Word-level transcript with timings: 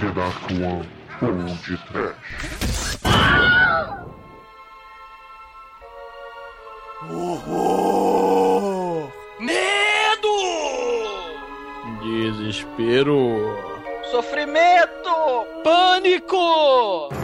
The 0.00 0.10
Dark 0.10 0.50
One 0.50 0.86
Old 1.22 1.58
Trash. 1.62 2.16
Horror! 7.44 9.12
Medo! 9.38 10.36
Desespero. 12.02 13.20
Sofrimento! 14.10 15.46
Pânico! 15.64 17.23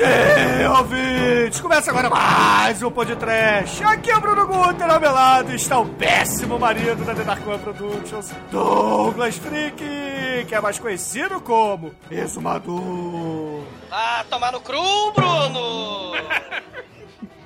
Sim, 0.00 0.66
ouvintes! 0.66 1.60
Começa 1.60 1.90
agora 1.90 2.08
mais 2.08 2.82
um 2.82 2.90
podcast. 2.90 3.84
Aqui 3.84 4.10
é 4.10 4.16
o 4.16 4.20
Bruno 4.22 4.46
Guter, 4.46 4.90
ao 4.90 5.50
está 5.54 5.78
o 5.78 5.84
péssimo 5.84 6.58
marido 6.58 7.04
da 7.04 7.14
The 7.14 7.22
Dark 7.22 7.46
One 7.46 7.58
Productions, 7.58 8.32
Douglas 8.50 9.36
Freak, 9.36 9.76
que 10.48 10.54
é 10.54 10.58
mais 10.58 10.78
conhecido 10.78 11.38
como 11.42 11.92
Exumador. 12.10 13.62
Ah, 13.90 14.24
tomar 14.30 14.52
no 14.52 14.60
cru, 14.62 15.12
Bruno! 15.14 16.09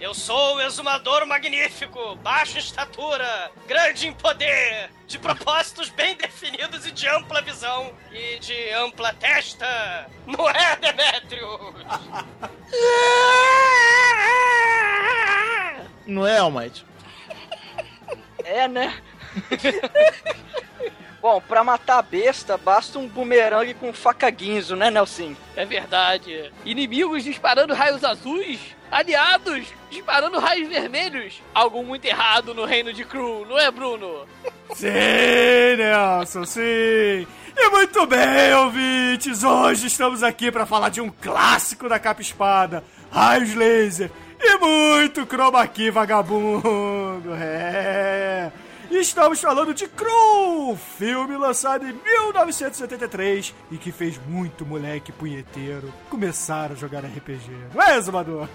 Eu 0.04 0.12
sou 0.12 0.56
o 0.56 0.60
exumador 0.60 1.26
magnífico, 1.26 2.14
baixo 2.16 2.58
em 2.58 2.60
estatura, 2.60 3.50
grande 3.66 4.06
em 4.06 4.12
poder, 4.12 4.90
de 5.06 5.18
propósitos 5.18 5.88
bem 5.88 6.14
definidos 6.14 6.84
e 6.84 6.92
de 6.92 7.08
ampla 7.08 7.40
visão 7.40 7.90
e 8.12 8.38
de 8.38 8.70
ampla 8.72 9.14
testa. 9.14 10.06
Não 10.27 10.46
é, 10.46 10.77
Demetrius? 10.77 11.74
Não 16.06 16.27
é, 16.27 16.36
Almighty? 16.36 16.84
É, 18.44 18.68
né? 18.68 19.02
Bom, 21.22 21.41
pra 21.41 21.64
matar 21.64 22.00
a 22.00 22.02
besta, 22.02 22.58
basta 22.58 22.98
um 22.98 23.08
bumerangue 23.08 23.72
com 23.72 23.91
faca 23.91 24.28
guinzo, 24.28 24.77
né, 24.77 24.91
Nelson? 24.91 25.34
É 25.56 25.64
verdade. 25.64 26.52
Inimigos 26.66 27.24
disparando 27.24 27.72
raios 27.72 28.05
azuis, 28.05 28.73
aliados 28.95 29.67
disparando 29.91 30.39
raios 30.39 30.69
vermelhos. 30.69 31.42
Algo 31.53 31.83
muito 31.83 32.05
errado 32.05 32.55
no 32.55 32.64
reino 32.64 32.92
de 32.92 33.05
Cru, 33.05 33.45
não 33.45 33.59
é, 33.59 33.70
Bruno? 33.70 34.25
Sim, 34.75 35.77
Nelson, 35.77 36.45
sim. 36.47 37.27
E 37.56 37.70
muito 37.70 38.06
bem, 38.06 38.55
ouvintes. 38.55 39.45
Hoje 39.45 39.86
estamos 39.86 40.23
aqui 40.23 40.51
para 40.51 40.67
falar 40.67 40.89
de 40.89 41.01
um 41.01 41.11
clássico 41.11 41.89
da 41.89 41.98
capa 41.98 42.23
espada, 42.23 42.83
Raios 43.12 43.55
Laser. 43.55 44.11
E 44.41 44.56
muito 44.59 45.27
chroma 45.27 45.67
key 45.69 45.91
vagabundo. 45.91 47.34
É. 47.39 48.51
Estamos 49.00 49.41
falando 49.41 49.75
de 49.75 49.89
Cru, 49.89 50.77
filme 50.77 51.37
lançado 51.37 51.84
em 51.84 51.92
1973 51.92 53.53
e 53.73 53.77
que 53.77 53.91
fez 53.91 54.17
muito 54.27 54.64
moleque 54.64 55.11
punheteiro 55.11 55.92
começar 56.09 56.70
a 56.70 56.75
jogar 56.77 57.01
RPG. 57.01 57.51
Não 57.75 57.83
é, 57.83 57.97
Exumador? 57.97 58.48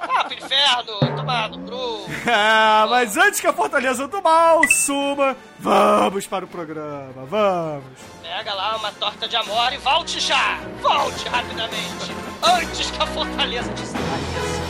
Ah, 0.00 0.24
pro 0.24 0.34
inferno, 0.34 0.98
tomar 1.16 1.48
no 1.50 1.64
cru. 1.64 2.00
Ah, 2.26 2.86
mas 2.90 3.16
antes 3.16 3.40
que 3.40 3.46
a 3.46 3.52
Fortaleza 3.52 4.08
do 4.08 4.20
Mal 4.20 4.60
suma, 4.68 5.36
vamos 5.58 6.26
para 6.26 6.44
o 6.44 6.48
programa, 6.48 7.24
vamos. 7.26 7.98
Pega 8.22 8.52
lá 8.52 8.76
uma 8.76 8.90
torta 8.92 9.28
de 9.28 9.36
amor 9.36 9.72
e 9.72 9.78
volte 9.78 10.18
já! 10.18 10.58
Volte 10.82 11.28
rapidamente! 11.28 12.12
Antes 12.42 12.90
que 12.90 13.02
a 13.02 13.06
fortaleza 13.06 13.70
desapareça! 13.70 14.60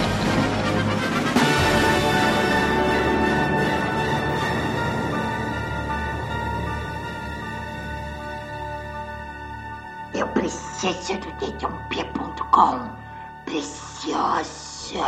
Eu 10.21 10.27
preciso 10.27 11.17
do 11.17 11.31
dedãop.com. 11.39 12.91
Preciosa. 13.43 14.99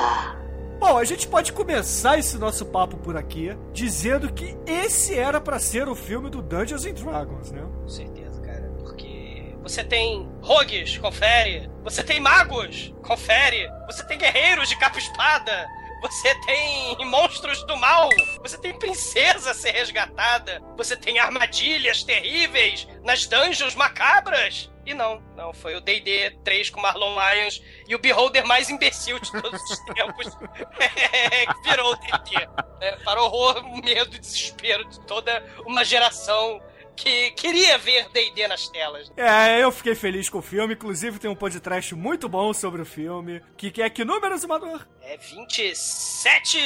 Bom, 0.80 0.98
a 0.98 1.04
gente 1.04 1.28
pode 1.28 1.54
começar 1.54 2.18
esse 2.18 2.36
nosso 2.40 2.66
papo 2.66 2.98
por 2.98 3.16
aqui 3.16 3.56
dizendo 3.72 4.34
que 4.34 4.58
esse 4.66 5.16
era 5.16 5.40
pra 5.40 5.60
ser 5.60 5.88
o 5.88 5.94
filme 5.94 6.32
do 6.32 6.42
Dungeons 6.42 6.84
and 6.88 6.96
Dragons, 6.96 7.52
né? 7.52 7.62
Com 7.62 7.88
certeza, 7.88 8.42
cara. 8.42 8.74
Porque 8.80 9.56
você 9.62 9.84
tem 9.84 10.28
rogues, 10.42 10.98
confere. 10.98 11.70
Você 11.84 12.04
tem 12.04 12.20
magos, 12.20 12.92
confere. 13.06 13.70
Você 13.86 14.04
tem 14.08 14.18
guerreiros 14.18 14.68
de 14.68 14.80
capa 14.80 14.98
e 14.98 15.02
espada. 15.04 15.68
Você 16.02 16.34
tem 16.48 17.06
monstros 17.06 17.64
do 17.68 17.78
mal. 17.78 18.10
Você 18.42 18.58
tem 18.58 18.74
princesa 18.80 19.52
a 19.52 19.54
ser 19.54 19.74
resgatada. 19.74 20.60
Você 20.76 20.98
tem 20.98 21.20
armadilhas 21.20 22.02
terríveis 22.02 22.88
nas 23.04 23.28
dungeons 23.28 23.76
macabras. 23.76 24.73
E 24.86 24.94
não, 24.94 25.22
não, 25.36 25.54
foi 25.54 25.76
o 25.76 25.82
D&D 25.82 26.32
3 26.44 26.70
com 26.70 26.82
Marlon 26.82 27.16
Lyons 27.16 27.62
e 27.88 27.96
o 27.96 28.00
Beholder 28.00 28.46
mais 28.46 28.70
imbecil 28.70 29.20
de 29.20 29.32
todos 29.32 29.62
os 29.62 29.80
tempos 29.94 30.38
é, 30.80 31.46
que 31.46 31.70
virou 31.70 31.94
o 31.94 31.96
D&D. 31.96 32.48
É, 32.82 32.96
para 32.98 33.22
o 33.22 33.26
horror, 33.26 33.64
medo 33.84 34.16
e 34.16 34.20
desespero 34.20 34.88
de 34.90 35.00
toda 35.02 35.44
uma 35.66 35.86
geração 35.86 36.62
que 36.96 37.32
queria 37.32 37.78
ver 37.78 38.10
D&D 38.10 38.48
nas 38.48 38.68
telas. 38.70 39.12
É, 39.18 39.64
eu 39.64 39.72
fiquei 39.72 39.96
feliz 39.96 40.30
com 40.30 40.40
o 40.40 40.42
filme, 40.42 40.74
inclusive 40.74 41.20
tem 41.20 41.30
um 41.30 41.36
podcast 41.36 41.94
muito 41.96 42.30
bom 42.30 42.54
sobre 42.54 42.82
o 42.82 42.86
filme. 42.86 43.42
Que, 43.58 43.72
que 43.72 43.82
é 43.82 43.90
que 43.90 44.06
número, 44.06 44.38
Zumador? 44.38 44.88
É 45.02 45.18
27! 45.18 46.60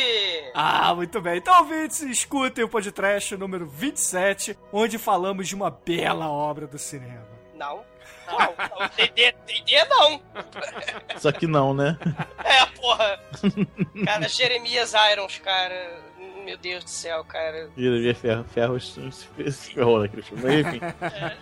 Ah, 0.53 0.93
muito 0.93 1.21
bem. 1.21 1.37
Então, 1.37 1.57
ouvintes, 1.59 2.01
escutem 2.01 2.63
o 2.63 2.69
podcast 2.69 3.35
número 3.35 3.67
27, 3.67 4.57
onde 4.71 4.97
falamos 4.97 5.47
de 5.47 5.55
uma 5.55 5.71
bela 5.71 6.29
obra 6.29 6.67
do 6.67 6.77
cinema. 6.77 7.27
Não. 7.55 7.83
Não, 8.27 8.37
não. 8.37 8.87
D&D, 8.95 9.35
D&D 9.45 9.85
não. 9.85 10.21
Só 11.17 11.31
que 11.31 11.47
não, 11.47 11.73
né? 11.73 11.97
É, 12.43 12.65
porra. 12.77 13.19
Cara, 14.05 14.27
Jeremias 14.27 14.93
Irons, 15.11 15.37
cara. 15.39 16.07
Meu 16.43 16.57
Deus 16.57 16.83
do 16.83 16.89
céu, 16.89 17.25
cara. 17.25 17.69
Vira 17.75 18.15
ferro, 18.15 18.45
ferro 18.45 18.79
se 18.79 19.73
ferrou 19.73 19.99
naquele 19.99 20.21
filme. 20.21 20.43
Mas 20.43 20.65
enfim. 20.65 20.79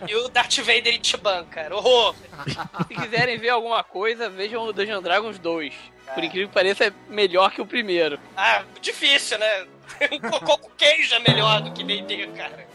E 0.08 0.16
o 0.16 0.28
Darth 0.28 0.56
Vader 0.58 1.00
Ichiban, 1.00 1.44
cara. 1.44 1.76
Horror. 1.76 2.14
Se 2.88 2.94
quiserem 2.94 3.38
ver 3.38 3.50
alguma 3.50 3.84
coisa, 3.84 4.28
vejam 4.28 4.64
o 4.64 4.72
Dungeon 4.72 5.00
Dragons 5.00 5.38
2. 5.38 5.72
Por 6.12 6.24
incrível 6.24 6.48
que 6.48 6.54
pareça, 6.54 6.86
é 6.86 6.92
melhor 7.08 7.52
que 7.52 7.60
o 7.60 7.66
primeiro. 7.66 8.18
Ah, 8.36 8.64
difícil, 8.80 9.38
né? 9.38 9.66
Um 10.10 10.18
cocô 10.18 10.58
com 10.58 10.70
queijo 10.70 11.14
é 11.14 11.20
melhor 11.20 11.60
do 11.62 11.72
que 11.72 11.84
D&D, 11.84 12.26
cara. 12.28 12.66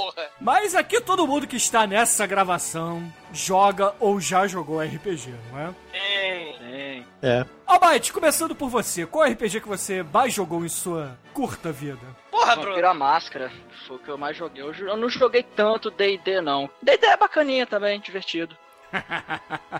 Porra. 0.00 0.30
Mas 0.40 0.74
aqui 0.74 0.98
todo 0.98 1.26
mundo 1.26 1.46
que 1.46 1.56
está 1.56 1.86
nessa 1.86 2.26
gravação 2.26 3.12
joga 3.34 3.94
ou 4.00 4.18
já 4.18 4.46
jogou 4.46 4.80
RPG, 4.80 5.34
não 5.52 5.58
é? 5.58 5.74
Ei. 5.92 7.04
É. 7.22 7.44
Almighty, 7.66 8.12
começando 8.12 8.54
por 8.54 8.70
você, 8.70 9.04
qual 9.04 9.28
RPG 9.28 9.60
que 9.60 9.68
você 9.68 10.02
mais 10.02 10.32
jogou 10.32 10.64
em 10.64 10.70
sua 10.70 11.18
curta 11.34 11.70
vida? 11.70 12.00
Porra, 12.30 12.56
Vampiro 12.56 12.72
Bruno. 12.72 12.88
a 12.88 12.94
Máscara. 12.94 13.52
Foi 13.86 13.96
o 13.96 13.98
que 13.98 14.08
eu 14.08 14.16
mais 14.16 14.36
joguei. 14.36 14.62
Eu, 14.62 14.72
eu 14.72 14.96
não 14.96 15.10
joguei 15.10 15.42
tanto 15.42 15.90
D&D, 15.90 16.40
não. 16.40 16.70
D&D 16.82 17.06
é 17.06 17.16
bacaninha 17.16 17.66
também, 17.66 18.00
divertido. 18.00 18.56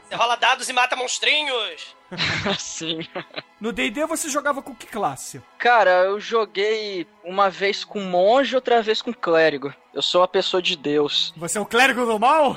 Você 0.09 0.15
rola 0.15 0.37
dados 0.37 0.69
e 0.69 0.73
mata 0.73 0.97
monstrinhos. 0.97 1.97
Sim. 2.59 3.07
No 3.61 3.73
D&D 3.73 4.05
você 4.07 4.29
jogava 4.29 4.63
com 4.63 4.75
que 4.75 4.87
classe? 4.87 5.41
Cara, 5.59 5.91
eu 6.05 6.21
joguei 6.21 7.07
uma 7.25 7.49
vez 7.51 7.85
com 7.85 8.01
monge, 8.01 8.55
outra 8.55 8.83
vez 8.83 9.01
com 9.03 9.13
clérigo. 9.13 9.73
Eu 9.95 10.03
sou 10.03 10.21
uma 10.21 10.29
pessoa 10.29 10.63
de 10.63 10.77
Deus. 10.77 11.33
Você 11.37 11.59
é 11.59 11.61
o 11.61 11.67
clérigo 11.67 12.05
do 12.07 12.19
mal? 12.19 12.55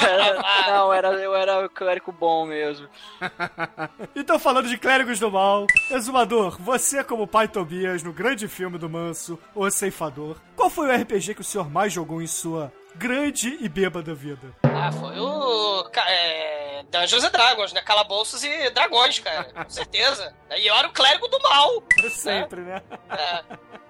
Era- 0.00 0.42
não, 0.70 0.92
era, 0.92 1.08
eu 1.14 1.34
era 1.34 1.64
o 1.66 1.68
clérigo 1.68 2.12
bom 2.12 2.46
mesmo. 2.46 2.88
Então, 4.14 4.38
falando 4.38 4.68
de 4.68 4.78
clérigos 4.78 5.18
do 5.20 5.30
mal, 5.30 5.66
Exumador, 5.90 6.56
você 6.60 7.04
como 7.04 7.26
pai 7.26 7.46
Tobias 7.48 8.02
no 8.02 8.12
grande 8.12 8.48
filme 8.48 8.78
do 8.78 8.88
Manso, 8.88 9.38
O 9.54 9.68
Ceifador, 9.70 10.36
qual 10.56 10.70
foi 10.70 10.88
o 10.88 11.02
RPG 11.02 11.34
que 11.34 11.40
o 11.42 11.44
senhor 11.44 11.70
mais 11.70 11.92
jogou 11.92 12.22
em 12.22 12.26
sua 12.26 12.72
grande 12.96 13.56
e 13.60 13.68
bêbada 13.68 14.14
vida? 14.14 14.52
Ah, 14.62 14.90
foi 14.92 15.18
o. 15.18 15.88
É, 16.08 16.84
Dungeons 16.90 17.24
and 17.24 17.30
Dragons, 17.30 17.72
né? 17.72 17.80
Calabouços 17.82 18.42
e 18.44 18.70
dragões, 18.70 19.18
cara. 19.18 19.44
Com 19.44 19.68
certeza. 19.70 20.34
E 20.56 20.66
eu 20.66 20.74
era 20.74 20.88
o 20.88 20.92
clérigo 20.92 21.28
do 21.28 21.38
mal. 21.42 21.82
Sempre, 22.10 22.60
né? 22.60 22.82
É, 23.10 23.42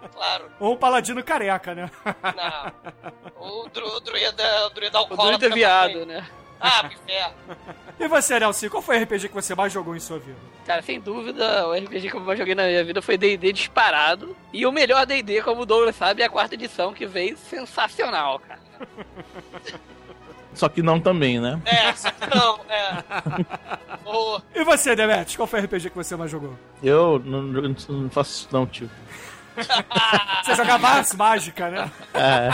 claro. 0.08 0.50
Ou 0.60 0.74
um 0.74 0.76
paladino 0.76 1.22
careca, 1.22 1.74
né? 1.74 1.90
Não. 2.36 2.72
O, 3.64 3.68
dru, 3.68 3.86
o 3.96 4.00
druida, 4.00 4.66
o 4.66 4.70
druida 4.70 4.98
O 4.98 5.00
alcoólatra. 5.02 5.38
druida 5.38 5.54
viado, 5.54 5.92
também. 5.92 6.06
né? 6.06 6.26
Ah, 6.60 6.84
pro 6.84 6.92
inferno. 6.92 7.34
E 7.98 8.08
você, 8.08 8.38
Nelson, 8.38 8.68
qual 8.68 8.82
foi 8.82 8.98
o 8.98 9.02
RPG 9.04 9.28
que 9.30 9.34
você 9.34 9.54
mais 9.54 9.72
jogou 9.72 9.96
em 9.96 10.00
sua 10.00 10.18
vida? 10.18 10.36
Cara, 10.66 10.82
sem 10.82 11.00
dúvida, 11.00 11.66
o 11.66 11.72
RPG 11.72 12.10
que 12.10 12.14
eu 12.16 12.20
mais 12.20 12.38
joguei 12.38 12.54
na 12.54 12.64
minha 12.64 12.84
vida 12.84 13.00
foi 13.00 13.16
D&D 13.16 13.54
disparado. 13.54 14.36
E 14.52 14.66
o 14.66 14.70
melhor 14.70 15.06
D&D, 15.06 15.40
como 15.40 15.62
o 15.62 15.66
Douglas 15.66 15.96
sabe, 15.96 16.20
é 16.20 16.26
a 16.26 16.28
quarta 16.28 16.54
edição, 16.56 16.92
que 16.92 17.06
veio 17.06 17.38
sensacional, 17.38 18.38
cara. 18.40 18.60
Só 20.52 20.68
que 20.68 20.82
não 20.82 20.98
também, 21.00 21.38
né? 21.38 21.60
É, 21.66 21.92
só 21.94 22.10
que 22.10 22.34
não, 22.34 22.58
é. 22.70 23.04
O 24.06 24.10
jogou. 24.10 24.42
E 24.54 24.64
você, 24.64 24.96
Demetrius, 24.96 25.36
qual 25.36 25.46
foi 25.46 25.60
o 25.60 25.64
RPG 25.64 25.90
que 25.90 25.96
você 25.96 26.16
mais 26.16 26.30
jogou? 26.30 26.54
Eu 26.82 27.20
não, 27.24 27.42
não- 27.42 28.10
faço 28.10 28.30
isso 28.30 28.48
não, 28.50 28.66
tio. 28.66 28.90
Você 30.44 30.54
jogava 30.54 31.02
Mágica, 31.16 31.68
né? 31.70 31.90
É. 32.14 32.50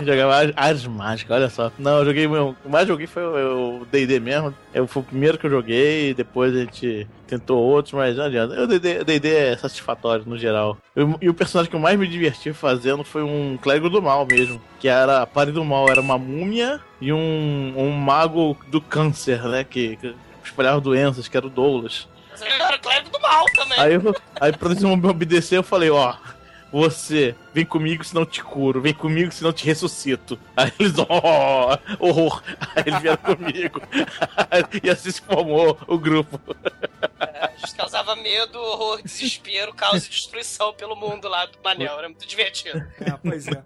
Eu 0.00 0.06
jogava 0.06 0.36
Ars- 0.36 0.52
Ars 0.56 0.86
Mágica, 0.86 1.34
olha 1.34 1.48
só. 1.48 1.70
Não, 1.78 1.98
eu 1.98 2.04
joguei. 2.04 2.26
O 2.26 2.54
que 2.54 2.68
mais 2.68 2.86
joguei 2.86 3.06
foi 3.06 3.22
o 3.24 3.80
o 3.80 3.84
DD 3.86 4.20
mesmo. 4.20 4.54
Eu, 4.72 4.86
foi 4.86 5.02
o 5.02 5.04
primeiro 5.06 5.38
que 5.38 5.46
eu 5.46 5.50
joguei, 5.50 6.12
depois 6.14 6.54
a 6.54 6.60
gente 6.60 7.06
tentou 7.26 7.58
outros, 7.62 7.92
mas 7.94 8.16
não 8.16 8.24
adianta. 8.24 8.60
O 8.62 8.66
DD, 8.66 8.98
o 9.00 9.26
é 9.26 9.56
satisfatório 9.56 10.24
no 10.26 10.38
geral. 10.38 10.76
Eu- 10.94 11.16
e 11.20 11.28
o 11.28 11.34
personagem 11.34 11.70
que 11.70 11.76
eu 11.76 11.80
mais 11.80 11.98
me 11.98 12.06
diverti 12.06 12.52
fazendo 12.52 13.04
foi 13.04 13.22
um 13.22 13.56
clérigo 13.60 13.88
do 13.90 14.00
mal 14.02 14.26
mesmo. 14.26 14.60
Que 14.80 14.88
era 14.88 15.22
a 15.22 15.26
parede 15.26 15.52
do 15.54 15.64
mal, 15.64 15.88
era 15.88 16.00
uma 16.00 16.18
múmia 16.18 16.80
e 17.00 17.12
um, 17.12 17.74
um 17.76 17.90
mago 17.92 18.56
do 18.68 18.80
câncer, 18.80 19.42
né? 19.44 19.64
Que, 19.64 19.96
que 19.96 20.14
espalhava 20.44 20.80
doenças, 20.80 21.28
que 21.28 21.36
era 21.36 21.46
o 21.46 21.50
Douglas. 21.50 22.08
Você 22.34 22.46
era 22.46 22.78
clérigo 22.78 23.10
do 23.10 23.20
mal 23.20 23.44
também. 23.54 23.78
Aí, 23.80 23.94
eu, 23.94 24.14
aí 24.40 24.52
pra 24.52 24.70
eles 24.70 24.82
me 24.82 24.90
obedecer, 25.08 25.56
eu 25.56 25.62
falei, 25.62 25.90
ó, 25.90 26.14
você, 26.72 27.34
vem 27.54 27.64
comigo 27.64 28.04
senão 28.04 28.22
eu 28.22 28.26
te 28.26 28.42
curo, 28.42 28.80
vem 28.80 28.92
comigo 28.92 29.32
senão 29.32 29.50
eu 29.50 29.54
te 29.54 29.64
ressuscito. 29.64 30.38
Aí 30.56 30.72
eles, 30.78 30.94
ó, 31.08 31.78
horror. 31.98 32.42
Aí 32.74 32.84
eles 32.86 33.00
vieram 33.00 33.18
comigo. 33.18 33.80
e 34.82 34.90
assim 34.90 35.10
se 35.10 35.20
formou 35.22 35.78
o 35.86 35.98
grupo. 35.98 36.40
A 37.18 37.50
gente 37.56 37.74
causava 37.74 38.16
medo, 38.16 38.58
horror, 38.58 39.02
desespero, 39.02 39.72
caos 39.74 40.06
e 40.06 40.10
destruição 40.10 40.72
pelo 40.74 40.96
mundo 40.96 41.28
lá 41.28 41.46
do 41.46 41.58
Manel. 41.62 41.98
Era 41.98 42.08
muito 42.08 42.26
divertido. 42.26 42.78
É, 43.00 43.12
pois 43.22 43.46
é. 43.48 43.62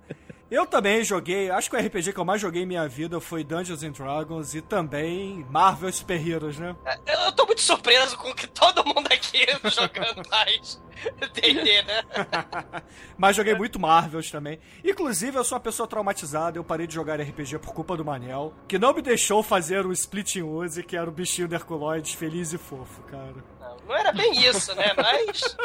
Eu 0.50 0.66
também 0.66 1.04
joguei, 1.04 1.50
acho 1.50 1.70
que 1.70 1.76
o 1.76 1.78
RPG 1.78 2.12
que 2.12 2.18
eu 2.18 2.24
mais 2.24 2.40
joguei 2.40 2.62
em 2.62 2.66
minha 2.66 2.88
vida 2.88 3.20
foi 3.20 3.44
Dungeons 3.44 3.82
and 3.82 3.92
Dragons 3.92 4.54
e 4.54 4.60
também 4.60 5.46
Marvel 5.48 5.92
Super 5.92 6.28
Heroes, 6.28 6.58
né? 6.58 6.74
Eu 7.06 7.30
eu 7.30 7.36
tô 7.36 7.46
muito 7.46 7.60
surpreso 7.60 8.18
com 8.18 8.34
que 8.34 8.48
todo 8.48 8.84
mundo 8.84 9.06
aqui 9.06 9.46
jogando 9.70 10.28
mais 10.28 10.82
D&D, 11.32 11.82
né? 11.82 12.02
Mas 13.16 13.36
joguei 13.36 13.54
muito 13.54 13.78
Marvels 13.78 14.30
também. 14.30 14.58
Inclusive, 14.84 15.36
eu 15.36 15.44
sou 15.44 15.56
uma 15.56 15.62
pessoa 15.62 15.86
traumatizada, 15.86 16.58
eu 16.58 16.64
parei 16.64 16.88
de 16.88 16.94
jogar 16.94 17.20
RPG 17.20 17.60
por 17.60 17.72
culpa 17.72 17.96
do 17.96 18.04
Manel, 18.04 18.52
que 18.66 18.78
não 18.78 18.92
me 18.92 19.00
deixou 19.00 19.44
fazer 19.44 19.86
o 19.86 19.92
Splitting 19.92 20.42
Use, 20.42 20.82
que 20.82 20.96
era 20.96 21.08
o 21.08 21.12
bichinho 21.12 21.46
do 21.46 21.54
Herculoides 21.54 22.14
feliz 22.14 22.52
e 22.52 22.58
fofo, 22.58 23.00
cara. 23.02 23.44
Não, 23.90 23.96
era 23.98 24.12
bem 24.12 24.32
isso, 24.46 24.72
né? 24.76 24.92
Mas. 24.96 25.56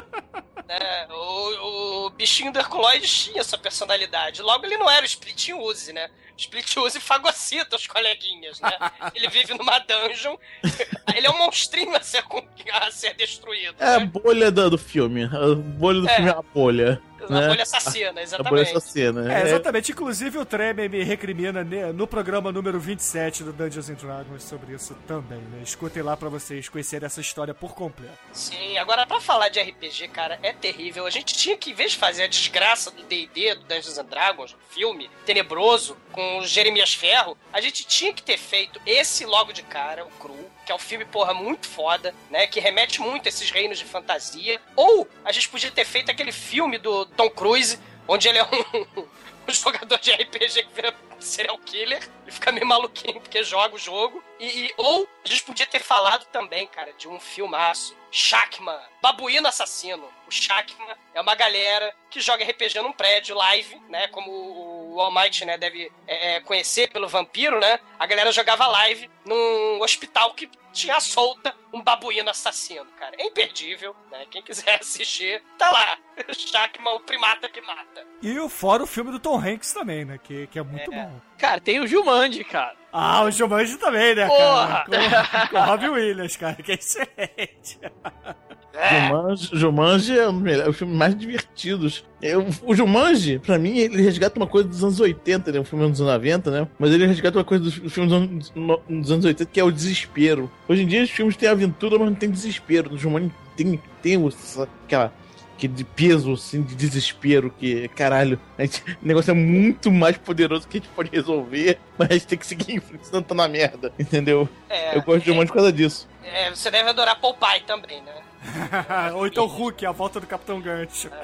né, 0.67 1.07
o, 1.11 2.05
o 2.05 2.09
bichinho 2.09 2.51
do 2.51 2.57
Herculoides 2.57 3.25
tinha 3.25 3.39
essa 3.39 3.55
personalidade. 3.57 4.41
Logo, 4.41 4.65
ele 4.65 4.77
não 4.77 4.89
era 4.89 5.03
o 5.03 5.05
Split 5.05 5.49
Use, 5.49 5.93
né? 5.93 6.09
Split 6.35 6.75
Use 6.77 6.99
fagocita 6.99 7.75
os 7.75 7.85
coleguinhas, 7.87 8.59
né? 8.59 8.71
Ele 9.13 9.27
vive 9.29 9.53
numa 9.53 9.77
dungeon. 9.79 10.35
Ele 11.15 11.27
é 11.27 11.29
um 11.29 11.37
monstrinho 11.37 11.95
a 11.95 12.01
ser, 12.01 12.25
a 12.73 12.91
ser 12.91 13.13
destruído. 13.13 13.75
É 13.79 13.95
a 13.95 13.99
né? 13.99 14.05
bolha 14.05 14.51
do, 14.51 14.71
do 14.71 14.77
filme. 14.77 15.23
A 15.25 15.55
bolha 15.55 16.01
do 16.01 16.09
É. 16.09 16.15
filme 16.15 16.29
é 16.29 16.33
a 16.33 16.41
bolha. 16.41 17.01
A 17.29 17.41
né? 17.41 17.47
bolha 17.47 17.63
assassina, 17.63 18.09
A 18.09 18.13
bolha 18.13 18.23
exatamente. 18.23 18.69
assassina. 18.69 19.33
É, 19.33 19.43
exatamente. 19.43 19.91
Inclusive, 19.91 20.37
o 20.37 20.45
Tremer 20.45 20.89
me 20.89 21.03
recrimina 21.03 21.63
ne- 21.63 21.91
no 21.93 22.05
programa 22.07 22.51
número 22.51 22.79
27 22.79 23.43
do 23.43 23.53
Dungeons 23.53 23.89
and 23.89 23.95
Dragons 23.95 24.43
sobre 24.43 24.73
isso 24.73 24.95
também, 25.07 25.39
né? 25.39 25.61
Escutem 25.63 26.03
lá 26.03 26.15
pra 26.17 26.29
vocês 26.29 26.67
conhecerem 26.69 27.05
essa 27.05 27.21
história 27.21 27.53
por 27.53 27.73
completo. 27.73 28.17
Sim, 28.33 28.77
agora 28.77 29.05
pra 29.05 29.19
falar 29.19 29.49
de 29.49 29.59
RPG, 29.59 30.07
cara, 30.09 30.39
é 30.43 30.53
terrível. 30.53 31.05
A 31.05 31.09
gente 31.09 31.33
tinha 31.33 31.57
que, 31.57 31.71
em 31.71 31.73
vez 31.73 31.91
de 31.93 31.97
fazer 31.97 32.23
a 32.23 32.27
desgraça 32.27 32.91
do 32.91 33.03
D&D, 33.03 33.55
do 33.55 33.61
Dungeons 33.65 33.97
and 33.97 34.05
Dragons, 34.05 34.55
filme 34.69 35.09
tenebroso, 35.25 35.97
com 36.11 36.39
o 36.39 36.45
Jeremias 36.45 36.93
Ferro, 36.93 37.37
a 37.51 37.59
gente 37.61 37.85
tinha 37.85 38.13
que 38.13 38.23
ter 38.23 38.37
feito 38.37 38.79
esse 38.85 39.25
logo 39.25 39.51
de 39.51 39.63
cara, 39.63 40.05
o 40.05 40.09
Cru, 40.11 40.37
que 40.65 40.71
é 40.71 40.75
um 40.75 40.79
filme, 40.79 41.05
porra, 41.05 41.33
muito 41.33 41.67
foda, 41.67 42.13
né, 42.29 42.47
que 42.47 42.59
remete 42.59 42.99
muito 43.01 43.27
a 43.27 43.29
esses 43.29 43.49
reinos 43.51 43.77
de 43.77 43.85
fantasia. 43.85 44.59
Ou 44.75 45.07
a 45.23 45.31
gente 45.31 45.47
podia 45.49 45.71
ter 45.71 45.85
feito 45.85 46.09
aquele 46.11 46.31
filme 46.31 46.77
do 46.77 47.05
Tom 47.05 47.29
Cruise, 47.29 47.79
onde 48.07 48.27
ele 48.27 48.39
é 48.39 48.43
um, 48.43 49.05
um 49.47 49.53
jogador 49.53 49.97
de 49.99 50.11
RPG 50.11 50.63
que 50.63 50.73
vira 50.73 50.93
serial 51.19 51.57
killer, 51.59 52.07
ele 52.23 52.31
fica 52.31 52.51
meio 52.51 52.65
maluquinho 52.67 53.19
porque 53.21 53.43
joga 53.43 53.75
o 53.75 53.79
jogo. 53.79 54.23
E, 54.39 54.45
e- 54.65 54.73
ou 54.77 55.07
a 55.23 55.27
gente 55.27 55.43
podia 55.43 55.65
ter 55.65 55.79
falado 55.79 56.25
também, 56.25 56.67
cara, 56.67 56.93
de 56.93 57.07
um 57.07 57.19
filmaço. 57.19 57.95
Shakman, 58.11 58.79
Babuíno 59.01 59.47
Assassino. 59.47 60.07
O 60.27 60.31
Shakman 60.31 60.95
é 61.13 61.19
uma 61.21 61.35
galera 61.35 61.93
que 62.09 62.21
joga 62.21 62.45
RPG 62.45 62.79
num 62.81 62.93
prédio 62.93 63.35
live, 63.35 63.75
né? 63.89 64.07
Como 64.07 64.31
o 64.31 64.84
All 64.99 65.11
Might, 65.13 65.43
né, 65.45 65.57
deve 65.57 65.91
é, 66.07 66.35
é, 66.35 66.39
conhecer 66.41 66.89
pelo 66.91 67.07
vampiro, 67.07 67.59
né? 67.59 67.79
A 67.99 68.05
galera 68.05 68.31
jogava 68.31 68.67
live 68.67 69.09
num 69.25 69.81
hospital 69.81 70.33
que 70.33 70.49
tinha 70.71 70.99
solta 70.99 71.55
um 71.73 71.81
babuíno 71.81 72.29
assassino, 72.29 72.85
cara. 72.99 73.15
É 73.17 73.25
imperdível, 73.25 73.95
né? 74.11 74.25
Quem 74.29 74.41
quiser 74.41 74.75
assistir, 74.81 75.41
tá 75.57 75.69
lá. 75.71 75.97
Shakman, 76.33 76.95
o 76.95 76.99
primata 76.99 77.47
que 77.49 77.61
mata. 77.61 78.05
E 78.21 78.37
o 78.39 78.49
fora 78.49 78.83
o 78.83 78.87
filme 78.87 79.11
do 79.11 79.19
Tom 79.19 79.37
Hanks 79.39 79.73
também, 79.73 80.03
né? 80.05 80.19
Que, 80.21 80.47
que 80.47 80.59
é 80.59 80.63
muito 80.63 80.91
É. 80.93 80.95
bom. 81.03 81.21
Cara, 81.37 81.61
tem 81.61 81.79
o 81.79 81.87
Jumanji, 81.87 82.43
cara. 82.43 82.75
Ah, 82.91 83.23
o 83.23 83.31
Jumanji 83.31 83.77
também, 83.77 84.15
né, 84.15 84.25
Porra! 84.27 84.85
cara? 84.89 85.47
Com, 85.47 85.47
com 85.49 85.57
o 85.57 85.65
Robin 85.65 85.87
Williams, 85.89 86.35
cara, 86.37 86.55
que 86.55 86.71
é 86.71 86.75
excelente. 86.75 87.79
É. 88.77 89.07
Jumanji, 89.07 89.49
Jumanji 89.53 90.17
é 90.19 90.27
um 90.29 90.33
dos 90.33 90.41
melhores- 90.41 90.69
os 90.69 90.77
filmes 90.77 90.97
mais 90.97 91.17
divertidos. 91.17 92.03
Eu, 92.21 92.45
o 92.63 92.75
Jumanji, 92.75 93.39
pra 93.39 93.57
mim, 93.57 93.77
ele 93.77 94.01
resgata 94.01 94.37
uma 94.39 94.47
coisa 94.47 94.67
dos 94.67 94.83
anos 94.83 94.99
80, 94.99 95.51
né? 95.51 95.59
Um 95.59 95.63
filme 95.63 95.87
dos 95.89 96.01
anos 96.01 96.13
90, 96.13 96.51
né? 96.51 96.67
Mas 96.79 96.91
ele 96.91 97.05
resgata 97.05 97.37
uma 97.37 97.43
coisa 97.43 97.63
dos 97.63 97.73
filmes 97.75 97.93
dos 97.95 98.13
anos, 98.13 98.51
no- 98.55 98.81
dos 98.89 99.11
anos 99.11 99.25
80, 99.25 99.49
que 99.51 99.59
é 99.59 99.63
o 99.63 99.71
desespero. 99.71 100.51
Hoje 100.67 100.83
em 100.83 100.87
dia, 100.87 101.03
os 101.03 101.09
filmes 101.09 101.37
têm 101.37 101.47
aventura, 101.49 101.97
mas 101.97 102.07
não 102.09 102.15
tem 102.15 102.29
desespero. 102.29 102.91
No 102.91 102.97
Jumanji 102.97 103.31
tem, 103.55 103.79
tem 104.01 104.17
o- 104.17 104.27
essa- 104.27 104.67
aquela... 104.85 105.13
Que 105.57 105.69
de 105.69 105.85
peso, 105.85 106.33
assim, 106.33 106.61
de 106.61 106.75
desespero, 106.75 107.49
que, 107.49 107.87
caralho, 107.95 108.37
gente- 108.59 108.83
o 109.01 109.07
negócio 109.07 109.31
é 109.31 109.33
muito 109.33 109.89
mais 109.89 110.17
poderoso 110.17 110.67
que 110.67 110.77
a 110.77 110.81
gente 110.81 110.89
pode 110.89 111.09
resolver, 111.09 111.79
mas 111.97 112.09
a 112.09 112.13
gente 112.13 112.27
tem 112.27 112.37
que 112.37 112.45
seguir 112.45 112.73
em 112.73 112.79
frente, 112.81 113.07
senão 113.07 113.23
tá 113.23 113.33
na 113.33 113.47
merda, 113.47 113.93
entendeu? 113.97 114.49
É, 114.69 114.97
Eu 114.97 115.01
gosto 115.01 115.21
de 115.21 115.27
Jumanji 115.27 115.47
por 115.47 115.53
causa 115.53 115.71
disso. 115.71 116.09
é, 116.25 116.49
você 116.49 116.69
deve 116.69 116.89
adorar 116.89 117.17
Popeye 117.21 117.61
também, 117.65 118.01
né? 118.01 118.11
Ou 119.15 119.27
então 119.27 119.45
Hulk, 119.45 119.85
a 119.85 119.91
volta 119.91 120.19
do 120.19 120.27
Capitão 120.27 120.59
Gancho. 120.61 121.09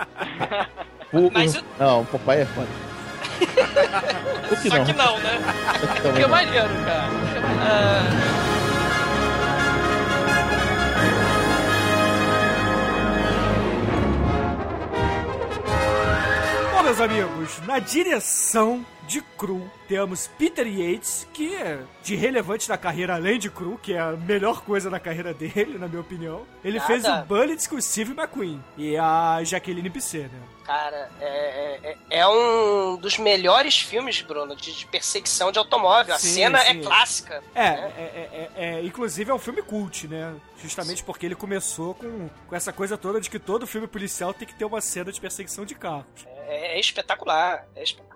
O- 1.13 1.29
Mas 1.29 1.57
o- 1.57 1.63
Não, 1.77 2.01
o 2.01 2.05
papai 2.05 2.41
é 2.43 2.45
que 4.61 4.69
Só 4.69 4.77
não? 4.77 4.85
que 4.85 4.93
não, 4.93 5.19
né? 5.19 5.39
Também 6.01 6.13
Que 6.13 6.23
é 6.23 6.27
maneiro, 6.27 6.69
cara. 6.85 7.09
Ah, 7.59 9.11
Bom, 16.73 16.83
meus 16.83 16.99
amigos, 17.01 17.59
na 17.67 17.79
direção 17.79 18.85
de 19.11 19.19
Cru, 19.37 19.69
temos 19.89 20.27
Peter 20.37 20.65
Yates, 20.65 21.27
que 21.33 21.53
é 21.53 21.79
de 22.01 22.15
relevante 22.15 22.69
na 22.69 22.77
carreira 22.77 23.15
além 23.15 23.37
de 23.37 23.51
Cru, 23.51 23.77
que 23.77 23.91
é 23.93 23.99
a 23.99 24.11
melhor 24.13 24.61
coisa 24.61 24.89
na 24.89 25.01
carreira 25.01 25.33
dele, 25.33 25.77
na 25.77 25.85
minha 25.87 25.99
opinião. 25.99 26.45
Ele 26.63 26.77
Nada. 26.77 26.87
fez 26.87 27.05
o 27.05 27.21
Bullets 27.25 27.67
com 27.67 27.75
o 27.75 27.81
Steve 27.81 28.11
McQueen 28.13 28.63
e 28.77 28.95
a 28.95 29.43
Jaqueline 29.43 29.89
Bisset, 29.89 30.29
né? 30.29 30.41
Cara, 30.63 31.09
é, 31.19 31.79
é, 31.83 31.97
é 32.21 32.27
um 32.27 32.95
dos 32.95 33.17
melhores 33.17 33.81
filmes, 33.81 34.21
Bruno, 34.21 34.55
de, 34.55 34.71
de 34.71 34.85
perseguição 34.85 35.51
de 35.51 35.59
automóvel. 35.59 36.15
A 36.15 36.19
Sim, 36.19 36.33
cena 36.35 36.59
sim. 36.59 36.79
é 36.79 36.81
clássica. 36.81 37.43
É, 37.53 37.61
né? 37.71 37.93
é, 37.97 38.01
é, 38.01 38.49
é- 38.55 38.65
é- 38.77 38.85
inclusive 38.85 39.29
é 39.29 39.33
um 39.33 39.39
filme 39.39 39.61
cult, 39.61 40.07
né? 40.07 40.33
Justamente 40.57 41.03
porque 41.03 41.25
ele 41.25 41.35
começou 41.35 41.95
com, 41.95 42.29
com 42.47 42.55
essa 42.55 42.71
coisa 42.71 42.97
toda 42.97 43.19
de 43.19 43.29
que 43.29 43.39
todo 43.39 43.67
filme 43.67 43.87
policial 43.87 44.33
tem 44.33 44.47
que 44.47 44.53
ter 44.55 44.63
uma 44.63 44.79
cena 44.79 45.11
de 45.11 45.19
perseguição 45.19 45.65
de 45.65 45.75
carros. 45.75 46.05
É, 46.47 46.77
é 46.77 46.79
espetacular. 46.79 47.65
É 47.75 47.83
espetacular. 47.83 48.10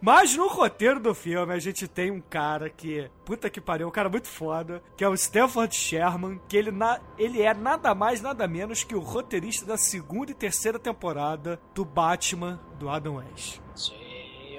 Mas 0.00 0.36
no 0.36 0.48
roteiro 0.48 0.98
do 0.98 1.14
filme 1.14 1.52
a 1.52 1.58
gente 1.58 1.86
tem 1.86 2.10
um 2.10 2.20
cara 2.20 2.70
que, 2.70 3.10
puta 3.24 3.50
que 3.50 3.60
pariu, 3.60 3.88
um 3.88 3.92
cara 3.92 4.08
muito 4.08 4.28
foda, 4.28 4.82
que 4.96 5.04
é 5.04 5.08
o 5.08 5.14
Stanford 5.14 5.74
Sherman, 5.74 6.40
que 6.48 6.56
ele, 6.56 6.70
na, 6.70 7.00
ele 7.18 7.42
é 7.42 7.52
nada 7.54 7.94
mais, 7.94 8.20
nada 8.20 8.48
menos 8.48 8.82
que 8.84 8.94
o 8.94 9.00
roteirista 9.00 9.66
da 9.66 9.76
segunda 9.76 10.30
e 10.30 10.34
terceira 10.34 10.78
temporada 10.78 11.60
do 11.74 11.84
Batman 11.84 12.60
do 12.78 12.88
Adam 12.88 13.16
West. 13.16 13.60
Sim. 13.74 14.09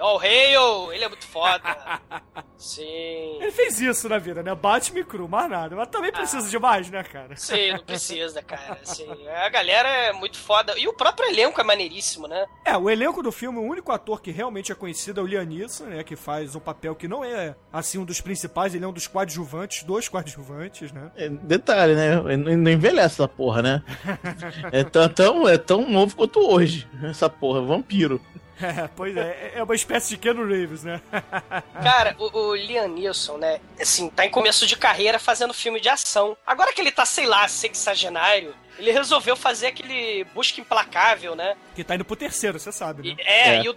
Oh, 0.02 0.18
Hale! 0.18 0.96
Ele 0.96 1.04
é 1.04 1.08
muito 1.08 1.26
foda. 1.28 1.62
Sim. 2.58 3.38
Ele 3.42 3.52
fez 3.52 3.80
isso 3.82 4.08
na 4.08 4.18
vida, 4.20 4.44
né? 4.44 4.54
Batman 4.54 5.00
e 5.00 5.04
Cru, 5.04 5.28
mais 5.28 5.50
nada. 5.50 5.76
Mas 5.76 5.88
também 5.90 6.12
precisa 6.12 6.48
de 6.48 6.60
mais, 6.60 6.90
né, 6.90 7.04
cara? 7.04 7.36
Sim, 7.36 7.72
não 7.74 7.80
precisa, 7.86 8.42
cara. 8.44 8.80
Sim. 8.84 9.08
A 9.28 9.50
galera 9.50 9.88
é 9.90 10.14
muito 10.14 10.38
foda. 10.38 10.78
E 10.78 10.88
o 10.88 10.94
próprio 10.94 11.28
elenco 11.30 11.60
é 11.60 11.64
maneiríssimo, 11.64 12.28
né? 12.28 12.46
É, 12.66 12.78
o 12.78 12.90
elenco 12.90 13.24
do 13.24 13.32
filme, 13.32 13.58
o 13.58 13.64
único 13.64 13.92
ator 13.92 14.22
que 14.22 14.32
realmente 14.32 14.72
é 14.72 14.76
conhecido 14.76 15.20
é 15.20 15.24
o 15.24 15.28
Liam 15.28 15.44
Neeson, 15.46 15.86
né? 15.86 16.04
Que 16.04 16.16
faz 16.16 16.56
um 16.56 16.60
papel 16.60 16.94
que 16.96 17.08
não 17.08 17.24
é, 17.24 17.56
assim, 17.74 17.98
um 17.98 18.06
dos 18.06 18.22
principais, 18.22 18.76
ele 18.76 18.86
é 18.86 18.88
um 18.88 18.94
dos 18.94 19.08
coadjuvantes, 19.08 19.84
dois 19.84 20.08
coadjuvantes, 20.08 20.92
né? 20.92 21.12
É, 21.16 21.30
detalhe, 21.30 21.96
né? 21.96 22.16
Não 22.38 22.58
não 22.58 22.72
envelhece 22.72 23.16
essa 23.16 23.28
porra, 23.28 23.62
né? 23.62 23.84
É 24.72 24.84
tão, 24.84 25.10
tão- 25.10 25.50
é 25.50 25.58
tão 25.58 25.90
novo 25.90 26.16
quanto 26.16 26.40
hoje, 26.40 26.88
essa 27.04 27.30
porra, 27.30 27.62
vampiro. 27.62 28.22
É, 28.62 28.88
pois 28.96 29.16
é, 29.18 29.54
é 29.56 29.64
uma 29.64 29.76
espécie 29.76 30.10
de 30.10 30.18
Keanu 30.18 30.46
Reeves, 30.46 30.84
né? 30.84 31.02
Cara, 31.84 32.16
o, 32.20 32.38
o 32.38 32.56
Liam 32.56 32.88
Neeson, 32.88 33.38
né, 33.38 33.60
assim, 33.80 34.10
tá 34.10 34.26
em 34.26 34.30
começo 34.30 34.68
de 34.68 34.76
carreira 34.76 35.20
fazendo 35.20 35.54
filme 35.54 35.80
de 35.80 35.90
ação. 35.90 36.38
Agora 36.46 36.74
que 36.74 36.82
ele 36.82 36.92
tá, 36.92 37.06
sei 37.06 37.26
lá, 37.26 37.48
sexagenário, 37.48 38.54
ele 38.82 38.92
resolveu 38.92 39.36
fazer 39.36 39.68
aquele 39.68 40.24
Busca 40.34 40.60
Implacável, 40.60 41.36
né? 41.36 41.56
Que 41.76 41.84
tá 41.84 41.96
indo 41.96 42.04
pro 42.04 42.16
terceiro, 42.16 42.60
você 42.60 42.72
sabe, 42.72 43.10
E- 43.10 43.16
né? 43.16 43.24
é, 43.26 43.50
É. 43.58 43.62
e 43.64 43.70
o 43.70 43.74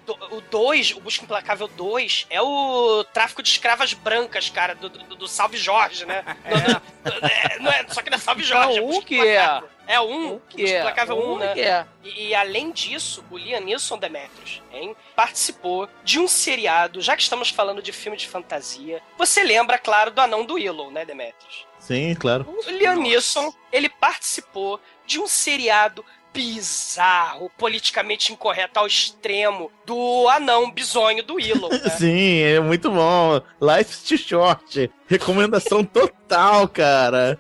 2, 0.50 0.92
o 0.92 1.00
Busca 1.00 1.25
Implacável 1.25 1.68
2, 1.68 2.26
é 2.30 2.40
o 2.40 3.04
tráfico 3.12 3.42
de 3.42 3.49
escravas 3.50 3.92
brancas, 3.92 4.49
cara, 4.50 4.75
do, 4.75 4.88
do, 4.88 5.14
do 5.16 5.28
Salve 5.28 5.56
Jorge, 5.56 6.04
né? 6.06 6.25
Do- 7.04 7.26
é, 7.26 7.58
não 7.61 7.70
é, 7.70 7.84
só 7.88 8.00
que 8.02 8.08
não 8.11 8.16
é 8.16 8.20
Salve 8.20 8.42
Jorge, 8.42 8.68
Não, 8.68 8.76
é 8.78 8.82
um 8.82 8.87
Busca 8.88 9.04
que 9.06 9.20
é. 9.20 9.34
Implacável. 9.34 9.68
É 9.87 10.00
um, 10.00 10.34
O 10.37 10.40
que 10.49 10.62
Busca 10.62 10.76
é? 10.76 10.78
Implacável 10.80 11.16
1, 11.18 11.32
Um 11.34 11.38
né? 11.38 11.52
que 11.52 11.61
é. 11.61 11.87
E, 12.02 12.28
e 12.28 12.34
além 12.34 12.73
disso, 12.73 13.23
o 13.30 13.37
Liam 13.37 13.61
Neeson 13.61 13.99
Demetrius, 13.99 14.62
hein, 14.73 14.96
participou 15.14 15.87
de 16.02 16.18
um 16.18 16.26
seriado, 16.26 17.02
já 17.02 17.14
que 17.14 17.23
estamos 17.23 17.50
falando 17.50 17.82
de 17.82 17.92
filme 17.92 18.16
de 18.16 18.26
fantasia. 18.26 19.02
Você 19.18 19.42
lembra, 19.42 19.76
claro, 19.76 20.11
do 20.11 20.20
Anão 20.23 20.44
do 20.46 20.54
Willow, 20.54 20.90
né, 20.90 21.04
Demetrius? 21.04 21.66
Sim, 21.78 22.14
claro. 22.14 22.46
O 22.49 22.70
Liam 22.70 22.96
Neeson, 22.96 23.52
ele 23.70 23.90
participou 23.90 24.80
de 25.06 25.20
um 25.20 25.26
seriado 25.26 26.04
bizarro, 26.34 27.49
politicamente 27.56 28.32
incorreto 28.32 28.80
ao 28.80 28.87
extremo, 28.88 29.70
do 29.87 30.28
anão 30.28 30.70
bizonho 30.70 31.23
do 31.23 31.34
Willow. 31.34 31.70
né? 31.70 31.88
Sim, 31.90 32.40
é 32.40 32.58
muito 32.58 32.90
bom. 32.90 33.40
Life's 33.62 34.02
too 34.02 34.18
short. 34.18 34.90
Recomendação 35.06 35.84
total, 35.87 36.66
cara. 36.66 37.38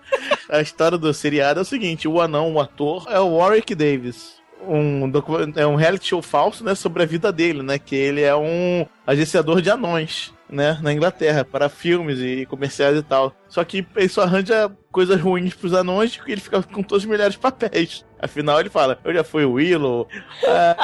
A 0.48 0.60
história 0.60 0.96
do 0.96 1.12
seriado 1.12 1.58
é 1.58 1.62
o 1.62 1.66
seguinte: 1.66 2.06
o 2.06 2.20
anão, 2.20 2.52
o 2.54 2.60
ator, 2.60 3.06
é 3.10 3.18
o 3.18 3.36
Warwick 3.36 3.74
Davis. 3.74 4.34
Um, 4.66 5.12
é 5.56 5.66
um 5.66 5.74
reality 5.74 6.08
show 6.08 6.22
falso, 6.22 6.64
né, 6.64 6.74
sobre 6.74 7.02
a 7.02 7.06
vida 7.06 7.30
dele, 7.30 7.62
né, 7.62 7.78
que 7.78 7.94
ele 7.94 8.22
é 8.22 8.34
um 8.34 8.86
agenciador 9.06 9.60
de 9.60 9.68
anões, 9.68 10.32
né, 10.54 10.78
na 10.80 10.92
Inglaterra, 10.92 11.44
para 11.44 11.68
filmes 11.68 12.18
e 12.20 12.46
comerciais 12.46 12.96
e 12.96 13.02
tal. 13.02 13.34
Só 13.48 13.62
que 13.64 13.86
ele 13.96 14.08
só 14.08 14.22
arranja 14.22 14.70
coisas 14.90 15.20
ruins 15.20 15.54
pros 15.54 15.74
anões 15.74 16.16
porque 16.16 16.32
ele 16.32 16.40
fica 16.40 16.62
com 16.62 16.82
todos 16.82 17.04
os 17.04 17.10
melhores 17.10 17.36
papéis. 17.36 18.04
Afinal, 18.18 18.60
ele 18.60 18.70
fala, 18.70 18.98
eu 19.04 19.12
já 19.12 19.22
fui 19.24 19.44
o 19.44 19.52
Willow. 19.52 20.08
Ah, 20.46 20.76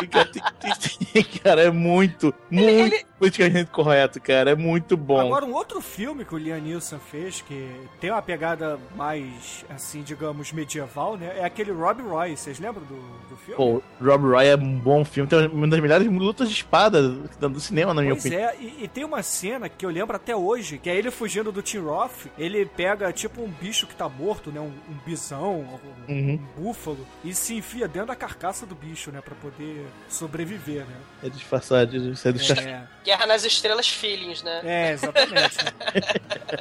e, 1.14 1.24
cara, 1.38 1.62
é 1.62 1.70
muito, 1.70 2.34
muito 2.50 2.68
ele- 2.68 3.04
politicamente 3.20 3.70
correto, 3.70 4.20
cara. 4.20 4.50
É 4.50 4.54
muito 4.56 4.96
bom. 4.96 5.20
Agora, 5.20 5.44
um 5.44 5.52
outro 5.52 5.80
filme 5.80 6.24
que 6.24 6.34
o 6.34 6.38
Liam 6.38 6.58
Neeson 6.60 6.98
fez, 6.98 7.40
que 7.42 7.70
tem 8.00 8.10
uma 8.10 8.22
pegada 8.22 8.78
mais, 8.96 9.64
assim, 9.68 10.02
digamos, 10.02 10.52
medieval, 10.52 11.16
né? 11.16 11.32
É 11.38 11.44
aquele 11.44 11.70
Rob 11.70 12.02
Roy. 12.02 12.36
Vocês 12.36 12.58
lembram 12.58 12.82
do, 12.84 12.96
do 13.28 13.36
filme? 13.36 13.54
Pô, 13.56 13.82
Rob 14.04 14.24
Roy 14.26 14.46
é 14.48 14.56
um 14.56 14.78
bom 14.78 15.04
filme. 15.04 15.28
Tem 15.28 15.46
uma 15.48 15.68
das 15.68 15.80
melhores 15.80 16.08
lutas 16.10 16.48
de 16.48 16.54
espada 16.54 17.02
do 17.10 17.60
cinema, 17.60 17.92
na 17.94 18.00
minha 18.02 18.14
Pois 18.14 18.24
opinião. 18.24 18.48
é, 18.48 18.56
e, 18.58 18.84
e 18.84 18.88
tem 18.88 19.04
uma 19.04 19.22
cena 19.22 19.68
que 19.68 19.84
eu 19.84 19.90
lembro 19.90 20.16
até 20.16 20.34
hoje, 20.34 20.78
que 20.78 20.88
é 20.88 20.96
ele 20.96 21.10
fugindo 21.10 21.52
do 21.52 21.60
Tim 21.62 21.78
Roth, 21.78 22.26
ele 22.38 22.64
pega 22.64 23.12
tipo 23.12 23.42
um 23.42 23.48
bicho 23.50 23.86
que 23.86 23.94
tá 23.94 24.08
morto, 24.08 24.50
né, 24.50 24.60
um, 24.60 24.72
um 24.88 24.94
bisão, 25.04 25.60
um, 25.60 25.90
Uhum. 26.08 26.40
um 26.56 26.62
búfalo, 26.62 27.06
e 27.24 27.32
se 27.34 27.54
enfia 27.54 27.86
dentro 27.86 28.08
da 28.08 28.16
carcaça 28.16 28.66
do 28.66 28.74
bicho, 28.74 29.10
né, 29.12 29.20
pra 29.20 29.34
poder 29.34 29.86
sobreviver, 30.08 30.80
né. 30.86 30.96
É 31.22 31.28
disfarçado 31.28 31.86
de 31.90 32.16
ser 32.18 32.32
disfarçado. 32.32 32.68
É, 32.68 32.88
Guerra 33.10 33.26
nas 33.26 33.44
Estrelas 33.44 33.88
Feelings, 33.88 34.42
né? 34.42 34.60
é 34.64 34.92
exatamente. 34.92 35.56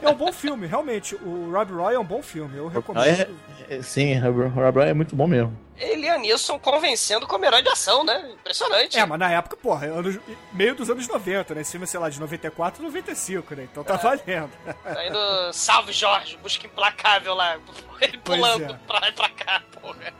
é 0.02 0.10
um 0.10 0.16
bom 0.16 0.34
filme, 0.34 0.66
realmente, 0.66 1.14
o 1.16 1.52
Rob 1.52 1.72
Roy 1.74 1.94
é 1.94 2.00
um 2.00 2.04
bom 2.04 2.24
filme, 2.24 2.58
eu 2.58 2.68
recomendo. 2.68 3.06
É, 3.70 3.82
sim, 3.84 4.18
Rob 4.18 4.48
Rob 4.48 4.80
Roy 4.80 4.90
é 4.90 4.94
muito 4.94 5.16
bom 5.16 5.28
mesmo. 5.28 5.56
E 5.80 5.96
Liam 5.96 6.18
Neeson 6.20 6.60
convencendo 6.60 7.28
como 7.28 7.46
herói 7.46 7.62
de 7.62 7.70
ação, 7.70 8.04
né? 8.04 8.32
Impressionante. 8.34 8.98
É, 8.98 9.06
mas 9.06 9.20
na 9.20 9.32
época, 9.32 9.56
porra, 9.56 9.86
anos, 9.86 10.20
meio 10.52 10.76
dos 10.76 10.90
anos 10.90 11.08
90, 11.08 11.56
né? 11.56 11.62
Esse 11.62 11.72
filme, 11.72 11.88
sei 11.88 12.00
lá, 12.00 12.10
de 12.10 12.20
94 12.20 12.84
95, 12.84 13.56
né? 13.56 13.68
Então 13.72 13.84
tá 13.84 13.96
valendo. 13.96 14.50
Tá 14.84 15.06
indo 15.06 15.54
Salve 15.54 15.94
Jorge, 15.94 16.36
busca 16.38 16.66
implacável 16.66 17.34
lá. 17.34 17.58
Ele 18.02 18.18
pulando 18.18 18.64
é. 18.64 18.80
pra 18.88 19.00
lá 19.00 19.10
e 19.10 19.12
pra 19.14 19.30
cá, 19.30 19.62
porra. 19.82 20.14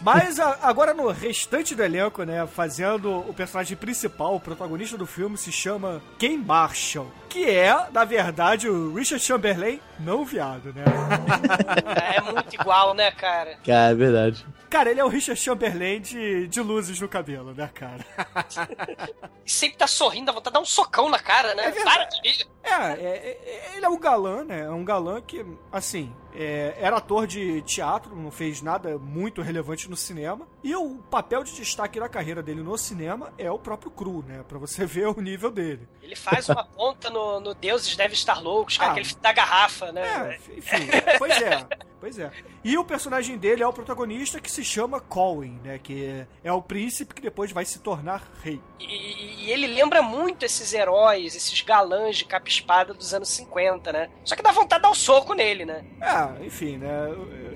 Mas 0.00 0.38
a- 0.38 0.58
agora 0.62 0.94
no 0.94 1.08
restante 1.10 1.74
do 1.74 1.82
elenco, 1.82 2.22
né, 2.22 2.46
fazendo 2.46 3.18
o 3.28 3.34
personagem 3.34 3.76
principal, 3.76 4.34
o 4.36 4.40
protagonista 4.40 4.96
do 4.96 5.06
filme, 5.06 5.36
se 5.36 5.50
chama 5.50 6.00
Ken 6.18 6.38
Marshall, 6.38 7.10
que 7.28 7.44
é, 7.50 7.74
na 7.92 8.04
verdade, 8.04 8.68
o 8.68 8.94
Richard 8.94 9.22
Chamberlain 9.24 9.80
não 9.98 10.24
viado, 10.24 10.72
né? 10.72 10.84
É 12.16 12.20
muito 12.20 12.54
igual, 12.54 12.94
né, 12.94 13.10
cara? 13.10 13.56
Cara, 13.64 13.90
é 13.90 13.94
verdade. 13.94 14.46
Cara, 14.70 14.90
ele 14.90 15.00
é 15.00 15.04
o 15.04 15.08
Richard 15.08 15.40
Chamberlain 15.40 16.00
de, 16.00 16.46
de 16.46 16.60
luzes 16.60 17.00
no 17.00 17.08
cabelo, 17.08 17.52
né, 17.54 17.68
cara? 17.72 18.04
E 19.44 19.50
sempre 19.50 19.78
tá 19.78 19.86
sorrindo, 19.86 20.26
dá 20.26 20.32
vontade 20.32 20.50
de 20.50 20.54
dar 20.54 20.60
um 20.60 20.64
socão 20.66 21.08
na 21.08 21.18
cara, 21.18 21.54
né? 21.54 21.64
É 21.66 21.70
verdade. 21.70 21.96
Para 21.96 22.04
de 22.04 22.20
rir. 22.28 22.46
É, 22.62 22.70
é, 22.72 23.38
é- 23.72 23.72
ele 23.76 23.86
é 23.86 23.88
um 23.88 23.98
galã, 23.98 24.44
né? 24.44 24.60
É 24.60 24.70
um 24.70 24.84
galã 24.84 25.22
que, 25.22 25.44
assim, 25.72 26.12
é, 26.34 26.76
era 26.78 26.96
ator 26.98 27.26
de 27.26 27.62
teatro, 27.62 28.14
não 28.16 28.30
fez 28.30 28.62
nada 28.62 28.98
muito 28.98 29.42
relevante 29.42 29.88
no 29.88 29.96
cinema. 29.96 30.46
E 30.62 30.74
o 30.76 30.96
papel 31.10 31.42
de 31.44 31.54
destaque 31.54 31.98
na 32.00 32.08
carreira 32.08 32.42
dele 32.42 32.62
no 32.62 32.76
cinema 32.78 33.32
é 33.38 33.50
o 33.50 33.58
próprio 33.58 33.90
Cru, 33.90 34.24
né? 34.26 34.44
Pra 34.48 34.58
você 34.58 34.84
ver 34.86 35.06
o 35.08 35.20
nível 35.20 35.50
dele. 35.50 35.88
Ele 36.02 36.16
faz 36.16 36.48
uma 36.48 36.64
ponta 36.64 37.10
no, 37.10 37.40
no 37.40 37.54
Deuses 37.54 37.94
Deve 37.96 38.14
Estar 38.14 38.40
Loucos, 38.42 38.76
cara, 38.78 38.90
Ah. 38.90 38.92
aquele 38.94 39.14
da 39.20 39.32
garrafa, 39.32 39.92
né? 39.92 40.38
É, 40.46 40.58
enfim, 40.58 40.88
pois 41.18 41.42
é. 41.42 41.66
Pois 42.00 42.16
é. 42.18 42.30
E 42.62 42.78
o 42.78 42.84
personagem 42.84 43.36
dele 43.36 43.60
é 43.62 43.66
o 43.66 43.72
protagonista 43.72 44.40
que 44.40 44.50
se 44.50 44.64
chama 44.64 45.00
Colin, 45.00 45.58
né? 45.64 45.78
Que 45.82 46.24
é 46.44 46.52
o 46.52 46.62
príncipe 46.62 47.12
que 47.12 47.20
depois 47.20 47.50
vai 47.50 47.64
se 47.64 47.80
tornar 47.80 48.22
rei. 48.42 48.60
E, 48.78 49.46
e 49.46 49.50
ele 49.50 49.66
lembra 49.66 50.00
muito 50.00 50.44
esses 50.44 50.72
heróis, 50.72 51.34
esses 51.34 51.60
galãs 51.62 52.16
de 52.18 52.24
capa 52.24 52.46
e 52.46 52.52
espada 52.52 52.94
dos 52.94 53.12
anos 53.12 53.28
50, 53.30 53.92
né? 53.92 54.10
Só 54.24 54.36
que 54.36 54.42
dá 54.42 54.52
vontade 54.52 54.80
de 54.80 54.82
dar 54.82 54.90
um 54.92 54.94
soco 54.94 55.34
nele, 55.34 55.64
né? 55.64 55.84
É, 56.00 56.17
enfim, 56.44 56.76
né? 56.78 56.88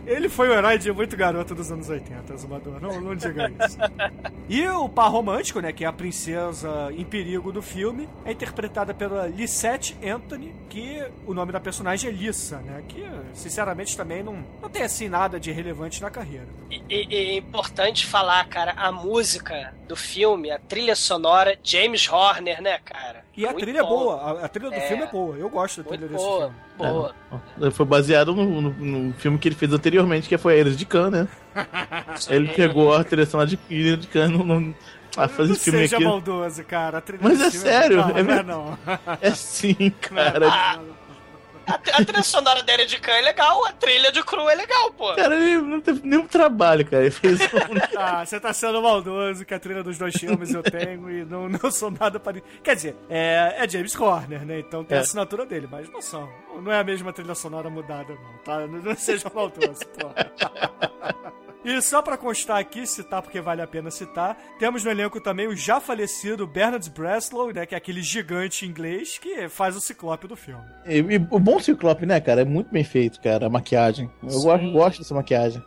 Ele 0.07 0.28
foi 0.28 0.49
o 0.49 0.52
herói 0.52 0.78
de 0.78 0.90
muito 0.92 1.16
garoto 1.16 1.54
dos 1.54 1.71
anos 1.71 1.88
80, 1.88 2.37
Zumador. 2.37 2.81
Não, 2.81 3.00
não 3.00 3.14
diga 3.14 3.49
isso. 3.64 3.78
E 4.49 4.66
o 4.69 4.88
par 4.88 5.09
romântico, 5.11 5.61
né? 5.61 5.73
Que 5.73 5.85
é 5.85 5.87
a 5.87 5.92
princesa 5.92 6.90
em 6.92 7.04
perigo 7.04 7.52
do 7.52 7.62
filme, 7.62 8.09
é 8.25 8.33
interpretada 8.33 8.92
pela 8.92 9.26
Lisette 9.28 9.97
Anthony, 10.04 10.52
que 10.69 11.02
o 11.25 11.33
nome 11.33 11.52
da 11.52 11.61
personagem 11.61 12.11
é 12.11 12.12
Lissa, 12.12 12.59
né? 12.59 12.83
Que, 12.88 13.04
sinceramente, 13.33 13.97
também 13.97 14.23
não, 14.23 14.45
não 14.61 14.69
tem 14.69 14.83
assim 14.83 15.09
nada 15.09 15.38
de 15.38 15.52
relevante 15.52 16.02
na 16.02 16.11
carreira. 16.11 16.49
E- 16.71 16.83
e 16.88 17.14
é 17.16 17.37
importante 17.37 18.04
falar, 18.04 18.45
cara, 18.49 18.73
a 18.73 18.90
música 18.90 19.73
do 19.87 19.95
filme, 19.95 20.50
a 20.50 20.59
trilha 20.59 20.97
sonora, 20.97 21.57
James 21.62 22.09
Horner, 22.09 22.61
né, 22.61 22.78
cara? 22.85 23.22
E 23.35 23.47
a 23.47 23.51
Muito 23.51 23.62
trilha 23.62 23.79
é 23.79 23.83
bom. 23.83 23.89
boa, 23.89 24.17
a, 24.43 24.45
a 24.45 24.49
trilha 24.49 24.69
do 24.71 24.75
É. 24.77 24.81
filme 24.81 25.03
é 25.05 25.07
boa. 25.07 25.37
Eu 25.37 25.49
gosto 25.49 25.83
da 25.83 25.89
trilha 25.89 26.01
Muito 26.07 26.12
desse 26.12 26.25
boa, 26.25 26.41
filme. 26.79 26.93
boa. 26.93 27.15
É, 27.62 27.71
Foi 27.71 27.87
baseado 27.87 28.35
no, 28.35 28.61
no- 28.61 28.71
no 28.71 29.12
filme 29.15 29.39
que 29.39 29.49
ele 29.49 29.55
fez 29.55 29.73
anteriormente, 29.73 30.29
que 30.29 30.37
foi 30.37 30.61
a 30.61 30.65
de 30.65 30.85
Khan, 30.85 31.11
né? 31.11 31.29
Ele 32.29 32.49
pegou 32.49 32.95
a 32.95 33.03
trilha 33.05 33.25
sonora 33.27 33.49
de 33.49 33.59
Ilha 33.71 33.97
de 33.97 34.07
Khan 34.07 34.29
no, 34.29 34.45
no, 34.45 34.75
a 35.17 35.29
fazer 35.29 35.49
não 35.51 35.57
esse 35.57 35.65
filme 35.65 35.79
seja 35.81 35.97
aqui. 35.97 36.05
maldoso, 36.05 36.65
cara. 36.65 36.99
A 36.99 37.01
trilha 37.01 37.21
Mas 37.23 37.41
é 37.41 37.51
filme 37.51 37.67
sério, 37.67 37.97
Não, 37.99 38.09
é 38.17 38.23
não 38.23 38.33
é 38.35 38.43
não. 38.43 38.79
É 39.21 39.31
sim, 39.31 39.91
cara. 40.01 40.49
Ah, 40.51 40.79
a, 41.66 41.75
a 41.75 42.04
trilha 42.04 42.23
sonora 42.23 42.62
dele 42.62 42.85
de 42.87 42.99
Khan 42.99 43.12
é 43.12 43.21
legal, 43.23 43.64
a 43.66 43.73
trilha 43.73 44.11
de 44.12 44.23
Cru 44.23 44.49
é 44.49 44.54
legal, 44.54 44.92
pô. 44.92 45.14
Cara, 45.14 45.35
ele 45.35 45.59
não 45.62 45.81
teve 45.81 46.00
nenhum 46.07 46.26
trabalho, 46.26 46.85
cara. 46.87 47.02
Ele 47.02 47.11
fez 47.11 47.40
um... 47.40 47.47
Ah, 47.99 48.25
você 48.25 48.38
tá 48.40 48.52
sendo 48.52 48.81
maldoso 48.83 49.45
que 49.45 49.54
a 49.54 49.59
trilha 49.59 49.83
dos 49.83 49.99
dois 49.99 50.14
filmes 50.14 50.52
eu 50.54 50.62
tenho 50.62 51.11
e 51.11 51.25
não, 51.25 51.49
não 51.49 51.71
sou 51.71 51.90
nada 51.90 52.19
para. 52.21 52.40
Quer 52.62 52.76
dizer, 52.76 52.97
é, 53.09 53.57
é 53.59 53.69
James 53.69 53.95
Horner, 53.99 54.45
né? 54.45 54.61
Então 54.61 54.85
tem 54.85 54.97
a 54.97 55.00
É. 55.00 55.02
assinatura 55.04 55.45
dele, 55.47 55.69
mas 55.71 55.88
não 55.90 56.00
são. 56.00 56.28
Não 56.62 56.71
é 56.73 56.78
a 56.81 56.85
mesma 56.85 57.12
trilha 57.12 57.35
sonora 57.35 57.69
mudada, 57.71 58.14
não, 58.14 58.38
tá? 58.45 58.59
Não, 58.66 58.78
não 58.81 58.97
seja 58.97 59.31
maldoso, 59.35 59.87
porra. 59.99 60.14
E 61.64 61.81
só 61.81 62.02
pra 62.02 62.16
constar 62.16 62.59
aqui, 62.59 62.87
citar 62.87 63.23
porque 63.23 63.40
vale 63.40 63.62
a 63.62 63.66
pena 63.66 63.90
citar, 63.90 64.37
temos 64.59 64.85
no 64.85 64.90
elenco 64.90 65.21
também 65.21 65.47
o 65.47 65.57
já 65.57 65.81
falecido 65.81 66.47
Bernard 66.47 66.88
Breslow, 66.90 67.52
né, 67.52 67.64
que 67.66 67.75
é 67.75 67.78
aquele 67.78 68.02
gigante 68.02 68.66
inglês 68.66 69.19
que 69.19 69.49
faz 69.49 69.76
o 69.76 69.81
ciclope 69.81 70.26
do 70.26 70.37
filme. 70.37 70.64
E, 70.87 70.99
e 70.99 71.16
o 71.31 71.38
bom 71.38 71.61
Ciclope, 71.61 72.04
né, 72.04 72.21
cara? 72.21 72.40
É 72.40 72.45
muito 72.45 72.71
bem 72.73 72.83
feito, 72.83 73.21
cara, 73.21 73.47
a 73.47 73.50
maquiagem. 73.50 74.11
Eu 74.23 74.40
gosto, 74.42 74.73
gosto 74.73 74.99
dessa 74.99 75.14
maquiagem. 75.14 75.62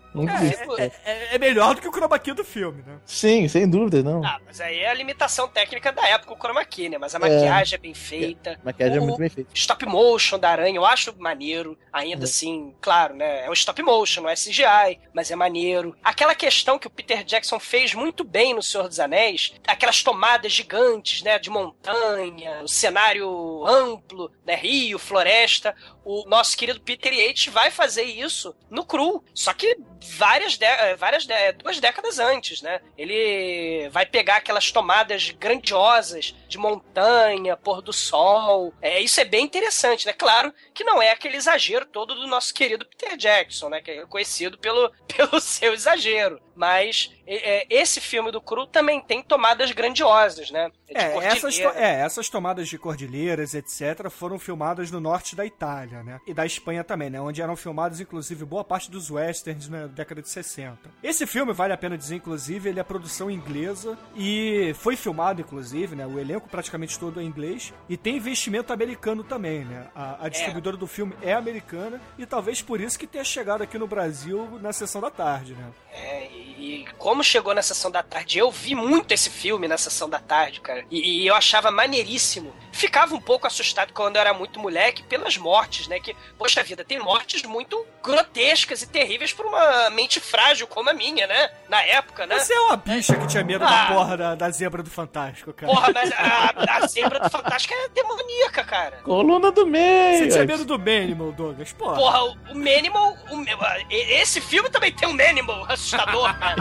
É, 0.78 0.84
é- 0.84 0.92
é- 1.06 1.36
é 1.36 1.38
melhor 1.38 1.76
do 1.76 1.82
que 1.82 1.88
o 1.88 1.92
chroma 1.92 2.18
key 2.20 2.34
do 2.34 2.44
filme, 2.44 2.82
né? 2.86 2.98
Sim, 3.06 3.48
sem 3.50 3.70
dúvida, 3.70 4.02
não. 4.02 4.24
Ah, 4.26 4.40
mas 4.46 4.62
aí 4.62 4.80
é 4.80 4.90
a 4.90 4.94
limitação 4.94 5.48
técnica 5.48 5.92
da 5.92 6.08
época, 6.08 6.34
o 6.34 6.38
chroma 6.38 6.64
key, 6.64 6.88
né? 6.90 6.98
Mas 6.98 7.14
a 7.16 7.20
maquiagem 7.20 7.76
é, 7.76 7.78
bem 7.82 7.94
feita. 7.94 8.58
A 8.62 8.66
maquiagem 8.66 8.98
é 8.98 9.02
O- 9.02 9.04
muito 9.06 9.18
bem 9.18 9.30
feita. 9.30 9.50
Stop 9.54 9.86
motion 9.86 10.40
da 10.40 10.50
aranha, 10.50 10.78
eu 10.78 10.86
acho 10.86 11.14
maneiro. 11.18 11.78
Ainda 11.92 12.24
assim, 12.26 12.74
claro, 12.82 13.14
né? 13.16 13.46
É 13.46 13.50
o 13.50 13.54
stop 13.54 13.82
motion, 13.84 14.22
não 14.24 14.30
é 14.30 14.36
CGI, 14.36 15.00
mas 15.14 15.30
é 15.32 15.36
maneiro. 15.36 15.85
Aquela 16.04 16.34
questão 16.34 16.80
que 16.80 16.88
o 16.88 16.90
Peter 16.90 17.24
Jackson 17.24 17.60
fez 17.60 17.94
muito 17.94 18.24
bem 18.24 18.54
no 18.54 18.62
Senhor 18.64 18.88
dos 18.88 19.00
Anéis, 19.00 19.54
aquelas 19.68 20.02
tomadas 20.02 20.52
gigantes, 20.52 21.22
né? 21.22 21.38
De 21.38 21.50
montanha, 21.50 22.62
o 22.64 22.68
cenário 22.68 23.66
amplo, 23.68 24.32
né? 24.46 24.56
Rio, 24.56 24.98
floresta. 24.98 25.76
o 26.04 26.28
nosso 26.28 26.58
querido 26.58 26.80
Peter 26.82 27.14
Yates 27.14 27.52
vai 27.52 27.72
fazer 27.72 28.04
isso 28.04 28.56
no 28.70 28.86
cru. 28.86 29.24
Só 29.34 29.54
que 29.54 29.78
várias, 30.06 30.58
eh, 30.60 30.96
várias 30.96 31.26
de 31.26 31.52
duas 31.54 31.80
décadas 31.80 32.20
antes, 32.20 32.62
né? 32.62 32.82
Ele 32.98 33.90
vai 33.90 34.06
pegar 34.06 34.38
aquelas 34.38 34.72
tomadas 34.72 35.32
grandiosas 35.32 36.36
de 36.48 36.58
montanha, 36.58 37.58
pôr 37.58 37.82
do 37.82 37.94
sol. 37.94 38.74
É, 38.82 39.00
isso 39.00 39.20
é 39.20 39.26
bem 39.26 39.46
interessante, 39.46 40.06
né? 40.06 40.14
Claro 40.14 40.54
que 40.74 40.84
não 40.84 41.02
é 41.02 41.12
aquele 41.12 41.38
exagero 41.38 41.86
todo 41.86 42.16
do 42.16 42.28
nosso 42.28 42.54
querido 42.54 42.86
Peter 42.86 43.18
Jackson, 43.18 43.70
né? 43.70 43.82
Que 43.82 43.92
é 43.92 44.06
conhecido 44.06 44.58
pelo, 44.58 44.92
pelo 45.16 45.40
seu 45.40 45.74
exagero. 45.74 46.42
Mas 46.56 47.12
é, 47.28 47.66
esse 47.70 48.00
filme 48.00 48.32
do 48.32 48.40
Cru 48.42 48.66
também 48.66 49.02
tem 49.02 49.22
tomadas 49.22 49.72
grandiosas, 49.72 50.52
né? 50.52 50.70
De 50.88 50.96
É, 50.98 51.18
essas, 51.26 51.58
to- 51.58 51.70
é, 51.78 52.00
essas 52.02 52.30
tomadas 52.30 52.68
de 52.68 52.78
cordilheiras, 52.78 53.54
etc., 53.54 54.10
foram 54.10 54.38
filmadas 54.40 54.92
no 54.92 55.00
norte 55.00 55.36
da 55.36 55.46
Itália, 55.46 56.04
né? 56.04 56.20
E 56.28 56.34
da 56.34 56.46
Espanha 56.46 56.84
também, 56.84 57.10
né? 57.10 57.20
Onde 57.20 57.42
eram 57.42 57.56
filmados, 57.56 58.00
inclusive, 58.00 58.46
boa 58.46 58.64
parte 58.64 58.90
dos 58.90 59.10
westerns 59.12 59.68
na 59.68 59.88
década 59.88 60.22
de 60.22 60.30
60. 60.30 60.78
Esse 61.04 61.26
filme, 61.26 61.52
vale 61.54 61.74
a 61.74 61.78
pena 61.78 61.98
dizer, 61.98 62.16
inclusive, 62.16 62.70
ele 62.70 62.80
é 62.80 62.84
produção 62.84 63.30
inglesa 63.30 63.98
e 64.16 64.74
foi 64.80 64.96
filmado, 64.96 65.42
inclusive, 65.42 65.96
né? 65.96 66.06
O 66.06 66.20
elenco 66.20 66.48
praticamente 66.48 66.98
todo 67.00 67.20
é 67.20 67.24
inglês 67.24 67.74
e 67.90 67.98
tem 67.98 68.18
investimento 68.18 68.72
americano 68.72 69.24
também, 69.24 69.66
né? 69.66 69.88
A, 69.96 70.26
a 70.26 70.30
distribuidora 70.30 70.78
do 70.78 70.88
filme 70.88 71.14
é 71.22 71.34
americana 71.34 72.00
e 72.18 72.26
talvez 72.26 72.62
por 72.62 72.80
isso 72.80 72.98
que 73.00 73.08
tenha 73.08 73.24
chegado 73.24 73.62
aqui 73.64 73.78
no 73.78 73.88
Brasil 73.88 74.60
na 74.62 74.72
sessão 74.72 75.02
da 75.02 75.10
tarde, 75.10 75.54
né? 75.54 75.72
E 75.98 76.55
e 76.74 76.86
como 76.98 77.24
chegou 77.24 77.54
na 77.54 77.62
sessão 77.62 77.92
da 77.92 78.02
tarde, 78.04 78.40
eu 78.40 78.50
vi 78.52 78.74
muito 78.76 79.12
esse 79.12 79.30
filme 79.30 79.68
na 79.68 79.78
sessão 79.78 80.10
da 80.10 80.20
tarde, 80.20 80.60
cara. 80.62 80.84
E, 80.90 81.22
e 81.24 81.28
eu 81.28 81.36
achava 81.36 81.70
maneiríssimo. 81.72 82.54
Ficava 82.72 83.16
um 83.16 83.22
pouco 83.22 83.48
assustado 83.48 83.94
quando 83.94 84.16
eu 84.18 84.22
era 84.22 84.34
muito 84.34 84.60
moleque 84.60 85.02
pelas 85.04 85.38
mortes, 85.38 85.88
né? 85.88 86.00
Que, 86.00 86.14
poxa 86.38 86.62
vida, 86.64 86.84
tem 86.84 87.00
mortes 87.00 87.44
muito 87.44 87.86
grotescas 88.04 88.82
e 88.82 88.88
terríveis 88.88 89.32
por 89.32 89.46
uma 89.46 89.90
mente 89.92 90.20
frágil 90.20 90.68
como 90.68 90.90
a 90.90 90.94
minha, 90.94 91.26
né? 91.26 91.50
Na 91.70 91.82
época, 91.84 92.26
né? 92.26 92.38
Você 92.40 92.54
é 92.54 92.60
uma 92.60 92.76
bicha 92.78 93.16
que 93.16 93.28
tinha 93.28 93.44
medo 93.44 93.64
Ah. 93.64 93.68
da 93.88 93.94
porra 93.96 94.18
da, 94.18 94.36
da 94.36 94.50
zebra 94.50 94.84
do 94.84 94.90
Fantástico, 94.90 95.54
cara. 95.54 95.72
Porra, 95.72 95.92
mas 95.94 96.12
a, 96.12 96.78
a 96.84 96.88
zebra 96.88 97.20
do 97.20 97.30
Fantástico 97.30 97.74
é 97.74 97.90
demoníaca, 97.90 98.64
cara. 98.64 98.98
Coluna 99.04 99.52
do 99.52 99.62
Você 99.64 99.70
meio. 99.72 100.30
tinha 100.32 100.46
medo 100.46 100.66
do 100.66 100.78
Manimal, 100.78 101.32
Douglas, 101.32 101.72
porra. 101.74 101.96
Porra, 101.96 102.24
o, 102.24 102.32
o 102.52 102.56
Manimal. 102.56 103.16
o 103.32 103.46
esse 103.90 104.42
filme 104.42 104.70
também 104.70 104.92
tem 104.92 105.08
um 105.08 105.14
Manimal 105.14 105.66
assustador, 105.70 106.38
cara. 106.38 106.55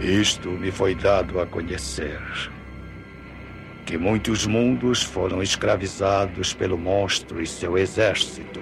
Isto 0.00 0.48
me 0.48 0.70
foi 0.72 0.94
dado 0.94 1.40
a 1.40 1.46
conhecer. 1.46 2.20
Que 3.84 3.98
muitos 3.98 4.46
mundos 4.46 5.02
foram 5.02 5.42
escravizados 5.42 6.54
pelo 6.54 6.78
monstro 6.78 7.42
e 7.42 7.46
seu 7.46 7.76
exército. 7.76 8.60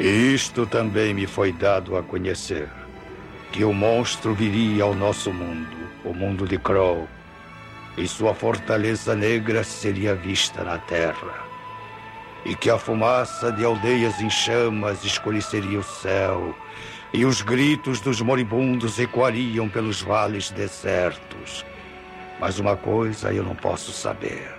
E 0.00 0.34
isto 0.34 0.66
também 0.66 1.14
me 1.14 1.26
foi 1.26 1.52
dado 1.52 1.96
a 1.96 2.02
conhecer. 2.02 2.68
Que 3.52 3.64
o 3.64 3.72
monstro 3.72 4.34
viria 4.34 4.84
ao 4.84 4.94
nosso 4.94 5.32
mundo, 5.32 5.76
o 6.04 6.12
mundo 6.12 6.46
de 6.46 6.58
Crow, 6.58 7.08
e 7.96 8.06
sua 8.06 8.34
fortaleza 8.34 9.16
negra 9.16 9.64
seria 9.64 10.14
vista 10.14 10.62
na 10.62 10.78
terra. 10.78 11.47
E 12.44 12.54
que 12.54 12.70
a 12.70 12.78
fumaça 12.78 13.52
de 13.52 13.64
aldeias 13.64 14.20
em 14.20 14.30
chamas 14.30 15.04
escureceria 15.04 15.78
o 15.78 15.82
céu, 15.82 16.54
e 17.12 17.24
os 17.24 17.42
gritos 17.42 18.00
dos 18.00 18.20
moribundos 18.20 18.98
ecoariam 18.98 19.68
pelos 19.68 20.02
vales 20.02 20.50
desertos. 20.50 21.64
Mas 22.40 22.58
uma 22.58 22.76
coisa 22.76 23.32
eu 23.32 23.42
não 23.42 23.54
posso 23.54 23.92
saber. 23.92 24.58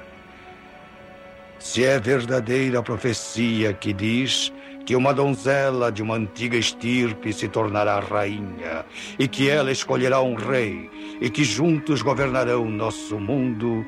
Se 1.60 1.84
é 1.84 2.00
verdadeira 2.00 2.80
a 2.80 2.84
profecia 2.84 3.74
que 3.74 3.94
diz 3.94 4.52
que 4.86 4.96
uma 4.96 5.14
donzela 5.14 5.92
de 5.92 6.02
uma 6.02 6.16
antiga 6.16 6.58
estirpe 6.58 7.32
se 7.32 7.48
tornará 7.48 8.00
rainha 8.00 8.86
e 9.20 9.28
que 9.28 9.50
ela 9.50 9.72
escolherá 9.72 10.22
um 10.22 10.36
rei 10.36 10.90
e 11.22 11.30
que 11.30 11.44
juntos 11.44 12.02
governarão 12.02 12.66
nosso 12.66 13.20
mundo 13.20 13.86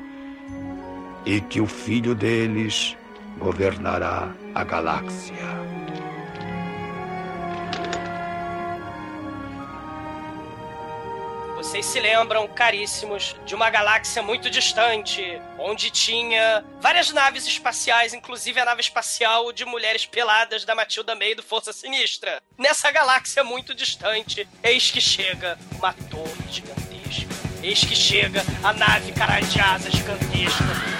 e 1.26 1.40
que 1.40 1.60
o 1.60 1.66
filho 1.66 2.14
deles 2.14 2.96
governará 3.38 4.32
a 4.54 4.64
galáxia. 4.64 5.62
Vocês 11.56 11.86
se 11.86 12.00
lembram, 12.00 12.46
caríssimos, 12.48 13.36
de 13.46 13.54
uma 13.54 13.70
galáxia 13.70 14.22
muito 14.22 14.50
distante, 14.50 15.40
onde 15.58 15.90
tinha 15.90 16.62
várias 16.80 17.10
naves 17.12 17.46
espaciais, 17.46 18.12
inclusive 18.12 18.60
a 18.60 18.64
nave 18.64 18.80
espacial 18.80 19.52
de 19.52 19.64
mulheres 19.64 20.04
peladas 20.04 20.64
da 20.64 20.74
Matilda 20.74 21.14
May 21.14 21.34
do 21.34 21.42
Força 21.42 21.72
Sinistra. 21.72 22.42
Nessa 22.58 22.90
galáxia 22.90 23.42
muito 23.44 23.74
distante, 23.74 24.46
eis 24.62 24.90
que 24.90 25.00
chega 25.00 25.56
uma 25.78 25.94
torre 26.10 26.50
gigantesca. 26.50 27.32
Eis 27.62 27.84
que 27.84 27.94
chega 27.94 28.42
a 28.62 28.72
nave 28.72 29.12
caralho 29.12 29.46
de 29.46 29.60
asa 29.60 29.88
gigantesca. 29.88 30.91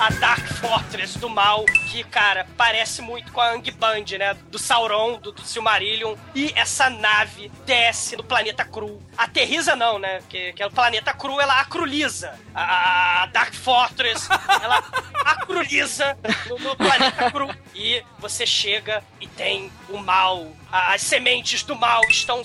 A 0.00 0.10
Dark 0.20 0.46
Fortress 0.60 1.14
do 1.14 1.28
mal, 1.28 1.64
que, 1.88 2.04
cara, 2.04 2.46
parece 2.56 3.00
muito 3.02 3.32
com 3.32 3.40
a 3.40 3.50
Ang 3.52 3.70
Band, 3.72 4.04
né? 4.18 4.34
Do 4.50 4.58
Sauron, 4.58 5.18
do, 5.18 5.32
do 5.32 5.42
Silmarillion. 5.42 6.14
E 6.34 6.52
essa 6.54 6.90
nave 6.90 7.50
desce 7.64 8.16
no 8.16 8.22
planeta 8.24 8.64
Cru. 8.64 9.02
Aterriza 9.16 9.74
não, 9.74 9.98
né? 9.98 10.18
Porque 10.20 10.52
que 10.52 10.62
é 10.62 10.66
o 10.66 10.70
planeta 10.70 11.12
Cru, 11.14 11.40
ela 11.40 11.60
acruliza. 11.60 12.38
A, 12.54 13.22
a 13.22 13.26
Dark 13.26 13.54
Fortress, 13.54 14.28
ela 14.62 14.82
acruliza 15.24 16.16
no, 16.48 16.58
no 16.58 16.76
planeta 16.76 17.30
Cru. 17.30 17.48
E 17.74 18.02
você 18.18 18.44
chega 18.46 19.02
e 19.20 19.26
tem 19.26 19.70
o 19.88 19.96
mal. 19.98 20.46
As 20.70 21.00
sementes 21.02 21.62
do 21.62 21.74
mal 21.74 22.02
estão 22.10 22.42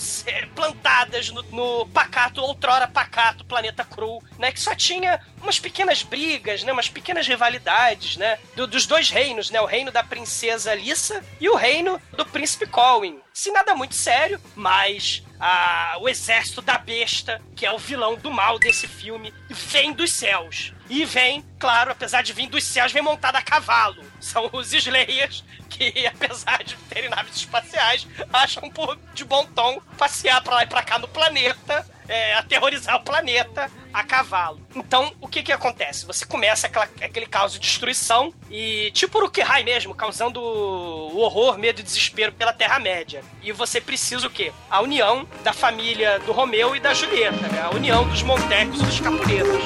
plantadas 0.56 1.30
no, 1.30 1.42
no 1.44 1.86
pacato, 1.88 2.42
outrora 2.42 2.88
pacato, 2.88 3.44
planeta 3.46 3.84
Cru, 3.84 4.22
né? 4.38 4.52
Que 4.52 4.60
só 4.60 4.74
tinha 4.76 5.20
umas 5.42 5.60
pequenas 5.60 6.04
brigas, 6.04 6.64
né? 6.64 6.72
Umas 6.72 6.88
pequenas 6.90 7.28
rivalidades, 7.28 8.16
né? 8.18 8.38
do- 8.56 8.68
dos 8.68 8.86
dois 8.88 9.10
reinos, 9.34 9.50
né? 9.50 9.60
O 9.60 9.66
reino 9.66 9.92
da 9.92 10.04
princesa 10.04 10.76
Lissa 10.76 11.24
e 11.40 11.50
o 11.50 11.56
reino 11.56 12.00
do 12.16 12.26
príncipe 12.26 12.68
Colwyn. 12.68 13.20
Se 13.34 13.52
nada 13.52 13.76
muito 13.76 13.96
sério, 13.96 14.40
mas 14.56 15.24
ah, 15.40 15.98
o 16.00 16.08
exército 16.08 16.62
da 16.62 16.78
besta, 16.78 17.42
que 17.56 17.66
é 17.66 17.72
o 17.72 17.80
vilão 17.80 18.16
do 18.16 18.30
mal 18.30 18.60
desse 18.60 18.88
filme, 18.88 19.34
vem 19.50 19.92
dos 19.92 20.12
céus. 20.12 20.72
E 20.90 21.04
vem, 21.06 21.44
claro, 21.60 21.92
apesar 21.92 22.22
de 22.22 22.32
vir 22.32 22.48
dos 22.48 22.64
céus, 22.64 22.92
vem 22.92 23.02
montado 23.02 23.36
a 23.36 23.42
cavalo. 23.42 24.04
São 24.20 24.50
os 24.54 24.72
Slayers 24.72 25.44
que, 25.68 26.06
apesar 26.06 26.64
de 26.64 26.76
terem 26.90 27.10
naves 27.10 27.36
espaciais, 27.36 28.08
acham 28.32 28.70
por, 28.70 28.98
de 29.14 29.26
bom 29.26 29.46
tom 29.48 29.82
passear 29.98 30.42
pra 30.44 30.56
lá 30.56 30.64
e 30.64 30.68
pra 30.68 30.84
cá 30.84 31.00
no 31.00 31.08
planeta, 31.08 31.86
é, 32.08 32.34
aterrorizar 32.36 32.96
o 32.96 33.04
planeta 33.04 33.70
a 33.94 34.04
cavalo. 34.04 34.60
Então, 34.76 35.14
o 35.22 35.28
que 35.28 35.44
que 35.44 35.52
acontece? 35.52 36.06
Você 36.06 36.26
começa 36.26 36.68
aquela- 36.68 36.90
aquele 37.02 37.26
caos 37.26 37.54
de 37.54 37.60
destruição 37.60 38.34
e, 38.50 38.90
tipo 38.92 39.18
Uruk-hai 39.18 39.64
mesmo, 39.64 39.94
causando 39.94 40.40
o 40.42 41.18
horror, 41.20 41.58
medo 41.58 41.80
e 41.80 41.84
desespero 41.84 42.32
pela 42.34 42.52
Terra-média. 42.54 43.24
E 43.42 43.52
você 43.52 43.80
precisa 43.80 44.26
o 44.28 44.30
quê? 44.30 44.52
A 44.70 44.82
união 44.82 45.28
da 45.44 45.54
família 45.54 46.20
do 46.20 46.32
Romeu 46.32 46.76
e 46.76 46.80
da 46.80 46.94
Julieta, 46.94 47.48
né? 47.48 47.62
A 47.62 47.70
união 47.70 48.08
dos 48.08 48.24
Montecos 48.24 48.82
e 48.82 48.86
dos 48.86 49.00
Capuletos. 49.00 49.64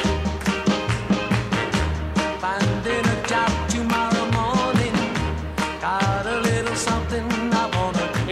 Finding 2.40 3.02
a 3.10 3.28
job 3.28 3.52
tomorrow 3.72 4.28
morning. 4.34 4.92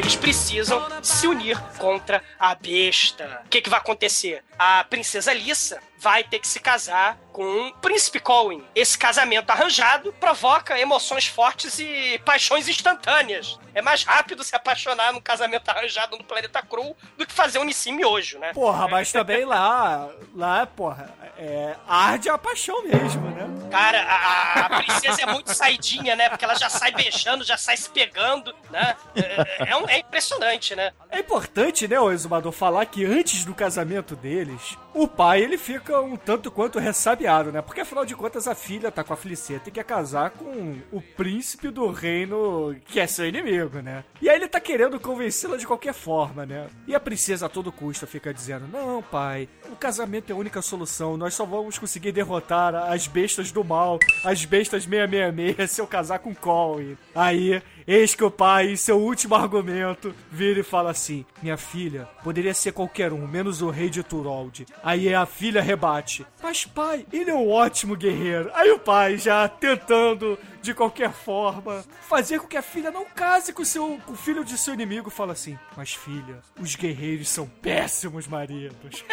Eles 0.05 0.15
precisam 0.15 0.87
se 1.01 1.25
unir 1.25 1.59
contra 1.79 2.21
a 2.37 2.53
besta. 2.53 3.41
O 3.43 3.49
que, 3.49 3.59
que 3.59 3.71
vai 3.71 3.79
acontecer? 3.79 4.43
A 4.55 4.83
princesa 4.83 5.33
Lissa 5.33 5.81
vai 5.97 6.23
ter 6.23 6.39
que 6.39 6.47
se 6.47 6.60
casar 6.60 7.17
com 7.31 7.67
o 7.67 7.73
príncipe 7.75 8.19
Colwyn. 8.19 8.63
Esse 8.73 8.97
casamento 8.97 9.49
arranjado 9.49 10.13
provoca 10.13 10.79
emoções 10.79 11.25
fortes 11.27 11.79
e 11.79 12.19
paixões 12.23 12.67
instantâneas. 12.69 13.60
É 13.73 13.81
mais 13.81 14.03
rápido 14.03 14.41
se 14.43 14.55
apaixonar 14.55 15.12
num 15.12 15.19
casamento 15.19 15.67
arranjado 15.69 16.17
no 16.17 16.23
planeta 16.23 16.62
Cru 16.62 16.95
do 17.17 17.25
que 17.25 17.34
fazer 17.34 17.60
um 17.60 17.65
Nissim 17.65 17.91
miojo, 17.93 18.39
né? 18.39 18.53
Porra, 18.53 18.88
mas 18.88 19.12
também 19.12 19.43
lá, 19.43 20.10
lá, 20.34 20.65
porra, 20.65 21.13
é, 21.38 21.75
arde 21.86 22.29
a 22.29 22.38
paixão 22.38 22.81
mesmo, 22.84 23.29
né? 23.31 23.45
Cara, 23.69 24.01
a, 24.03 24.60
a 24.67 24.69
princesa 24.81 25.23
é 25.23 25.25
muito 25.25 25.53
saidinha, 25.53 26.15
né? 26.15 26.29
Porque 26.29 26.45
ela 26.45 26.55
já 26.55 26.69
sai 26.69 26.91
beijando, 26.93 27.43
já 27.43 27.58
sai 27.58 27.75
se 27.75 27.89
pegando, 27.89 28.55
né? 28.69 28.95
É, 29.13 29.71
é 29.71 29.75
um- 29.75 29.89
é 29.89 29.99
impressionante, 29.99 30.73
né? 30.73 30.93
É 31.10 31.19
importante, 31.19 31.86
né, 31.86 31.99
o 31.99 32.10
exumador, 32.12 32.53
falar 32.53 32.86
que 32.86 33.03
antes 33.03 33.43
do 33.43 33.53
casamento 33.53 34.15
deles, 34.15 34.77
o 34.93 35.05
pai, 35.05 35.41
ele 35.41 35.58
fica 35.58 35.84
fica 35.85 36.01
um 36.01 36.17
tanto 36.17 36.49
quanto 36.49 36.79
ressabiado, 36.79 37.51
né? 37.51 37.61
Porque 37.61 37.81
afinal 37.81 38.03
de 38.03 38.15
contas 38.15 38.47
a 38.47 38.55
filha 38.55 38.91
tá 38.91 39.03
com 39.03 39.13
a 39.13 39.15
Feliceta 39.15 39.69
e 39.69 39.71
quer 39.71 39.83
casar 39.83 40.31
com 40.31 40.79
o 40.91 40.99
príncipe 40.99 41.69
do 41.69 41.91
reino 41.91 42.75
que 42.87 42.99
é 42.99 43.05
seu 43.05 43.27
inimigo, 43.27 43.79
né? 43.81 44.03
E 44.19 44.27
aí 44.27 44.35
ele 44.35 44.47
tá 44.47 44.59
querendo 44.59 44.99
convencê-la 44.99 45.57
de 45.57 45.67
qualquer 45.67 45.93
forma, 45.93 46.43
né? 46.43 46.67
E 46.87 46.95
a 46.95 46.99
princesa 46.99 47.45
a 47.45 47.49
todo 47.49 47.71
custo 47.71 48.07
fica 48.07 48.33
dizendo: 48.33 48.67
Não, 48.67 49.03
pai, 49.03 49.47
o 49.71 49.75
casamento 49.75 50.31
é 50.31 50.33
a 50.33 50.37
única 50.37 50.61
solução. 50.61 51.17
Nós 51.17 51.35
só 51.35 51.45
vamos 51.45 51.77
conseguir 51.77 52.11
derrotar 52.11 52.73
as 52.73 53.05
bestas 53.05 53.51
do 53.51 53.63
mal, 53.63 53.99
as 54.23 54.43
bestas 54.43 54.85
666, 54.85 55.69
se 55.69 55.81
eu 55.81 55.85
casar 55.85 56.17
com 56.17 56.33
Colin. 56.33 56.97
Aí 57.13 57.61
Eis 57.87 58.15
que 58.15 58.23
o 58.23 58.31
pai, 58.31 58.71
em 58.71 58.75
seu 58.75 58.99
último 58.99 59.35
argumento, 59.35 60.13
vira 60.31 60.59
e 60.59 60.63
fala 60.63 60.89
assim: 60.89 61.23
Minha 61.41 61.55
filha, 61.55 62.07
poderia 62.23 62.53
ser 62.53 62.71
qualquer 62.71 63.13
um, 63.13 63.27
menos 63.27 63.61
o 63.61 63.69
rei 63.69 63.91
de 63.91 64.01
Turold. 64.01 64.65
Aí 64.83 65.13
a 65.13 65.25
filha 65.27 65.61
rebate: 65.61 66.25
Mas 66.41 66.65
pai, 66.65 67.05
ele 67.13 67.29
é 67.29 67.35
um 67.35 67.49
ótimo 67.49 67.95
guerreiro. 67.95 68.49
Aí 68.55 68.71
o 68.71 68.79
pai, 68.79 69.19
já 69.19 69.47
tentando 69.47 70.37
de 70.65 70.73
qualquer 70.73 71.12
forma 71.13 71.86
fazer 72.01 72.39
com 72.39 72.47
que 72.47 72.58
a 72.58 72.62
filha 72.62 72.89
não 72.89 73.06
case 73.06 73.54
com, 73.54 73.63
seu, 73.63 73.99
com 74.06 74.13
o 74.13 74.15
filho 74.15 74.43
de 74.43 74.58
seu 74.58 74.73
inimigo, 74.73 75.10
fala 75.12 75.34
assim: 75.34 75.58
Mas 75.78 75.93
filha, 75.93 76.39
os 76.60 76.75
guerreiros 76.75 77.30
são 77.30 77.47
péssimos 77.47 78.28
maridos. 78.28 79.06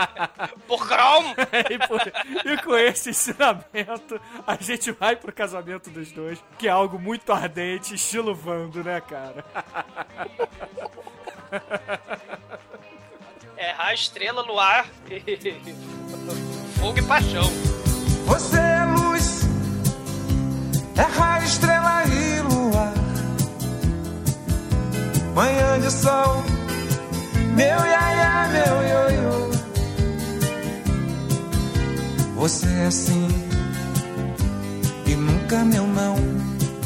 Por 0.66 0.86
Grom! 0.88 1.34
e, 1.70 1.78
por- 1.86 2.52
e 2.52 2.62
com 2.62 2.74
esse 2.76 3.10
ensinamento, 3.10 4.18
a 4.46 4.56
gente 4.56 4.90
vai 4.92 5.14
pro 5.14 5.32
casamento 5.32 5.90
dos 5.90 6.10
dois, 6.10 6.42
que 6.58 6.66
é 6.66 6.70
algo 6.70 6.98
muito 6.98 7.32
ardente, 7.32 7.94
estilo 7.94 8.34
Vando, 8.34 8.82
né, 8.82 9.00
cara? 9.00 9.44
É 13.56 13.70
raio, 13.70 13.94
estrela, 13.94 14.42
luar, 14.42 14.86
fogo 16.80 16.98
e 16.98 17.02
paixão. 17.02 17.44
Você 18.26 18.56
é 18.58 18.84
é 20.96 21.44
estrela 21.44 22.04
e 22.06 22.40
luar. 22.40 22.92
Manhã 25.34 25.80
de 25.80 25.90
sol, 25.90 26.44
meu 27.56 27.66
iaia, 27.66 28.48
meu 28.48 28.82
ioiô. 28.88 29.50
Você 32.36 32.66
é 32.66 32.86
assim 32.86 33.28
e 35.06 35.14
nunca 35.16 35.64
meu 35.64 35.86
não. 35.86 36.16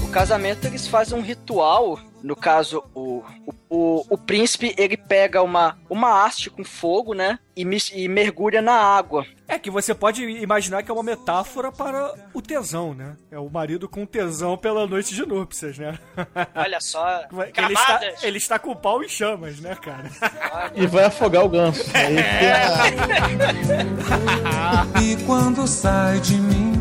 O 0.02 0.08
casamento 0.08 0.66
eles 0.66 0.86
fazem 0.86 1.18
um 1.18 1.22
ritual. 1.22 1.98
No 2.22 2.34
caso, 2.34 2.82
o, 2.94 3.22
o, 3.46 3.54
o, 3.68 4.06
o 4.10 4.18
príncipe 4.18 4.74
ele 4.76 4.96
pega 4.96 5.42
uma, 5.42 5.78
uma 5.88 6.24
haste 6.24 6.50
com 6.50 6.64
fogo, 6.64 7.14
né? 7.14 7.38
E, 7.56 7.64
e 7.94 8.08
mergulha 8.08 8.60
na 8.60 8.72
água. 8.72 9.26
É 9.46 9.58
que 9.58 9.70
você 9.70 9.94
pode 9.94 10.22
imaginar 10.22 10.82
que 10.82 10.90
é 10.90 10.94
uma 10.94 11.02
metáfora 11.02 11.72
para 11.72 12.14
o 12.34 12.42
tesão, 12.42 12.92
né? 12.94 13.16
É 13.30 13.38
o 13.38 13.48
marido 13.48 13.88
com 13.88 14.04
tesão 14.04 14.58
pela 14.58 14.86
noite 14.86 15.14
de 15.14 15.24
núpcias, 15.26 15.78
né? 15.78 15.98
Olha 16.54 16.80
só, 16.80 17.22
ele, 17.56 17.72
está, 17.72 18.00
ele 18.22 18.38
está 18.38 18.58
com 18.58 18.72
o 18.72 18.76
pau 18.76 19.02
em 19.02 19.08
chamas, 19.08 19.58
né, 19.60 19.74
cara? 19.76 20.10
E 20.74 20.86
vai 20.86 21.04
afogar 21.04 21.44
o 21.44 21.48
ganso. 21.48 21.82
Tem 21.92 22.16
E 25.02 25.24
quando 25.24 25.66
sai 25.66 26.20
de 26.20 26.36
mim, 26.36 26.72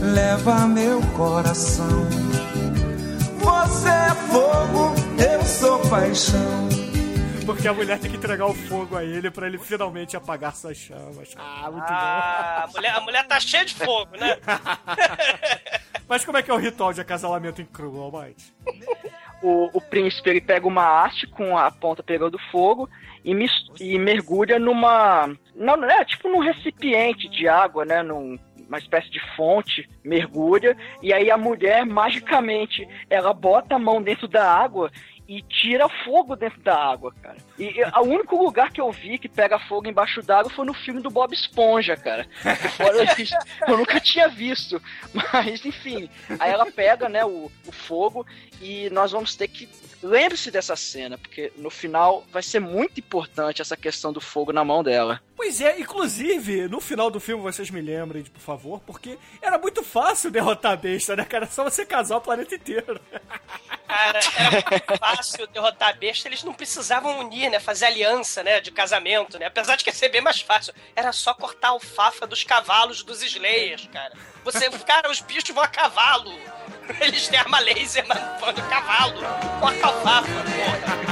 leva 0.00 0.66
meu 0.66 1.00
coração. 1.16 2.33
Você 3.44 3.88
é 3.88 4.10
fogo, 4.32 4.94
eu 5.22 5.42
sou 5.44 5.78
paixão. 5.90 6.68
Porque 7.44 7.68
a 7.68 7.74
mulher 7.74 7.98
tem 7.98 8.10
que 8.10 8.16
entregar 8.16 8.46
o 8.46 8.54
fogo 8.54 8.96
a 8.96 9.04
ele 9.04 9.30
pra 9.30 9.46
ele 9.46 9.58
finalmente 9.58 10.16
apagar 10.16 10.54
suas 10.56 10.78
chamas. 10.78 11.34
Ah, 11.36 11.68
muito 11.70 11.84
Ah, 11.86 12.64
a 12.64 12.68
mulher, 12.72 12.90
a 12.94 13.00
mulher 13.02 13.26
tá 13.26 13.38
cheia 13.38 13.64
de 13.66 13.74
fogo, 13.74 14.16
né? 14.16 14.36
bom. 14.36 14.52
Mas 16.08 16.24
como 16.24 16.38
é 16.38 16.42
que 16.42 16.50
é 16.50 16.54
o 16.54 16.58
ritual 16.58 16.92
de 16.94 17.00
acasalamento 17.02 17.60
em 17.60 17.66
Cru, 17.66 17.98
Almighty? 18.00 18.52
O, 19.42 19.68
o 19.76 19.80
príncipe 19.80 20.30
ele 20.30 20.40
pega 20.40 20.66
uma 20.66 21.04
haste 21.04 21.26
com 21.26 21.56
a 21.58 21.70
ponta 21.70 22.02
pegando 22.02 22.38
fogo 22.50 22.88
e, 23.22 23.34
mis- 23.34 23.66
e 23.78 23.98
mergulha 23.98 24.58
numa. 24.58 25.28
Não, 25.54 25.76
não 25.76 25.88
é 25.90 26.02
tipo 26.04 26.28
num 26.30 26.38
recipiente 26.40 27.28
de 27.28 27.46
água, 27.46 27.84
né? 27.84 28.02
Num, 28.02 28.38
uma 28.68 28.78
espécie 28.78 29.10
de 29.10 29.20
fonte, 29.36 29.88
mergulha, 30.02 30.76
e 31.02 31.12
aí 31.12 31.30
a 31.30 31.36
mulher, 31.36 31.84
magicamente, 31.84 32.86
ela 33.08 33.32
bota 33.32 33.76
a 33.76 33.78
mão 33.78 34.02
dentro 34.02 34.26
da 34.28 34.50
água 34.50 34.90
e 35.26 35.40
tira 35.42 35.88
fogo 35.88 36.36
dentro 36.36 36.60
da 36.60 36.76
água, 36.76 37.12
cara. 37.22 37.36
E 37.58 37.82
o 37.82 38.02
único 38.02 38.36
lugar 38.36 38.70
que 38.70 38.80
eu 38.80 38.90
vi 38.92 39.18
que 39.18 39.28
pega 39.28 39.58
fogo 39.58 39.88
embaixo 39.88 40.20
d'água 40.20 40.50
foi 40.50 40.66
no 40.66 40.74
filme 40.74 41.00
do 41.00 41.10
Bob 41.10 41.32
Esponja, 41.32 41.96
cara. 41.96 42.26
Fora 42.76 43.06
eu 43.68 43.78
nunca 43.78 43.98
tinha 44.00 44.28
visto. 44.28 44.80
Mas, 45.32 45.64
enfim, 45.64 46.10
aí 46.38 46.50
ela 46.50 46.70
pega, 46.70 47.08
né, 47.08 47.24
o, 47.24 47.50
o 47.66 47.72
fogo 47.72 48.26
e 48.60 48.90
nós 48.90 49.12
vamos 49.12 49.34
ter 49.34 49.48
que. 49.48 49.68
Lembre-se 50.02 50.50
dessa 50.50 50.76
cena, 50.76 51.16
porque 51.16 51.50
no 51.56 51.70
final 51.70 52.24
vai 52.30 52.42
ser 52.42 52.60
muito 52.60 52.98
importante 53.00 53.62
essa 53.62 53.76
questão 53.76 54.12
do 54.12 54.20
fogo 54.20 54.52
na 54.52 54.62
mão 54.62 54.82
dela. 54.82 55.22
Pois 55.36 55.60
é, 55.60 55.80
inclusive, 55.80 56.68
no 56.68 56.80
final 56.80 57.10
do 57.10 57.18
filme, 57.18 57.42
vocês 57.42 57.68
me 57.68 57.80
lembrem, 57.80 58.22
por 58.22 58.40
favor, 58.40 58.80
porque 58.86 59.18
era 59.42 59.58
muito 59.58 59.82
fácil 59.82 60.30
derrotar 60.30 60.72
a 60.72 60.76
besta, 60.76 61.16
né, 61.16 61.24
cara? 61.24 61.46
Só 61.46 61.64
você 61.64 61.84
casar 61.84 62.18
o 62.18 62.20
planeta 62.20 62.54
inteiro. 62.54 63.00
Cara, 63.86 64.20
era 64.36 64.50
muito 64.70 64.98
fácil 64.98 65.46
derrotar 65.48 65.88
a 65.90 65.92
besta, 65.92 66.28
eles 66.28 66.44
não 66.44 66.54
precisavam 66.54 67.18
unir, 67.18 67.50
né? 67.50 67.58
Fazer 67.58 67.86
aliança, 67.86 68.42
né? 68.42 68.60
De 68.60 68.70
casamento, 68.70 69.38
né? 69.38 69.46
Apesar 69.46 69.76
de 69.76 69.84
que 69.84 69.90
ia 69.90 69.94
ser 69.94 70.08
bem 70.08 70.20
mais 70.20 70.40
fácil. 70.40 70.72
Era 70.94 71.12
só 71.12 71.34
cortar 71.34 71.68
a 71.68 71.72
alfafa 71.72 72.26
dos 72.26 72.44
cavalos 72.44 73.02
dos 73.02 73.20
Slayers, 73.22 73.88
cara. 73.92 74.14
Você, 74.44 74.70
cara, 74.70 75.10
os 75.10 75.20
bichos 75.20 75.50
vão 75.50 75.64
a 75.64 75.68
cavalo. 75.68 76.32
Eles 77.00 77.28
têm 77.28 77.38
arma 77.38 77.58
laser, 77.58 78.06
mas 78.06 78.18
vão 78.40 78.52
de 78.52 78.62
cavalo. 78.62 79.20
Corta 79.60 79.84
a 79.84 79.88
alfafa, 79.88 80.28
porra. 80.28 81.04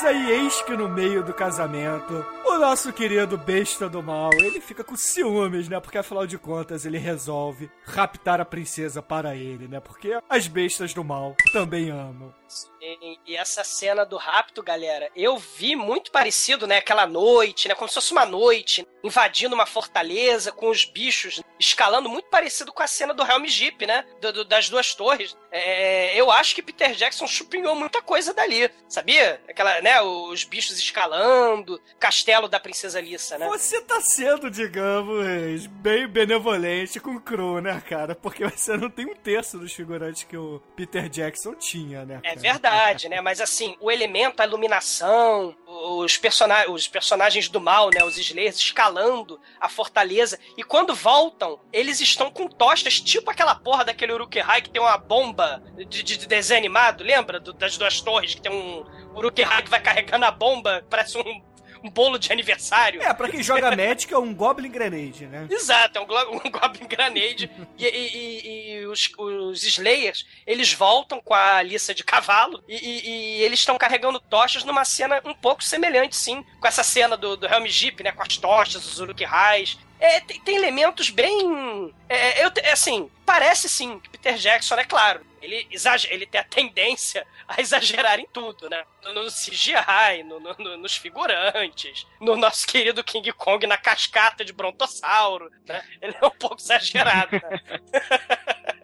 Mas 0.00 0.06
aí, 0.06 0.30
eis 0.30 0.62
que 0.62 0.76
no 0.76 0.88
meio 0.88 1.24
do 1.24 1.34
casamento, 1.34 2.24
o 2.44 2.56
nosso 2.56 2.92
querido 2.92 3.36
besta 3.36 3.88
do 3.88 4.00
mal, 4.00 4.30
ele 4.34 4.60
fica 4.60 4.84
com 4.84 4.94
ciúmes, 4.94 5.68
né? 5.68 5.80
Porque 5.80 5.98
afinal 5.98 6.24
de 6.24 6.38
contas, 6.38 6.86
ele 6.86 6.98
resolve 6.98 7.68
raptar 7.84 8.40
a 8.40 8.44
princesa 8.44 9.02
para 9.02 9.34
ele, 9.34 9.66
né? 9.66 9.80
Porque 9.80 10.16
as 10.30 10.46
bestas 10.46 10.94
do 10.94 11.02
mal 11.02 11.34
também 11.52 11.90
amam. 11.90 12.32
E, 12.80 13.18
e 13.26 13.36
essa 13.36 13.62
cena 13.64 14.04
do 14.06 14.16
rapto, 14.16 14.62
galera, 14.62 15.10
eu 15.14 15.36
vi 15.36 15.74
muito 15.76 16.10
parecido, 16.10 16.66
né? 16.66 16.78
Aquela 16.78 17.06
noite, 17.06 17.68
né? 17.68 17.74
Como 17.74 17.88
se 17.88 17.94
fosse 17.94 18.12
uma 18.12 18.24
noite, 18.24 18.86
invadindo 19.02 19.54
uma 19.54 19.66
fortaleza 19.66 20.52
com 20.52 20.68
os 20.70 20.84
bichos 20.84 21.42
escalando, 21.58 22.08
muito 22.08 22.28
parecido 22.28 22.72
com 22.72 22.82
a 22.82 22.86
cena 22.86 23.12
do 23.12 23.22
Helm 23.24 23.44
Jeep, 23.46 23.84
né? 23.86 24.04
Do- 24.20 24.32
do- 24.32 24.44
das 24.44 24.68
duas 24.68 24.94
torres. 24.94 25.36
É, 25.50 26.14
eu 26.18 26.30
acho 26.30 26.54
que 26.54 26.62
Peter 26.62 26.92
Jackson 26.94 27.26
chupinhou 27.26 27.74
muita 27.74 28.00
coisa 28.02 28.32
dali, 28.34 28.70
sabia? 28.88 29.40
Aquela, 29.48 29.80
né? 29.80 30.00
Os 30.00 30.44
bichos 30.44 30.78
escalando, 30.78 31.80
castelo 31.98 32.48
da 32.48 32.60
princesa 32.60 33.00
Lissa, 33.00 33.38
né? 33.38 33.46
Você 33.48 33.80
tá 33.82 34.00
sendo, 34.00 34.50
digamos, 34.50 35.66
bem 35.66 36.06
benevolente 36.06 37.00
com 37.00 37.16
o 37.16 37.20
Crow, 37.20 37.60
né, 37.60 37.82
cara? 37.88 38.14
Porque 38.14 38.44
você 38.44 38.76
não 38.76 38.88
tem 38.90 39.06
um 39.06 39.14
terço 39.14 39.58
dos 39.58 39.72
figurantes 39.72 40.24
que 40.24 40.36
o 40.36 40.60
Peter 40.76 41.08
Jackson 41.08 41.54
tinha, 41.54 42.04
né? 42.04 42.20
É 42.22 42.28
cara? 42.34 42.37
Verdade, 42.38 43.08
né? 43.08 43.20
Mas 43.20 43.40
assim, 43.40 43.76
o 43.80 43.90
elemento, 43.90 44.40
a 44.40 44.46
iluminação, 44.46 45.54
os, 45.66 46.16
persona 46.16 46.70
os 46.70 46.86
personagens 46.88 47.48
do 47.48 47.60
mal, 47.60 47.90
né? 47.94 48.02
Os 48.04 48.16
Slayers 48.18 48.56
escalando 48.56 49.40
a 49.60 49.68
fortaleza. 49.68 50.38
E 50.56 50.62
quando 50.62 50.94
voltam, 50.94 51.58
eles 51.72 52.00
estão 52.00 52.30
com 52.30 52.46
tochas, 52.48 53.00
tipo 53.00 53.30
aquela 53.30 53.54
porra 53.54 53.84
daquele 53.84 54.12
Uruk-hai 54.12 54.62
que 54.62 54.70
tem 54.70 54.80
uma 54.80 54.96
bomba 54.98 55.62
de, 55.76 56.02
de- 56.02 56.16
de 56.16 56.26
desenho 56.26 56.58
animado, 56.58 57.04
lembra? 57.04 57.38
Do- 57.40 57.52
das 57.52 57.76
duas 57.76 58.00
torres, 58.00 58.34
que 58.34 58.40
tem 58.40 58.52
um 58.52 58.84
Uruk-hai 59.14 59.62
que 59.62 59.70
vai 59.70 59.80
carregando 59.80 60.24
a 60.24 60.30
bomba, 60.30 60.84
parece 60.88 61.18
um, 61.18 61.42
um 61.82 61.90
bolo 61.90 62.18
de 62.18 62.32
aniversário. 62.32 63.02
É, 63.02 63.12
pra 63.14 63.28
quem 63.28 63.42
joga 63.42 63.74
Magic 63.74 64.12
é 64.12 64.18
um 64.18 64.34
Goblin 64.34 64.70
Grenade, 64.70 65.26
né? 65.26 65.46
Exato, 65.50 65.98
é 65.98 66.00
um, 66.00 66.04
um 66.46 66.50
Goblin 66.50 66.86
Grenade. 66.88 67.50
e- 67.78 67.86
e 67.86 68.67
os, 68.88 69.10
os 69.18 69.62
Slayers, 69.64 70.26
eles 70.46 70.72
voltam 70.72 71.20
com 71.20 71.34
a 71.34 71.56
Alissa 71.56 71.94
de 71.94 72.02
cavalo 72.04 72.62
e, 72.66 72.74
e- 72.76 73.08
e 73.38 73.42
eles 73.42 73.60
estão 73.60 73.76
carregando 73.78 74.18
tochas 74.20 74.64
numa 74.64 74.84
cena 74.84 75.20
um 75.24 75.34
pouco 75.34 75.62
semelhante, 75.62 76.16
sim, 76.16 76.44
com 76.60 76.66
essa 76.66 76.82
cena 76.82 77.16
do, 77.16 77.36
do 77.36 77.46
Helm 77.46 77.66
Jeep, 77.66 78.02
né? 78.02 78.12
Com 78.12 78.22
as 78.22 78.36
tochas, 78.36 78.84
os 78.84 78.98
Uruk-hais. 79.00 79.78
é, 80.00 80.20
tem, 80.20 80.40
tem 80.40 80.56
elementos 80.56 81.10
bem. 81.10 81.94
É, 82.08 82.44
eu, 82.44 82.50
te- 82.50 82.60
é 82.60 82.72
assim, 82.72 83.10
parece 83.26 83.68
sim 83.68 83.98
que 84.00 84.08
Peter 84.10 84.34
Jackson, 84.36 84.74
é 84.76 84.84
claro, 84.84 85.26
ele, 85.40 85.66
exager, 85.70 86.12
ele 86.12 86.26
tem 86.26 86.40
a 86.40 86.44
tendência 86.44 87.24
a 87.46 87.60
exagerar 87.60 88.18
em 88.18 88.26
tudo, 88.32 88.68
né? 88.68 88.84
No, 89.04 89.14
no 89.24 89.30
CGI, 89.30 90.22
no- 90.24 90.40
no- 90.40 90.76
nos 90.76 90.96
figurantes, 90.96 92.06
no 92.20 92.36
nosso 92.36 92.66
querido 92.66 93.02
King 93.04 93.32
Kong 93.32 93.66
na 93.66 93.76
cascata 93.78 94.44
de 94.44 94.52
brontossauro, 94.52 95.50
né? 95.66 95.82
Ele 96.02 96.14
é 96.20 96.26
um 96.26 96.30
pouco 96.30 96.56
exagerado, 96.60 97.32
né? 97.32 97.60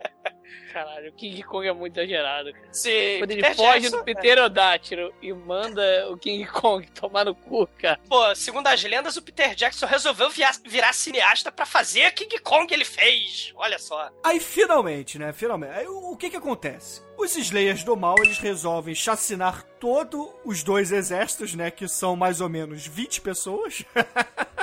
Caralho, 0.73 1.11
o 1.11 1.13
King 1.13 1.41
Kong 1.45 1.69
é 1.69 1.73
muito 1.73 1.97
exagerado, 1.99 2.53
cara. 2.53 2.67
Sim, 2.73 3.19
Quando 3.21 3.31
ele 3.31 3.43
Peter 3.43 3.57
foge 3.57 3.81
Jackson, 3.83 3.97
do 3.99 4.05
pterodátilo 4.05 5.15
e 5.23 5.33
manda 5.33 6.09
o 6.11 6.17
King 6.17 6.45
Kong 6.47 6.85
tomar 6.91 7.25
no 7.25 7.35
cu, 7.35 7.69
cara. 7.79 8.01
Pô, 8.09 8.35
segundo 8.35 8.67
as 8.67 8.83
lendas, 8.83 9.17
o 9.17 9.23
Peter 9.23 9.55
Jackson 9.55 9.87
resolveu 9.87 10.29
virar, 10.31 10.53
virar 10.67 10.93
cineasta 10.93 11.53
pra 11.53 11.65
fazer 11.65 12.11
King 12.13 12.39
Kong 12.41 12.73
ele 12.75 12.85
fez. 12.85 13.53
Olha 13.55 13.79
só. 13.79 14.11
Aí 14.25 14.41
finalmente, 14.41 15.17
né? 15.17 15.33
Finalmente. 15.33 15.73
Aí 15.75 15.87
o, 15.87 16.13
o 16.13 16.17
que 16.17 16.31
que 16.31 16.37
acontece? 16.37 17.03
Os 17.17 17.37
Slayers 17.37 17.85
do 17.85 17.97
Mal, 17.97 18.17
eles 18.25 18.39
resolvem 18.39 18.95
chacinar 18.95 19.63
todos 19.79 20.29
os 20.45 20.65
dois 20.65 20.91
exércitos, 20.91 21.55
né? 21.55 21.71
Que 21.71 21.87
são 21.87 22.17
mais 22.17 22.41
ou 22.41 22.49
menos 22.49 22.85
20 22.87 23.21
pessoas. 23.21 23.85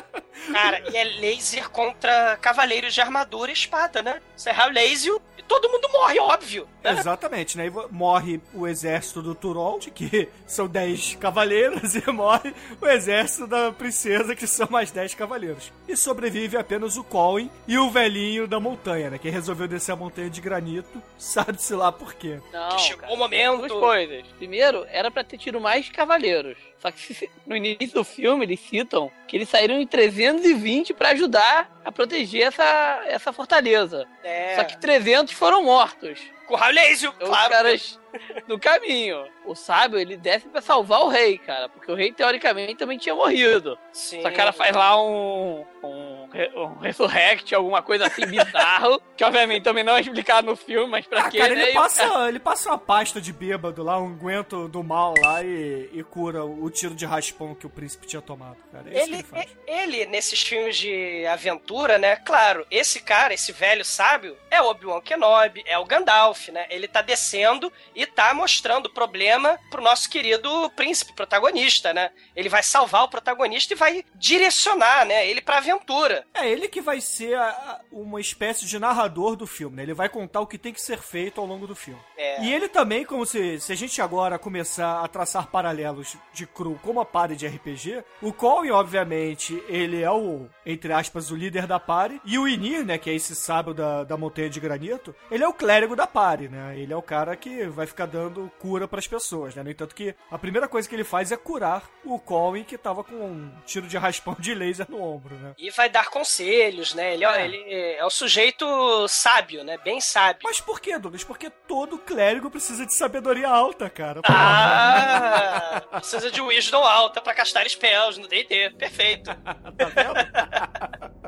Cara, 0.52 0.82
e 0.92 0.98
é 0.98 1.04
laser 1.04 1.70
contra 1.70 2.38
cavaleiros 2.38 2.94
de 2.94 3.02
armadura 3.02 3.52
e 3.52 3.54
espada, 3.54 4.02
né? 4.02 4.22
Serrar 4.36 4.70
o 4.70 4.72
laser 4.72 5.18
e 5.38 5.44
todo 5.44 5.70
mundo 5.70 5.90
morre, 5.92 6.20
óbvio. 6.20 6.68
Né? 6.84 6.92
Exatamente, 6.92 7.58
né? 7.58 7.68
E 7.68 7.94
morre 7.94 8.42
o 8.54 8.68
exército 8.68 9.22
do 9.22 9.36
Turold, 9.36 9.92
que 9.92 10.28
são 10.48 10.68
10 10.68 11.16
cavaleiros, 11.16 11.96
e 11.96 12.12
morre 12.12 12.54
o 12.80 12.88
exército 12.88 13.48
da 13.48 13.72
princesa, 13.72 14.36
que 14.36 14.48
são 14.48 14.68
mais 14.70 14.92
10 14.92 15.14
cavaleiros. 15.16 15.72
E 15.88 15.96
sobrevive 15.96 16.58
apenas 16.58 16.98
o 16.98 17.04
Colin 17.04 17.50
e 17.68 17.78
o 17.78 17.90
velhinho 17.90 18.48
da 18.48 18.60
montanha, 18.60 19.12
né? 19.12 19.18
Que 19.18 19.30
resolveu 19.30 19.68
descer 19.68 19.92
a 19.92 19.96
montanha 19.96 20.30
de 20.30 20.42
granito, 20.42 21.02
sabe-se 21.18 21.74
lá 21.74 21.92
por 21.92 22.14
quê. 22.14 22.40
Não, 22.52 22.78
Chegou 22.80 23.02
cara. 23.02 23.14
o 23.14 23.18
momento. 23.18 23.58
Duas 23.58 23.72
coisas. 23.72 24.26
Primeiro, 24.38 24.86
era 24.90 25.12
pra 25.12 25.24
ter 25.24 25.38
tido 25.38 25.60
mais 25.60 25.90
cavaleiros. 25.90 26.58
Só 26.82 26.92
que 26.92 27.30
no 27.46 27.56
início 27.56 27.94
do 27.94 28.04
filme 28.04 28.46
eles 28.46 28.60
citam 28.60 29.12
que 29.28 29.38
eles 29.38 29.48
saíram 29.48 29.80
em 29.80 29.86
320 29.88 30.94
pra 30.94 31.10
ajudar 31.10 31.72
a 31.86 31.92
proteger 31.92 32.48
essa, 32.48 33.04
essa 33.08 33.32
fortaleza. 33.32 34.08
É, 34.24 34.56
Só 34.56 34.64
que 34.64 34.78
300 34.78 35.34
foram 35.34 35.64
mortos. 35.64 36.20
com 36.48 36.56
o 36.56 36.58
raio 36.58 36.76
laser, 36.76 37.12
Então, 37.16 37.28
claro. 37.28 37.44
Os 37.46 37.50
caras 37.50 38.00
no 38.48 38.60
caminho. 38.60 39.26
O 39.46 39.56
sábio, 39.56 40.00
ele 40.00 40.18
desce 40.18 40.48
pra 40.48 40.62
salvar 40.62 41.02
o 41.02 41.08
rei, 41.08 41.38
cara. 41.38 41.70
Porque 41.70 41.92
o 41.92 41.96
rei, 41.96 42.12
teoricamente, 42.12 42.76
também 42.76 42.98
tinha 42.98 43.16
morrido. 43.16 43.78
Sim. 43.94 44.22
Só 44.22 44.28
que 44.30 44.34
o 44.34 44.38
cara 44.38 44.52
faz 44.52 44.76
lá 44.76 45.02
um, 45.02 45.66
um, 45.84 46.21
um 46.56 46.80
resurrect, 46.80 47.54
alguma 47.56 47.82
coisa 47.82 48.08
assim 48.08 48.26
bizarro. 48.26 49.02
que 49.18 49.24
obviamente 49.24 49.64
também 49.64 49.84
não 49.84 49.96
é 49.96 50.02
explicado 50.02 50.48
no 50.48 50.56
filme, 50.56 50.90
mas 50.90 51.06
pra 51.06 51.22
Ah, 51.26 51.30
quê, 51.30 51.38
cara, 51.40 51.56
né? 51.56 51.64
ele 51.64 51.74
passa, 51.74 52.28
ele 52.30 52.40
passa 52.40 52.70
uma 52.70 52.78
pasta 52.78 53.20
de 53.22 53.32
bêbado 53.34 53.84
lá, 53.84 54.00
um 54.00 54.08
aguento 54.14 54.68
do 54.68 54.84
mal 54.84 55.14
lá 55.22 55.44
e, 55.44 55.90
e 55.94 56.04
cura 56.04 56.44
o 56.44 56.70
tiro 56.70 56.96
de 56.96 57.06
raspão 57.06 57.54
que 57.56 57.66
o 57.66 57.70
príncipe 57.70 58.08
tinha 58.08 58.22
tomado, 58.22 58.58
cara. 58.72 58.90
É 58.90 58.98
isso 58.98 59.08
que 59.08 59.14
Ele, 59.14 59.16
ele 59.16 59.24
faz. 59.24 59.48
ele, 59.68 60.06
nesses 60.08 60.42
filmes 60.42 60.78
de 60.78 61.26
aventura, 61.28 61.98
né? 61.98 62.16
Claro, 62.18 62.66
esse 62.72 63.02
cara, 63.02 63.34
esse 63.34 63.52
velho 63.52 63.84
sábio, 63.86 64.38
é 64.50 64.62
o 64.62 64.66
Obi-Wan 64.70 65.02
Kenobi, 65.02 65.64
é 65.66 65.78
o 65.78 65.86
Gandalf, 65.86 66.50
né? 66.50 66.66
Ele 66.70 66.88
tá 66.88 67.02
descendo 67.02 67.72
e 67.96 68.06
tá 68.06 68.34
mostrando 68.34 68.88
o 68.88 68.94
problema 68.94 69.60
pro 69.70 69.82
nosso 69.82 70.10
querido 70.10 70.70
príncipe 70.76 71.14
protagonista, 71.14 71.94
né? 71.94 72.12
Ele 72.36 72.50
vai 72.50 72.64
salvar 72.64 73.04
o 73.04 73.10
protagonista 73.10 73.74
e 73.74 73.78
vai 73.78 74.04
direcionar, 74.16 75.06
né? 75.06 75.28
Ele 75.28 75.42
pra 75.42 75.58
aventura. 75.58 76.21
É 76.34 76.50
ele 76.50 76.68
que 76.68 76.82
vai 76.82 77.00
ser 77.02 77.36
a- 77.36 77.50
a- 77.50 77.80
uma 77.92 78.20
espécie 78.20 78.66
de 78.66 78.80
narrador 78.80 79.36
do 79.36 79.46
filme, 79.48 79.76
né? 79.78 79.84
Ele 79.84 79.94
vai 79.94 80.10
contar 80.10 80.42
o 80.42 80.48
que 80.48 80.58
tem 80.58 80.74
que 80.74 80.82
ser 80.82 81.00
feito 81.00 81.40
ao 81.42 81.48
longo 81.48 81.68
do 81.68 81.76
filme. 81.76 82.00
É. 82.18 82.44
E 82.44 82.54
ele 82.54 82.68
também, 82.68 83.06
como 83.06 83.26
se, 83.26 83.60
se 83.60 83.72
a 83.72 83.76
gente 83.76 84.02
agora 84.02 84.38
começar 84.40 85.04
a 85.04 85.08
traçar 85.08 85.48
paralelos 85.48 86.16
de 86.34 86.46
cru 86.48 86.80
com 86.82 86.92
uma 86.92 87.06
party 87.06 87.36
de 87.36 87.48
RPG, 87.48 88.04
o 88.22 88.32
Colin, 88.34 88.72
obviamente, 88.72 89.62
ele 89.68 90.02
é 90.02 90.12
o, 90.12 90.48
entre 90.66 90.94
aspas, 90.94 91.32
o 91.32 91.36
líder 91.36 91.66
da 91.68 91.80
party, 91.80 92.22
e 92.26 92.38
o 92.38 92.48
Inir, 92.48 92.86
né, 92.86 92.98
que 92.98 93.10
é 93.10 93.14
esse 93.14 93.36
sábio 93.36 93.74
da, 93.74 94.04
da 94.04 94.18
montanha 94.18 94.50
de 94.50 94.60
granito, 94.60 95.16
ele 95.30 95.44
é 95.44 95.48
o 95.48 95.54
clérigo 95.54 95.96
da 95.96 96.06
party, 96.08 96.48
né? 96.48 96.78
Ele 96.78 96.94
é 96.94 96.96
o 96.96 97.02
cara 97.02 97.36
que 97.36 97.66
vai 97.68 97.86
ficar 97.88 98.06
dando 98.06 98.52
cura 98.60 98.88
pras 98.88 99.08
pessoas, 99.08 99.56
né? 99.56 99.64
No 99.64 99.72
entanto 99.72 99.96
que 99.96 100.16
a 100.30 100.38
primeira 100.38 100.68
coisa 100.68 100.88
que 100.88 100.96
ele 100.96 101.04
faz 101.04 101.32
é 101.32 101.38
curar 101.38 101.84
o 102.06 102.20
Colin, 102.20 102.64
que 102.64 102.78
tava 102.78 103.04
com 103.04 103.16
um 103.16 103.52
tiro 103.66 103.88
de 103.88 103.98
raspão 103.98 104.36
de 104.40 104.54
laser 104.54 104.86
no 104.90 105.02
ombro, 105.02 105.36
né? 105.36 105.54
E 105.58 105.70
vai 105.72 105.90
dar 105.90 106.10
conselhos, 106.12 106.94
né? 106.94 107.14
Ele 107.16 107.26
é, 107.26 107.42
É. 107.42 107.46
ele 107.46 107.74
é 107.96 108.06
o 108.06 108.10
sujeito 108.10 109.08
sábio, 109.08 109.64
né? 109.64 109.78
Bem 109.84 110.00
sábio. 110.00 110.42
Mas 110.44 110.62
por 110.62 110.80
que, 110.80 110.98
Douglas? 111.00 111.24
Porque 111.24 111.50
todo 111.50 111.98
clérigo 111.98 112.52
precisa 112.52 112.86
de 112.86 112.96
sabedoria 112.96 113.48
alta, 113.50 113.90
cara. 113.90 114.22
Ah! 114.26 115.82
Precisa 115.92 116.30
de 116.30 116.42
wisdom 116.42 116.84
alta 116.84 117.22
pra 117.22 117.34
castar 117.34 117.68
spells 117.70 118.18
no 118.20 118.28
D&D. 118.28 118.72
Perfeito. 118.72 119.32
tá 119.78 119.86
vendo? 119.96 121.12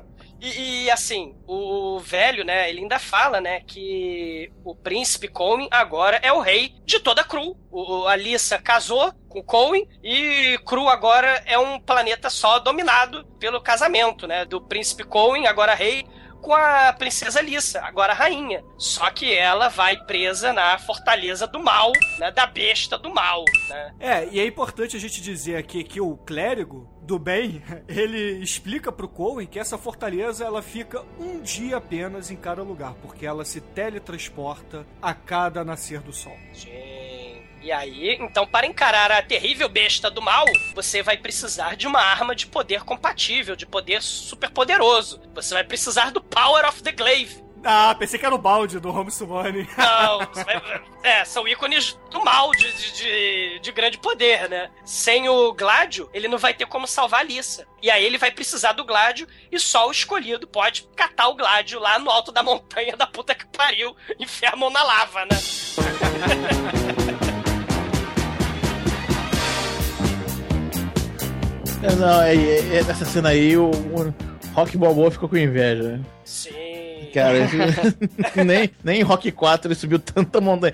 E, 0.43 0.83
e, 0.83 0.91
assim, 0.91 1.37
o 1.47 1.99
velho, 1.99 2.43
né, 2.43 2.69
ele 2.69 2.81
ainda 2.81 2.99
fala, 2.99 3.39
né, 3.39 3.61
que 3.61 4.51
o 4.65 4.75
príncipe 4.75 5.29
Colin 5.29 5.69
agora 5.71 6.19
é 6.21 6.33
o 6.33 6.41
rei 6.41 6.75
de 6.83 6.99
toda 6.99 7.23
Cru. 7.23 7.55
O, 7.71 8.05
a 8.05 8.17
Lissa 8.17 8.59
casou 8.59 9.13
com 9.29 9.41
Colin 9.41 9.87
e 10.03 10.59
Cru 10.65 10.89
agora 10.89 11.41
é 11.45 11.57
um 11.57 11.79
planeta 11.79 12.29
só 12.29 12.59
dominado 12.59 13.25
pelo 13.39 13.61
casamento, 13.61 14.27
né, 14.27 14.43
do 14.43 14.59
príncipe 14.59 15.05
Colin, 15.05 15.47
agora 15.47 15.73
rei, 15.73 16.05
com 16.41 16.53
a 16.53 16.91
princesa 16.91 17.39
Lissa, 17.39 17.79
agora 17.79 18.13
rainha. 18.13 18.61
Só 18.77 19.09
que 19.11 19.33
ela 19.33 19.69
vai 19.69 19.95
presa 19.95 20.51
na 20.51 20.77
fortaleza 20.77 21.47
do 21.47 21.63
mal, 21.63 21.93
né, 22.19 22.31
da 22.31 22.45
besta 22.45 22.97
do 22.97 23.13
mal, 23.13 23.45
né. 23.69 23.93
É, 23.97 24.27
e 24.29 24.41
é 24.41 24.45
importante 24.45 24.97
a 24.97 24.99
gente 24.99 25.21
dizer 25.21 25.55
aqui 25.55 25.85
que 25.85 26.01
o 26.01 26.17
clérigo 26.17 26.92
do 27.03 27.19
bem, 27.19 27.61
ele 27.87 28.41
explica 28.41 28.91
pro 28.91 29.07
Cohen 29.07 29.45
que 29.45 29.59
essa 29.59 29.77
fortaleza 29.77 30.45
ela 30.45 30.61
fica 30.61 31.03
um 31.19 31.41
dia 31.41 31.77
apenas 31.77 32.31
em 32.31 32.35
cada 32.35 32.63
lugar, 32.63 32.93
porque 33.01 33.25
ela 33.25 33.45
se 33.45 33.61
teletransporta 33.61 34.85
a 35.01 35.13
cada 35.13 35.63
nascer 35.63 35.99
do 35.99 36.13
sol. 36.13 36.37
Sim. 36.53 37.03
E 37.61 37.71
aí, 37.71 38.17
então, 38.19 38.45
para 38.45 38.67
encarar 38.67 39.09
a 39.09 39.21
terrível 39.21 39.69
besta 39.69 40.11
do 40.11 40.21
mal, 40.21 40.45
você 40.75 41.01
vai 41.01 41.15
precisar 41.15 41.77
de 41.77 41.87
uma 41.87 42.01
arma 42.01 42.35
de 42.35 42.45
poder 42.45 42.83
compatível, 42.83 43.55
de 43.55 43.65
poder 43.65 44.01
super 44.01 44.49
poderoso. 44.49 45.21
Você 45.33 45.53
vai 45.53 45.63
precisar 45.63 46.11
do 46.11 46.21
Power 46.21 46.67
of 46.67 46.83
the 46.83 46.91
Glaive. 46.91 47.42
Ah, 47.65 47.95
pensei 47.97 48.19
que 48.19 48.25
era 48.25 48.35
o 48.35 48.37
balde 48.37 48.77
do 48.79 48.89
Home 48.89 49.09
Summoning. 49.09 49.65
Não, 49.77 50.19
é, 51.01 51.23
são 51.23 51.47
ícones 51.47 51.97
do 52.11 52.21
mal, 52.23 52.51
de, 52.51 52.69
de, 52.73 52.91
de- 52.93 53.59
de 53.59 53.71
grande 53.71 53.97
poder, 53.97 54.49
né? 54.49 54.69
Sem 54.83 55.29
o 55.29 55.53
Gládio, 55.53 56.09
ele 56.13 56.27
não 56.27 56.37
vai 56.37 56.53
ter 56.53 56.65
como 56.65 56.85
salvar 56.85 57.21
a 57.21 57.23
Lissa. 57.23 57.65
E 57.81 57.89
aí 57.89 58.03
ele 58.03 58.17
vai 58.17 58.31
precisar 58.31 58.73
do 58.73 58.83
Gládio 58.83 59.27
e 59.51 59.57
só 59.59 59.87
o 59.87 59.91
escolhido 59.91 60.45
pode 60.45 60.83
catar 60.95 61.29
o 61.29 61.35
Gládio 61.35 61.79
lá 61.79 61.97
no 61.97 62.09
alto 62.11 62.31
da 62.33 62.43
montanha 62.43 62.97
da 62.97 63.07
puta 63.07 63.33
que 63.33 63.45
pariu, 63.47 63.95
enfiar 64.19 64.53
a 64.53 64.57
mão 64.57 64.69
na 64.69 64.83
lava, 64.83 65.21
né? 65.25 65.37
É, 71.81 71.95
não, 71.95 72.21
é, 72.21 72.35
é- 72.35 72.75
é- 72.77 72.83
nessa 72.83 73.05
cena 73.05 73.29
aí 73.29 73.57
o, 73.57 73.69
o 73.69 74.13
Rock 74.53 74.77
Balboa 74.77 75.11
ficou 75.11 75.27
com 75.27 75.37
inveja. 75.37 75.97
né? 75.97 76.01
Sim. 76.23 76.72
Cara, 77.13 77.33
nem, 78.43 78.71
nem 78.83 78.99
em 79.01 79.03
Rock 79.03 79.31
4 79.31 79.67
ele 79.67 79.75
subiu 79.75 79.99
tanta 79.99 80.41
montanha. 80.41 80.73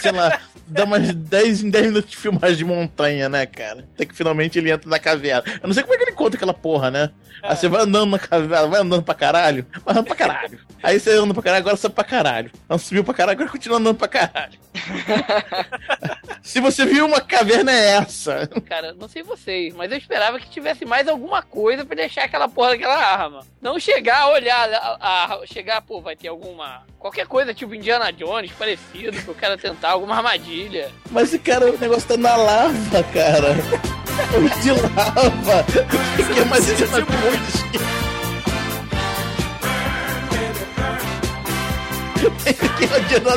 Sei 0.00 0.12
lá, 0.12 0.38
dá 0.66 0.84
umas 0.84 1.12
10 1.14 1.62
em 1.64 1.70
10 1.70 1.86
minutos 1.86 2.10
de 2.10 2.16
filmagem 2.16 2.56
de 2.56 2.64
montanha, 2.64 3.28
né, 3.28 3.44
cara? 3.46 3.84
Até 3.94 4.04
que 4.06 4.14
finalmente 4.14 4.58
ele 4.58 4.70
entra 4.70 4.88
na 4.88 4.98
caverna. 4.98 5.42
Eu 5.62 5.66
não 5.66 5.74
sei 5.74 5.82
como 5.82 5.94
é 5.94 5.98
que 5.98 6.04
ele 6.04 6.12
conta 6.12 6.36
aquela 6.36 6.54
porra, 6.54 6.90
né? 6.90 7.10
Aí 7.42 7.54
você 7.56 7.68
vai 7.68 7.82
andando 7.82 8.10
na 8.10 8.18
caverna, 8.18 8.66
vai 8.68 8.80
andando 8.80 9.02
pra 9.02 9.14
caralho, 9.14 9.66
vai 9.84 9.92
andando 9.94 10.06
pra 10.06 10.16
caralho. 10.16 10.58
Aí 10.82 10.98
você 11.00 11.10
anda 11.10 11.34
pra 11.34 11.42
caralho, 11.42 11.62
agora 11.62 11.76
sobe 11.76 11.94
pra 11.94 12.04
caralho. 12.04 12.50
Não 12.68 12.78
subiu 12.78 13.02
pra 13.04 13.14
caralho, 13.14 13.36
agora 13.36 13.50
continua 13.50 13.78
andando 13.78 13.96
pra 13.96 14.08
caralho. 14.08 14.58
Se 16.42 16.60
você 16.60 16.86
viu 16.86 17.06
uma 17.06 17.20
caverna, 17.20 17.72
é 17.72 17.96
essa. 17.96 18.46
Cara, 18.68 18.94
não 18.94 19.08
sei 19.08 19.22
vocês, 19.22 19.74
mas 19.74 19.90
eu 19.90 19.98
esperava 19.98 20.38
que 20.38 20.48
tivesse 20.48 20.84
mais 20.84 21.08
alguma 21.08 21.42
coisa 21.42 21.84
pra 21.84 21.96
deixar 21.96 22.24
aquela 22.24 22.48
porra 22.48 22.70
daquela 22.70 22.96
arma. 22.96 23.40
Não 23.60 23.80
chegar, 23.80 24.28
olhar, 24.28 24.68
a, 24.72 24.96
a- 25.34 25.40
chegar, 25.56 25.80
pô, 25.80 26.02
vai 26.02 26.14
ter 26.14 26.28
alguma. 26.28 26.82
Qualquer 26.98 27.26
coisa, 27.26 27.54
tipo 27.54 27.74
Indiana 27.74 28.12
Jones, 28.12 28.52
parecido, 28.52 29.16
pro 29.22 29.34
cara 29.34 29.56
tentar 29.56 29.92
alguma 29.92 30.16
armadilha. 30.16 30.90
Mas 31.10 31.28
esse 31.28 31.38
cara, 31.38 31.72
o 31.72 31.78
negócio 31.78 32.06
tá 32.08 32.16
na 32.18 32.36
lava, 32.36 33.02
cara. 33.12 33.56
É 34.16 34.60
de 34.62 34.70
lava. 34.70 35.60
O 35.60 36.34
que 36.34 36.40
é 36.40 36.44
mais 36.46 36.70
Indiana 36.70 37.02
Jones? 37.02 38.05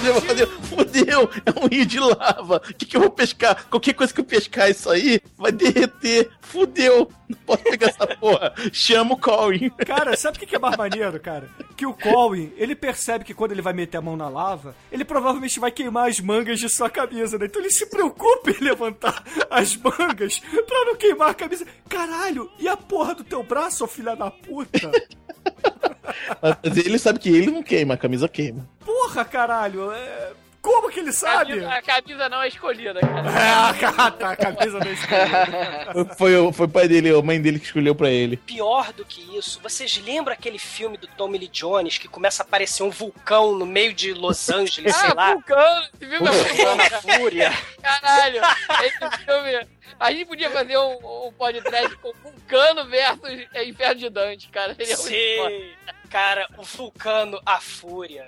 Eu 0.10 0.14
vou 0.14 0.22
fazer. 0.22 0.48
Fudeu, 0.48 1.30
é 1.46 1.60
um 1.60 1.68
rio 1.68 1.86
de 1.86 2.00
lava. 2.00 2.58
O 2.58 2.74
que, 2.74 2.86
que 2.86 2.98
eu 2.98 3.02
vou 3.02 3.10
pescar? 3.10 3.66
Qualquer 3.70 3.94
coisa 3.94 4.14
que 4.14 4.20
eu 4.20 4.26
pescar 4.26 4.70
isso 4.70 4.90
aí 4.90 5.22
vai 5.38 5.52
derreter. 5.52 6.30
Fudeu. 6.42 7.10
Não 7.28 7.38
posso 7.46 7.64
pegar 7.64 7.88
essa 7.88 8.08
porra. 8.08 8.54
Chama 8.72 9.14
o 9.14 9.18
Colin. 9.18 9.70
Cara, 9.86 10.16
sabe 10.18 10.38
o 10.38 10.40
que 10.40 10.46
que 10.48 10.56
é 10.56 10.60
mais 10.60 10.76
maneiro, 10.76 11.20
cara? 11.20 11.50
Que 11.78 11.86
o 11.86 11.94
Colin, 11.94 12.52
ele 12.58 12.76
percebe 12.76 13.24
que 13.24 13.34
quando 13.34 13.52
ele 13.52 13.62
vai 13.62 13.74
meter 13.74 13.98
a 13.98 14.02
mão 14.02 14.18
na 14.18 14.28
lava, 14.30 14.76
ele 14.92 15.06
provavelmente 15.06 15.60
vai 15.60 15.70
queimar 15.70 16.10
as 16.10 16.20
mangas 16.20 16.60
de 16.60 16.70
sua 16.70 16.90
camisa, 16.90 17.38
né? 17.38 17.46
Então 17.46 17.62
ele 17.62 17.72
se 17.72 17.86
preocupa 17.86 18.50
em 18.50 18.64
levantar 18.64 19.24
as 19.50 19.76
mangas 19.76 20.40
pra 20.40 20.86
não 20.86 20.96
queimar 20.96 21.30
a 21.30 21.34
camisa. 21.36 21.68
Caralho, 21.88 22.50
e 22.58 22.68
a 22.68 22.76
porra 22.76 23.14
do 23.14 23.24
teu 23.24 23.44
braço, 23.44 23.86
filha 23.88 24.16
da 24.16 24.32
puta? 24.32 24.92
Mas 26.42 26.78
ele 26.78 27.00
sabe 27.00 27.20
que 27.20 27.30
ele 27.30 27.52
não 27.52 27.64
queima, 27.64 27.94
a 27.94 27.98
camisa 27.98 28.28
queima. 28.28 28.68
Porra, 28.86 29.26
caralho, 29.26 29.92
é... 29.92 30.32
Como 30.62 30.90
que 30.90 31.00
ele 31.00 31.12
sabe? 31.14 31.52
Camisa- 31.54 31.70
a 31.74 31.82
camisa 31.82 32.30
não 32.30 32.42
é 32.42 32.48
escolhida, 32.50 33.00
cara. 33.00 33.30
É, 33.80 34.12
tá, 34.12 34.32
a 34.32 34.36
camisa 34.36 34.80
da 34.80 34.90
escolha. 34.92 36.16
Foi, 36.18 36.36
o- 36.36 36.52
foi 36.52 36.66
o 36.66 36.70
pai 36.70 36.88
dele, 36.88 37.10
a 37.18 37.22
mãe 37.22 37.42
dele 37.42 37.60
que 37.60 37.66
escolheu 37.66 37.96
pra 37.96 38.10
ele. 38.10 38.38
Pior 38.38 38.92
do 38.94 39.06
que 39.06 39.38
isso, 39.38 39.60
vocês 39.62 39.98
lembram 40.04 40.34
aquele 40.34 40.60
filme 40.60 40.98
do 40.98 41.08
Tommy 41.08 41.38
Lee 41.38 41.48
Jones 41.48 41.98
que 41.98 42.08
começa 42.08 42.44
a 42.44 42.46
aparecer 42.46 42.84
um 42.84 42.90
vulcão 42.90 43.56
no 43.56 43.66
meio 43.66 43.94
de 43.94 44.14
Los 44.14 44.50
Angeles, 44.50 44.96
sei 44.96 45.10
Ah, 45.12 45.14
lá? 45.16 45.34
Vulcano! 45.34 45.86
Esse 45.94 46.10
filme 46.10 46.28
é 46.28 46.32
Vulcano 46.32 46.76
muito 46.76 46.92
na 46.92 47.02
Fúria. 47.02 47.54
Caralho! 47.82 48.42
Esse 48.84 49.18
filme. 49.26 49.68
A 50.00 50.12
gente 50.12 50.26
podia 50.28 50.50
fazer 50.50 50.78
um, 50.78 51.28
um 51.28 51.34
podcast 51.38 51.96
com 51.98 52.14
Vulcano 52.24 52.86
versus 52.86 53.48
é, 53.54 53.66
Inferno 53.66 53.96
de 53.96 54.10
Dante, 54.10 54.48
cara. 54.50 54.74
Seria 54.76 54.96
muito 54.98 55.38
foda. 55.38 55.50
Sim, 55.50 55.72
cara, 56.10 56.48
o 56.58 56.64
vulcano, 56.64 57.42
a 57.46 57.60
fúria. 57.60 58.28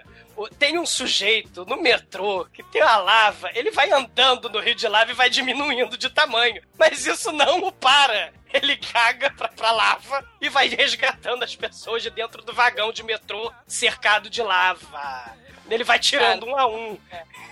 Tem 0.57 0.77
um 0.77 0.85
sujeito 0.85 1.65
no 1.65 1.81
metrô 1.81 2.45
que 2.45 2.63
tem 2.63 2.81
uma 2.81 2.97
lava, 2.97 3.49
ele 3.53 3.71
vai 3.71 3.91
andando 3.91 4.49
no 4.49 4.59
rio 4.59 4.75
de 4.75 4.87
lava 4.87 5.11
e 5.11 5.15
vai 5.15 5.29
diminuindo 5.29 5.97
de 5.97 6.09
tamanho. 6.09 6.61
Mas 6.77 7.05
isso 7.05 7.31
não 7.31 7.59
o 7.63 7.71
para. 7.71 8.33
Ele 8.53 8.75
caga 8.75 9.31
pra, 9.31 9.47
pra 9.47 9.71
lava 9.71 10.27
e 10.41 10.49
vai 10.49 10.67
resgatando 10.67 11.43
as 11.43 11.55
pessoas 11.55 12.03
de 12.03 12.09
dentro 12.09 12.41
do 12.41 12.53
vagão 12.53 12.91
de 12.91 13.01
metrô 13.01 13.51
cercado 13.65 14.29
de 14.29 14.41
lava. 14.41 15.37
Ele 15.73 15.83
vai 15.83 15.97
tirando 15.99 16.45
um 16.45 16.57
a 16.57 16.67
um. 16.67 16.97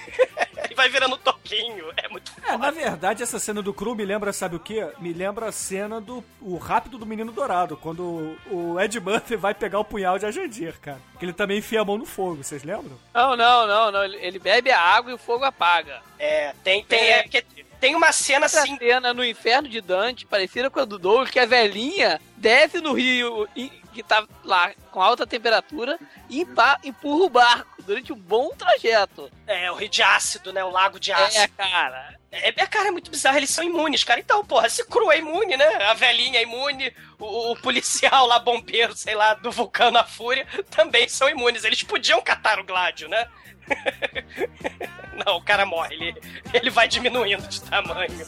e 0.69 0.73
vai 0.75 0.89
virando 0.89 1.17
toquinho. 1.17 1.85
É 1.97 2.07
muito 2.09 2.31
É, 2.45 2.57
na 2.57 2.71
verdade, 2.71 3.23
essa 3.23 3.39
cena 3.39 3.61
do 3.61 3.73
Cru 3.73 3.95
me 3.95 4.05
lembra, 4.05 4.33
sabe 4.33 4.55
o 4.55 4.59
quê? 4.59 4.87
Me 4.99 5.13
lembra 5.13 5.47
a 5.47 5.51
cena 5.51 6.01
do 6.01 6.23
o 6.41 6.57
Rápido 6.57 6.97
do 6.97 7.05
Menino 7.05 7.31
Dourado, 7.31 7.77
quando 7.77 8.37
o 8.49 8.79
Ed 8.79 8.99
Murphy 8.99 9.35
vai 9.35 9.53
pegar 9.53 9.79
o 9.79 9.85
punhal 9.85 10.19
de 10.19 10.25
Ajandir, 10.25 10.79
cara. 10.79 10.99
Que 11.17 11.25
ele 11.25 11.33
também 11.33 11.59
enfia 11.59 11.81
a 11.81 11.85
mão 11.85 11.97
no 11.97 12.05
fogo, 12.05 12.43
vocês 12.43 12.63
lembram? 12.63 12.97
Não, 13.13 13.35
não, 13.35 13.67
não, 13.67 13.91
não. 13.91 14.03
Ele, 14.03 14.39
bebe 14.39 14.71
a 14.71 14.79
água 14.79 15.11
e 15.11 15.15
o 15.15 15.17
fogo 15.17 15.45
apaga. 15.45 16.01
É, 16.17 16.53
tem, 16.63 16.83
tem, 16.83 16.99
é, 16.99 17.23
porque 17.23 17.43
tem 17.79 17.95
uma 17.95 18.11
cena 18.11 18.45
Essa 18.45 18.63
assim. 18.63 18.77
cena 18.77 19.13
no 19.13 19.23
Inferno 19.23 19.69
de 19.69 19.79
Dante, 19.79 20.25
parecida 20.25 20.69
com 20.69 20.79
a 20.79 20.85
do 20.85 20.99
Douglas, 20.99 21.29
que 21.29 21.39
a 21.39 21.45
velhinha 21.45 22.19
desce 22.35 22.81
no 22.81 22.93
rio 22.93 23.47
e- 23.55 23.71
que 23.93 24.03
tá 24.03 24.25
lá 24.43 24.71
com 24.91 25.01
alta 25.01 25.25
temperatura 25.25 25.99
e 26.29 26.45
empurra 26.83 27.25
o 27.25 27.29
barco 27.29 27.83
durante 27.83 28.13
um 28.13 28.15
bom 28.15 28.49
trajeto. 28.49 29.31
É, 29.47 29.71
o 29.71 29.75
rio 29.75 29.89
de 29.89 30.03
ácido, 30.03 30.53
né? 30.53 30.63
O 30.63 30.69
lago 30.69 30.99
de 30.99 31.11
ácido. 31.11 31.43
É, 31.43 31.47
cara. 31.47 32.19
É, 32.31 32.49
é, 32.49 32.67
cara, 32.67 32.89
é 32.89 32.91
muito 32.91 33.09
bizarro, 33.09 33.37
eles 33.37 33.49
são 33.49 33.63
imunes, 33.63 34.03
cara. 34.03 34.19
Então, 34.19 34.45
porra, 34.45 34.69
se 34.69 34.85
cru 34.85 35.11
é 35.11 35.17
imune, 35.17 35.57
né? 35.57 35.65
A 35.85 35.93
velhinha 35.95 36.39
é 36.39 36.43
imune, 36.43 36.93
o, 37.17 37.51
o 37.51 37.55
policial 37.57 38.27
lá, 38.27 38.37
bombeiro, 38.37 38.95
sei 38.95 39.15
lá, 39.15 39.33
do 39.33 39.51
vulcano 39.51 39.97
a 39.97 40.03
fúria, 40.03 40.45
também 40.69 41.09
são 41.09 41.27
imunes. 41.27 41.63
Eles 41.63 41.81
podiam 41.81 42.21
catar 42.21 42.59
o 42.59 42.63
Gládio, 42.63 43.09
né? 43.09 43.27
Não, 45.25 45.37
o 45.37 45.41
cara 45.41 45.65
morre, 45.65 45.95
ele, 45.95 46.15
ele 46.53 46.69
vai 46.69 46.87
diminuindo 46.87 47.45
de 47.47 47.61
tamanho 47.63 48.27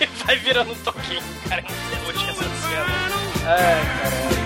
e 0.00 0.06
vai 0.24 0.36
virando 0.36 0.72
um 0.72 0.82
toquinho, 0.82 1.22
cara. 1.48 1.62
É 1.62 1.96
muito 2.04 2.08
útil 2.08 2.30
essa 2.30 2.42
cena. 2.42 3.12
Ai, 3.46 4.10
caralho. 4.10 4.41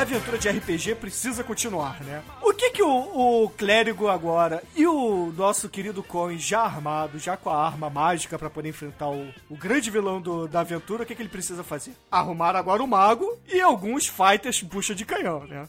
A 0.00 0.02
aventura 0.02 0.38
de 0.38 0.48
RPG 0.48 0.94
precisa 0.94 1.44
continuar, 1.44 2.00
né? 2.02 2.22
O 2.60 2.62
que 2.62 2.70
que 2.72 2.82
o, 2.82 3.44
o 3.44 3.48
clérigo 3.56 4.06
agora 4.06 4.62
e 4.76 4.86
o 4.86 5.32
nosso 5.34 5.66
querido 5.66 6.02
Coin 6.02 6.38
já 6.38 6.60
armado, 6.60 7.18
já 7.18 7.34
com 7.34 7.48
a 7.48 7.56
arma 7.56 7.88
mágica 7.88 8.38
pra 8.38 8.50
poder 8.50 8.68
enfrentar 8.68 9.08
o, 9.08 9.32
o 9.48 9.56
grande 9.56 9.90
vilão 9.90 10.20
do- 10.20 10.46
da 10.46 10.60
aventura, 10.60 11.02
o 11.02 11.06
que 11.06 11.14
que 11.14 11.22
ele 11.22 11.30
precisa 11.30 11.64
fazer? 11.64 11.94
Arrumar 12.10 12.54
agora 12.56 12.82
o 12.82 12.86
mago 12.86 13.34
e 13.50 13.62
alguns 13.62 14.06
fighters 14.06 14.60
bucha 14.62 14.94
de 14.94 15.06
canhão, 15.06 15.46
né? 15.46 15.66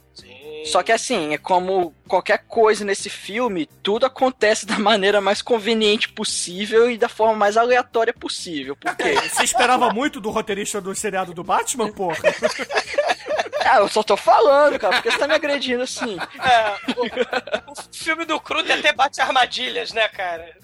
Só 0.65 0.84
que 0.84 0.91
assim, 0.91 1.34
é 1.34 1.38
como 1.38 1.93
qualquer 2.10 2.43
coisa 2.45 2.84
nesse 2.84 3.10
filme, 3.10 3.69
tudo 3.82 4.06
acontece 4.06 4.65
da 4.65 4.77
maneira 4.77 5.21
mais 5.21 5.41
conveniente 5.41 6.10
possível 6.10 6.91
e 6.91 6.97
da 6.97 7.08
forma 7.08 7.36
mais 7.38 7.56
aleatória 7.56 8.13
possível. 8.13 8.75
Por 8.75 8.93
quê? 8.97 9.15
Você 9.32 9.43
esperava 9.45 9.91
muito 9.93 10.19
do 10.19 10.30
roteirista 10.30 10.82
do 10.82 10.93
seriado 10.93 11.34
do 11.34 11.41
Batman, 11.43 11.89
porra? 11.89 12.17
Ah, 13.71 13.77
eu 13.77 13.88
só 13.88 14.03
tô 14.03 14.17
falando, 14.17 14.77
cara, 14.77 14.95
porque 14.95 15.10
você 15.10 15.17
tá 15.17 15.25
me 15.29 15.34
agredindo 15.34 15.81
assim. 15.81 16.17
É, 16.41 16.91
o, 16.97 17.71
o 17.71 17.93
filme 17.93 18.25
do 18.25 18.38
cru 18.39 18.60
até 18.60 18.91
bate 18.91 19.21
armadilhas, 19.21 19.93
né, 19.93 20.10
cara? 20.10 20.57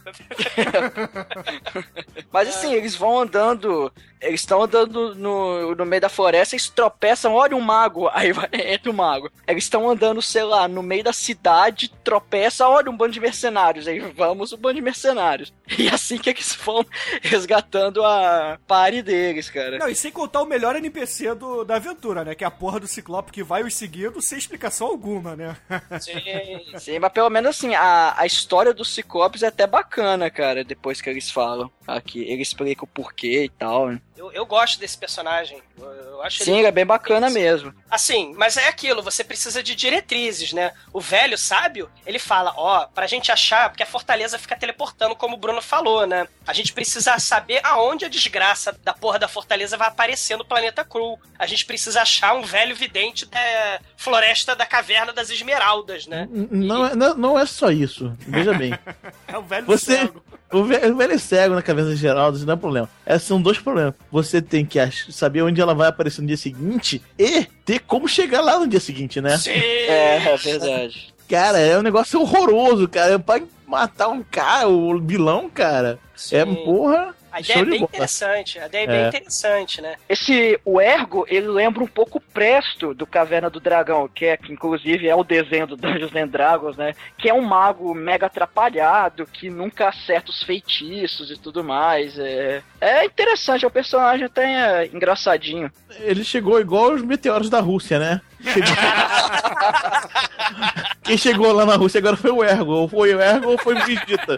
Mas 2.33 2.49
assim, 2.49 2.73
eles 2.73 2.95
vão 2.95 3.19
andando, 3.19 3.93
eles 4.21 4.41
estão 4.41 4.61
andando 4.61 5.15
no, 5.15 5.75
no 5.75 5.85
meio 5.85 6.01
da 6.01 6.09
floresta, 6.09 6.55
eles 6.55 6.69
tropeçam, 6.69 7.33
olha 7.33 7.55
um 7.55 7.61
mago, 7.61 8.09
aí 8.13 8.31
vai, 8.31 8.49
entra 8.53 8.91
o 8.91 8.93
mago. 8.93 9.31
Eles 9.47 9.63
estão 9.63 9.89
andando, 9.89 10.21
sei 10.21 10.43
lá, 10.43 10.67
no 10.67 10.83
meio 10.83 11.03
da 11.03 11.13
cidade, 11.13 11.91
tropeça, 12.03 12.67
olha 12.67 12.89
um 12.89 12.97
bando 12.97 13.13
de 13.13 13.19
mercenários, 13.19 13.87
aí 13.87 13.99
vamos 13.99 14.51
o 14.51 14.57
bando 14.57 14.75
de 14.75 14.81
mercenários. 14.81 15.53
E 15.77 15.89
assim 15.89 16.17
que 16.17 16.29
eles 16.31 16.57
vão 16.63 16.83
resgatando 17.21 18.03
a 18.03 18.57
pare 18.65 19.03
deles, 19.03 19.49
cara. 19.49 19.77
Não, 19.77 19.87
e 19.87 19.93
sem 19.93 20.11
contar 20.11 20.41
o 20.41 20.45
melhor 20.45 20.75
NPC 20.75 21.35
do, 21.35 21.63
da 21.63 21.75
aventura, 21.75 22.23
né? 22.25 22.33
Que 22.33 22.43
é 22.43 22.47
a 22.47 22.51
porra 22.51 22.79
do 22.79 22.87
Ciclope 22.87 23.31
que 23.31 23.43
vai 23.43 23.63
os 23.63 23.75
seguindo 23.75 24.19
sem 24.21 24.39
explicação 24.39 24.87
alguma, 24.87 25.35
né? 25.35 25.55
Sim. 26.01 26.79
Sim, 26.79 26.99
mas 26.99 27.11
pelo 27.11 27.29
menos 27.29 27.49
assim, 27.51 27.75
a, 27.75 28.15
a 28.17 28.25
história 28.25 28.73
dos 28.73 28.93
Ciclopes 28.93 29.43
é 29.43 29.47
até 29.47 29.67
bacana, 29.67 30.31
cara, 30.31 30.63
depois 30.63 30.99
que 30.99 31.09
eles 31.09 31.29
falam 31.29 31.69
aqui. 31.85 32.21
Ele 32.21 32.41
explica 32.41 32.83
o 32.83 32.87
porquê 32.87 33.43
e 33.43 33.49
tal, 33.49 33.89
né? 33.89 34.01
Eu, 34.17 34.31
eu 34.31 34.45
gosto 34.45 34.79
desse 34.79 34.97
personagem. 34.97 35.61
Eu, 35.77 35.85
eu 35.85 36.23
acho 36.23 36.43
Sim, 36.43 36.57
ele... 36.57 36.67
é 36.67 36.71
bem 36.71 36.85
bacana 36.85 37.29
mesmo. 37.29 37.73
Assim, 37.89 38.33
mas 38.35 38.57
é 38.57 38.67
aquilo, 38.67 39.03
você 39.03 39.23
precisa 39.23 39.61
de 39.61 39.75
diretrizes, 39.75 40.51
né? 40.53 40.73
O 40.91 40.99
velho 40.99 41.37
sábio, 41.37 41.89
ele 42.05 42.17
fala, 42.17 42.51
ó, 42.57 42.87
pra 42.87 43.05
gente 43.05 43.31
achar, 43.31 43.69
porque 43.69 43.83
a 43.83 43.87
fortaleza 43.87 44.39
fica 44.39 44.55
teleportando, 44.55 45.15
como 45.15 45.35
o 45.35 45.39
Bruno 45.39 45.61
falou, 45.61 46.07
né? 46.07 46.27
A 46.47 46.53
gente 46.53 46.73
precisa 46.73 47.19
saber 47.19 47.59
aonde 47.63 48.05
a 48.05 48.09
desgraça 48.09 48.71
da 48.83 48.93
porra 48.93 49.19
da 49.19 49.27
fortaleza 49.27 49.77
vai 49.77 49.87
aparecer 49.87 50.35
no 50.35 50.45
planeta 50.45 50.83
Cru. 50.83 51.19
A 51.37 51.45
gente 51.45 51.65
precisa 51.65 52.01
achar 52.01 52.33
um 52.33 52.41
velho 52.41 52.75
vidente 52.75 53.25
da 53.25 53.79
floresta 53.95 54.55
da 54.55 54.65
caverna 54.65 55.13
das 55.13 55.29
esmeraldas, 55.29 56.07
né? 56.07 56.27
Não, 56.31 56.85
é- 56.87 56.95
não, 56.95 57.13
não 57.15 57.39
é 57.39 57.45
só 57.45 57.69
isso. 57.69 58.15
Veja 58.19 58.53
bem. 58.53 58.73
É 59.27 59.37
o 59.37 59.43
velho 59.43 59.65
Você. 59.65 59.97
cego. 59.97 60.23
O 60.51 60.63
ve- 60.63 60.85
o 60.87 60.95
velho 60.95 61.13
é 61.13 61.17
cego 61.17 61.55
na 61.55 61.61
cabeça 61.61 61.95
geral, 61.95 62.31
isso 62.31 62.45
não 62.45 62.53
é 62.53 62.57
problema. 62.57 62.89
Esses 63.05 63.27
são 63.27 63.41
dois 63.41 63.57
problemas. 63.59 63.93
Você 64.11 64.41
tem 64.41 64.65
que 64.65 64.79
saber 65.11 65.41
onde 65.41 65.59
ela 65.59 65.73
vai 65.75 65.89
aparecer 65.89 66.21
no 66.21 66.27
dia 66.27 66.37
seguinte 66.37 67.01
e 67.19 67.43
ter 67.65 67.79
como 67.79 68.07
chegar 68.07 68.39
lá 68.41 68.57
no 68.59 68.67
dia 68.67 68.79
seguinte, 68.79 69.19
né? 69.19 69.37
Sim! 69.37 69.51
É, 69.51 70.15
é 70.33 70.37
verdade. 70.37 71.13
Cara, 71.27 71.59
é 71.59 71.77
um 71.77 71.81
negócio 71.81 72.21
horroroso, 72.21 72.87
cara. 72.87 73.15
É 73.15 73.17
pra 73.17 73.41
matar 73.67 74.07
um 74.07 74.23
cara, 74.23 74.69
o 74.69 74.97
vilão, 75.01 75.49
cara. 75.49 75.99
É, 76.31 76.45
Sim. 76.45 76.55
porra. 76.63 77.13
A 77.37 77.41
ideia 77.41 77.59
show 77.59 77.61
é 77.61 77.65
bem 77.69 77.79
bola. 77.79 77.89
interessante, 77.93 78.59
a 78.59 78.65
ideia 78.65 78.83
é 78.83 78.87
bem 78.87 78.97
É. 78.97 79.07
interessante, 79.07 79.81
né? 79.81 79.95
Esse, 80.09 80.59
o 80.65 80.81
Ergo, 80.81 81.25
ele 81.29 81.47
lembra 81.47 81.83
um 81.83 81.87
pouco 81.87 82.17
o 82.17 82.21
Presto 82.21 82.93
do 82.93 83.05
Caverna 83.05 83.49
do 83.49 83.59
Dragão, 83.59 84.09
que 84.13 84.25
é, 84.25 84.37
que 84.37 84.51
inclusive 84.51 85.07
é 85.07 85.15
o 85.15 85.23
desenho 85.23 85.67
do 85.67 85.77
Dungeons 85.77 86.15
and 86.15 86.27
Dragons, 86.27 86.77
né? 86.77 86.93
Que 87.17 87.29
é 87.29 87.33
um 87.33 87.41
mago 87.41 87.93
mega 87.93 88.25
atrapalhado, 88.25 89.25
que 89.25 89.49
nunca 89.49 89.89
acerta 89.89 90.31
os 90.31 90.41
feitiços 90.43 91.29
e 91.31 91.37
tudo 91.37 91.63
mais. 91.63 92.17
É, 92.17 92.61
é 92.81 93.05
interessante, 93.05 93.65
é 93.65 93.67
um 93.67 93.71
personagem 93.71 94.25
até 94.25 94.83
é, 94.83 94.89
engraçadinho. 94.93 95.71
Ele 95.99 96.23
chegou 96.23 96.59
igual 96.59 96.93
os 96.93 97.01
meteoros 97.01 97.49
da 97.49 97.59
Rússia, 97.59 97.99
né? 97.99 98.21
Chegou- 98.41 98.61
Quem 101.03 101.17
chegou 101.17 101.51
lá 101.53 101.65
na 101.65 101.75
Rússia 101.75 101.99
agora 101.99 102.17
foi 102.17 102.31
o 102.31 102.43
Ergo. 102.43 102.71
Ou 102.73 102.87
foi 102.87 103.13
o 103.15 103.21
Ergo 103.21 103.51
ou 103.51 103.57
foi 103.57 103.75
o 103.75 103.85
Vegeta. 103.85 104.37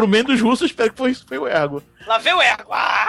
Pro 0.00 0.08
meio 0.08 0.24
dos 0.24 0.40
russos, 0.40 0.70
espero 0.70 0.90
que 0.90 0.96
foi, 0.96 1.12
foi 1.12 1.36
o 1.36 1.46
Ergo. 1.46 1.82
Lá 2.06 2.16
vem 2.16 2.32
o 2.32 2.40
Ergo! 2.40 2.72
Ah! 2.72 3.06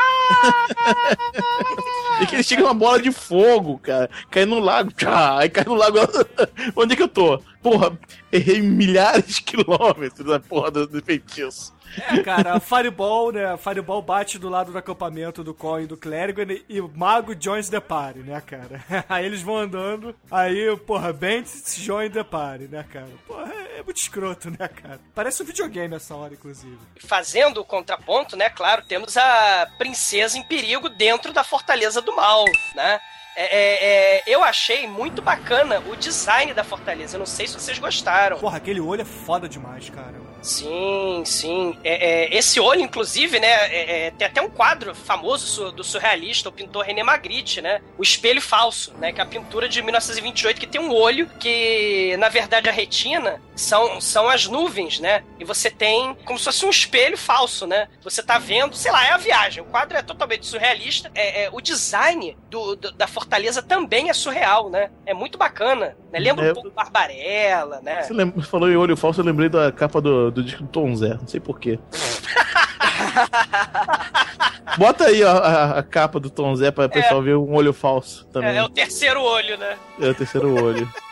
E 2.19 2.25
que 2.25 2.35
ele 2.35 2.43
chega 2.43 2.65
uma 2.65 2.73
bola 2.73 3.01
de 3.01 3.13
fogo, 3.13 3.79
cara. 3.79 4.09
Cai 4.29 4.45
no 4.45 4.59
lago. 4.59 4.91
Tchá, 4.91 5.37
aí 5.39 5.49
cai 5.49 5.63
no 5.63 5.73
lago. 5.73 5.99
Onde 6.75 6.91
é 6.91 6.95
que 6.97 7.03
eu 7.03 7.07
tô? 7.07 7.41
Porra, 7.61 7.97
errei 8.31 8.61
milhares 8.61 9.35
de 9.35 9.41
quilômetros 9.41 10.25
da 10.25 10.39
porra 10.39 10.71
do, 10.71 10.87
do 10.87 11.01
feitiço. 11.03 11.73
É, 11.97 12.23
cara, 12.23 12.53
a 12.53 12.59
Fireball, 12.59 13.31
né? 13.31 13.45
A 13.45 13.57
Fireball 13.57 14.01
bate 14.01 14.39
do 14.39 14.49
lado 14.49 14.71
do 14.71 14.77
acampamento 14.77 15.43
do 15.43 15.53
Coin 15.53 15.83
e 15.83 15.87
do 15.87 15.97
Clérigo 15.97 16.41
e, 16.41 16.63
e 16.69 16.79
o 16.79 16.89
Mago 16.93 17.35
joins 17.37 17.69
the 17.69 17.79
party, 17.79 18.19
né, 18.19 18.41
cara? 18.41 18.83
Aí 19.09 19.25
eles 19.25 19.41
vão 19.41 19.57
andando, 19.57 20.15
aí, 20.29 20.75
porra, 20.85 21.11
Bendis 21.11 21.75
join 21.77 22.09
the 22.09 22.23
party, 22.23 22.65
né, 22.65 22.85
cara? 22.89 23.09
Porra, 23.27 23.51
é, 23.53 23.79
é 23.79 23.83
muito 23.83 23.97
escroto, 23.97 24.49
né, 24.49 24.67
cara? 24.67 24.99
Parece 25.13 25.43
um 25.43 25.45
videogame 25.45 25.95
essa 25.95 26.15
hora, 26.15 26.33
inclusive. 26.33 26.77
Fazendo 26.99 27.59
o 27.59 27.65
contraponto, 27.65 28.35
né, 28.37 28.49
claro, 28.49 28.83
temos 28.87 29.17
a 29.17 29.67
princesa 29.77 30.37
em 30.37 30.43
perigo 30.43 30.87
dentro 30.89 31.33
da 31.33 31.43
Fortaleza 31.43 32.01
do 32.01 32.15
Mal, 32.15 32.45
né? 32.75 32.99
É, 33.35 33.43
é, 33.43 34.15
é, 34.17 34.23
eu 34.27 34.43
achei 34.43 34.87
muito 34.87 35.21
bacana 35.21 35.79
o 35.87 35.95
design 35.95 36.53
da 36.53 36.63
fortaleza. 36.63 37.15
Eu 37.15 37.19
não 37.19 37.25
sei 37.25 37.47
se 37.47 37.53
vocês 37.53 37.79
gostaram. 37.79 38.37
Porra, 38.37 38.57
aquele 38.57 38.79
olho 38.79 39.01
é 39.01 39.05
foda 39.05 39.47
demais, 39.47 39.89
cara. 39.89 40.21
Sim, 40.41 41.21
sim. 41.25 41.77
É, 41.83 42.25
é, 42.25 42.35
esse 42.35 42.59
olho, 42.59 42.81
inclusive, 42.81 43.39
né? 43.39 43.47
é- 43.47 44.07
é, 44.07 44.11
tem 44.11 44.27
até 44.27 44.41
um 44.41 44.49
quadro 44.49 44.93
famoso 44.95 45.71
do 45.71 45.83
surrealista, 45.83 46.49
o 46.49 46.51
pintor 46.51 46.83
René 46.83 47.03
Magritte, 47.03 47.61
né? 47.61 47.79
O 47.97 48.01
Espelho 48.01 48.41
Falso, 48.41 48.93
né? 48.97 49.13
Que 49.13 49.21
é 49.21 49.23
a 49.23 49.27
pintura 49.27 49.69
de 49.69 49.81
1928 49.81 50.59
que 50.59 50.65
tem 50.67 50.81
um 50.81 50.91
olho 50.91 51.29
que, 51.39 52.15
na 52.17 52.27
verdade, 52.27 52.67
a 52.67 52.71
retina 52.71 53.39
são, 53.61 53.99
são 54.01 54.29
as 54.29 54.47
nuvens, 54.47 54.99
né? 54.99 55.23
E 55.39 55.45
você 55.45 55.69
tem 55.69 56.15
como 56.25 56.37
se 56.39 56.45
fosse 56.45 56.65
um 56.65 56.69
espelho 56.69 57.17
falso, 57.17 57.65
né? 57.67 57.87
Você 58.03 58.21
tá 58.23 58.37
vendo, 58.37 58.75
sei 58.75 58.91
lá, 58.91 59.05
é 59.05 59.11
a 59.11 59.17
viagem. 59.17 59.63
O 59.63 59.67
quadro 59.67 59.97
é 59.97 60.01
totalmente 60.01 60.45
surrealista. 60.47 61.11
É, 61.15 61.45
é, 61.45 61.49
o 61.51 61.61
design 61.61 62.37
do, 62.49 62.75
do- 62.75 62.91
da 62.91 63.07
fortaleza 63.07 63.61
também 63.61 64.09
é 64.09 64.13
surreal, 64.13 64.69
né? 64.69 64.89
É 65.05 65.13
muito 65.13 65.37
bacana. 65.37 65.95
Né? 66.11 66.19
Lembra 66.19 66.47
É. 66.47 66.51
um 66.51 66.53
pouco 66.53 66.71
Barbarella, 66.71 67.79
né? 67.81 68.03
Você 68.03 68.13
lembra- 68.13 68.43
falou 68.43 68.69
em 68.69 68.75
olho 68.75 68.97
falso, 68.97 69.21
eu 69.21 69.25
lembrei 69.25 69.49
da 69.49 69.71
capa 69.71 70.01
do, 70.01 70.31
do 70.31 70.43
disco 70.43 70.63
do 70.63 70.69
Tom 70.69 70.95
Zé, 70.95 71.13
não 71.15 71.27
sei 71.27 71.39
porquê. 71.39 71.79
Bota 74.77 75.05
aí 75.05 75.23
ó, 75.23 75.31
a, 75.37 75.79
a 75.79 75.83
capa 75.83 76.19
do 76.19 76.29
Tom 76.29 76.55
Zé 76.55 76.71
pra 76.71 76.85
o 76.85 76.89
pessoal 76.89 77.21
ver 77.21 77.35
um 77.35 77.53
olho 77.55 77.73
falso 77.73 78.25
também. 78.27 78.51
É, 78.51 78.55
é 78.57 78.63
o 78.63 78.69
terceiro 78.69 79.21
olho, 79.21 79.57
né? 79.57 79.75
É 79.99 80.09
o 80.09 80.13
terceiro 80.15 80.53
olho. 80.63 80.89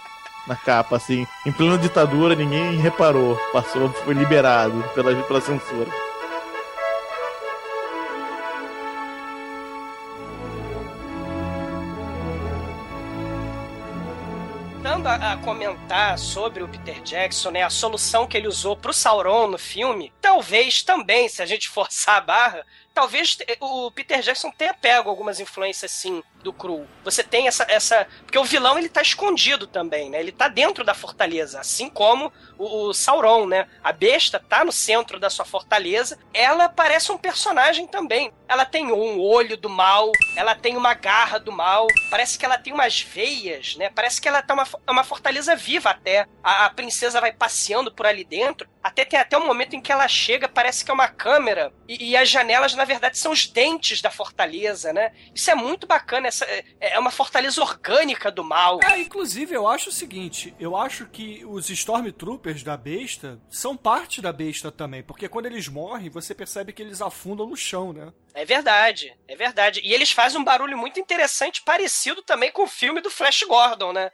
Na 0.49 0.55
capa, 0.55 0.95
assim. 0.95 1.27
Em 1.45 1.51
plena 1.51 1.77
ditadura, 1.77 2.33
ninguém 2.33 2.75
reparou. 2.77 3.37
Passou, 3.53 3.87
foi 3.89 4.15
liberado 4.15 4.83
pela, 4.95 5.15
pela 5.23 5.39
censura. 5.39 5.87
Voltando 14.73 15.07
a, 15.07 15.37
comentar 15.37 16.17
sobre 16.17 16.63
o 16.63 16.67
Peter 16.67 16.99
Jackson, 17.03 17.51
né, 17.51 17.61
a 17.61 17.69
solução 17.69 18.25
que 18.25 18.35
ele 18.35 18.47
usou 18.47 18.75
pro 18.75 18.91
Sauron 18.91 19.47
no 19.47 19.57
filme, 19.59 20.11
talvez 20.19 20.81
também, 20.81 21.29
se 21.29 21.43
a 21.43 21.45
gente 21.45 21.69
forçar 21.69 22.17
a 22.17 22.21
barra, 22.21 22.65
talvez 22.91 23.37
o 23.59 23.91
Peter 23.91 24.19
Jackson 24.21 24.51
tenha 24.51 24.73
pego 24.73 25.09
algumas 25.09 25.39
influências, 25.39 25.91
sim, 25.91 26.23
do 26.43 26.53
Cru. 26.53 26.87
Você 27.03 27.23
tem 27.23 27.47
essa, 27.47 27.65
essa... 27.69 28.07
Porque 28.21 28.37
o 28.39 28.43
vilão, 28.43 28.77
ele 28.77 28.87
tá 28.89 29.01
escondido 29.01 29.67
também, 29.67 30.09
né? 30.09 30.19
Ele 30.19 30.31
tá 30.31 30.47
dentro 30.47 30.83
da 30.83 30.93
fortaleza, 30.93 31.59
assim 31.59 31.89
como 31.89 32.31
o, 32.57 32.87
o 32.87 32.93
Sauron, 32.93 33.45
né? 33.45 33.67
A 33.83 33.91
besta 33.91 34.39
tá 34.39 34.63
no 34.63 34.71
centro 34.71 35.19
da 35.19 35.29
sua 35.29 35.43
fortaleza. 35.45 36.17
Ela 36.33 36.69
parece 36.69 37.11
um 37.11 37.17
personagem 37.17 37.87
também. 37.87 38.31
Ela 38.47 38.65
tem 38.65 38.91
um 38.91 39.19
olho 39.19 39.57
do 39.57 39.69
mal, 39.69 40.11
ela 40.35 40.55
tem 40.55 40.75
uma 40.75 40.93
garra 40.93 41.39
do 41.39 41.51
mal, 41.51 41.85
parece 42.09 42.37
que 42.39 42.45
ela 42.45 42.57
tem 42.57 42.73
umas 42.73 43.01
veias, 43.01 43.75
né? 43.75 43.89
Parece 43.89 44.19
que 44.21 44.27
ela 44.27 44.41
tá 44.41 44.53
uma, 44.53 44.65
fo- 44.65 44.79
uma 44.89 45.03
fortaleza 45.03 45.55
viva 45.55 45.89
até. 45.89 46.25
A, 46.43 46.65
a 46.65 46.69
princesa 46.69 47.21
vai 47.21 47.31
passeando 47.31 47.91
por 47.91 48.05
ali 48.05 48.23
dentro. 48.23 48.67
Até 48.81 49.03
tem 49.03 49.19
até 49.19 49.37
um 49.37 49.45
momento 49.45 49.75
em 49.75 49.81
que 49.81 49.91
ela 49.91 50.07
chega, 50.07 50.47
parece 50.47 50.83
que 50.85 50.89
é 50.89 50.93
uma 50.93 51.07
câmera. 51.09 51.71
E, 51.87 52.11
e 52.11 52.17
as 52.17 52.29
janelas, 52.29 52.73
na 52.73 52.85
verdade, 52.85 53.17
são 53.17 53.31
os 53.31 53.45
dentes 53.45 54.01
da 54.01 54.09
fortaleza, 54.09 54.93
né? 54.93 55.11
Isso 55.35 55.51
é 55.51 55.55
muito 55.55 55.85
bacana. 55.85 56.28
Essa, 56.29 56.45
é, 56.45 56.63
é 56.79 56.99
uma 56.99 57.09
fortaleza 57.09 57.59
orgânica 57.59 58.29
do 58.31 58.43
mal. 58.43 58.79
É, 58.83 58.99
inclusive, 58.99 59.55
eu 59.55 59.67
acho 59.67 59.89
o 59.89 59.91
seguinte: 59.91 60.53
eu 60.59 60.77
acho 60.77 61.07
que 61.07 61.43
os 61.43 61.69
Stormtroopers 61.71 62.61
da 62.61 62.77
besta 62.77 63.39
são 63.49 63.75
parte 63.75 64.21
da 64.21 64.31
besta 64.31 64.71
também, 64.71 65.01
porque 65.01 65.27
quando 65.27 65.47
eles 65.47 65.67
morrem, 65.67 66.07
você 66.07 66.35
percebe 66.35 66.71
que 66.71 66.83
eles 66.83 67.01
afundam 67.01 67.47
no 67.47 67.57
chão, 67.57 67.91
né? 67.91 68.13
É 68.35 68.45
verdade, 68.45 69.11
é 69.27 69.35
verdade. 69.35 69.81
E 69.83 69.91
eles 69.91 70.11
fazem 70.11 70.39
um 70.39 70.43
barulho 70.43 70.77
muito 70.77 70.99
interessante, 70.99 71.63
parecido 71.63 72.21
também 72.21 72.51
com 72.51 72.63
o 72.63 72.67
filme 72.67 73.01
do 73.01 73.09
Flash 73.09 73.43
Gordon, 73.43 73.91
né? 73.91 74.11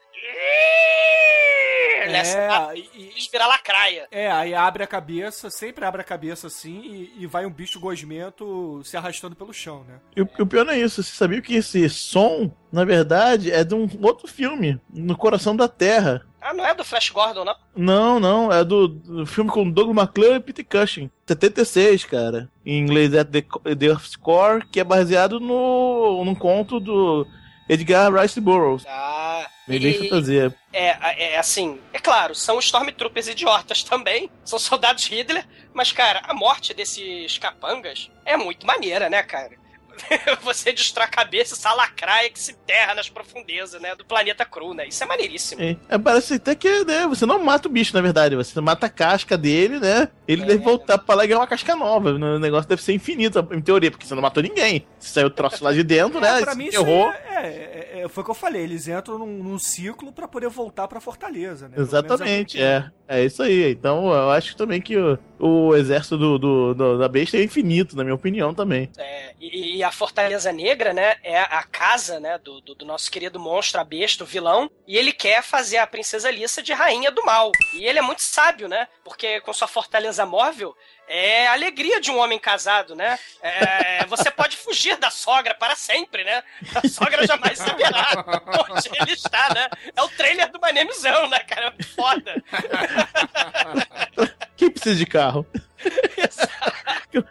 Nessa 2.12 2.38
É, 2.38 2.78
e- 2.78 2.90
e- 2.96 3.38
lacraia. 3.38 4.08
É, 4.12 4.32
aí 4.32 4.54
abre 4.54 4.84
a 4.84 4.88
cabeça, 4.88 5.50
sempre 5.50 5.86
abre 5.86 6.02
a 6.02 6.06
cabeça 6.06 6.48
assim, 6.48 6.82
e, 6.84 7.24
e 7.24 7.28
vai 7.28 7.46
um 7.46 7.52
bicho 7.52 7.80
gosmento 7.80 8.82
se 8.84 8.98
arrastando 8.98 9.36
pelo 9.36 9.54
chão, 9.54 9.84
né? 9.88 10.00
E 10.16 10.22
o, 10.22 10.30
o 10.40 10.46
pior 10.46 10.66
não 10.66 10.74
é 10.74 10.80
isso. 10.80 11.02
Você 11.04 11.16
sabia 11.16 11.42
que 11.42 11.56
esse 11.56 11.90
som, 11.90 12.52
na 12.72 12.86
verdade, 12.86 13.52
é 13.52 13.64
de 13.64 13.76
um 13.76 13.88
outro 14.02 14.28
filme, 14.28 14.80
No 14.90 15.18
Coração 15.18 15.56
da 15.56 15.68
Terra. 15.68 16.26
Ah, 16.42 16.54
não 16.54 16.66
é 16.66 16.76
do 16.76 16.86
Flash 16.86 17.10
Gordon, 17.10 17.44
não? 17.44 17.56
Não, 17.76 18.20
não, 18.20 18.52
é 18.54 18.64
do, 18.64 18.88
do 18.88 19.26
filme 19.26 19.50
com 19.50 19.70
Doug 19.70 19.90
McClure 19.90 20.36
e 20.36 20.40
Peter 20.40 20.64
Cushing. 20.64 21.10
76, 21.28 22.06
cara. 22.06 22.48
Em 22.64 22.80
inglês 22.80 23.14
é 23.16 23.24
The, 23.24 23.42
The 23.76 23.86
Earth's 23.88 24.16
Core, 24.16 24.64
que 24.68 24.80
é 24.80 24.84
baseado 24.84 25.40
no, 25.40 26.24
num 26.24 26.36
conto 26.36 26.80
do 26.80 27.26
Edgar 27.68 28.14
Rice 28.14 28.40
Burroughs. 28.40 28.86
Ah, 28.88 29.48
Meio 29.68 29.82
bem 29.82 29.92
e- 29.92 29.98
fantasia. 30.10 30.56
é, 30.72 31.34
é 31.34 31.38
assim, 31.40 31.80
é 31.92 32.00
claro, 32.00 32.36
são 32.36 32.60
Stormtroopers 32.60 33.28
idiotas 33.28 33.84
também, 33.84 34.30
são 34.44 34.60
soldados 34.60 35.06
Hitler, 35.06 35.46
mas, 35.74 35.92
cara, 35.92 36.22
a 36.28 36.34
morte 36.34 36.74
desses 36.74 37.38
capangas 37.38 38.10
é 38.24 38.38
muito 38.38 38.66
maneira, 38.68 39.10
né, 39.10 39.24
cara? 39.24 39.52
Você 40.44 40.72
destrói 40.72 41.06
a 41.06 41.10
cabeça, 41.10 41.56
essa 41.56 41.74
lacraia 41.74 42.30
que 42.30 42.40
se 42.40 42.52
enterra 42.52 42.94
nas 42.96 43.10
profundezas, 43.10 43.82
né, 43.82 43.96
do 43.96 44.06
planeta 44.06 44.46
cru, 44.46 44.74
né? 44.74 44.88
Isso 44.88 45.04
é 45.04 45.08
maneiríssimo. 45.08 45.62
É, 45.62 45.76
é, 45.90 45.98
parece 45.98 46.36
até 46.36 46.56
que 46.56 46.84
né, 46.86 47.08
você 47.08 47.26
não 47.26 47.40
mata 47.44 47.68
o 47.68 47.72
bicho, 47.72 47.94
na 47.96 48.02
verdade. 48.02 48.36
Você 48.36 48.60
mata 48.62 48.86
a 48.86 48.90
casca 48.90 49.38
dele, 49.38 49.80
né? 49.80 50.10
Ele 50.28 50.44
É. 50.44 50.46
deve 50.46 50.64
voltar 50.64 50.98
pra 50.98 51.16
lá 51.16 51.26
e 51.26 51.28
ganhar 51.28 51.40
uma 51.40 51.48
casca 51.48 51.76
nova. 51.76 52.12
O 52.12 52.40
negócio 52.40 52.68
deve 52.70 52.82
ser 52.82 52.94
infinito, 52.94 53.48
em 53.52 53.62
teoria, 53.62 53.92
porque 53.92 54.06
você 54.06 54.16
não 54.16 54.22
matou 54.22 54.42
ninguém. 54.44 54.86
Você 55.00 55.10
saiu 55.14 55.28
o 55.28 55.32
troço 55.32 55.64
lá 55.64 55.72
de 55.72 55.84
dentro, 55.84 56.20
né? 56.20 56.40
É, 56.40 56.42
pra 56.44 56.52
se 56.54 56.58
mim, 56.58 56.70
aí 56.70 56.76
é, 56.76 57.36
é- 57.36 58.02
é- 58.04 58.08
foi 58.10 58.22
o 58.22 58.26
que 58.26 58.32
eu 58.32 58.36
falei, 58.36 58.62
eles 58.64 58.88
entram 58.88 59.18
num, 59.18 59.44
num 59.44 59.58
ciclo 59.60 60.12
pra 60.12 60.28
poder 60.28 60.50
voltar 60.50 60.88
pra 60.88 61.00
Fortaleza, 61.02 61.68
né? 61.68 61.76
Exatamente, 61.78 62.62
é. 62.62 62.86
É 63.08 63.24
isso 63.24 63.44
aí. 63.44 63.72
Então 63.72 64.12
eu 64.12 64.32
acho 64.32 64.56
também 64.58 64.82
que 64.82 64.98
o, 64.98 65.18
o 65.40 65.76
exército 65.76 66.18
do, 66.18 66.38
do- 66.38 66.74
do- 66.74 66.98
da 66.98 67.08
besta 67.08 67.38
é 67.38 67.44
infinito, 67.44 67.96
na 67.96 68.04
minha 68.04 68.16
opinião 68.16 68.54
também. 68.54 68.90
É, 68.98 69.34
e, 69.40 69.78
e 69.78 69.84
a 69.84 69.92
Fortaleza 69.92 70.52
Negra, 70.52 70.94
né, 70.94 71.16
é 71.24 71.40
a 71.40 71.64
casa, 71.64 72.20
né, 72.20 72.38
do, 72.38 72.62
do, 72.62 72.86
nosso 72.86 73.12
querido 73.12 73.40
monstro, 73.40 73.80
a 73.82 73.84
besta, 73.84 74.24
o 74.24 74.28
vilão, 74.28 74.70
e 74.88 74.98
ele 74.98 75.12
quer 75.12 75.44
fazer 75.44 75.78
a 75.78 75.88
princesa 75.88 76.28
Alissa 76.28 76.62
de 76.62 76.74
rainha 76.74 77.12
do 77.12 77.24
mal. 77.26 77.52
E 77.74 77.86
ele 77.86 78.00
é 78.00 78.02
muito 78.02 78.22
sábio, 78.22 78.68
né, 78.68 78.88
porque 79.04 79.42
com 79.42 79.54
sua 79.54 79.68
fortaleza 79.68 80.26
móvel, 80.26 80.76
é 81.08 81.48
a 81.48 81.54
alegria 81.54 82.02
de 82.02 82.12
um 82.12 82.18
homem 82.18 82.40
casado, 82.40 82.96
né? 82.96 83.18
É, 83.42 84.06
você 84.06 84.32
pode 84.32 84.58
fugir 84.58 84.98
da 84.98 85.10
sogra 85.10 85.54
para 85.54 85.76
sempre, 85.76 86.24
né? 86.24 86.44
A 86.74 86.88
sogra 86.88 87.26
jamais 87.26 87.58
saberá 87.58 88.08
onde 88.70 88.90
ele 89.00 89.14
está, 89.14 89.54
né? 89.54 89.70
É 89.96 90.02
o 90.02 90.10
trailer 90.10 90.52
do 90.52 90.60
Earl, 91.06 91.30
né, 91.30 91.40
cara? 91.40 91.74
Foda. 91.96 92.44
Quem 94.58 94.72
precisa 94.72 94.96
de 94.96 95.06
carro? 95.06 95.46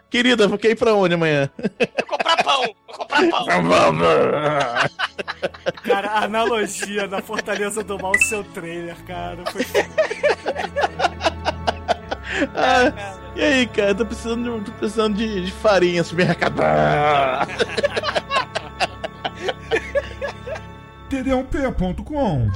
Querida, 0.09 0.47
vou 0.47 0.57
querer 0.57 0.73
ir 0.73 0.77
pra 0.77 0.93
onde 0.93 1.15
amanhã? 1.15 1.49
Vou 1.57 2.07
comprar 2.07 2.43
pão, 2.43 2.75
vou 2.87 2.95
comprar 2.95 3.29
pão. 3.29 3.45
Cara, 5.83 6.11
a 6.11 6.23
analogia 6.23 7.07
da 7.07 7.21
Fortaleza 7.21 7.83
do 7.83 7.99
Mal, 7.99 8.13
seu 8.21 8.43
trailer, 8.43 8.95
cara. 9.05 9.43
Foi... 9.51 9.65
Ah, 12.55 13.24
e 13.35 13.43
aí, 13.43 13.67
cara, 13.67 13.93
tô 13.93 14.05
precisando, 14.05 14.59
de- 14.59 14.65
tô 14.65 14.71
precisando 14.73 15.15
de, 15.17 15.45
de 15.45 15.51
farinha, 15.51 16.03
supermercado. 16.03 16.55
td1p.com 21.09 22.49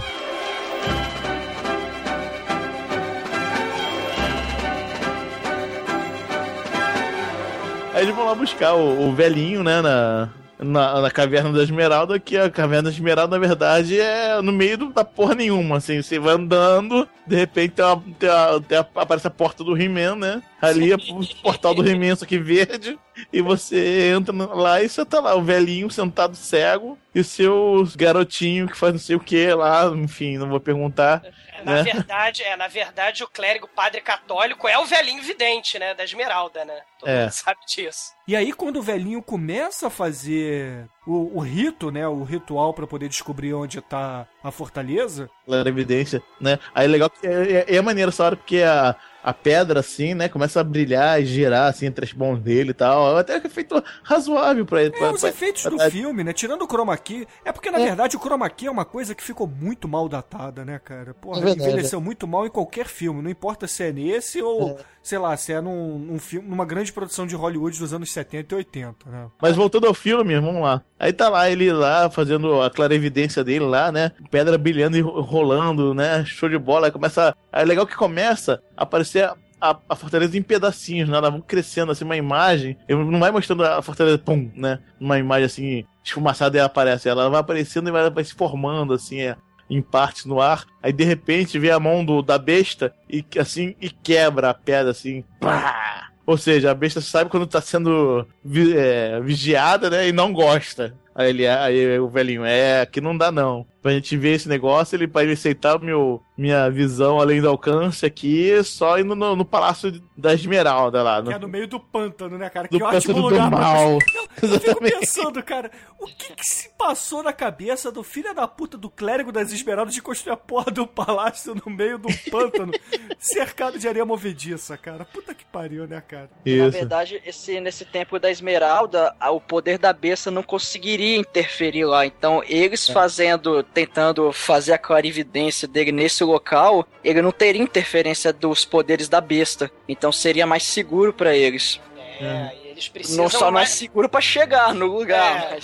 Aí 7.93 8.03
eles 8.03 8.15
vão 8.15 8.25
lá 8.25 8.35
buscar 8.35 8.73
o, 8.75 9.09
o 9.09 9.13
velhinho, 9.13 9.63
né, 9.63 9.81
na, 9.81 10.29
na, 10.59 11.01
na 11.01 11.09
Caverna 11.11 11.51
da 11.53 11.63
Esmeralda, 11.63 12.19
que 12.19 12.37
a 12.37 12.49
Caverna 12.49 12.83
da 12.83 12.89
Esmeralda, 12.89 13.37
na 13.39 13.47
verdade, 13.47 13.99
é 13.99 14.41
no 14.41 14.51
meio 14.51 14.77
do- 14.77 14.89
da 14.93 15.05
porra 15.05 15.33
nenhuma, 15.35 15.77
assim, 15.77 16.01
você 16.01 16.19
vai 16.19 16.35
andando, 16.35 17.07
de 17.25 17.35
repente 17.35 17.75
tem 17.75 17.85
uma, 17.85 18.03
tem 18.19 18.29
uma- 18.29 18.61
tem 18.61 18.77
aparece 18.77 19.27
a 19.27 19.31
porta 19.31 19.63
do 19.63 19.75
He-Man, 19.79 20.15
né, 20.17 20.43
ali 20.61 20.91
é 20.91 20.95
o 20.95 20.99
portal 21.41 21.73
do 21.73 21.87
He-Man, 21.87 22.15
só 22.15 22.25
que 22.25 22.37
verde, 22.37 22.97
E 23.33 23.41
você 23.41 24.13
entra 24.15 24.33
lá 24.33 24.81
e 24.81 24.87
você 24.87 25.03
tá 25.05 25.19
lá, 25.19 25.35
o 25.35 25.41
velhinho 25.41 25.89
sentado 25.91 26.35
cego 26.37 26.97
e 27.13 27.19
o 27.19 27.23
seu 27.23 27.85
garotinho 27.97 28.65
que 28.67 28.77
faz 28.77 28.93
não 28.93 28.99
sei 28.99 29.15
o 29.17 29.19
que 29.19 29.53
lá, 29.53 29.91
enfim, 29.93 30.37
não 30.37 30.47
vou 30.47 30.59
perguntar. 30.59 31.21
É, 31.59 31.63
Na 31.65 31.73
né? 31.75 31.83
verdade, 31.83 32.43
é, 32.43 32.55
na 32.55 32.67
verdade, 32.67 33.23
o 33.23 33.27
clérigo 33.27 33.67
padre 33.67 34.01
católico 34.01 34.67
é 34.67 34.77
o 34.77 34.85
velhinho 34.85 35.21
vidente, 35.23 35.77
né? 35.79 35.93
Da 35.93 36.03
Esmeralda, 36.03 36.65
né? 36.65 36.81
Todo 36.99 37.09
É. 37.09 37.21
mundo 37.23 37.31
sabe 37.31 37.59
disso. 37.67 38.13
E 38.27 38.35
aí, 38.35 38.53
quando 38.53 38.77
o 38.77 38.81
velhinho 38.81 39.21
começa 39.21 39.87
a 39.87 39.89
fazer 39.89 40.87
o, 41.05 41.37
o 41.37 41.39
rito, 41.39 41.91
né? 41.91 42.07
O 42.07 42.23
ritual 42.23 42.73
pra 42.73 42.85
poder 42.87 43.09
descobrir 43.09 43.53
onde 43.53 43.81
tá 43.81 44.27
a 44.43 44.51
fortaleza, 44.51 45.29
Claro, 45.45 45.67
evidência, 45.67 46.21
né? 46.39 46.59
Aí 46.75 46.87
legal 46.87 47.09
que 47.09 47.25
é, 47.25 47.65
é, 47.67 47.75
é 47.75 47.81
maneiro 47.81 48.09
essa 48.09 48.23
hora 48.23 48.35
porque 48.35 48.61
a, 48.61 48.95
a 49.23 49.33
pedra, 49.33 49.79
assim, 49.81 50.13
né, 50.13 50.29
começa 50.29 50.59
a 50.61 50.63
brilhar 50.63 51.21
e 51.21 51.25
girar, 51.25 51.67
assim, 51.69 51.85
entre 51.85 52.05
as 52.05 52.13
mãos 52.13 52.39
dele 52.39 52.71
e 52.71 52.73
tal. 52.73 53.17
Até 53.17 53.39
que 53.39 53.47
é 53.47 53.49
feito 53.49 53.83
razoável 54.03 54.65
pra 54.65 54.81
ele. 54.83 54.95
É, 54.95 54.97
pra- 54.97 55.11
os 55.11 55.19
pra- 55.21 55.29
efeitos 55.29 55.61
pra- 55.63 55.71
do 55.71 55.91
filme, 55.91 56.23
né? 56.23 56.31
Tirando 56.33 56.61
o 56.63 56.67
chroma 56.67 56.97
key. 56.97 57.27
É 57.43 57.51
porque, 57.51 57.69
na 57.69 57.79
É. 57.79 57.85
verdade, 57.87 58.15
o 58.15 58.19
chroma 58.19 58.49
key 58.49 58.67
é 58.67 58.71
uma 58.71 58.85
coisa 58.85 59.13
que 59.13 59.23
ficou 59.23 59.45
muito 59.47 59.87
mal 59.87 60.07
datada, 60.07 60.63
né, 60.63 60.79
cara? 60.83 61.13
Porra, 61.13 61.49
É 61.49 61.51
envelheceu 61.53 61.99
muito 61.99 62.27
mal 62.27 62.45
em 62.45 62.49
qualquer 62.49 62.85
filme. 62.87 63.21
Não 63.21 63.29
importa 63.29 63.67
se 63.67 63.83
é 63.83 63.91
nesse 63.91 64.41
ou, 64.41 64.79
sei 65.01 65.17
lá, 65.17 65.35
se 65.37 65.53
é 65.53 65.61
num, 65.61 65.97
num 65.97 66.19
filme, 66.19 66.47
numa 66.47 66.65
grande 66.65 66.91
produção 66.93 67.25
de 67.25 67.35
Hollywood 67.35 67.79
dos 67.79 67.93
anos 67.93 68.11
70 68.11 68.53
e 68.53 68.57
80, 68.57 69.09
né? 69.09 69.27
Mas 69.41 69.55
voltando 69.55 69.87
ao 69.87 69.93
filme, 69.93 70.39
vamos 70.39 70.61
lá. 70.61 70.81
Aí 70.99 71.11
tá 71.13 71.29
lá 71.29 71.49
ele 71.49 71.71
lá 71.71 72.09
fazendo 72.09 72.61
a 72.61 72.69
clarevidência 72.69 73.43
dele 73.43 73.65
lá, 73.65 73.91
né? 73.91 74.11
Pedra 74.29 74.57
brilhando 74.57 74.97
e 74.97 75.01
ro- 75.01 75.21
rolando, 75.21 75.93
né? 75.93 76.23
Show 76.25 76.49
de 76.49 76.57
bola. 76.57 76.87
Aí 76.87 76.91
começa. 76.91 77.35
É 77.51 77.63
legal 77.63 77.87
que 77.87 77.95
começa 77.95 78.61
a 78.77 78.83
aparecer 78.83 79.23
a, 79.23 79.35
a, 79.61 79.77
a 79.89 79.95
fortaleza 79.95 80.37
em 80.37 80.41
pedacinhos, 80.41 81.09
né? 81.09 81.17
Ela 81.17 81.29
vai 81.31 81.41
crescendo 81.41 81.91
assim, 81.91 82.03
uma 82.05 82.17
imagem. 82.17 82.77
Ele 82.87 83.03
não 83.05 83.19
vai 83.19 83.31
mostrando 83.31 83.63
a 83.63 83.81
fortaleza, 83.81 84.17
pum, 84.17 84.51
né? 84.55 84.79
Uma 84.99 85.17
imagem 85.17 85.45
assim, 85.45 85.85
esfumaçada 86.03 86.55
e 86.55 86.59
ela 86.59 86.67
aparece. 86.67 87.07
Ela 87.09 87.29
vai 87.29 87.39
aparecendo 87.39 87.87
e 87.89 87.91
vai, 87.91 88.09
vai 88.09 88.23
se 88.23 88.33
formando, 88.33 88.93
assim, 88.93 89.21
é, 89.21 89.35
em 89.69 89.81
partes 89.81 90.25
no 90.25 90.41
ar. 90.41 90.65
Aí 90.81 90.91
de 90.91 91.03
repente 91.03 91.59
vê 91.59 91.71
a 91.71 91.79
mão 91.79 92.03
do, 92.03 92.21
da 92.21 92.37
besta 92.37 92.93
e 93.09 93.23
assim 93.37 93.75
e 93.79 93.89
quebra 93.89 94.49
a 94.49 94.53
pedra 94.53 94.91
assim. 94.91 95.23
Pá! 95.39 96.09
Ou 96.25 96.37
seja, 96.37 96.69
a 96.69 96.75
besta 96.75 97.01
sabe 97.01 97.29
quando 97.29 97.47
tá 97.47 97.59
sendo 97.59 98.27
é, 98.75 99.19
vigiada, 99.21 99.89
né? 99.89 100.07
E 100.07 100.11
não 100.11 100.31
gosta. 100.31 100.95
Aí 101.19 101.29
ele, 101.31 101.45
aí 101.45 101.99
o 101.99 102.07
velhinho, 102.07 102.45
é, 102.45 102.79
aqui 102.81 103.01
não 103.01 103.17
dá 103.17 103.29
não. 103.29 103.67
Pra 103.81 103.91
gente 103.91 104.15
ver 104.17 104.35
esse 104.35 104.47
negócio, 104.47 104.95
ele 104.95 105.07
para 105.07 105.23
ele 105.23 105.33
aceitar 105.33 105.79
meu, 105.79 106.21
minha 106.37 106.69
visão 106.69 107.19
além 107.19 107.41
do 107.41 107.47
alcance 107.49 108.05
aqui, 108.05 108.61
só 108.63 108.97
indo 108.99 109.15
no, 109.15 109.35
no 109.35 109.43
Palácio 109.45 110.01
da 110.17 110.33
Esmeralda 110.33 111.01
lá. 111.03 111.17
Que 111.21 111.29
No, 111.29 111.31
é 111.35 111.39
no 111.39 111.47
meio 111.47 111.67
do 111.67 111.79
pântano, 111.79 112.37
né, 112.37 112.49
cara? 112.49 112.67
do 112.69 112.77
que 112.77 112.83
ótimo 112.83 113.13
pântano 113.15 113.21
do 113.21 113.21
lugar 113.29 113.49
pra- 113.49 113.59
mal. 113.59 113.97
Eu 114.41 114.59
fico 114.59 114.79
pensando, 114.81 115.43
cara, 115.43 115.69
o 115.99 116.05
que, 116.07 116.33
que 116.35 116.43
se 116.45 116.69
passou 116.77 117.21
na 117.23 117.33
cabeça 117.33 117.91
do 117.91 118.03
filho 118.03 118.33
da 118.33 118.47
puta 118.47 118.77
do 118.77 118.89
clérigo 118.89 119.31
das 119.33 119.51
Esmeraldas 119.51 119.93
de 119.93 120.01
construir 120.01 120.33
a 120.33 120.37
porra 120.37 120.71
do 120.71 120.87
palácio 120.87 121.53
no 121.55 121.69
meio 121.71 121.97
do 121.97 122.07
pântano, 122.31 122.71
cercado 123.19 123.77
de 123.77 123.87
areia 123.87 124.05
movediça, 124.05 124.77
cara? 124.77 125.03
Puta 125.05 125.33
que 125.33 125.43
pariu, 125.45 125.85
né, 125.87 126.01
cara? 126.05 126.29
Na 126.45 126.51
Isso. 126.51 126.71
verdade, 126.71 127.21
esse, 127.25 127.59
nesse 127.59 127.83
tempo 127.83 128.17
da 128.19 128.31
Esmeralda, 128.31 129.13
o 129.31 129.41
poder 129.41 129.77
da 129.77 129.91
besta 129.91 130.29
não 130.31 130.43
conseguiria 130.43 131.08
interferir 131.17 131.85
lá. 131.85 132.05
Então, 132.05 132.43
eles 132.47 132.89
É. 132.89 132.93
fazendo, 132.93 133.63
tentando 133.63 134.31
fazer 134.31 134.73
a 134.73 134.77
clarividência 134.77 135.67
dele 135.67 135.91
nesse 135.91 136.23
local, 136.23 136.87
ele 137.03 137.21
não 137.21 137.31
teria 137.31 137.61
interferência 137.61 138.31
dos 138.33 138.65
poderes 138.65 139.07
da 139.09 139.19
besta. 139.21 139.71
Então, 139.87 140.11
seria 140.11 140.45
mais 140.45 140.63
seguro 140.63 141.11
pra 141.13 141.35
eles. 141.35 141.79
É, 142.19 142.51
e 142.63 142.67
eles 142.69 142.87
precisam. 142.87 143.23
Não 143.23 143.29
só 143.29 143.47
é 143.47 143.51
mais- 143.51 143.69
seguro 143.69 144.09
pra 144.09 144.19
chegar 144.21 144.73
no 144.73 144.85
lugar, 144.87 145.53
É. 145.53 145.57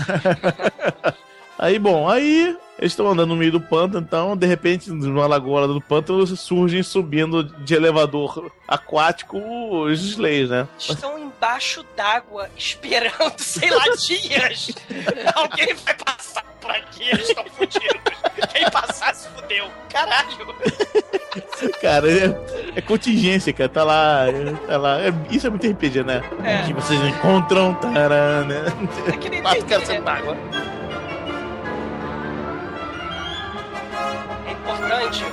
mas 1.03 1.15
Aí, 1.57 1.79
bom, 1.79 2.09
aí 2.09 2.57
eles 2.77 2.91
estão 2.91 3.07
andando 3.07 3.29
no 3.29 3.35
meio 3.35 3.51
do 3.51 3.61
pântano, 3.61 4.05
então, 4.05 4.35
de 4.35 4.45
repente, 4.45 4.91
numa 4.91 5.25
lagoa 5.27 5.67
do 5.67 5.79
pântano, 5.79 6.25
surgem 6.27 6.83
subindo 6.83 7.43
de 7.43 7.73
elevador 7.73 8.51
aquático 8.67 9.37
os 9.83 10.01
Slays, 10.03 10.49
né? 10.49 10.67
Estão 10.77 11.17
embaixo 11.17 11.85
d'água 11.95 12.49
esperando, 12.57 13.37
sei 13.37 13.69
lá, 13.69 13.83
dias. 13.97 14.71
Alguém 15.35 15.73
vai 15.85 15.93
passar 15.93 16.43
por 16.59 16.71
aqui, 16.71 17.03
eles 17.09 17.29
estão 17.29 17.45
fodidos. 17.45 18.01
Quem 18.51 18.69
passar 18.69 19.15
se 19.15 19.29
fudeu. 19.29 19.67
Caralho. 19.89 20.55
Cara, 21.81 22.11
é, 22.11 22.77
é 22.77 22.81
contingência, 22.81 23.53
cara. 23.53 23.69
Tá 23.69 23.83
lá, 23.83 24.25
tá 24.67 24.77
lá. 24.77 25.01
É- 25.01 25.13
isso 25.29 25.47
é 25.47 25.49
muito 25.49 25.67
RPG, 25.67 26.03
né? 26.03 26.21
É. 26.43 26.63
Que 26.65 26.73
vocês 26.73 27.01
encontram, 27.01 27.73
tará, 27.75 28.43
né? 28.43 28.65
É 29.07 29.17
que 29.17 29.29
nem 29.29 29.41
Quatro 29.41 29.65
caras 29.65 29.87
D&D, 29.87 30.01
importante, 34.95 35.23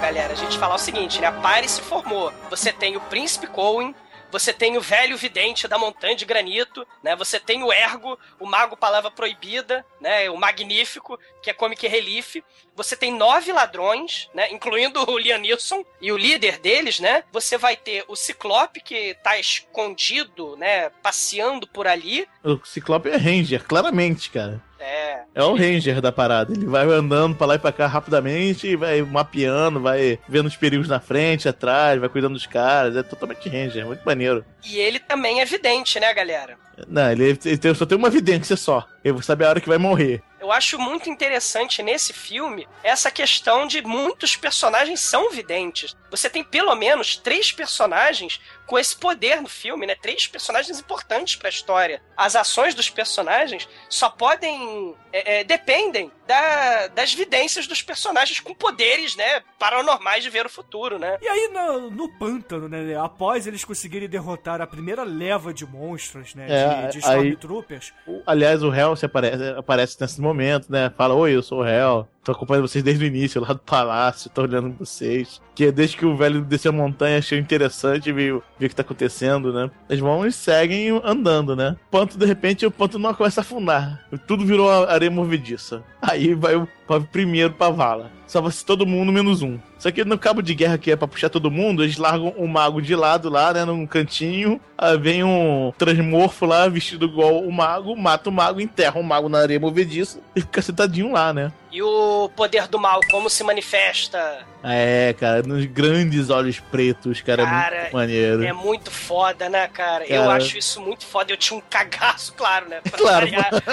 galera, 0.00 0.32
a 0.32 0.36
gente 0.36 0.58
falar 0.58 0.76
o 0.76 0.78
seguinte, 0.78 1.20
né? 1.20 1.26
A 1.26 1.32
Pare 1.32 1.68
se 1.68 1.82
formou. 1.82 2.32
Você 2.48 2.72
tem 2.72 2.96
o 2.96 3.00
Príncipe 3.02 3.46
Cohen, 3.46 3.94
você 4.32 4.52
tem 4.52 4.78
o 4.78 4.80
velho 4.80 5.16
vidente 5.16 5.68
da 5.68 5.76
montanha 5.76 6.16
de 6.16 6.24
granito, 6.24 6.86
né? 7.02 7.14
Você 7.16 7.38
tem 7.38 7.62
o 7.62 7.72
Ergo, 7.72 8.18
o 8.38 8.46
mago 8.46 8.76
palavra 8.76 9.10
proibida, 9.10 9.84
né? 10.00 10.30
O 10.30 10.36
magnífico, 10.36 11.18
que 11.42 11.50
é 11.50 11.52
Comic 11.52 11.86
Relief. 11.86 12.36
Você 12.74 12.96
tem 12.96 13.12
nove 13.12 13.52
ladrões, 13.52 14.30
né? 14.32 14.50
Incluindo 14.52 15.04
o 15.10 15.18
Liam 15.18 15.38
Neeson 15.38 15.84
e 16.00 16.12
o 16.12 16.16
líder 16.16 16.58
deles, 16.58 16.98
né? 16.98 17.24
Você 17.32 17.58
vai 17.58 17.76
ter 17.76 18.04
o 18.08 18.16
Ciclope, 18.16 18.80
que 18.80 19.14
tá 19.22 19.38
escondido, 19.38 20.56
né? 20.56 20.90
Passeando 21.02 21.66
por 21.66 21.86
ali. 21.86 22.26
O 22.42 22.64
Ciclope 22.64 23.10
é 23.10 23.16
Ranger, 23.16 23.64
claramente, 23.64 24.30
cara. 24.30 24.62
É. 24.80 25.20
É 25.34 25.42
o 25.42 25.54
Ranger 25.54 26.00
da 26.00 26.10
parada. 26.10 26.52
Ele 26.52 26.66
vai 26.66 26.84
andando 26.86 27.34
pra 27.36 27.46
lá 27.46 27.54
e 27.54 27.58
pra 27.58 27.70
cá 27.72 27.86
rapidamente, 27.86 28.66
e 28.66 28.76
vai 28.76 29.02
mapeando, 29.02 29.80
vai 29.80 30.18
vendo 30.28 30.46
os 30.46 30.56
perigos 30.56 30.88
na 30.88 30.98
frente, 31.00 31.48
atrás, 31.48 32.00
vai 32.00 32.08
cuidando 32.08 32.34
dos 32.34 32.46
caras. 32.46 32.96
É 32.96 33.02
totalmente 33.02 33.48
Ranger, 33.48 33.86
muito 33.86 34.02
maneiro. 34.04 34.44
E 34.64 34.78
ele 34.78 34.98
também 34.98 35.40
é 35.40 35.44
vidente, 35.44 36.00
né, 36.00 36.12
galera? 36.14 36.56
Não, 36.88 37.12
ele, 37.12 37.38
ele 37.44 37.58
tem- 37.58 37.74
só 37.74 37.84
tem 37.84 37.98
uma 37.98 38.08
evidência 38.08 38.56
só. 38.56 38.86
Ele 39.04 39.22
sabe 39.22 39.44
a 39.44 39.50
hora 39.50 39.60
que 39.60 39.68
vai 39.68 39.76
morrer. 39.78 40.22
Eu 40.40 40.50
acho 40.50 40.78
muito 40.78 41.10
interessante 41.10 41.82
nesse 41.82 42.14
filme 42.14 42.66
essa 42.82 43.10
questão 43.10 43.66
de 43.66 43.82
muitos 43.82 44.34
personagens 44.36 45.00
são 45.00 45.30
videntes. 45.30 45.94
Você 46.10 46.28
tem 46.28 46.42
pelo 46.44 46.74
menos 46.74 47.16
três 47.16 47.52
personagens 47.52 48.40
com 48.66 48.78
esse 48.78 48.94
poder 48.96 49.40
no 49.42 49.48
filme, 49.48 49.86
né? 49.86 49.94
Três 49.94 50.26
personagens 50.26 50.78
importantes 50.78 51.36
pra 51.36 51.48
história. 51.48 52.00
As 52.16 52.36
ações 52.36 52.74
dos 52.74 52.88
personagens 52.90 53.68
só 53.88 54.08
podem. 54.10 54.94
é, 55.12 55.40
é, 55.40 55.44
dependem 55.44 56.10
da- 56.24 56.86
das 56.88 57.12
vidências 57.12 57.66
dos 57.66 57.82
personagens 57.82 58.38
com 58.38 58.54
poderes, 58.54 59.16
né? 59.16 59.40
Paranormais 59.58 60.22
de 60.22 60.30
ver 60.30 60.46
o 60.46 60.48
futuro, 60.48 60.98
né? 61.00 61.18
E 61.20 61.26
aí, 61.26 61.48
no, 61.52 61.90
no 61.90 62.08
pântano, 62.16 62.68
né? 62.68 62.96
Após 62.96 63.44
eles 63.46 63.64
conseguirem 63.64 64.08
derrotar 64.08 64.60
a 64.60 64.66
primeira 64.68 65.02
leva 65.02 65.52
de 65.52 65.66
monstros, 65.66 66.34
né? 66.36 66.46
É, 66.48 66.86
de, 66.86 66.92
de 66.92 66.98
Stormtroopers. 66.98 67.92
Aliás, 68.26 68.62
o 68.62 68.72
Hell 68.72 68.94
se 68.94 69.04
aparece, 69.06 69.42
aparece 69.56 69.96
nesse 70.00 70.20
momento, 70.20 70.70
né? 70.70 70.92
Fala, 70.96 71.14
oi, 71.14 71.34
eu 71.34 71.42
sou 71.42 71.60
o 71.62 71.66
Hell. 71.66 72.08
Tô 72.22 72.32
acompanhando 72.32 72.68
vocês 72.68 72.84
desde 72.84 73.02
o 73.02 73.06
início, 73.06 73.40
lá 73.40 73.54
do 73.54 73.58
palácio, 73.60 74.30
tô 74.30 74.42
olhando 74.42 74.76
vocês. 74.78 75.40
Que 75.54 75.72
desde 75.72 75.96
que 76.00 76.06
o 76.06 76.16
velho 76.16 76.40
desceu 76.40 76.72
a 76.72 76.74
montanha, 76.74 77.18
achei 77.18 77.38
interessante 77.38 78.10
ver, 78.10 78.40
ver 78.58 78.66
o 78.66 78.68
que 78.70 78.74
tá 78.74 78.80
acontecendo, 78.80 79.52
né? 79.52 79.70
Eles 79.86 80.00
vão 80.00 80.26
e 80.26 80.32
seguem 80.32 80.98
andando, 81.04 81.54
né? 81.54 81.76
O 81.88 81.90
ponto, 81.90 82.16
de 82.16 82.24
repente, 82.24 82.64
o 82.64 82.70
ponto 82.70 82.98
não 82.98 83.12
começa 83.12 83.40
a 83.40 83.42
afundar. 83.42 84.02
Tudo 84.26 84.46
virou 84.46 84.70
areia 84.70 85.10
movediça. 85.10 85.84
Aí 86.00 86.32
vai 86.32 86.56
o 86.56 86.66
vai 86.90 87.00
primeiro 87.00 87.52
pra 87.52 87.70
vala. 87.70 88.10
Salva-se 88.26 88.64
todo 88.64 88.86
mundo 88.86 89.12
menos 89.12 89.42
um. 89.42 89.58
Só 89.78 89.90
que 89.90 90.04
no 90.04 90.18
cabo 90.18 90.42
de 90.42 90.54
guerra 90.54 90.78
que 90.78 90.90
é 90.90 90.96
pra 90.96 91.08
puxar 91.08 91.28
todo 91.28 91.50
mundo, 91.50 91.82
eles 91.82 91.96
largam 91.96 92.28
o 92.36 92.46
mago 92.46 92.80
de 92.82 92.94
lado 92.94 93.28
lá, 93.28 93.52
né? 93.52 93.64
Num 93.64 93.86
cantinho. 93.86 94.60
Aí 94.76 94.96
vem 94.98 95.24
um 95.24 95.72
transmorfo 95.76 96.46
lá, 96.46 96.68
vestido 96.68 97.06
igual 97.06 97.38
o 97.38 97.52
mago, 97.52 97.96
mata 97.96 98.28
o 98.28 98.32
mago, 98.32 98.60
enterra 98.60 98.98
o 99.00 99.02
mago 99.02 99.28
na 99.28 99.38
areia 99.38 99.58
movediça 99.58 100.20
e 100.34 100.40
fica 100.40 100.62
sentadinho 100.62 101.12
lá, 101.12 101.32
né? 101.32 101.52
E 101.72 101.82
o 101.82 102.28
poder 102.34 102.66
do 102.66 102.78
mal, 102.78 103.00
como 103.10 103.30
se 103.30 103.44
manifesta? 103.44 104.44
É, 104.62 105.14
cara, 105.18 105.42
nos 105.42 105.64
grandes 105.66 106.28
olhos 106.28 106.58
pretos, 106.58 107.20
cara, 107.20 107.44
Cara, 107.44 107.76
é 107.76 107.80
muito 107.82 107.92
maneiro. 107.94 108.44
É 108.44 108.52
muito 108.52 108.90
foda, 108.90 109.48
né, 109.48 109.68
cara? 109.68 110.04
Eu 110.04 110.24
Cara. 110.24 110.34
acho 110.34 110.58
isso 110.58 110.80
muito 110.80 111.06
foda. 111.06 111.32
Eu 111.32 111.36
tinha 111.36 111.56
um 111.56 111.62
cagaço, 111.70 112.34
claro, 112.34 112.68
né? 112.68 112.80
Pra 112.82 112.98
Claro. 112.98 113.26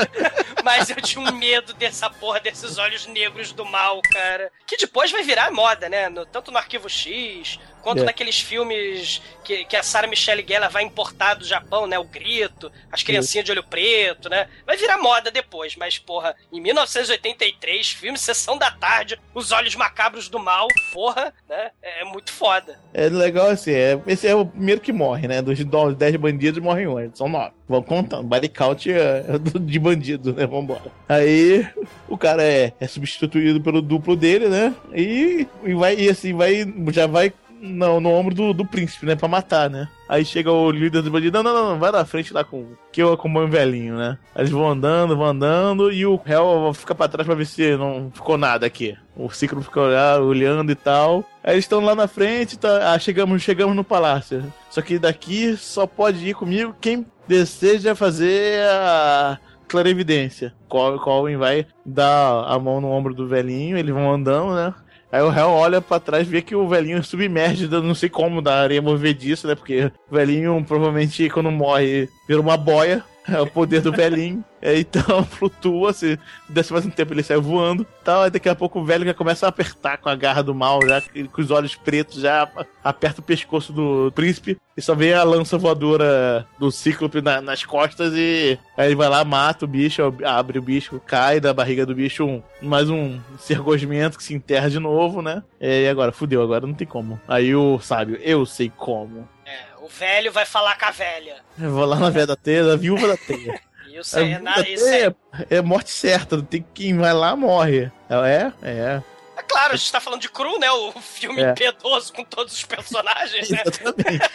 Mas 0.64 0.90
eu 0.90 0.98
tinha 0.98 1.28
um 1.28 1.32
medo 1.36 1.74
dessa 1.74 2.10
porra, 2.10 2.40
desses 2.40 2.78
olhos 2.78 3.07
negros 3.08 3.52
do 3.52 3.66
mal, 3.66 4.02
cara. 4.12 4.52
Que 4.66 4.78
depois 4.78 5.12
vai 5.12 5.24
virar 5.24 5.52
moda, 5.52 5.88
né? 5.90 6.10
No- 6.10 6.26
tanto 6.26 6.52
no 6.52 6.58
Arquivo 6.58 6.90
X, 6.90 7.60
quanto 7.82 8.02
É. 8.02 8.06
naqueles 8.06 8.40
filmes 8.40 9.22
que, 9.44 9.64
que 9.66 9.76
a 9.76 9.84
Sarah 9.84 10.08
Michelle 10.08 10.46
Gellar 10.48 10.70
vai 10.70 10.84
importar 10.84 11.36
do 11.36 11.46
Japão, 11.46 11.88
né? 11.88 11.98
O 11.98 12.04
Grito, 12.04 12.72
as 12.92 13.02
criancinhas 13.04 13.46
de 13.46 13.52
olho 13.52 13.64
preto, 13.64 14.30
né? 14.30 14.48
Vai 14.66 14.76
virar 14.78 14.98
moda 14.98 15.32
depois, 15.32 15.76
mas, 15.76 15.98
porra, 15.98 16.36
em 16.52 16.60
1983, 16.62 17.92
filme 17.92 18.18
Sessão 18.18 18.58
da 18.58 18.70
Tarde, 18.72 19.20
Os 19.34 19.52
Olhos 19.52 19.76
Macabros 19.76 20.28
do 20.30 20.40
Mal, 20.40 20.68
porra, 20.94 21.34
né? 21.48 21.72
É 21.82 22.04
muito 22.04 22.32
foda. 22.32 22.80
É 22.94 23.08
legal 23.10 23.48
assim, 23.48 23.72
é, 23.74 24.00
esse 24.08 24.28
é 24.28 24.36
o 24.36 24.46
primeiro 24.46 24.82
que 24.82 24.92
morre, 24.92 25.28
né? 25.28 25.42
Dos 25.42 25.58
10 25.96 26.16
bandidos 26.18 26.62
morrem 26.62 26.88
um, 26.88 27.16
são 27.16 27.30
nove. 27.30 27.57
Vamos 27.68 27.86
contar. 27.86 28.22
Body 28.22 28.48
count 28.48 28.90
é, 28.90 29.26
é 29.28 29.60
de 29.60 29.80
bandido, 29.80 30.34
né? 30.34 30.46
Vambora. 30.48 30.92
Aí 31.10 31.68
o 32.08 32.18
cara 32.18 32.42
é, 32.42 32.72
é 32.80 32.88
substituído 32.88 33.60
pelo 33.60 33.82
duplo 33.82 34.16
dele, 34.16 34.48
né? 34.48 34.74
E, 34.94 35.48
e 35.66 35.74
vai, 35.74 35.96
e 35.96 36.10
assim, 36.10 36.34
vai. 36.34 36.66
Já 36.92 37.08
vai 37.08 37.34
no, 37.62 38.00
no 38.00 38.10
ombro 38.12 38.34
do, 38.36 38.54
do 38.54 38.66
príncipe, 38.66 39.06
né? 39.06 39.16
Pra 39.16 39.28
matar, 39.28 39.70
né? 39.70 39.88
Aí 40.10 40.24
chega 40.24 40.52
o 40.52 40.72
líder 40.72 41.02
do 41.02 41.12
bandido, 41.12 41.42
não, 41.44 41.54
não, 41.54 41.70
não, 41.72 41.80
vai 41.80 41.92
na 41.92 42.06
frente 42.06 42.34
lá 42.34 42.44
com 42.44 42.66
que 42.92 43.02
eu 43.02 43.12
acompanho 43.12 43.48
o 43.48 43.52
velhinho, 43.52 43.96
né? 43.98 44.18
Eles 44.36 44.50
vão 44.50 44.70
andando, 44.70 45.18
vão 45.18 45.26
andando, 45.28 45.92
e 45.92 46.06
o 46.06 46.16
réu 46.16 46.72
fica 46.74 46.96
pra 46.96 47.08
trás 47.10 47.26
pra 47.26 47.36
ver 47.36 47.46
se 47.46 47.76
não 47.76 48.10
ficou 48.14 48.38
nada 48.38 48.66
aqui. 48.66 48.96
O 49.16 49.30
ciclo 49.30 49.62
fica 49.62 49.82
olhando 50.22 50.72
e 50.72 50.76
tal. 50.76 51.26
Aí 51.44 51.56
eles 51.56 51.66
estão 51.66 51.80
lá 51.84 51.94
na 51.96 52.08
frente, 52.08 52.58
tá, 52.58 52.94
ah, 52.94 53.00
chegamos, 53.00 53.42
chegamos 53.42 53.76
no 53.76 53.84
palácio. 53.84 54.44
Só 54.70 54.82
que 54.82 54.98
daqui 54.98 55.58
só 55.58 55.86
pode 55.86 56.26
ir 56.26 56.34
comigo 56.36 56.76
quem 56.80 57.06
deseja 57.28 57.94
fazer 57.96 58.62
a 58.70 59.38
clarividência. 59.68 60.54
Col- 60.70 61.00
Colin 61.00 61.36
vai 61.38 61.66
dar 61.86 62.46
a 62.46 62.58
mão 62.58 62.80
no 62.80 62.88
ombro 62.90 63.14
do 63.14 63.28
velhinho, 63.28 63.78
eles 63.78 63.94
vão 63.94 64.12
andando, 64.14 64.56
né? 64.56 64.74
Aí 65.12 65.22
o 65.22 65.30
réu 65.30 65.50
olha 65.50 65.82
pra 65.82 66.00
trás 66.00 66.28
e 66.28 66.30
vê 66.30 66.42
que 66.42 66.56
o 66.56 66.68
velhinho 66.68 67.04
submerge, 67.04 67.68
não 67.68 67.96
sei 67.96 68.10
como, 68.10 68.42
da 68.42 68.56
areia 68.56 68.82
movediça, 68.82 69.48
né? 69.48 69.56
Porque 69.56 69.92
o 70.10 70.16
velhinho 70.16 70.64
provavelmente 70.68 71.30
quando 71.30 71.50
morre 71.52 72.10
vira 72.28 72.42
uma 72.42 72.58
boia. 72.58 73.04
É 73.32 73.42
o 73.42 73.48
poder 73.48 73.82
do 73.82 73.92
velhinho. 73.92 74.44
É, 74.62 74.80
então 74.80 75.24
flutua, 75.26 75.94
se 75.94 76.18
desse 76.50 76.72
mais 76.74 76.86
um 76.86 76.90
tempo 76.90 77.14
ele 77.14 77.22
sai 77.24 77.38
voando 77.38 77.86
tal. 78.04 78.24
Aí 78.24 78.32
daqui 78.32 78.48
a 78.50 78.56
pouco 78.56 78.80
o 78.80 78.86
velho 78.86 79.06
já 79.06 79.14
começa 79.14 79.46
a 79.46 79.50
apertar 79.50 79.98
com 79.98 80.10
a 80.10 80.16
garra 80.16 80.42
do 80.42 80.56
mal, 80.56 80.80
já 80.88 81.02
com 81.32 81.42
os 81.42 81.52
olhos 81.52 81.76
pretos, 81.76 82.22
já 82.22 82.50
aperta 82.84 83.20
o 83.22 83.24
pescoço 83.24 83.72
do 83.74 84.12
príncipe 84.16 84.58
e 84.76 84.82
só 84.82 84.96
vê 84.96 85.14
a 85.14 85.24
lança 85.24 85.58
voadora 85.58 86.48
do 86.58 86.72
cíclope 86.72 87.22
na- 87.22 87.42
nas 87.42 87.64
costas 87.66 88.14
e 88.16 88.58
aí 88.78 88.88
ele 88.88 88.96
vai 88.96 89.10
lá, 89.10 89.24
mata 89.24 89.66
o 89.66 89.68
bicho, 89.68 90.02
abre 90.26 90.58
o 90.58 90.62
bicho, 90.62 91.00
cai 91.06 91.40
da 91.40 91.54
barriga 91.54 91.86
do 91.86 91.94
bicho 91.96 92.26
um, 92.26 92.42
mais 92.62 92.90
um 92.90 93.20
sergosmento 93.38 94.18
que 94.18 94.24
se 94.24 94.34
enterra 94.34 94.70
de 94.70 94.80
novo, 94.80 95.22
né? 95.22 95.44
E 95.60 95.88
agora, 95.88 96.12
fudeu, 96.12 96.42
agora 96.42 96.66
não 96.66 96.74
tem 96.74 96.88
como. 96.88 97.20
Aí 97.28 97.54
o 97.56 97.80
sábio, 97.80 98.18
eu 98.22 98.46
sei 98.46 98.72
como. 98.76 99.28
É, 99.46 99.77
o 99.88 99.90
velho 99.90 100.32
vai 100.34 100.46
falar 100.46 100.78
com 100.78 100.86
a 100.86 100.92
velha. 100.92 101.38
Eu 101.58 101.72
vou 101.72 101.86
lá 101.86 101.96
na 101.98 102.10
velha 102.10 102.28
da 102.28 102.36
teia, 102.36 102.64
da 102.66 102.76
viúva 102.76 103.08
da 103.08 103.18
teia. 103.18 103.60
Isso 103.88 104.20
é, 104.20 104.38
na, 104.38 104.60
isso 104.60 104.86
é, 104.86 105.12
é 105.50 105.60
morte 105.60 105.90
certa, 105.90 106.40
tem 106.44 106.64
quem 106.72 106.96
vai 106.96 107.12
lá 107.14 107.36
morre. 107.36 107.92
É, 108.08 108.52
é. 108.62 109.02
é 109.36 109.42
claro, 109.42 109.74
a 109.74 109.76
gente 109.76 109.92
tá 109.92 110.00
falando 110.00 110.22
de 110.22 110.30
Cru, 110.30 110.60
né? 110.60 110.70
O 110.70 110.92
filme 111.02 111.42
É. 111.42 111.50
impiedoso 111.50 112.14
com 112.14 112.24
todos 112.24 112.54
os 112.54 112.64
personagens, 112.64 113.50
né? 113.50 113.64
Exatamente. 113.66 114.30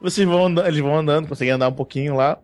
Vocês 0.00 0.26
vão 0.26 0.46
andando, 0.46 0.66
eles 0.66 0.80
vão 0.80 0.96
andando, 0.96 1.28
conseguem 1.28 1.52
andar 1.52 1.68
um 1.68 1.74
pouquinho 1.74 2.16
lá. 2.16 2.38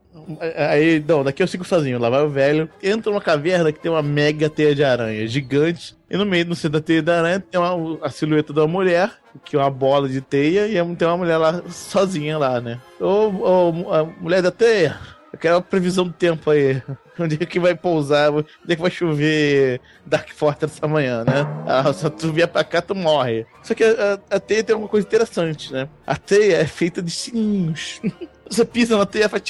Aí, 0.71 1.03
não, 1.07 1.23
daqui 1.25 1.43
eu 1.43 1.47
sigo 1.47 1.65
sozinho. 1.65 1.99
Lá 1.99 2.09
vai 2.11 2.23
o 2.23 2.29
velho. 2.31 2.69
Entra 2.83 3.11
numa 3.11 3.21
caverna 3.21 3.73
que 3.73 3.81
tem 3.81 3.91
uma 3.91 4.03
mega 4.03 4.49
teia 4.51 4.75
de 4.75 4.85
aranha 4.85 5.27
gigante. 5.27 5.97
E 6.11 6.17
no 6.17 6.27
meio, 6.27 6.45
no 6.47 6.55
centro 6.55 6.79
da 6.79 6.85
teia 6.85 7.03
de 7.03 7.11
aranha, 7.11 7.41
tem 7.41 7.61
uma, 7.61 7.99
a 8.03 8.11
silhueta 8.11 8.53
uma 8.53 8.67
mulher, 8.67 9.11
que 9.45 9.57
é 9.57 9.59
uma 9.59 9.71
bola 9.71 10.09
de 10.09 10.21
teia, 10.21 10.67
e 10.69 10.97
tem 10.97 11.09
uma 11.09 11.17
mulher 11.17 11.37
lá 11.39 11.63
sozinha 11.69 12.37
lá, 12.39 12.61
né? 12.61 12.79
Ô, 13.01 13.07
ô, 13.87 13.93
a 13.93 14.05
mulher 14.05 14.43
da 14.43 14.51
teia, 14.51 14.99
eu 15.33 15.39
quero 15.39 15.55
uma 15.57 15.63
previsão 15.63 16.05
do 16.05 16.13
tempo 16.13 16.51
aí. 16.51 16.83
Onde 17.19 17.35
é 17.41 17.45
que 17.47 17.61
vai 17.61 17.75
pousar? 17.75 18.31
Onde 18.33 18.47
é 18.69 18.75
que 18.75 18.81
vai 18.81 18.91
chover 18.91 19.81
Dark 20.07 20.31
Fortress 20.33 20.77
essa 20.79 20.89
manhã, 20.89 21.25
né? 21.25 21.47
Ah, 21.67 21.93
se 21.93 22.09
tu 22.11 22.33
vier 22.33 22.49
pra 22.49 22.65
cá, 22.65 22.81
tu 22.81 22.95
morre. 22.95 23.47
Só 23.63 23.75
que 23.75 23.85
a, 23.85 24.15
a- 24.31 24.37
a 24.37 24.41
teia 24.41 24.65
tem 24.65 24.75
uma 24.75 24.89
coisa 24.89 25.07
interessante, 25.07 25.71
né? 25.73 25.89
A 26.07 26.17
teia 26.17 26.57
é 26.57 26.67
feita 26.67 27.03
de 27.03 27.11
sininhos. 27.11 28.01
Você 28.53 28.65
pisa 28.65 28.97
na 28.99 29.07
teia, 29.07 29.29
faz 29.29 29.43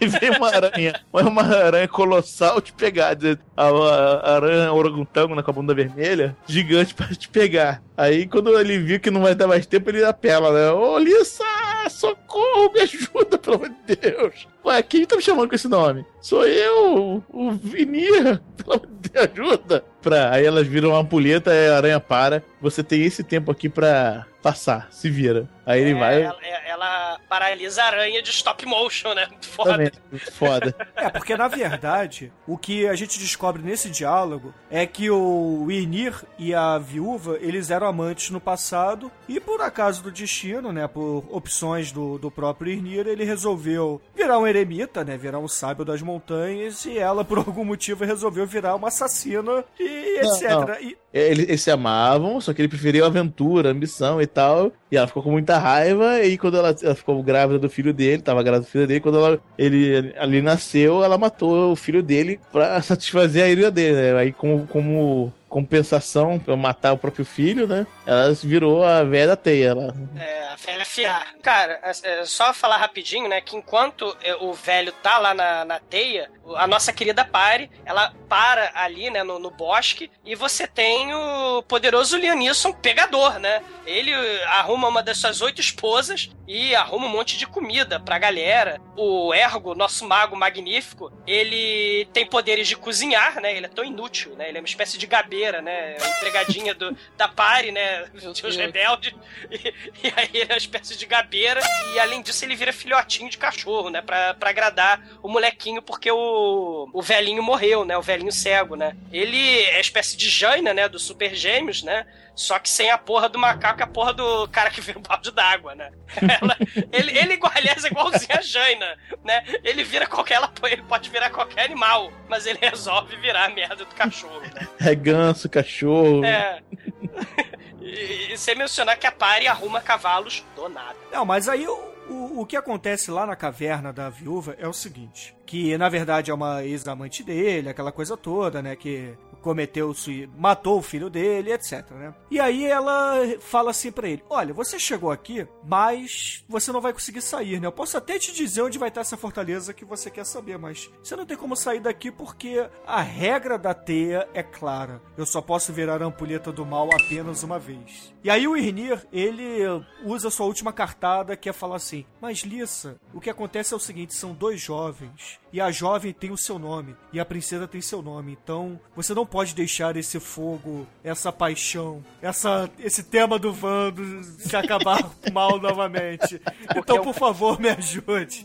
e 0.00 0.06
vem 0.06 0.30
uma 0.30 0.48
aranha. 0.48 1.00
Uma 1.12 1.42
aranha 1.42 1.88
colossal 1.88 2.60
te 2.60 2.72
pegar. 2.72 3.16
A, 3.56 3.68
a- 3.68 4.34
aranha 4.36 4.72
orangotango 4.72 5.40
com 5.42 5.50
a 5.50 5.54
bunda 5.54 5.74
vermelha, 5.74 6.36
gigante 6.46 6.94
pra 6.94 7.08
te 7.08 7.28
pegar. 7.28 7.82
Aí 7.96 8.26
quando 8.26 8.58
ele 8.58 8.78
viu 8.78 8.98
que 9.00 9.10
não 9.10 9.22
vai 9.22 9.34
dar 9.34 9.46
mais 9.46 9.66
tempo, 9.66 9.90
ele 9.90 10.04
apela, 10.04 10.52
né? 10.52 10.70
Ô, 10.72 10.98
Lissa, 10.98 11.44
socorro, 11.90 12.72
me 12.72 12.80
ajuda, 12.80 13.38
pelo 13.38 13.56
amor 13.56 13.68
de 13.86 13.96
Deus. 13.96 14.48
Ué, 14.64 14.82
quem 14.82 15.04
tá 15.04 15.16
me 15.16 15.22
chamando 15.22 15.48
com 15.48 15.54
esse 15.54 15.68
nome? 15.68 16.04
Sou 16.20 16.46
eu, 16.46 17.22
o 17.28 17.50
Vinir, 17.52 18.40
pelo 18.56 18.72
amor 18.74 18.86
de 19.00 19.08
Deus, 19.10 19.28
ajuda. 19.32 19.84
Pra... 20.02 20.32
Aí 20.32 20.44
elas 20.44 20.66
viram 20.66 20.90
uma 20.90 20.98
ampulheta, 21.00 21.50
a 21.52 21.76
aranha 21.76 22.00
para. 22.00 22.42
Você 22.60 22.82
tem 22.82 23.02
esse 23.04 23.22
tempo 23.22 23.50
aqui 23.50 23.68
pra 23.68 24.26
passar, 24.42 24.88
se 24.90 25.08
vira. 25.08 25.48
Aí 25.66 25.80
ele 25.80 25.90
É, 25.92 25.94
vai. 25.94 26.22
ela, 26.22 26.38
ela 26.66 27.20
paralisa 27.28 27.82
a 27.82 27.86
aranha 27.86 28.22
de 28.22 28.30
stop 28.30 28.64
motion, 28.66 29.14
né? 29.14 29.26
Muito 29.30 29.46
foda. 29.48 29.70
Também, 29.72 29.90
foda. 30.32 30.74
É, 30.96 31.08
porque 31.10 31.36
na 31.36 31.48
verdade, 31.48 32.32
o 32.46 32.56
que 32.56 32.86
a 32.86 32.94
gente 32.94 33.18
descobre 33.18 33.62
nesse 33.62 33.90
diálogo 33.90 34.54
é 34.70 34.86
que 34.86 35.10
o 35.10 35.66
Ynir 35.70 36.14
e 36.38 36.54
a 36.54 36.78
viúva, 36.78 37.36
eles 37.40 37.70
eram 37.70 37.86
amantes 37.86 38.30
no 38.30 38.40
passado 38.40 39.10
e 39.28 39.38
por 39.40 39.60
acaso 39.60 40.02
do 40.02 40.10
destino, 40.10 40.72
né, 40.72 40.86
por 40.86 41.24
opções 41.30 41.92
do, 41.92 42.18
do 42.18 42.30
próprio 42.30 42.72
Ynir, 42.72 43.06
ele 43.06 43.24
resolveu 43.24 44.00
virar 44.14 44.38
um 44.38 44.46
eremita, 44.46 45.04
né, 45.04 45.16
virar 45.16 45.38
um 45.38 45.48
sábio 45.48 45.84
das 45.84 46.00
montanhas 46.00 46.84
e 46.86 46.98
ela, 46.98 47.24
por 47.24 47.38
algum 47.46 47.64
motivo, 47.64 48.04
resolveu 48.04 48.46
virar 48.46 48.74
uma 48.76 48.88
assassina 48.88 49.64
e 49.78 50.20
Não, 50.22 50.34
etc. 50.36 50.50
não. 50.50 50.74
E, 50.80 50.96
Eles, 51.12 51.48
eles 51.48 51.62
se 51.62 51.70
amavam, 51.70 52.40
só 52.40 52.52
que 52.54 52.60
ele 52.62 52.68
preferiu 52.68 53.04
aventura, 53.04 53.70
ambição 53.70 54.20
e 54.22 54.26
tal. 54.26 54.72
E 54.90 54.96
ela 54.96 55.06
ficou 55.06 55.22
com 55.22 55.30
muita 55.32 55.53
raiva. 55.58 56.22
E 56.22 56.36
quando 56.38 56.56
ela, 56.56 56.74
ela 56.82 56.94
ficou 56.94 57.22
grávida 57.22 57.58
do 57.58 57.68
filho 57.68 57.92
dele, 57.92 58.22
tava 58.22 58.42
grávida 58.42 58.66
do 58.66 58.70
filho 58.70 58.86
dele, 58.86 59.00
quando 59.00 59.18
ela, 59.18 59.40
ele 59.58 60.14
ali 60.18 60.42
nasceu, 60.42 61.04
ela 61.04 61.18
matou 61.18 61.72
o 61.72 61.76
filho 61.76 62.02
dele 62.02 62.40
pra 62.52 62.80
satisfazer 62.82 63.44
a 63.44 63.48
ira 63.48 63.70
dele. 63.70 63.94
Né? 63.94 64.16
Aí, 64.18 64.32
como, 64.32 64.66
como 64.66 65.32
compensação 65.54 66.36
pra 66.36 66.56
matar 66.56 66.94
o 66.94 66.98
próprio 66.98 67.24
filho, 67.24 67.64
né? 67.68 67.86
Ela 68.04 68.34
virou 68.34 68.82
a 68.82 69.04
velha 69.04 69.36
teia. 69.36 69.68
Ela... 69.68 69.94
É, 70.18 70.48
a 70.48 70.56
velha 70.56 70.84
fiar. 70.84 71.32
Cara, 71.40 71.78
é, 71.80 71.92
é, 72.02 72.24
só 72.24 72.52
falar 72.52 72.78
rapidinho, 72.78 73.28
né? 73.28 73.40
Que 73.40 73.56
enquanto 73.56 74.16
é, 74.20 74.34
o 74.34 74.52
velho 74.52 74.90
tá 74.90 75.16
lá 75.16 75.32
na, 75.32 75.64
na 75.64 75.78
teia, 75.78 76.28
a 76.56 76.66
nossa 76.66 76.92
querida 76.92 77.24
Pare, 77.24 77.70
ela 77.84 78.12
para 78.28 78.72
ali, 78.74 79.10
né, 79.10 79.22
no, 79.22 79.38
no 79.38 79.50
bosque, 79.50 80.10
e 80.24 80.34
você 80.34 80.66
tem 80.66 81.14
o 81.14 81.62
poderoso 81.62 82.16
Lianisson 82.16 82.72
pegador, 82.72 83.38
né? 83.38 83.62
Ele 83.86 84.10
eh, 84.10 84.44
arruma 84.46 84.88
uma 84.88 85.02
das 85.02 85.18
suas 85.18 85.40
oito 85.40 85.60
esposas 85.60 86.30
e 86.46 86.74
arruma 86.74 87.06
um 87.06 87.10
monte 87.10 87.38
de 87.38 87.46
comida 87.46 88.00
pra 88.00 88.18
galera. 88.18 88.80
O 88.96 89.32
Ergo, 89.32 89.74
nosso 89.74 90.06
mago 90.06 90.36
magnífico, 90.36 91.12
ele 91.26 92.06
tem 92.12 92.26
poderes 92.26 92.66
de 92.66 92.76
cozinhar, 92.76 93.40
né? 93.40 93.56
Ele 93.56 93.66
é 93.66 93.68
tão 93.68 93.84
inútil, 93.84 94.34
né? 94.36 94.48
Ele 94.48 94.58
é 94.58 94.60
uma 94.60 94.66
espécie 94.66 94.98
de 94.98 95.06
gabeira, 95.06 95.43
né? 95.62 95.96
A 96.00 96.08
empregadinha 96.08 96.74
do, 96.74 96.96
da 97.16 97.28
Pare, 97.28 97.70
né? 97.70 98.06
Meu 98.14 98.30
Os 98.30 98.56
rebeldes. 98.56 99.14
E, 99.50 99.74
e 100.02 100.12
aí 100.16 100.30
ele 100.32 100.42
é 100.50 100.54
uma 100.54 100.58
espécie 100.58 100.96
de 100.96 101.06
gabeira. 101.06 101.60
E 101.94 101.98
além 101.98 102.22
disso, 102.22 102.44
ele 102.44 102.56
vira 102.56 102.72
filhotinho 102.72 103.30
de 103.30 103.38
cachorro, 103.38 103.90
né? 103.90 104.02
Pra, 104.02 104.34
pra 104.34 104.50
agradar 104.50 105.02
o 105.22 105.28
molequinho, 105.28 105.82
porque 105.82 106.10
o, 106.10 106.88
o 106.92 107.02
velhinho 107.02 107.42
morreu, 107.42 107.84
né? 107.84 107.96
O 107.96 108.02
velhinho 108.02 108.32
cego, 108.32 108.76
né? 108.76 108.96
Ele 109.12 109.62
é 109.64 109.80
espécie 109.80 110.16
de 110.16 110.28
Jaina, 110.28 110.72
né? 110.74 110.88
Do 110.88 110.98
Super 110.98 111.34
Gêmeos, 111.34 111.82
né? 111.82 112.06
Só 112.36 112.58
que 112.58 112.68
sem 112.68 112.90
a 112.90 112.98
porra 112.98 113.28
do 113.28 113.38
macaco 113.38 113.80
e 113.80 113.82
a 113.82 113.86
porra 113.86 114.12
do 114.12 114.48
cara 114.48 114.68
que 114.70 114.80
vira 114.80 114.98
um 114.98 115.02
balde 115.02 115.30
d'água, 115.30 115.74
né? 115.74 115.90
Ela- 116.40 116.56
ele, 116.92 117.16
ele, 117.18 117.34
igual- 117.34 117.52
aliás, 117.54 117.84
é 117.84 117.88
igualzinho 117.88 118.36
a 118.36 118.40
Jaina, 118.42 118.98
né? 119.22 119.44
Ele 119.62 119.84
vira 119.84 120.06
qualquer. 120.06 120.34
ela- 120.34 120.52
Ele 120.64 120.82
pode 120.82 121.08
virar 121.10 121.30
qualquer 121.30 121.64
animal, 121.66 122.12
mas 122.28 122.44
ele 122.46 122.58
resolve 122.60 123.14
virar 123.16 123.44
a 123.44 123.48
merda 123.50 123.76
do 123.84 123.94
cachorro, 123.94 124.40
né? 124.52 124.66
É 124.80 124.94
ganso, 124.94 125.48
cachorro. 125.48 126.24
É. 126.24 126.60
E, 127.80 128.32
e 128.32 128.38
sem 128.38 128.54
mencionar 128.56 128.96
que 128.98 129.06
a 129.06 129.12
Pari 129.12 129.46
arruma 129.46 129.80
cavalos 129.80 130.42
do 130.56 130.68
nada. 130.70 130.96
Não, 131.12 131.24
mas 131.24 131.48
aí 131.50 131.66
o, 131.68 131.92
o, 132.08 132.40
o 132.40 132.46
que 132.46 132.56
acontece 132.56 133.10
lá 133.10 133.26
na 133.26 133.36
caverna 133.36 133.92
da 133.92 134.08
viúva 134.08 134.56
é 134.58 134.66
o 134.66 134.72
seguinte: 134.72 135.36
que 135.44 135.76
na 135.76 135.88
verdade 135.90 136.30
é 136.30 136.34
uma 136.34 136.64
ex-amante 136.64 137.22
dele, 137.22 137.68
aquela 137.68 137.92
coisa 137.92 138.16
toda, 138.16 138.62
né? 138.62 138.74
Que 138.74 139.14
cometeu, 139.44 139.94
matou 140.38 140.78
o 140.78 140.82
filho 140.82 141.10
dele, 141.10 141.52
etc, 141.52 141.90
né? 141.90 142.14
E 142.30 142.40
aí 142.40 142.64
ela 142.64 143.14
fala 143.40 143.70
assim 143.70 143.92
pra 143.92 144.08
ele: 144.08 144.24
Olha, 144.30 144.54
você 144.54 144.78
chegou 144.78 145.10
aqui, 145.10 145.46
mas 145.62 146.42
você 146.48 146.72
não 146.72 146.80
vai 146.80 146.94
conseguir 146.94 147.20
sair, 147.20 147.60
né? 147.60 147.66
Eu 147.66 147.72
posso 147.72 147.98
até 147.98 148.18
te 148.18 148.32
dizer 148.32 148.62
onde 148.62 148.78
vai 148.78 148.88
estar 148.88 149.02
essa 149.02 149.18
fortaleza 149.18 149.74
que 149.74 149.84
você 149.84 150.10
quer 150.10 150.24
saber, 150.24 150.56
mas 150.56 150.90
você 151.02 151.14
não 151.14 151.26
tem 151.26 151.36
como 151.36 151.54
sair 151.54 151.80
daqui 151.80 152.10
porque 152.10 152.66
a 152.86 153.02
regra 153.02 153.58
da 153.58 153.74
teia 153.74 154.26
é 154.32 154.42
clara. 154.42 155.02
Eu 155.14 155.26
só 155.26 155.42
posso 155.42 155.74
virar 155.74 156.00
a 156.00 156.06
ampulheta 156.06 156.50
do 156.50 156.64
mal 156.64 156.88
apenas 156.94 157.42
uma 157.42 157.58
vez. 157.58 158.14
E 158.24 158.30
aí 158.30 158.48
o 158.48 158.56
Irnir, 158.56 159.06
ele 159.12 159.60
usa 160.02 160.30
sua 160.30 160.46
última 160.46 160.72
cartada, 160.72 161.36
que 161.36 161.50
é 161.50 161.52
falar 161.52 161.76
assim: 161.76 162.06
Mas 162.18 162.38
Lissa, 162.38 162.96
o 163.12 163.20
que 163.20 163.28
acontece 163.28 163.74
é 163.74 163.76
o 163.76 163.80
seguinte: 163.80 164.14
são 164.14 164.32
dois 164.32 164.58
jovens 164.58 165.43
E 165.54 165.60
a 165.60 165.70
jovem 165.70 166.12
tem 166.12 166.32
o 166.32 166.36
seu 166.36 166.58
nome. 166.58 166.96
E 167.12 167.20
a 167.20 167.24
princesa 167.24 167.68
tem 167.68 167.80
seu 167.80 168.02
nome. 168.02 168.32
Então, 168.32 168.80
você 168.96 169.14
não 169.14 169.24
pode 169.24 169.54
deixar 169.54 169.96
esse 169.96 170.18
fogo, 170.18 170.84
essa 171.04 171.30
paixão, 171.30 172.04
essa, 172.20 172.68
esse 172.76 173.04
tema 173.04 173.38
do 173.38 173.52
Vando 173.52 174.24
se 174.24 174.56
acabar 174.56 175.08
mal 175.32 175.60
novamente. 175.60 176.42
Então, 176.74 177.00
por 177.04 177.14
favor, 177.14 177.60
me 177.60 177.68
ajude. 177.68 178.44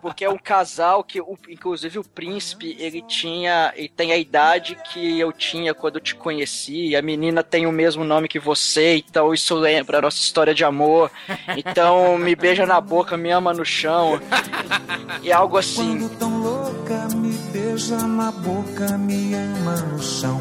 Porque 0.00 0.24
é 0.24 0.30
um 0.30 0.38
casal 0.38 1.02
que, 1.04 1.20
o- 1.20 1.36
inclusive, 1.48 1.98
o 1.98 2.04
príncipe, 2.04 2.76
ele 2.78 3.02
tinha. 3.02 3.72
Ele 3.76 3.88
tem 3.88 4.12
a 4.12 4.16
idade 4.16 4.76
que 4.92 5.18
eu 5.18 5.32
tinha 5.32 5.72
quando 5.74 5.96
eu 5.96 6.00
te 6.00 6.14
conheci. 6.14 6.94
A 6.96 7.02
menina 7.02 7.42
tem 7.42 7.66
o 7.66 7.72
mesmo 7.72 8.04
nome 8.04 8.28
que 8.28 8.38
você, 8.38 8.96
então 8.96 9.32
isso 9.32 9.54
lembra 9.54 9.98
a 9.98 10.02
nossa 10.02 10.18
história 10.18 10.54
de 10.54 10.64
amor. 10.64 11.10
Então, 11.56 12.16
me 12.18 12.34
beija 12.34 12.66
na 12.66 12.80
boca, 12.80 13.16
me 13.16 13.30
ama 13.30 13.52
no 13.52 13.64
chão. 13.64 14.20
E 15.22 15.32
algo 15.32 15.56
assim. 15.58 15.98
Quando 16.00 16.18
tão 16.18 16.38
louca, 16.42 17.08
me 17.16 17.32
beija 17.52 17.96
na 17.98 18.30
boca, 18.32 18.98
me 18.98 19.34
ama 19.34 19.76
no 19.76 20.02
chão. 20.02 20.40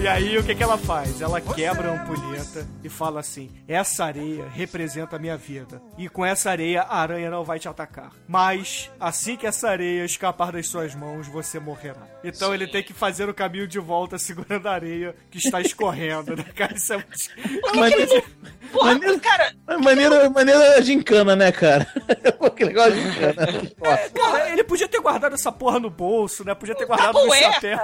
E 0.00 0.06
aí, 0.06 0.38
o 0.38 0.44
que, 0.44 0.54
que 0.54 0.62
ela 0.62 0.78
faz? 0.78 1.20
Ela 1.20 1.40
quebra 1.40 1.90
a 1.90 1.94
ampulheta 1.94 2.64
e 2.84 2.88
fala 2.88 3.18
assim: 3.18 3.50
Essa 3.66 4.04
areia 4.04 4.46
representa 4.48 5.16
a 5.16 5.18
minha 5.18 5.36
vida. 5.36 5.82
E 5.98 6.08
com 6.08 6.24
essa 6.24 6.50
areia, 6.50 6.82
a 6.82 7.00
aranha 7.00 7.28
não 7.28 7.42
vai 7.42 7.58
te 7.58 7.68
atacar. 7.68 8.12
Mas, 8.28 8.90
assim 9.00 9.36
que 9.36 9.44
essa 9.44 9.68
areia 9.68 10.04
escapar 10.04 10.52
das 10.52 10.68
suas 10.68 10.94
mãos, 10.94 11.26
você 11.26 11.58
morrerá. 11.58 12.06
Então 12.22 12.54
ele 12.54 12.68
tem 12.68 12.82
que 12.82 12.92
fazer 12.92 13.28
o 13.28 13.34
caminho 13.34 13.66
de 13.66 13.80
volta 13.80 14.18
segurando 14.18 14.68
a 14.68 14.72
areia 14.72 15.16
que 15.30 15.38
está 15.38 15.60
escorrendo, 15.60 16.36
né, 16.36 16.44
cara? 16.54 16.74
Isso 16.74 16.92
é 16.92 16.96
muito... 16.96 17.76
Maneiro, 17.76 18.24
Porra, 18.72 18.92
maneiro, 18.92 19.20
cara, 19.20 19.52
maneiro, 19.82 20.30
maneiro 20.30 20.82
gincana, 20.82 21.34
né, 21.34 21.50
cara? 21.50 21.86
que 22.56 22.64
legal 22.64 22.90
de 22.90 23.00
gincana. 23.00 23.46
Cara, 24.14 24.50
ele 24.50 24.64
podia 24.64 24.88
ter 24.88 25.00
guardado 25.00 25.34
essa 25.34 25.50
porra 25.50 25.80
no 25.80 25.90
bolso, 25.90 26.44
né? 26.44 26.54
Podia 26.54 26.74
ter 26.74 26.86
guardado 26.86 27.14
no 27.14 27.34
chapéu. 27.34 27.78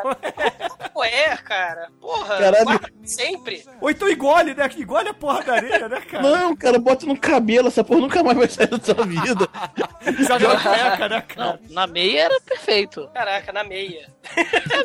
ué, 0.96 1.36
cara. 1.38 1.88
Porra, 2.04 2.36
Caralho. 2.36 2.80
sempre. 3.02 3.64
Ou 3.80 3.88
então 3.88 4.06
engole, 4.10 4.52
né? 4.52 4.68
Que 4.68 4.82
Engole 4.82 5.08
a 5.08 5.14
porra 5.14 5.42
da 5.42 5.54
areia, 5.54 5.88
né, 5.88 6.02
cara? 6.02 6.22
Não, 6.22 6.54
cara, 6.54 6.78
bota 6.78 7.06
no 7.06 7.18
cabelo, 7.18 7.68
essa 7.68 7.82
porra 7.82 8.00
nunca 8.00 8.22
mais 8.22 8.36
vai 8.36 8.46
sair 8.46 8.66
da 8.66 8.78
sua 8.78 9.06
vida. 9.06 9.48
Joga 10.28 10.48
na 10.48 10.60
cueca, 10.60 11.08
né, 11.08 11.20
cara? 11.22 11.58
Não, 11.62 11.74
na 11.74 11.86
meia 11.86 12.24
era 12.24 12.38
perfeito. 12.42 13.08
Caraca, 13.14 13.50
na 13.54 13.64
meia. 13.64 14.06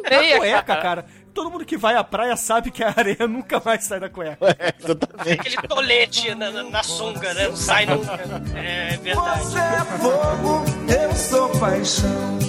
Na 0.09 0.19
meia, 0.21 0.33
Na 0.35 0.39
cueca, 0.39 0.75
cara. 0.77 1.05
Todo 1.33 1.51
mundo 1.51 1.65
que 1.65 1.75
vai 1.77 1.95
à 1.95 2.03
praia 2.05 2.37
sabe 2.37 2.71
que 2.71 2.81
a 2.83 2.93
areia 2.95 3.27
nunca 3.27 3.61
mais 3.63 3.83
sai 3.83 3.99
da 3.99 4.09
cueca. 4.09 4.37
É, 4.57 4.73
exatamente. 4.81 5.41
Aquele 5.41 5.57
tolete 5.67 6.33
na, 6.35 6.49
na, 6.51 6.63
na 6.63 6.83
sunga, 6.83 7.33
né? 7.33 7.49
Não 7.49 7.55
sai 7.57 7.85
nunca. 7.85 8.13
É 8.55 8.97
verdade. 8.97 9.43
Você 9.43 9.59
é 9.59 9.85
fogo, 9.99 10.63
eu 10.87 11.15
sou 11.15 11.49
paixão. 11.59 12.39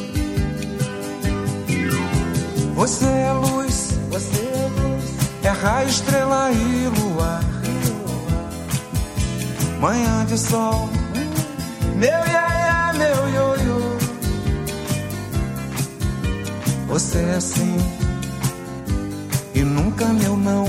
Você 2.75 3.05
é 3.05 3.33
luz, 3.33 3.90
você 4.11 4.41
é 4.41 4.69
luz. 4.81 5.05
É 5.43 5.49
raio, 5.49 5.89
estrela 5.89 6.51
e 6.53 6.89
luar. 7.01 7.41
Manhã 9.81 10.27
de 10.27 10.37
sol, 10.39 10.91
meu 11.97 12.09
iaia, 12.11 12.93
meu 12.93 13.29
ioiô. 13.31 13.81
Você 16.89 17.19
é 17.19 17.41
sim, 17.41 17.77
e 19.55 19.61
nunca 19.61 20.05
meu 20.07 20.37
não. 20.37 20.67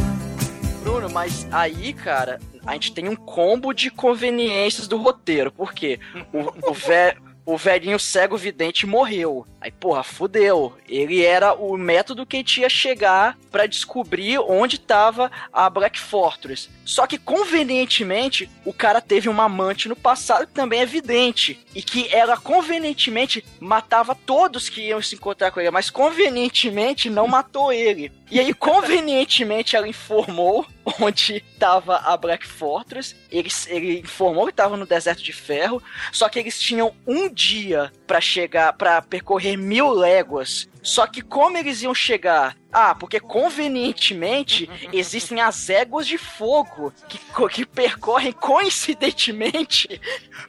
Bruno, 0.84 1.10
mas 1.10 1.46
aí, 1.52 1.92
cara, 1.94 2.40
a 2.66 2.74
gente 2.74 2.94
tem 2.94 3.10
um 3.10 3.16
combo 3.18 3.74
de 3.74 3.90
conveniências 3.92 4.88
do 4.88 4.98
roteiro. 4.98 5.52
Por 5.52 5.74
quê? 5.74 6.00
O, 6.32 6.70
o, 6.72 6.74
ve- 6.74 7.18
o 7.52 7.58
velhinho 7.58 8.00
cego 8.00 8.38
vidente 8.38 8.86
morreu. 8.86 9.46
Aí, 9.60 9.72
porra, 9.72 10.04
fudeu. 10.04 10.74
Ele 10.88 11.24
era 11.24 11.54
o 11.54 11.78
método 11.78 12.26
que 12.26 12.38
a 12.38 12.40
gente 12.40 12.62
ia 12.62 12.70
chegar 12.70 13.38
pra 13.52 13.68
descobrir 13.68 14.40
onde 14.40 14.80
tava 14.80 15.30
a 15.52 15.70
Black 15.70 16.00
Fortress. 16.00 16.70
Só 16.86 17.06
que, 17.06 17.18
convenientemente, 17.18 18.50
o 18.66 18.74
cara 18.74 19.02
teve 19.02 19.28
uma 19.28 19.44
amante 19.44 19.90
no 19.90 19.96
passado 19.96 20.48
que 20.48 20.54
também 20.54 20.80
é 20.80 20.86
vidente. 20.86 21.60
E 21.76 21.82
que 21.82 22.08
ela, 22.14 22.38
convenientemente, 22.38 23.46
matava 23.60 24.16
todos 24.16 24.70
que 24.70 24.88
iam 24.88 25.02
se 25.02 25.16
encontrar 25.16 25.52
com 25.52 25.60
ele. 25.60 25.72
Mas, 25.72 25.90
convenientemente, 25.90 27.10
não 27.10 27.28
matou 27.28 27.72
ele. 27.72 28.12
E 28.32 28.40
aí, 28.40 28.54
convenientemente, 28.54 29.76
ela 29.76 29.88
informou 29.88 30.66
onde 31.00 31.44
estava 31.54 31.98
a 31.98 32.16
Black 32.18 32.46
Fortress. 32.46 33.16
Ele, 33.32 33.50
ele 33.68 34.00
informou 34.00 34.46
que 34.46 34.52
estava 34.52 34.76
no 34.78 34.86
deserto 34.86 35.24
de 35.24 35.34
ferro. 35.34 35.82
Só 36.12 36.28
que 36.30 36.40
eles 36.40 36.60
tinham 36.60 36.94
um 37.08 37.30
dia 37.30 37.92
pra 38.06 38.20
chegar, 38.20 38.74
pra 38.74 39.02
percorrer 39.02 39.58
mil 39.58 39.92
léguas. 39.92 40.70
Só 40.82 41.06
que 41.06 41.22
como 41.22 41.58
eles 41.58 41.82
iam 41.84 41.94
chegar? 41.94 42.58
Ah, 42.72 42.96
porque 42.96 43.20
convenientemente 43.20 44.70
existem 44.92 45.40
as 45.42 45.70
éguas 45.70 46.08
de 46.08 46.18
fogo 46.18 46.94
que, 47.08 47.20
que 47.50 47.66
percorrem 47.66 48.32
coincidentemente 48.32 50.02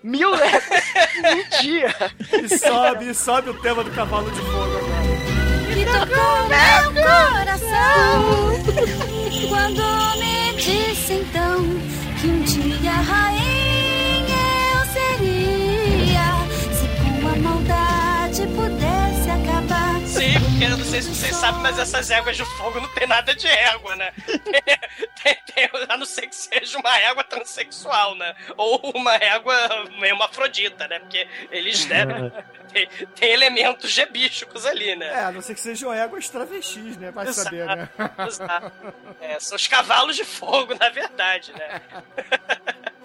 mil 0.02 0.30
léguas 0.30 0.84
em 1.16 1.34
um 1.34 1.48
dia. 1.60 1.94
E 2.42 2.58
sobe, 2.58 3.10
e 3.10 3.14
sobe 3.14 3.50
o 3.50 3.60
tema 3.60 3.84
do 3.84 3.90
cavalo 3.90 4.30
de 4.30 4.40
fogo 4.40 4.76
agora. 4.78 5.02
que 5.74 5.84
tocou 5.84 6.48
meu 6.48 6.92
coração 7.02 7.62
quando 9.48 9.82
me 10.18 10.54
disse 10.56 11.14
então 11.14 11.64
que 12.20 12.26
um 12.26 12.42
dia 12.42 12.92
rainha 12.92 13.41
porque 20.62 20.74
eu 20.74 20.78
não 20.78 20.84
sei 20.84 21.02
se 21.02 21.08
vocês 21.08 21.34
sabem, 21.34 21.60
mas 21.60 21.76
essas 21.76 22.08
éguas 22.08 22.36
de 22.36 22.44
fogo 22.56 22.80
não 22.80 22.88
tem 22.90 23.04
nada 23.04 23.34
de 23.34 23.48
égua, 23.48 23.96
né? 23.96 24.12
Tem- 25.22 25.36
tem- 25.54 25.70
a 25.88 25.96
não 25.96 26.06
ser 26.06 26.26
que 26.28 26.34
seja 26.36 26.78
uma 26.78 26.98
égua 26.98 27.24
transexual, 27.24 28.14
né? 28.14 28.34
Ou 28.56 28.92
uma 28.94 29.14
égua 29.14 29.54
meio 29.98 30.12
hermafrodita, 30.12 30.86
né? 30.88 30.98
Porque 31.00 31.26
eles, 31.50 31.86
né? 31.86 32.04
Tem, 32.72 32.86
tem 32.88 33.30
elementos 33.30 33.90
gebísticos 33.90 34.64
ali, 34.64 34.94
né? 34.96 35.06
É, 35.06 35.24
a 35.24 35.32
não 35.32 35.40
ser 35.40 35.54
que 35.54 35.60
sejam 35.60 35.92
éguas 35.92 36.28
travestis, 36.28 36.96
né? 36.96 37.10
Vai 37.10 37.26
Exato, 37.26 37.44
saber, 37.44 37.66
né? 37.66 37.88
exato. 38.26 38.94
É, 39.20 39.40
são 39.40 39.56
os 39.56 39.66
cavalos 39.66 40.16
de 40.16 40.24
fogo, 40.24 40.74
na 40.78 40.88
verdade, 40.88 41.52
né? 41.52 41.80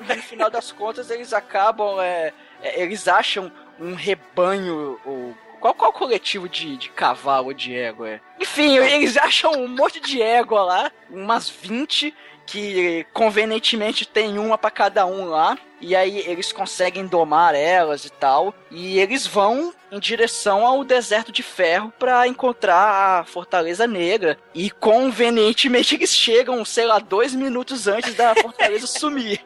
E 0.09 0.13
no 0.15 0.23
final 0.23 0.49
das 0.49 0.71
contas 0.71 1.09
eles 1.09 1.33
acabam, 1.33 1.99
é, 2.01 2.33
é, 2.61 2.81
eles 2.81 3.07
acham 3.07 3.51
um 3.79 3.93
rebanho, 3.93 4.99
ou 5.05 5.37
qual, 5.59 5.73
qual 5.73 5.93
coletivo 5.93 6.47
de, 6.47 6.77
de 6.77 6.89
cavalo 6.89 7.53
de 7.53 7.75
égua 7.75 8.09
é? 8.09 8.21
Enfim, 8.39 8.77
eles 8.77 9.17
acham 9.17 9.51
um 9.53 9.67
monte 9.67 9.99
de 9.99 10.21
égua 10.21 10.61
lá, 10.61 10.91
umas 11.09 11.49
20, 11.49 12.13
que 12.45 13.05
convenientemente 13.13 14.07
tem 14.07 14.39
uma 14.39 14.57
pra 14.57 14.71
cada 14.71 15.05
um 15.05 15.25
lá, 15.25 15.57
e 15.81 15.95
aí 15.95 16.19
eles 16.19 16.51
conseguem 16.51 17.05
domar 17.05 17.53
elas 17.53 18.05
e 18.05 18.09
tal, 18.09 18.55
e 18.71 18.99
eles 18.99 19.27
vão 19.27 19.73
em 19.91 19.99
direção 19.99 20.65
ao 20.65 20.83
deserto 20.83 21.31
de 21.31 21.43
ferro 21.43 21.93
pra 21.99 22.27
encontrar 22.27 23.19
a 23.19 23.23
Fortaleza 23.25 23.85
Negra, 23.85 24.37
e 24.55 24.71
convenientemente 24.71 25.95
eles 25.95 26.15
chegam, 26.15 26.63
sei 26.63 26.85
lá, 26.85 26.99
dois 26.99 27.35
minutos 27.35 27.87
antes 27.87 28.15
da 28.15 28.33
Fortaleza 28.35 28.87
sumir. 28.87 29.39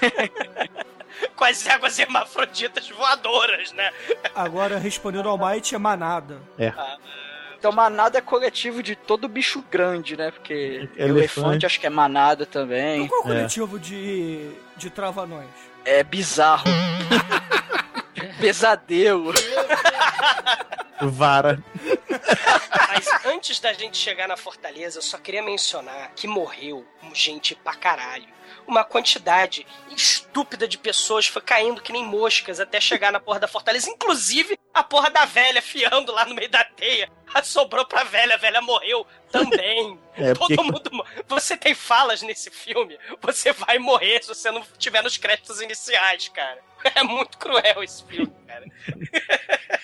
Com 1.34 1.44
as 1.44 1.66
éguas 1.66 1.98
hermafroditas 1.98 2.88
voadoras, 2.88 3.72
né? 3.72 3.90
Agora, 4.34 4.78
respondendo 4.78 5.28
ao 5.28 5.38
Might, 5.38 5.74
é 5.74 5.78
manada. 5.78 6.40
Então, 7.58 7.72
manada 7.72 8.18
é 8.18 8.20
coletivo 8.20 8.82
de 8.82 8.94
todo 8.94 9.26
bicho 9.28 9.64
grande, 9.70 10.16
né? 10.16 10.30
Porque 10.30 10.88
Elefante. 10.96 11.00
elefante 11.00 11.66
acho 11.66 11.80
que 11.80 11.86
é 11.86 11.90
manada 11.90 12.44
também. 12.46 13.08
Qual 13.08 13.20
é 13.20 13.24
o 13.24 13.26
coletivo 13.26 13.78
de, 13.78 14.50
de 14.76 14.90
travanões? 14.90 15.48
É 15.84 16.04
bizarro. 16.04 16.64
Pesadelo. 18.40 19.32
Vara. 21.02 21.62
Mas 22.88 23.08
antes 23.26 23.60
da 23.60 23.72
gente 23.72 23.98
chegar 23.98 24.26
na 24.26 24.36
fortaleza, 24.36 24.98
eu 24.98 25.02
só 25.02 25.18
queria 25.18 25.42
mencionar 25.42 26.12
que 26.14 26.26
morreu 26.26 26.86
gente 27.12 27.54
pra 27.54 27.74
caralho. 27.74 28.26
Uma 28.66 28.82
quantidade 28.82 29.66
estúpida 29.90 30.66
de 30.66 30.78
pessoas 30.78 31.26
foi 31.26 31.42
caindo 31.42 31.82
que 31.82 31.92
nem 31.92 32.04
moscas 32.04 32.58
até 32.58 32.80
chegar 32.80 33.12
na 33.12 33.20
porra 33.20 33.38
da 33.38 33.48
fortaleza. 33.48 33.90
Inclusive, 33.90 34.58
a 34.78 34.84
porra 34.84 35.10
da 35.10 35.24
velha 35.24 35.60
fiando 35.62 36.12
lá 36.12 36.24
no 36.24 36.34
meio 36.34 36.48
da 36.50 36.62
teia. 36.64 37.10
Ah, 37.34 37.42
Sobrou 37.42 37.84
pra 37.86 38.04
velha, 38.04 38.34
a 38.34 38.38
velha 38.38 38.60
morreu 38.62 39.06
também. 39.30 39.98
É, 40.18 40.32
Todo 40.32 40.38
porque- 40.56 40.56
mundo. 40.62 40.90
mo- 40.92 41.04
Você 41.28 41.58
tem 41.58 41.74
falas 41.74 42.22
nesse 42.22 42.50
filme, 42.50 42.98
você 43.20 43.52
vai 43.52 43.78
morrer 43.78 44.22
se 44.22 44.28
você 44.28 44.50
não 44.50 44.64
tiver 44.78 45.02
nos 45.02 45.18
créditos 45.18 45.60
iniciais, 45.60 46.28
cara. 46.28 46.58
É 46.94 47.02
muito 47.02 47.36
cruel 47.36 47.82
esse 47.82 48.02
filme. 48.04 48.32
Cara. 48.46 48.64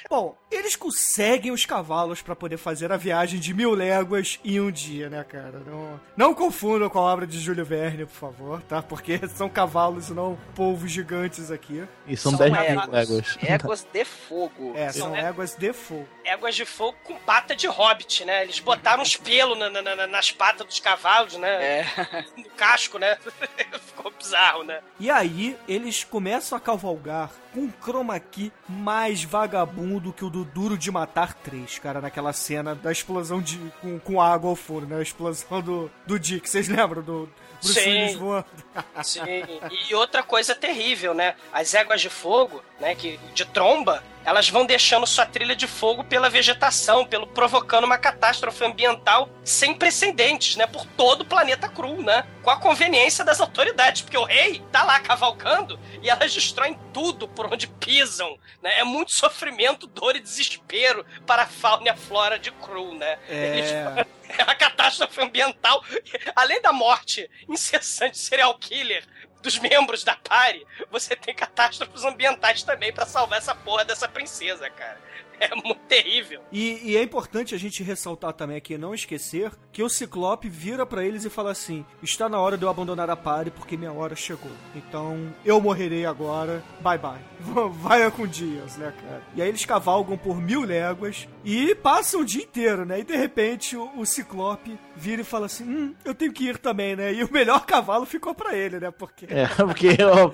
Bom, 0.08 0.36
eles 0.50 0.76
conseguem 0.76 1.50
os 1.52 1.64
cavalos 1.64 2.20
pra 2.20 2.36
poder 2.36 2.58
fazer 2.58 2.92
a 2.92 2.98
viagem 2.98 3.40
de 3.40 3.54
mil 3.54 3.72
léguas 3.74 4.38
em 4.44 4.60
um 4.60 4.70
dia, 4.70 5.08
né, 5.08 5.24
cara? 5.24 5.60
Não, 5.64 5.98
não 6.14 6.34
confundam 6.34 6.90
com 6.90 6.98
a 6.98 7.02
obra 7.02 7.26
de 7.26 7.40
Júlio 7.40 7.64
Verne, 7.64 8.04
por 8.04 8.12
favor, 8.12 8.62
tá? 8.62 8.82
Porque 8.82 9.18
são 9.28 9.48
cavalos 9.48 10.10
e 10.10 10.12
não 10.12 10.38
polvos 10.54 10.90
gigantes 10.90 11.50
aqui. 11.50 11.82
E 12.06 12.14
são 12.14 12.32
São 12.32 12.40
10 12.40 12.52
mil 12.52 12.60
éguas. 12.60 12.88
léguas. 12.90 13.38
Éguas 13.42 13.86
de 13.90 14.04
fogo. 14.04 14.72
É, 14.76 14.92
são 14.92 15.06
São 15.08 15.16
éguas 15.16 15.56
de 15.56 15.72
fogo. 15.72 16.06
Éguas 16.24 16.54
de 16.56 16.66
fogo 16.66 16.98
com 17.04 17.14
pata 17.16 17.56
de 17.56 17.66
hobbit, 17.66 18.26
né? 18.26 18.42
Eles 18.42 18.60
botaram 18.60 19.02
uns 19.02 19.16
pelos 19.16 19.58
na- 19.58 19.70
na- 19.70 19.80
na- 19.96 20.06
nas 20.06 20.30
patas 20.30 20.66
dos 20.66 20.78
cavalos, 20.78 21.38
né? 21.38 21.64
É. 21.80 21.86
No 22.36 22.50
casco, 22.50 22.98
né? 22.98 23.16
Ficou 23.86 24.12
bizarro, 24.12 24.62
né? 24.62 24.80
E 25.00 25.10
aí, 25.10 25.56
eles 25.66 26.04
começam 26.04 26.56
a 26.56 26.60
cavalgar 26.60 27.30
com 27.54 27.60
um 27.60 27.72
chroma 27.82 28.20
key 28.20 28.51
mais 28.68 29.24
vagabundo 29.24 30.12
que 30.12 30.24
o 30.24 30.30
do 30.30 30.44
Duro 30.44 30.78
de 30.78 30.90
Matar 30.90 31.34
3, 31.34 31.78
cara, 31.78 32.00
naquela 32.00 32.32
cena 32.32 32.74
da 32.74 32.92
explosão 32.92 33.40
de, 33.40 33.58
com, 33.80 33.98
com 33.98 34.20
água 34.20 34.50
ao 34.50 34.56
forno, 34.56 34.88
né? 34.88 34.98
A 34.98 35.02
explosão 35.02 35.60
do, 35.60 35.90
do 36.06 36.18
Dick. 36.18 36.48
Vocês 36.48 36.68
lembram 36.68 37.02
do 37.02 37.28
Bruce 37.62 37.80
Sim. 37.80 37.90
Willis 37.90 38.14
voando? 38.16 38.46
Sim. 39.02 39.20
E 39.88 39.94
outra 39.94 40.22
coisa 40.22 40.54
terrível, 40.54 41.14
né? 41.14 41.34
As 41.52 41.74
éguas 41.74 42.00
de 42.00 42.08
fogo, 42.08 42.62
né? 42.82 42.96
Que, 42.96 43.18
de 43.32 43.44
tromba, 43.44 44.02
elas 44.24 44.48
vão 44.48 44.66
deixando 44.66 45.06
sua 45.06 45.24
trilha 45.24 45.54
de 45.54 45.66
fogo 45.66 46.04
pela 46.04 46.28
vegetação, 46.28 47.06
pelo 47.06 47.26
provocando 47.26 47.84
uma 47.84 47.96
catástrofe 47.96 48.64
ambiental 48.64 49.28
sem 49.44 49.72
precedentes, 49.74 50.56
né? 50.56 50.66
Por 50.66 50.84
todo 50.84 51.22
o 51.22 51.24
planeta 51.24 51.68
cru, 51.68 52.02
né? 52.02 52.24
Com 52.42 52.50
a 52.50 52.56
conveniência 52.56 53.24
das 53.24 53.40
autoridades, 53.40 54.02
porque 54.02 54.18
o 54.18 54.24
rei 54.24 54.60
tá 54.72 54.82
lá 54.82 54.98
cavalcando 55.00 55.78
e 56.02 56.10
elas 56.10 56.34
destroem 56.34 56.78
tudo 56.92 57.28
por 57.28 57.52
onde 57.52 57.66
pisam, 57.68 58.36
né? 58.60 58.80
É 58.80 58.84
muito 58.84 59.12
sofrimento, 59.12 59.86
dor 59.86 60.16
e 60.16 60.20
desespero 60.20 61.06
para 61.24 61.42
a 61.42 61.46
fauna 61.46 61.86
e 61.86 61.88
a 61.88 61.96
flora 61.96 62.38
de 62.38 62.50
cru, 62.50 62.94
né? 62.94 63.18
Eles 63.28 63.70
É. 63.70 64.06
é 64.38 64.42
uma 64.44 64.54
catástrofe 64.54 65.20
ambiental. 65.20 65.84
Além 66.34 66.60
da 66.60 66.72
morte 66.72 67.28
incessante 67.48 68.18
serial 68.18 68.56
killer 68.58 69.04
dos 69.42 69.58
membros 69.58 70.04
da 70.04 70.14
party, 70.14 70.64
você 70.90 71.16
tem 71.16 71.34
catástrofes 71.34 72.04
ambientais 72.04 72.62
também 72.62 72.92
pra 72.92 73.04
salvar 73.04 73.38
essa 73.38 73.54
porra 73.54 73.84
dessa 73.84 74.08
princesa, 74.08 74.70
cara. 74.70 74.98
É 75.52 75.54
muito 75.56 75.80
terrível. 75.88 76.40
E, 76.52 76.92
e 76.92 76.96
é 76.96 77.02
importante 77.02 77.54
a 77.54 77.58
gente 77.58 77.82
ressaltar 77.82 78.32
também 78.32 78.56
aqui, 78.56 78.78
não 78.78 78.94
esquecer, 78.94 79.50
que 79.72 79.82
o 79.82 79.88
Ciclope 79.88 80.48
vira 80.48 80.86
pra 80.86 81.04
eles 81.04 81.24
e 81.24 81.30
fala 81.30 81.50
assim: 81.50 81.84
está 82.02 82.28
na 82.28 82.38
hora 82.38 82.56
de 82.56 82.62
eu 82.64 82.68
abandonar 82.70 83.10
a 83.10 83.16
party 83.16 83.50
porque 83.50 83.76
minha 83.76 83.92
hora 83.92 84.14
chegou. 84.14 84.50
Então 84.74 85.34
eu 85.44 85.60
morrerei 85.60 86.06
agora, 86.06 86.62
bye 86.80 86.96
bye. 86.96 87.18
Vai 87.82 88.08
com 88.12 88.26
dias, 88.26 88.76
né, 88.76 88.92
cara? 89.02 89.22
E 89.34 89.42
aí 89.42 89.48
eles 89.48 89.64
cavalgam 89.64 90.16
por 90.16 90.40
mil 90.40 90.62
léguas 90.64 91.26
e 91.44 91.74
passam 91.74 92.20
o 92.20 92.24
dia 92.24 92.42
inteiro, 92.44 92.84
né? 92.84 93.00
E 93.00 93.04
de 93.04 93.16
repente 93.16 93.76
o, 93.76 93.90
o 93.98 94.06
Ciclope 94.06 94.78
vira 94.96 95.22
e 95.22 95.24
fala 95.24 95.46
assim: 95.46 95.64
hum, 95.64 95.94
eu 96.04 96.14
tenho 96.14 96.32
que 96.32 96.44
ir 96.44 96.58
também, 96.58 96.94
né? 96.94 97.12
E 97.12 97.24
o 97.24 97.32
melhor 97.32 97.66
cavalo 97.66 98.06
ficou 98.06 98.34
pra 98.34 98.54
ele, 98.56 98.78
né? 98.78 98.90
Porque. 98.92 99.26
É, 99.28 99.46
porque 99.64 99.88
é 99.98 100.06
o, 100.06 100.32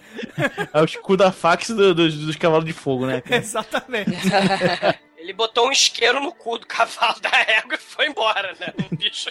é 0.75 0.83
o 0.83 0.85
escudo 0.85 1.25
da 1.25 1.33
fax 1.33 1.71
do- 1.71 1.95
dos, 1.95 2.15
dos 2.15 2.37
cavalos 2.37 2.67
de 2.67 2.73
fogo, 2.75 3.07
né? 3.07 3.21
cara? 3.23 3.41
Exatamente. 3.41 4.11
Ele 5.29 5.37
botou 5.37 5.69
um 5.69 5.73
isqueiro 5.73 6.21
no 6.21 6.33
cu 6.33 6.57
do 6.57 6.67
cavalo 6.67 7.21
da 7.21 7.29
égua 7.47 7.75
e 7.75 7.77
foi 7.77 8.07
embora, 8.07 8.57
né? 8.59 8.73
O 8.91 8.97
bicho. 8.97 9.31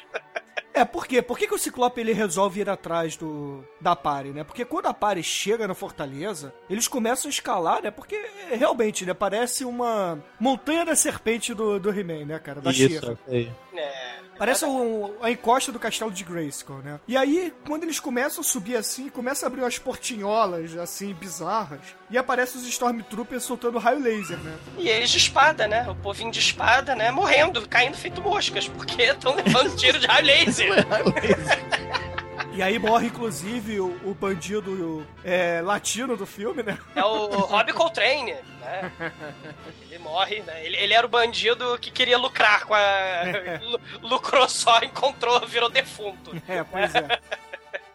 É, 0.72 0.86
por 0.86 1.08
quê? 1.08 1.24
Por 1.24 1.40
que, 1.40 1.48
que 1.48 1.56
o 1.56 1.58
Ciclope 1.58 2.00
ele 2.00 2.14
resolve 2.14 2.62
ir 2.62 2.70
atrás 2.70 3.18
do 3.18 3.68
da 3.82 3.96
Pare, 3.96 4.30
né? 4.30 4.44
Porque 4.44 4.64
quando 4.64 4.86
a 4.86 4.94
Pare 4.94 5.24
chega 5.24 5.68
na 5.68 5.74
fortaleza, 5.74 6.54
eles 6.70 6.88
começam 6.88 7.28
a 7.28 7.32
escalar, 7.32 7.82
né? 7.82 7.90
Porque 7.90 8.16
realmente, 8.52 9.08
né? 9.08 9.14
Parece 9.16 9.66
uma 9.66 10.24
montanha 10.40 10.86
da 10.86 10.96
serpente 10.96 11.52
do, 11.52 11.80
do 11.80 11.90
He-Man, 11.90 12.26
né, 12.26 12.38
cara? 12.38 12.62
Da 12.62 12.70
Isso, 12.70 13.18
é. 13.28 13.48
É. 13.80 14.18
Parece 14.38 14.66
um- 14.66 15.14
a 15.22 15.32
encosta 15.32 15.72
do 15.72 15.80
castelo 15.80 16.12
de 16.12 16.24
Grayskull, 16.24 16.78
né? 16.84 17.00
E 17.08 17.18
aí, 17.18 17.52
quando 17.66 17.84
eles 17.84 18.00
começam 18.00 18.42
a 18.42 18.44
subir 18.44 18.76
assim, 18.76 19.10
começa 19.10 19.46
a 19.46 19.48
abrir 19.48 19.62
umas 19.62 19.80
portinholas, 19.80 20.78
assim, 20.78 21.14
bizarras, 21.14 21.80
e 22.10 22.18
aparece 22.18 22.56
os 22.58 22.68
Stormtroopers 22.68 23.44
soltando 23.44 23.80
raio 23.80 24.00
laser, 24.00 24.38
né? 24.38 24.56
E 24.78 24.88
eles 24.90 25.10
de 25.10 25.18
espada, 25.18 25.68
né? 25.68 25.90
O 25.90 25.96
povinho 25.96 26.32
de 26.32 26.40
espada, 26.40 26.96
né? 26.96 27.10
Morrendo, 27.12 27.68
caindo 27.68 27.98
feito 27.98 28.22
moscas, 28.22 28.68
porque 28.68 29.02
estão 29.10 29.34
levando 29.36 29.76
tiro 29.76 30.00
de 30.00 30.06
raio 30.08 30.26
laser. 30.26 30.68
E 32.54 32.62
aí 32.62 32.80
morre, 32.80 33.08
inclusive, 33.08 33.80
o, 33.80 33.88
o 34.04 34.16
bandido 34.16 35.06
é, 35.24 35.62
latino 35.64 36.18
do 36.18 36.26
filme, 36.26 36.64
né? 36.64 36.78
É 36.96 37.04
o 37.04 37.28
Rob 37.28 37.72
Coltrane, 37.74 38.34
né? 38.68 38.92
Ele 39.82 39.98
morre, 40.00 40.42
né? 40.42 40.66
Ele, 40.66 40.78
ele 40.78 40.94
era 40.94 41.06
o 41.06 41.10
bandido 41.10 41.78
que 41.80 41.90
queria 41.92 42.18
lucrar 42.18 42.66
com 42.66 42.74
a. 42.74 43.24
lu- 43.62 43.80
lucrou 44.10 44.48
só, 44.50 44.80
encontrou, 44.82 45.46
virou 45.48 45.70
defunto. 45.70 46.32
É, 46.48 46.64
pois 46.64 46.94
é. 46.96 47.20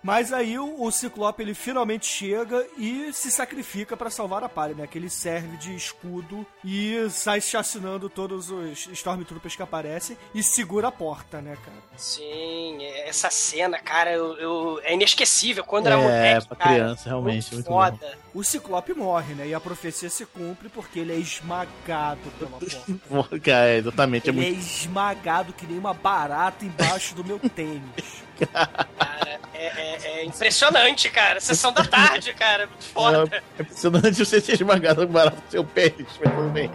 Mas 0.03 0.33
aí 0.33 0.59
o, 0.59 0.83
o 0.83 0.91
Ciclope 0.91 1.43
ele 1.43 1.55
finalmente 1.55 2.07
chega 2.07 2.67
e 2.77 3.13
se 3.13 3.31
sacrifica 3.31 3.97
pra 3.97 4.11
salvar 4.11 4.43
a 4.43 4.49
Pare, 4.49 4.75
né? 4.75 4.87
Que 4.87 4.99
ele 4.99 5.09
serve 5.09 5.57
de 5.59 5.75
escudo 5.77 6.45
e 6.65 7.09
sai 7.11 7.41
chacinando 7.41 8.09
todos 8.11 8.51
os 8.51 8.87
Stormtroopers 8.89 9.55
que 9.55 9.63
aparecem 9.63 10.17
e 10.35 10.43
segura 10.43 10.89
a 10.89 10.93
porta, 10.93 11.41
né, 11.41 11.57
cara? 11.65 11.77
Sim, 11.97 12.83
essa 13.05 13.31
cena, 13.31 13.79
cara, 13.79 14.11
eu, 14.13 14.37
eu- 14.39 14.81
é 14.83 14.95
inesquecível. 14.95 15.63
Quando 15.65 15.87
era 15.87 15.95
É, 15.97 16.03
moleque, 16.03 16.47
pra 16.49 16.57
cara, 16.57 16.71
criança, 16.75 17.09
realmente, 17.09 17.55
muito 17.55 17.55
muito 17.55 17.69
bom. 17.69 17.75
foda. 17.99 18.19
O 18.35 18.43
Ciclope 18.43 18.95
morre, 18.95 19.35
né? 19.35 19.47
E 19.49 19.55
a 19.55 19.61
profecia 19.61 20.11
se 20.11 20.27
cumpre 20.27 20.69
porque 20.69 20.99
ele 20.99 21.13
é 21.13 21.17
esmagado 21.17 22.19
pela 22.39 22.59
porta. 23.09 23.39
Cara, 23.39 23.69
é, 23.69 23.77
exatamente. 23.77 24.29
É 24.29 24.33
Ele 24.33 24.41
é 24.47 24.51
muito... 24.51 24.61
esmagado 24.61 25.53
que 25.53 25.67
nem 25.67 25.79
uma 25.79 25.95
barata 25.95 26.65
embaixo 26.65 27.15
do 27.15 27.23
meu 27.23 27.39
tênis. 27.51 28.23
Cara, 28.53 29.39
é, 29.55 29.67
é- 29.92 29.92
é 30.03 30.25
impressionante, 30.25 31.09
cara. 31.11 31.41
Sessão 31.41 31.73
da 31.73 31.85
tarde, 31.85 32.33
cara, 32.35 32.67
muito 32.67 32.85
foda. 32.85 33.43
É 33.59 33.63
impressionante 33.63 34.25
você 34.25 34.41
ser 34.41 34.53
esmagado 34.55 35.07
com 35.07 35.13
barato 35.13 35.43
seu 35.51 35.65
pênis, 35.65 36.07
mas 36.25 36.35
tudo 36.35 36.49
bem. 36.51 36.71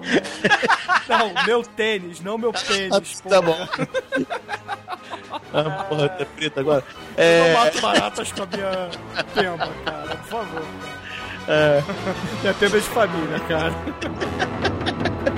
Não, 1.07 1.33
meu 1.45 1.63
tênis, 1.63 2.19
não 2.19 2.37
meu 2.37 2.51
pênis. 2.51 3.21
Tá 3.27 3.41
porra. 3.41 3.41
bom. 3.41 3.67
Ah, 5.53 5.83
porra, 5.87 6.09
tá 6.09 6.25
preta 6.25 6.59
agora. 6.59 6.83
Eu 7.17 7.23
É, 7.23 7.53
não 7.53 7.59
mato 7.63 7.81
baratas 7.81 8.31
com 8.33 8.43
a 8.43 8.45
minha 8.47 8.89
pemba, 9.33 9.69
cara, 9.85 10.15
por 10.17 10.27
favor. 10.27 10.63
é, 11.47 11.81
Minha 12.41 12.53
pemba 12.53 12.77
é 12.77 12.79
de 12.79 12.87
família, 12.87 13.39
cara. 13.47 13.73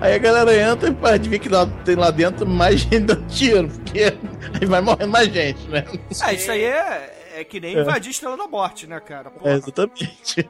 Aí 0.00 0.14
a 0.14 0.18
galera 0.18 0.54
entra 0.72 0.88
e 0.88 0.94
pode 0.94 1.28
ver 1.28 1.38
que 1.38 1.48
lá, 1.48 1.66
tem 1.84 1.94
lá 1.94 2.10
dentro 2.10 2.46
mais 2.46 2.80
gente 2.88 3.00
dando 3.00 3.26
tiro, 3.28 3.68
porque 3.68 4.04
aí 4.60 4.66
vai 4.66 4.80
morrendo 4.80 5.08
mais 5.12 5.28
gente, 5.32 5.68
né? 5.68 5.84
Ah, 6.22 6.32
isso 6.32 6.50
aí 6.50 6.62
é, 6.64 7.30
é 7.36 7.44
que 7.44 7.60
nem 7.60 7.76
É. 7.76 7.80
invadir 7.82 8.10
Estrela 8.10 8.36
da 8.36 8.46
Morte, 8.46 8.86
né, 8.86 8.98
cara? 9.00 9.28
É, 9.28 9.30
Porra, 9.38 9.52
exatamente. 9.52 10.48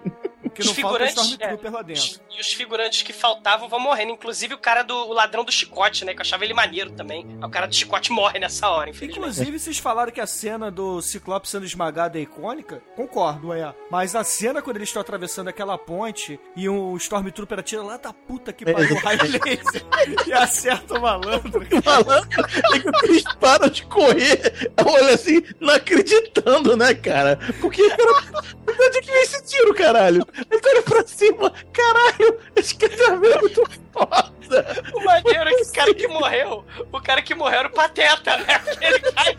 Não 0.59 0.71
Os 0.71 0.79
falta 0.79 0.99
figurantes, 0.99 1.25
Stormtrooper 1.25 1.73
lá 1.73 1.83
dentro. 1.83 2.21
E 2.31 2.41
os 2.41 2.53
figurantes 2.53 3.03
que 3.03 3.13
faltavam 3.13 3.69
vão 3.69 3.81
morrendo. 3.81 4.13
Inclusive 4.13 4.55
o 4.55 4.59
cara 4.59 4.83
do 4.83 4.95
o 4.95 5.13
ladrão 5.13 5.45
do 5.45 5.53
chicote, 5.53 6.05
né? 6.05 6.13
Que 6.13 6.19
eu 6.19 6.23
achava 6.23 6.45
ele 6.45 6.55
maneiro 6.55 6.91
também. 6.93 7.27
O 7.43 7.49
cara 7.49 7.67
do 7.67 7.75
chicote 7.75 8.11
morre 8.11 8.39
nessa 8.39 8.69
hora, 8.69 8.91
infelizmente. 8.91 9.19
Inclusive, 9.19 9.59
vocês 9.59 9.79
falaram 9.79 10.13
que 10.13 10.21
a 10.21 10.27
cena 10.27 10.71
do 10.71 11.01
Ciclope 11.01 11.49
sendo 11.49 11.65
esmagado 11.65 12.19
é 12.19 12.21
icônica. 12.21 12.83
Concordo, 12.97 13.53
é. 13.53 13.75
Mas 13.91 14.15
a 14.15 14.25
cena 14.25 14.63
quando 14.63 14.77
eles 14.77 14.89
estão 14.89 15.01
atravessando 15.01 15.49
aquela 15.49 15.77
ponte 15.79 16.39
e 16.57 16.69
um 16.69 16.97
Stormtrooper 16.97 17.59
atira 17.59 17.83
lá 17.83 17.97
da 17.97 18.13
puta 18.13 18.53
que 18.53 18.65
pariu 18.65 18.97
o 18.97 18.99
raio 19.01 19.21
laser 19.23 19.85
e 20.27 20.33
acerta 20.33 20.99
o 20.99 21.03
malandro. 21.03 21.61
Malandro, 21.85 22.41
é 22.75 22.79
que 22.79 22.89
o 22.89 22.93
Chris 22.93 23.25
para 23.41 23.69
de 23.69 23.85
correr, 23.85 24.71
olha 24.85 25.15
assim, 25.15 25.43
não 25.59 25.75
acreditando, 25.75 26.77
né, 26.77 26.95
cara? 26.95 27.39
Porque, 27.61 27.89
cara, 27.89 28.21
de 28.21 28.83
onde 28.83 29.01
que 29.01 29.11
vem 29.11 29.23
esse 29.23 29.43
tiro, 29.45 29.75
caralho? 29.75 30.27
Ele 30.51 30.61
tá 30.61 30.71
olhando 30.71 30.85
pra 30.85 31.07
cima, 31.07 31.53
caralho, 31.73 32.39
esse 32.57 32.77
tá 32.77 32.87
vendo 33.17 33.41
muito 33.41 33.63
foda. 33.93 34.83
O 34.95 35.05
maneiro 35.05 35.49
é 35.49 35.55
que 35.55 35.63
o 35.63 35.73
cara 35.73 35.95
que 35.95 36.09
morreu, 36.09 36.65
o 36.93 37.01
cara 37.01 37.23
que 37.23 37.35
morreu 37.35 37.61
era 37.61 37.69
o 37.69 37.73
Pateta, 37.73 38.37
né? 38.39 38.61
Ele 38.81 39.01
cai. 39.01 39.37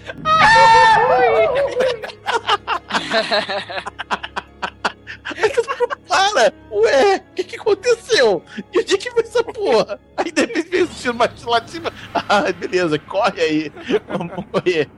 Aí 5.36 5.49
todo 5.52 5.70
mundo 5.80 5.97
para, 6.08 6.54
ué, 6.72 7.18
o 7.18 7.34
que 7.36 7.43
que 7.43 7.56
aconteceu? 7.56 8.43
E 8.74 8.80
onde 8.80 8.97
que 8.97 9.10
veio 9.12 9.26
essa 9.26 9.43
porra? 9.43 9.99
Aí 10.18 10.32
de 10.32 10.41
repente 10.41 10.70
veio 10.70 10.86
o 10.86 10.88
tiro 10.88 11.14
mais 11.14 11.43
lá 11.43 11.60
de 11.60 11.72
cima, 11.72 11.91
ah, 12.14 12.52
beleza, 12.52 12.97
corre 12.99 13.41
aí, 13.41 13.72
vamos 14.08 14.45
correr. 14.52 14.89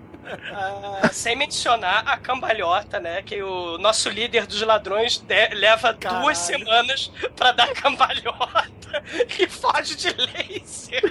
Ah, 0.54 1.10
sem 1.12 1.36
mencionar 1.36 2.04
a 2.08 2.18
cambalhota, 2.18 3.00
né? 3.00 3.22
Que 3.22 3.42
o 3.44 3.78
nosso 3.78 4.10
líder 4.10 4.46
dos 4.48 4.62
ladrões 4.62 5.18
de- 5.18 5.50
leva 5.50 5.94
duas 5.94 6.38
semanas 6.38 7.12
pra 7.36 7.52
dar 7.52 7.68
cambalhota 7.76 8.83
e 9.40 9.48
foge 9.48 9.96
de 9.96 10.10
laser. 10.10 11.04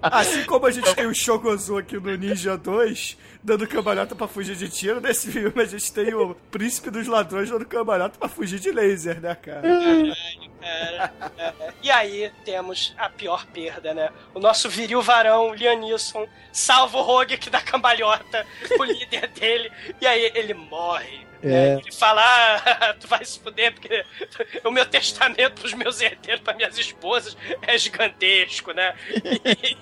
Assim 0.02 0.44
como 0.44 0.66
a 0.66 0.70
gente 0.70 0.94
tem 0.94 1.06
o 1.06 1.14
Shogozu 1.14 1.78
aqui 1.78 1.96
no 1.98 2.14
Ninja 2.14 2.58
2, 2.58 3.16
dando 3.42 3.66
cambalhota 3.66 4.14
pra 4.14 4.28
fugir 4.28 4.54
de 4.54 4.68
tiro, 4.68 5.00
nesse 5.00 5.32
filme 5.32 5.62
a 5.62 5.64
gente 5.64 5.92
tem 5.92 6.12
o 6.14 6.34
Príncipe 6.50 6.90
dos 6.90 7.06
Ladrões 7.06 7.48
dando 7.48 7.64
cambalhota 7.64 8.18
pra 8.18 8.28
fugir 8.28 8.60
de 8.60 8.70
laser, 8.70 9.20
né, 9.20 9.34
cara? 9.34 9.62
Cara, 9.62 11.12
é, 11.38 11.72
e 11.82 11.90
aí 11.90 12.30
temos 12.44 12.94
a 12.98 13.08
pior 13.08 13.46
perda, 13.46 13.94
né? 13.94 14.10
O 14.34 14.40
nosso 14.40 14.68
viril 14.68 15.00
varão, 15.00 15.54
Lianisson, 15.54 16.28
salva 16.52 16.98
o 16.98 17.02
Rogue 17.02 17.38
que 17.38 17.50
dá 17.50 17.60
cambalhota 17.60 18.46
pro 18.68 18.84
líder 18.84 19.28
dele, 19.28 19.72
e 20.00 20.06
aí 20.06 20.32
ele 20.34 20.54
morre. 20.54 21.26
É. 21.44 21.74
Ele 21.80 21.92
fala, 21.92 22.22
ah, 22.22 22.94
tu 22.98 23.06
vai 23.06 23.24
se 23.24 23.38
fuder, 23.38 23.72
porque 23.74 24.04
o 24.64 24.70
meu 24.70 24.86
testamento 24.86 25.60
pros 25.60 25.74
meus 25.74 26.00
herdeiros, 26.00 26.42
para 26.42 26.54
minhas 26.54 26.78
esposas, 26.78 27.36
é 27.62 27.76
gigantesco, 27.76 28.72
né? 28.72 28.94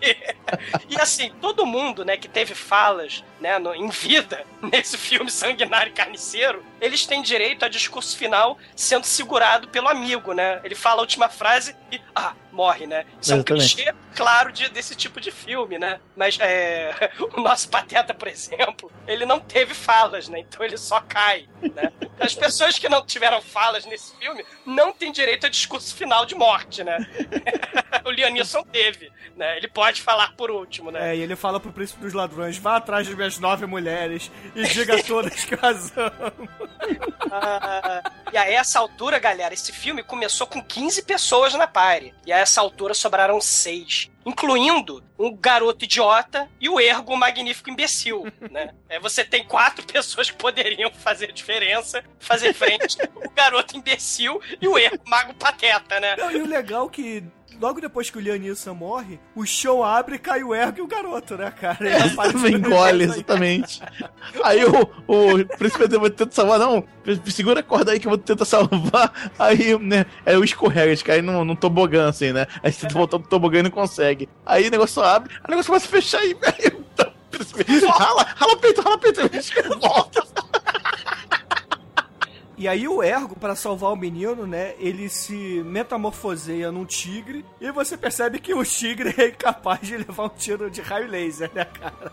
E, 0.03 0.95
e, 0.95 1.01
assim, 1.01 1.33
todo 1.41 1.65
mundo, 1.65 2.05
né, 2.05 2.17
que 2.17 2.29
teve 2.29 2.55
falas, 2.55 3.25
né, 3.41 3.59
no- 3.59 3.75
em 3.75 3.89
vida, 3.89 4.45
nesse 4.61 4.99
filme 4.99 5.31
sanguinário 5.31 5.91
e 5.91 5.95
carniceiro, 5.95 6.65
eles 6.81 7.07
têm 7.07 7.23
direito 7.23 7.65
a 7.65 7.69
discurso 7.69 8.17
final 8.17 8.59
sendo 8.77 9.05
segurado 9.05 9.69
pelo 9.69 9.89
amigo, 9.89 10.33
né? 10.35 10.61
Ele 10.65 10.75
fala 10.75 10.99
a 10.99 11.03
última 11.03 11.29
frase 11.29 11.75
e, 11.91 12.01
ah, 12.15 12.35
morre, 12.53 12.87
né? 12.87 13.05
Isso 13.21 13.33
é 13.33 13.37
um 13.37 13.39
Exatamente. 13.39 13.75
clichê, 13.77 13.95
claro, 14.15 14.53
de- 14.53 14.69
desse 14.69 14.95
tipo 14.95 15.21
de 15.21 15.31
filme, 15.31 15.79
né? 15.79 15.99
Mas 16.17 16.39
é, 16.41 17.11
o 17.37 17.41
nosso 17.41 17.69
Pateta, 17.69 18.13
por 18.15 18.29
exemplo, 18.29 18.91
ele 19.07 19.25
não 19.27 19.41
teve 19.41 19.75
falas, 19.75 20.29
né? 20.29 20.41
Então 20.41 20.65
ele 20.65 20.77
só 20.77 21.01
cai, 21.01 21.49
né? 21.75 21.93
As 22.21 22.35
pessoas 22.35 22.79
que 22.79 22.89
não 22.89 23.05
tiveram 23.05 23.41
falas 23.43 23.85
nesse 23.87 24.15
filme 24.17 24.45
não 24.65 24.93
têm 24.93 25.11
direito 25.11 25.47
a 25.47 25.49
discurso 25.49 25.95
final 25.95 26.25
de 26.27 26.35
morte, 26.35 26.85
né? 26.85 26.99
o 28.05 28.11
Lianisson 28.11 28.63
teve, 28.65 29.11
né? 29.37 29.57
Ele 29.57 29.69
pode 29.69 30.03
falar 30.03 30.33
por 30.37 30.51
último, 30.51 30.91
né? 30.91 31.11
É, 31.13 31.17
e 31.17 31.21
ele 31.23 31.35
fala 31.35 31.59
pro 31.59 31.73
Príncipe 31.73 32.01
dos 32.01 32.13
Ladrões, 32.13 32.59
vá 32.59 32.77
atrás 32.77 33.07
das 33.07 33.17
minhas 33.17 33.39
nove 33.39 33.67
mulheres 33.67 34.31
e 34.55 34.63
diga 34.65 34.97
a 34.99 35.03
todas 35.05 35.45
que 35.45 35.55
as 35.61 35.93
amo. 35.97 36.49
Ah, 37.31 38.03
e 38.33 38.37
a 38.37 38.51
essa 38.51 38.79
altura, 38.79 39.19
galera, 39.19 39.55
esse 39.55 39.73
filme 39.73 40.03
começou 40.03 40.47
com 40.47 40.63
15 40.63 41.03
pessoas 41.03 41.55
na 41.55 41.67
party. 41.67 42.15
E 42.27 42.33
a 42.33 42.39
essa 42.43 42.61
altura 42.61 42.95
sobraram 42.95 43.41
seis. 43.41 44.11
Incluindo 44.25 45.03
um 45.19 45.35
garoto 45.37 45.85
idiota 45.85 46.49
e 46.61 46.69
o 46.69 46.79
ergo 46.79 47.17
magnífico 47.17 47.71
imbecil, 47.71 48.25
né? 48.51 48.73
É, 48.89 49.01
você 49.01 49.25
tem 49.25 49.45
quatro 49.45 49.85
pessoas 49.91 50.31
que 50.31 50.37
poderiam 50.37 50.91
fazer 50.93 51.33
diferença, 51.33 52.05
fazer 52.19 52.53
frente, 52.53 52.97
o 53.15 53.31
garoto 53.31 53.77
imbecil 53.77 54.41
e 54.61 54.69
o 54.69 54.79
ergo 54.79 55.03
mago 55.07 55.35
pateta, 55.35 55.99
né? 55.99 56.17
Não, 56.17 56.31
e 56.31 56.43
o 56.43 56.47
legal 56.47 56.87
é 56.87 56.91
que 56.91 57.25
logo 57.63 57.81
depois 57.81 58.11
que 58.11 58.19
o 58.19 58.21
Lianisson 58.21 58.75
morre, 58.75 59.21
o 59.37 59.47
show 59.47 59.85
abre 59.85 60.19
cai 60.19 60.43
o 60.43 60.53
Ergo 60.53 60.79
e 60.79 60.83
o 60.83 60.87
garoto, 60.89 61.37
né, 61.37 61.49
cara? 61.53 61.79
Aparece 62.07 62.33
Também 62.33 62.55
engole, 62.55 63.05
aí. 63.05 63.11
exatamente. 63.11 63.81
Aí 64.43 64.65
o, 64.65 64.83
o 65.07 65.47
príncipe 65.57 65.87
eu 65.95 66.01
vou 66.01 66.11
tentar 66.11 66.33
salvar, 66.33 66.59
não. 66.59 66.85
Segura 67.27 67.61
a 67.61 67.63
corda 67.63 67.93
aí 67.93 68.01
que 68.01 68.09
eu 68.09 68.11
vou 68.11 68.19
tentar 68.19 68.45
salvar. 68.45 69.33
Aí, 69.39 69.79
né, 69.79 70.07
é 70.27 70.37
o 70.37 70.43
escorrega, 70.43 70.95
de 70.97 71.05
cair 71.05 71.23
num, 71.23 71.45
num 71.45 71.55
tobogã, 71.55 72.09
assim, 72.09 72.33
né? 72.33 72.49
Aí 72.65 72.73
você 72.73 72.81
tenta 72.81 72.95
voltar 72.95 73.21
pro 73.21 73.29
tobogã 73.29 73.61
e 73.61 73.63
não 73.63 73.71
consegue. 73.71 74.29
Aí 74.45 74.67
o 74.67 74.71
negócio 74.71 75.01
abre, 75.01 75.33
aí 75.35 75.47
o 75.47 75.51
negócio 75.51 75.69
começa 75.69 75.87
a 75.87 75.91
fechar 75.91 76.25
e. 76.25 76.37
Aí, 76.43 76.67
o 76.69 77.39
príncipe, 77.55 77.87
rala, 77.87 78.27
rala 78.37 78.57
peito, 78.59 78.83
rala 78.83 78.99
peito, 78.99 79.21
volta. 79.81 80.23
E 82.63 82.69
aí 82.69 82.87
o 82.87 83.03
Ergo, 83.03 83.35
pra 83.35 83.57
salvar 83.57 83.91
o 83.91 83.97
menino, 83.97 84.47
né, 84.47 84.77
ele 84.79 85.09
se 85.09 85.35
metamorfoseia 85.65 86.71
num 86.71 86.85
tigre 86.85 87.45
e 87.61 87.73
você 87.73 87.97
percebe 87.97 88.39
que 88.39 88.55
o 88.55 88.65
tigre 88.65 89.13
é 89.19 89.31
incapaz 89.31 89.81
de 89.81 89.97
levar 89.97 90.27
um 90.27 90.29
tiro 90.29 90.71
de 90.71 90.81
raio 90.81 91.09
laser, 91.09 91.51
né, 91.53 91.65
cara? 91.65 92.13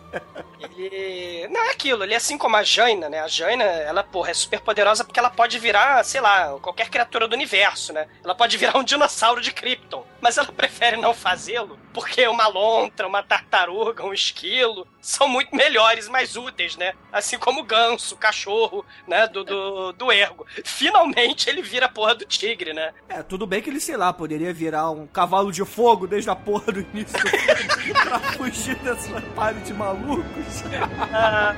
Ele. 0.76 1.48
Não 1.50 1.62
é 1.66 1.70
aquilo, 1.70 2.04
ele 2.04 2.16
é 2.16 2.18
assim 2.18 2.36
como 2.36 2.56
a 2.56 2.64
Jaina, 2.64 3.08
né? 3.10 3.20
A 3.20 3.28
Jaina, 3.28 3.64
ela, 3.64 4.04
porra, 4.04 4.32
é 4.32 4.34
super 4.34 4.60
poderosa 4.60 5.04
porque 5.04 5.20
ela 5.20 5.30
pode 5.30 5.60
virar, 5.60 6.04
sei 6.04 6.20
lá, 6.20 6.58
qualquer 6.60 6.90
criatura 6.90 7.28
do 7.28 7.36
universo, 7.36 7.94
né? 7.94 8.08
Ela 8.24 8.34
pode 8.34 8.58
virar 8.58 8.76
um 8.76 8.84
dinossauro 8.84 9.42
de 9.42 9.52
Krypton. 9.52 10.04
Mas 10.20 10.36
ela 10.40 10.52
prefere 10.52 10.98
não 10.98 11.14
fazê-lo 11.14 11.78
porque 12.00 12.26
uma 12.30 12.48
lontra, 12.48 13.06
uma 13.06 13.22
tartaruga, 13.22 14.06
um 14.06 14.14
esquilo 14.14 14.88
são 15.02 15.28
muito 15.28 15.54
melhores, 15.54 16.08
mais 16.08 16.38
úteis, 16.38 16.78
né? 16.78 16.94
Assim 17.12 17.38
como 17.38 17.60
o 17.60 17.64
ganso, 17.64 18.16
o 18.16 18.18
cachorro, 18.18 18.86
né? 19.06 19.28
Do, 19.28 19.44
do, 19.44 19.92
do 19.92 20.12
ergo. 20.12 20.46
Finalmente 20.64 21.50
ele 21.50 21.62
vira 21.62 21.88
a 21.88 21.90
porra 21.90 22.16
do 22.16 22.24
tigre, 22.24 22.72
né? 22.72 22.94
É, 23.10 23.22
tudo 23.22 23.46
bem 23.46 23.62
que 23.62 23.70
ele, 23.70 23.82
sei 23.82 23.98
lá, 23.98 24.14
poderia 24.14 24.54
virar 24.54 24.90
um 24.92 25.06
cavalo 25.08 25.52
de 25.52 25.66
fogo 25.66 26.08
desde 26.08 26.30
a 26.30 26.36
porra 26.36 26.72
do 26.72 26.80
início 26.80 27.20
do 27.20 27.28
filme 27.28 27.94
pra 28.02 28.20
fugir 28.20 28.76
dessa 28.78 29.22
pare 29.36 29.60
de 29.60 29.74
malucos. 29.74 30.64
Ah, 31.12 31.54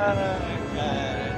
cara. 0.76 1.31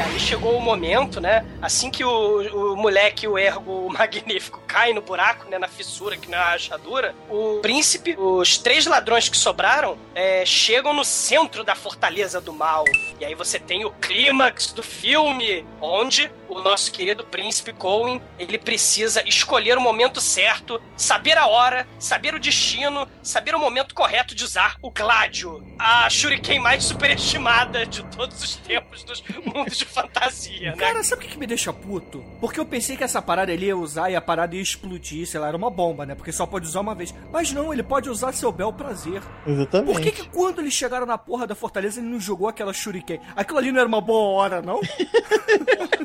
E 0.00 0.02
aí 0.02 0.18
chegou 0.18 0.56
o 0.56 0.62
momento, 0.62 1.20
né? 1.20 1.44
Assim 1.60 1.90
que 1.90 2.02
o, 2.02 2.72
o 2.72 2.74
moleque, 2.74 3.28
o 3.28 3.36
ergo 3.36 3.86
o 3.86 3.92
magnífico, 3.92 4.62
cai 4.66 4.94
no 4.94 5.02
buraco, 5.02 5.46
né? 5.50 5.58
Na 5.58 5.68
fissura, 5.68 6.16
que 6.16 6.30
não 6.30 6.38
é 6.38 6.40
rachadura, 6.40 7.14
o 7.28 7.58
príncipe, 7.60 8.16
os 8.18 8.56
três 8.56 8.86
ladrões 8.86 9.28
que 9.28 9.36
sobraram, 9.36 9.98
é, 10.14 10.42
chegam 10.46 10.94
no 10.94 11.04
centro 11.04 11.62
da 11.62 11.74
fortaleza 11.74 12.40
do 12.40 12.50
mal. 12.50 12.84
E 13.20 13.26
aí 13.26 13.34
você 13.34 13.58
tem 13.58 13.84
o 13.84 13.90
clímax 13.90 14.72
do 14.72 14.82
filme, 14.82 15.66
onde 15.82 16.30
o 16.48 16.62
nosso 16.62 16.90
querido 16.90 17.22
príncipe 17.22 17.74
Cohen, 17.74 18.22
ele 18.38 18.56
precisa 18.56 19.22
escolher 19.28 19.76
o 19.76 19.82
momento 19.82 20.18
certo, 20.18 20.80
saber 20.96 21.36
a 21.36 21.46
hora, 21.46 21.86
saber 21.98 22.34
o 22.34 22.40
destino, 22.40 23.06
saber 23.22 23.54
o 23.54 23.58
momento 23.58 23.94
correto 23.94 24.34
de 24.34 24.44
usar 24.44 24.76
o 24.80 24.90
Gládio, 24.90 25.62
a 25.82 26.10
shuriken 26.10 26.58
mais 26.60 26.84
superestimada 26.84 27.86
de 27.86 28.02
todos 28.14 28.42
os 28.42 28.56
tempos 28.56 29.02
dos 29.02 29.22
mundos 29.46 29.78
de 29.78 29.84
fantasia, 29.86 30.72
né? 30.72 30.76
Cara, 30.76 31.02
sabe 31.02 31.22
o 31.22 31.24
que, 31.26 31.32
que 31.32 31.38
me 31.38 31.46
deixa 31.46 31.72
puto? 31.72 32.22
Porque 32.38 32.60
eu 32.60 32.66
pensei 32.66 32.96
que 32.98 33.02
essa 33.04 33.22
parada 33.22 33.50
ele 33.50 33.64
ia 33.66 33.76
usar 33.76 34.10
e 34.10 34.16
a 34.16 34.20
parada 34.20 34.54
ia 34.54 34.60
explodir, 34.60 35.26
sei 35.26 35.40
lá, 35.40 35.48
era 35.48 35.56
uma 35.56 35.70
bomba, 35.70 36.04
né? 36.04 36.14
Porque 36.14 36.32
só 36.32 36.44
pode 36.46 36.66
usar 36.66 36.80
uma 36.80 36.94
vez. 36.94 37.14
Mas 37.32 37.50
não, 37.50 37.72
ele 37.72 37.82
pode 37.82 38.10
usar 38.10 38.32
seu 38.32 38.52
bel 38.52 38.72
prazer. 38.72 39.22
Exatamente. 39.46 39.92
Por 39.92 40.00
que, 40.02 40.10
que 40.12 40.28
quando 40.28 40.60
eles 40.60 40.74
chegaram 40.74 41.06
na 41.06 41.16
porra 41.16 41.46
da 41.46 41.54
fortaleza 41.54 41.98
ele 41.98 42.08
não 42.08 42.20
jogou 42.20 42.46
aquela 42.48 42.72
shuriken? 42.74 43.18
Aquilo 43.34 43.58
ali 43.58 43.72
não 43.72 43.80
era 43.80 43.88
uma 43.88 44.00
boa 44.02 44.34
hora, 44.42 44.60
não? 44.60 44.80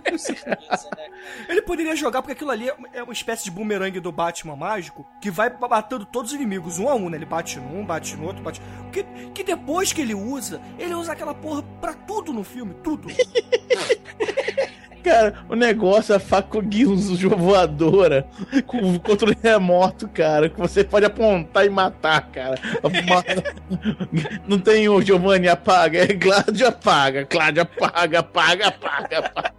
Com 0.10 0.18
certeza, 0.18 0.90
né? 0.98 1.08
Ele 1.50 1.62
poderia 1.62 1.96
jogar 1.96 2.22
porque 2.22 2.32
aquilo 2.34 2.52
ali 2.52 2.70
é- 2.70 2.76
é 2.94 3.04
uma 3.04 3.14
espécie 3.14 3.44
de 3.44 3.52
bumerangue 3.52 4.00
do 4.00 4.12
Batman 4.12 4.56
mágico 4.56 5.06
que 5.22 5.30
vai 5.30 5.50
matando 5.60 6.06
todos 6.06 6.32
os 6.32 6.36
inimigos, 6.36 6.80
um 6.80 6.88
a 6.88 6.96
um, 6.96 7.10
né? 7.10 7.18
Ele 7.18 7.26
bate 7.26 7.60
num, 7.60 7.86
bate 7.86 8.16
no 8.16 8.26
outro, 8.28 8.42
bate. 8.42 8.62
Que, 8.92 9.04
que 9.34 9.44
depois 9.44 9.65
que 9.94 10.02
ele 10.02 10.14
usa, 10.16 10.62
ele 10.78 10.94
usa 10.94 11.12
aquela 11.14 11.34
porra 11.34 11.64
pra 11.82 11.94
tudo 11.94 12.32
no 12.34 12.44
filme, 12.44 12.74
tudo. 12.84 13.08
Cara, 15.04 15.46
o 15.48 15.56
negócio 15.56 16.14
é 16.14 16.16
a 16.16 16.20
faca 16.20 16.60
Guinzo 16.60 17.30
voadora 17.30 18.28
com 18.66 18.98
controle 18.98 19.38
remoto, 19.40 20.08
cara, 20.08 20.50
que 20.50 20.60
você 20.60 20.84
pode 20.84 21.06
apontar 21.06 21.64
e 21.64 21.70
matar, 21.70 22.32
cara. 22.32 22.56
Não 24.48 24.60
tem 24.60 24.90
o 24.90 25.00
Giovanni 25.02 25.48
apaga, 25.48 26.00
é 26.00 26.08
Gládio 26.08 26.68
apaga, 26.68 27.22
Gládio 27.24 27.62
apaga, 27.62 28.20
apaga, 28.20 28.68
apaga, 28.70 29.20
apaga. 29.20 29.54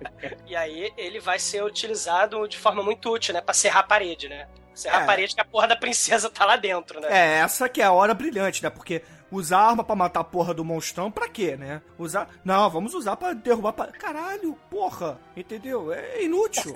E 0.48 0.56
aí 0.56 0.92
ele 0.96 1.20
vai 1.20 1.38
ser 1.38 1.62
utilizado 1.62 2.48
de 2.48 2.58
forma 2.58 2.82
muito 2.82 3.08
útil, 3.08 3.32
né? 3.32 3.40
Pra 3.40 3.54
serrar 3.54 3.84
a 3.84 3.86
parede, 3.86 4.28
né? 4.28 4.48
Serrar 4.74 5.00
É. 5.00 5.04
a 5.04 5.06
parede 5.06 5.34
que 5.34 5.40
a 5.40 5.44
porra 5.44 5.68
da 5.68 5.76
princesa 5.76 6.28
tá 6.28 6.44
lá 6.44 6.56
dentro, 6.56 7.00
né? 7.00 7.06
É, 7.08 7.38
essa 7.38 7.68
que 7.68 7.80
é 7.80 7.84
a 7.84 7.92
hora 7.92 8.12
brilhante, 8.14 8.62
né? 8.64 8.68
Porque 8.68 9.00
usar 9.36 9.58
arma 9.58 9.84
pra 9.84 9.94
matar 9.94 10.20
a 10.20 10.24
porra 10.24 10.52
do 10.54 10.64
monstrão, 10.64 11.10
pra 11.10 11.28
quê, 11.28 11.56
né? 11.56 11.82
Usar. 11.98 12.28
Não, 12.44 12.68
vamos 12.70 12.94
usar 12.94 13.16
pra 13.16 13.32
derrubar. 13.32 13.72
Pa... 13.72 13.86
Caralho, 13.88 14.56
porra! 14.70 15.18
Entendeu? 15.36 15.92
É 15.92 16.22
inútil. 16.24 16.74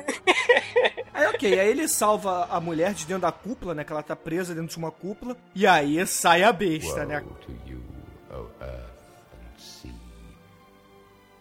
aí, 1.13 1.27
ok, 1.27 1.59
aí 1.59 1.69
ele 1.69 1.89
salva 1.89 2.47
a 2.51 2.61
mulher 2.61 2.95
de 2.95 3.07
dentro 3.07 3.23
da 3.23 3.33
cúpula, 3.33 3.75
né? 3.75 3.85
Que 3.85 3.93
ela 3.93 4.03
tá 4.03 4.15
presa 4.15 4.55
dentro 4.55 4.71
de 4.71 4.79
uma 4.79 4.91
cúpula. 4.91 5.37
E 5.55 5.67
aí 5.67 6.07
sai 6.07 6.43
a 6.43 6.53
besta, 6.53 7.05
né? 7.05 7.21
Woe 7.21 7.35
to 7.41 7.53
you, 7.67 7.81
O 8.31 8.47
earth 8.63 9.35
and 9.35 9.59
sea. 9.59 9.93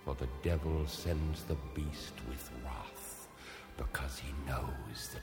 For 0.03 0.15
the 0.15 0.27
devil 0.43 0.87
sends 0.87 1.43
the 1.43 1.55
beast 1.75 2.13
with 2.27 2.49
wrath, 2.63 3.27
because 3.77 4.19
he 4.19 4.31
knows 4.47 5.11
short. 5.11 5.18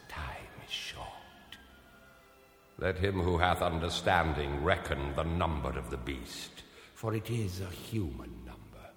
Let 2.79 2.99
him 2.99 3.22
who 3.22 3.39
hath 3.39 3.62
understanding 3.62 4.62
reckon 4.62 5.14
the 5.16 5.24
number 5.24 5.79
of 5.79 5.89
the 5.91 5.97
beast, 5.97 6.62
for 6.95 7.14
it 7.14 7.31
is 7.31 7.62
a 7.62 7.70
human 7.70 8.45
number. 8.45 8.91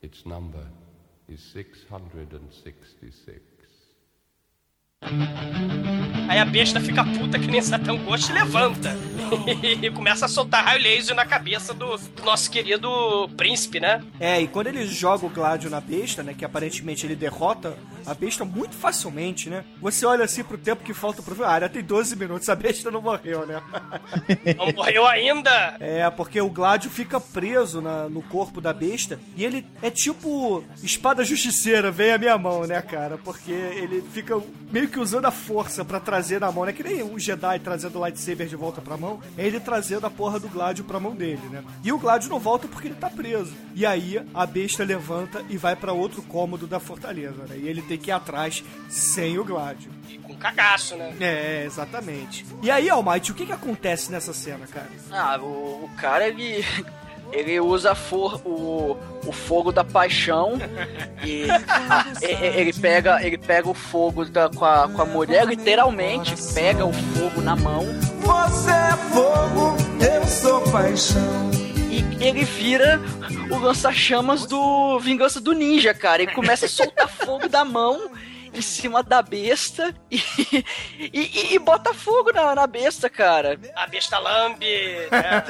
Its 0.00 0.24
number 0.24 0.66
is 1.28 1.42
666. 1.42 3.42
a 6.42 6.44
besta 6.44 6.80
fica 6.80 7.04
puta 7.04 7.38
que 7.38 7.46
nem 7.46 7.60
Satã 7.60 7.96
Ghost 7.96 8.30
e 8.30 8.32
levanta. 8.32 8.96
E 9.80 9.90
começa 9.90 10.26
a 10.26 10.28
soltar 10.28 10.64
raio 10.64 10.82
laser 10.82 11.16
na 11.16 11.24
cabeça 11.24 11.72
do, 11.72 11.96
do 11.96 12.22
nosso 12.22 12.50
querido 12.50 13.30
príncipe, 13.34 13.80
né? 13.80 14.04
É, 14.20 14.40
e 14.40 14.46
quando 14.46 14.66
ele 14.66 14.86
joga 14.86 15.24
o 15.24 15.30
Gládio 15.30 15.70
na 15.70 15.80
besta, 15.80 16.22
né? 16.22 16.34
Que 16.34 16.44
aparentemente 16.44 17.06
ele 17.06 17.16
derrota 17.16 17.74
a 18.06 18.14
besta 18.14 18.44
muito 18.44 18.74
facilmente, 18.74 19.48
né? 19.50 19.64
Você 19.80 20.04
olha 20.06 20.24
assim 20.24 20.42
pro 20.44 20.58
tempo 20.58 20.82
que 20.84 20.94
falta 20.94 21.22
pro. 21.22 21.44
Ah, 21.44 21.54
ainda 21.54 21.68
tem 21.68 21.82
12 21.82 22.16
minutos, 22.16 22.48
a 22.48 22.54
besta 22.54 22.90
não 22.90 23.00
morreu, 23.02 23.46
né? 23.46 23.60
Não 24.56 24.72
morreu 24.72 25.06
ainda! 25.06 25.76
É, 25.80 26.08
porque 26.10 26.40
o 26.40 26.48
Gládio 26.50 26.90
fica 26.90 27.20
preso 27.20 27.80
na- 27.80 28.08
no 28.08 28.22
corpo 28.22 28.60
da 28.60 28.72
besta 28.72 29.18
e 29.36 29.44
ele 29.44 29.66
é 29.80 29.90
tipo 29.90 30.64
espada 30.82 31.24
justiceira, 31.24 31.90
vem 31.90 32.12
a 32.12 32.18
minha 32.18 32.36
mão, 32.38 32.66
né, 32.66 32.80
cara? 32.82 33.18
Porque 33.18 33.50
ele 33.52 34.02
fica 34.12 34.40
meio 34.70 34.88
que 34.88 34.98
usando 34.98 35.26
a 35.26 35.30
força 35.30 35.84
pra 35.84 36.00
trazer 36.00 36.40
na 36.40 36.50
mão, 36.52 36.64
né? 36.64 36.72
Que 36.72 36.82
nem 36.82 37.02
um 37.02 37.18
Jedi 37.18 37.58
trazendo 37.60 37.96
o 37.96 38.00
lightsaber 38.00 38.46
de 38.46 38.56
volta 38.56 38.80
pra 38.80 38.96
mão, 38.96 39.20
é 39.36 39.46
ele 39.46 39.60
trazendo 39.60 40.06
a 40.06 40.10
porra 40.10 40.38
do 40.38 40.48
Gládio 40.48 40.84
pra 40.84 41.00
mão 41.00 41.14
dele, 41.14 41.42
né? 41.50 41.62
E 41.84 41.92
o 41.92 41.98
Gládio 41.98 42.30
não 42.30 42.38
volta 42.38 42.66
porque 42.68 42.88
ele 42.88 42.94
tá 42.94 43.08
preso. 43.10 43.52
E 43.74 43.84
aí 43.86 44.20
a 44.34 44.46
besta 44.46 44.84
levanta 44.84 45.42
e 45.48 45.56
vai 45.56 45.74
pra 45.76 45.92
outro 45.92 46.22
cômodo 46.22 46.66
da 46.66 46.80
fortaleza, 46.80 47.44
né? 47.48 47.56
E 47.56 47.68
ele 47.68 47.82
tem 47.92 47.98
que 47.98 48.10
ir 48.10 48.12
atrás 48.12 48.62
sem 48.88 49.38
o 49.38 49.44
Gládio. 49.44 49.90
E 50.08 50.18
com 50.18 50.34
cagaço, 50.36 50.96
né? 50.96 51.12
É, 51.20 51.64
exatamente. 51.64 52.44
E 52.62 52.70
aí, 52.70 52.88
Almighty, 52.90 53.32
o 53.32 53.34
que 53.34 53.46
que 53.46 53.52
acontece 53.52 54.10
nessa 54.10 54.32
cena, 54.32 54.66
cara? 54.66 54.88
Ah, 55.10 55.38
o, 55.40 55.84
o 55.84 55.90
cara, 55.98 56.26
ele. 56.28 56.64
Ele 57.30 57.58
usa 57.60 57.92
a 57.92 57.94
for, 57.94 58.42
o, 58.44 58.94
o 59.26 59.32
fogo 59.32 59.72
da 59.72 59.82
paixão 59.82 60.58
e 61.24 61.46
ah, 61.50 62.04
e- 62.20 62.26
e- 62.26 62.60
ele 62.60 62.74
pega 62.74 63.24
ele 63.24 63.38
pega 63.38 63.70
o 63.70 63.72
fogo 63.72 64.26
da, 64.26 64.50
com, 64.50 64.66
a, 64.66 64.86
com 64.86 65.00
a 65.00 65.04
mulher, 65.06 65.46
literalmente 65.46 66.34
pega 66.52 66.84
o 66.84 66.92
fogo 66.92 67.40
na 67.40 67.56
mão 67.56 67.86
Você 68.20 68.70
é 68.70 68.96
fogo, 69.14 69.76
eu 70.04 70.26
sou 70.26 70.60
paixão. 70.70 71.50
E 71.92 72.24
ele 72.24 72.44
vira 72.44 73.00
o 73.50 73.58
lança-chamas 73.58 74.46
do 74.46 74.98
Vingança 74.98 75.40
do 75.40 75.52
Ninja, 75.52 75.92
cara. 75.92 76.22
Ele 76.22 76.32
começa 76.32 76.66
a 76.66 76.68
soltar 76.68 77.08
fogo 77.10 77.48
da 77.48 77.64
mão 77.64 78.10
em 78.54 78.60
cima 78.60 79.02
da 79.02 79.22
besta 79.22 79.94
e, 80.10 80.20
e, 80.98 81.54
e- 81.54 81.58
bota 81.58 81.94
fogo 81.94 82.32
na, 82.32 82.54
na 82.54 82.66
besta, 82.66 83.08
cara. 83.08 83.58
A 83.74 83.86
besta 83.86 84.18
lambe, 84.18 84.66
né? 85.10 85.42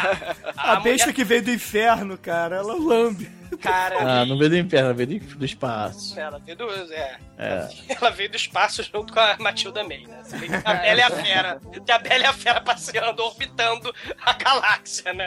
A, 0.56 0.76
besta 0.76 1.06
mulher- 1.06 1.14
que 1.14 1.24
veio 1.24 1.42
do 1.42 1.50
inferno, 1.50 2.16
cara, 2.16 2.56
ela 2.56 2.74
lambe. 2.74 3.30
Cara, 3.60 4.20
Ah, 4.20 4.24
não 4.26 4.36
veio 4.38 4.50
do 4.50 4.56
inferno, 4.58 4.94
veio 4.94 5.20
do, 5.20 5.36
do 5.36 5.44
espaço. 5.44 6.18
ela 6.18 6.38
veio 6.38 6.56
do. 6.56 6.70
É, 6.92 7.18
É. 7.38 7.68
ela 7.88 8.10
veio 8.10 8.30
do 8.30 8.36
espaço 8.36 8.82
junto 8.82 9.12
com 9.12 9.20
a 9.20 9.36
Matilda 9.38 9.82
May, 9.84 10.06
né? 10.06 10.20
Você 10.22 10.36
vê 10.38 10.46
que 10.48 10.54
a 10.54 10.74
Bela 10.74 11.00
e 11.00 11.02
a 11.02 11.10
Fera. 11.10 11.60
Tem 11.84 11.94
a 11.94 11.98
Bela 11.98 12.22
e 12.24 12.26
a 12.26 12.32
Fera 12.32 12.60
passeando, 12.60 13.22
orbitando 13.22 13.94
a 14.24 14.32
galáxia, 14.32 15.12
né? 15.12 15.26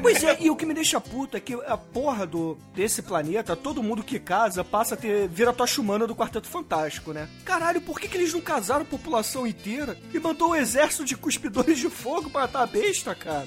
Pois 0.00 0.22
é, 0.24 0.36
e 0.40 0.50
o 0.50 0.56
que 0.56 0.66
me 0.66 0.74
deixa 0.74 1.00
puto 1.00 1.36
é 1.36 1.40
que 1.40 1.54
a 1.66 1.76
porra 1.76 2.26
do, 2.26 2.58
desse 2.74 3.02
planeta, 3.02 3.54
todo 3.54 3.82
mundo 3.82 4.02
que 4.02 4.18
casa 4.18 4.64
passa 4.64 4.94
a 4.94 4.96
ter. 4.96 5.28
vira 5.28 5.52
tocha 5.52 5.80
humana 5.80 6.06
do 6.06 6.14
Quarteto 6.16 6.48
Fantástico, 6.48 7.12
né? 7.12 7.28
Caralho, 7.44 7.80
por 7.80 8.00
que, 8.00 8.08
que 8.08 8.16
eles 8.16 8.32
não 8.32 8.40
casaram 8.40 8.82
a 8.82 8.84
população 8.86 9.46
inteira 9.46 9.96
e 10.12 10.18
mandou 10.18 10.50
um 10.50 10.54
exército 10.56 11.04
de 11.04 11.16
cuspidores 11.16 11.78
de 11.78 11.88
fogo 11.88 12.30
pra 12.30 12.42
matar 12.42 12.62
a 12.62 12.66
besta, 12.66 13.14
cara? 13.14 13.46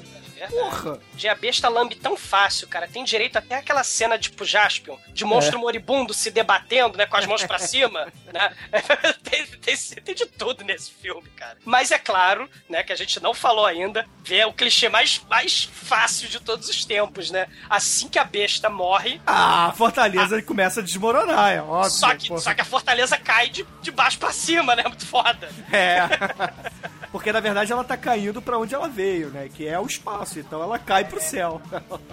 Porra! 0.49 0.99
De 1.13 1.27
a 1.27 1.35
besta 1.35 1.67
lambe 1.69 1.95
tão 1.95 2.15
fácil, 2.17 2.67
cara. 2.67 2.87
Tem 2.87 3.03
direito 3.03 3.37
até 3.37 3.55
aquela 3.55 3.83
cena 3.83 4.17
tipo 4.17 4.43
Jaspion, 4.45 4.97
de 5.13 5.23
monstro 5.25 5.57
É. 5.57 5.61
moribundo 5.61 6.13
se 6.13 6.29
debatendo, 6.31 6.97
né? 6.97 7.05
Com 7.05 7.17
as 7.17 7.25
mãos 7.25 7.43
pra 7.43 7.57
cima, 7.59 8.07
né? 8.33 8.53
tem, 9.23 9.45
tem- 9.45 9.75
tem 10.03 10.15
de 10.15 10.25
tudo 10.25 10.63
nesse 10.63 10.91
filme, 10.91 11.27
cara. 11.31 11.57
Mas 11.65 11.91
é 11.91 11.97
claro, 11.97 12.49
né, 12.69 12.83
que 12.83 12.91
a 12.93 12.95
gente 12.95 13.19
não 13.21 13.33
falou 13.33 13.65
ainda, 13.65 14.05
é 14.29 14.45
o 14.45 14.53
clichê 14.53 14.89
mais, 14.89 15.21
mais 15.29 15.63
fácil 15.63 16.27
de 16.29 16.39
todos 16.39 16.67
os 16.69 16.85
tempos, 16.85 17.31
né? 17.31 17.47
Assim 17.69 18.07
que 18.09 18.19
a 18.19 18.23
besta 18.23 18.69
morre, 18.69 19.21
Ah, 19.25 19.67
a 19.67 19.71
fortaleza 19.73 20.41
começa 20.41 20.79
a 20.79 20.83
desmoronar, 20.83 21.51
é 21.53 21.61
óbvio. 21.61 21.89
só 21.91 22.15
que, 22.15 22.27
porra. 22.27 22.41
só 22.41 22.53
que 22.53 22.61
a 22.61 22.65
fortaleza 22.65 23.17
cai 23.17 23.49
de, 23.49 23.65
de 23.81 23.91
baixo 23.91 24.17
pra 24.19 24.31
cima, 24.31 24.75
né? 24.75 24.83
Muito 24.83 25.05
foda. 25.05 25.49
É. 25.71 25.99
Porque 27.15 27.31
na 27.31 27.39
verdade 27.39 27.71
ela 27.71 27.81
tá 27.85 27.95
caindo 27.95 28.41
pra 28.41 28.57
onde 28.57 28.75
ela 28.75 28.89
veio, 28.89 29.29
né? 29.29 29.47
Que 29.47 29.65
é 29.65 29.79
o 29.79 29.85
espaço. 29.85 30.37
Então 30.37 30.61
ela 30.61 30.77
cai 30.77 31.05
pro 31.05 31.21
céu. 31.21 31.61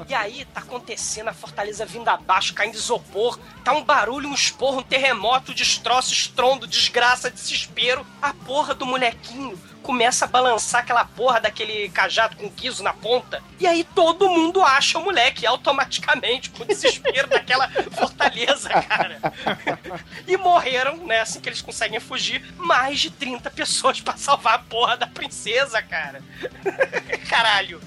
E 0.08 0.14
aí 0.14 0.44
tá 0.44 0.60
acontecendo 0.60 1.28
a 1.28 1.32
fortaleza 1.32 1.84
vindo 1.84 2.08
abaixo, 2.08 2.54
caindo 2.54 2.74
isopor, 2.74 3.38
tá 3.64 3.72
um 3.72 3.82
barulho, 3.82 4.28
um 4.28 4.34
esporro, 4.34 4.78
um 4.78 4.82
terremoto, 4.82 5.54
destroço, 5.54 6.12
estrondo, 6.12 6.66
desgraça, 6.66 7.30
desespero. 7.30 8.06
A 8.20 8.32
porra 8.32 8.74
do 8.74 8.86
molequinho 8.86 9.58
começa 9.82 10.24
a 10.24 10.28
balançar 10.28 10.82
aquela 10.82 11.04
porra 11.04 11.40
daquele 11.40 11.88
cajado 11.90 12.36
com 12.36 12.48
guiso 12.48 12.82
na 12.82 12.92
ponta. 12.92 13.42
E 13.58 13.66
aí 13.66 13.84
todo 13.94 14.30
mundo 14.30 14.62
acha 14.62 14.98
o 14.98 15.04
moleque 15.04 15.46
automaticamente, 15.46 16.50
com 16.50 16.64
desespero 16.64 17.28
daquela 17.30 17.68
fortaleza, 17.90 18.68
cara. 18.70 19.20
E 20.26 20.36
morreram, 20.36 20.96
né, 20.98 21.20
assim 21.20 21.40
que 21.40 21.48
eles 21.48 21.60
conseguem 21.60 22.00
fugir, 22.00 22.42
mais 22.56 23.00
de 23.00 23.10
30 23.10 23.50
pessoas 23.50 24.00
pra 24.00 24.16
salvar 24.16 24.54
a 24.54 24.58
porra 24.58 24.96
da 24.96 25.06
princesa, 25.06 25.82
cara. 25.82 26.22
Caralho. 27.28 27.80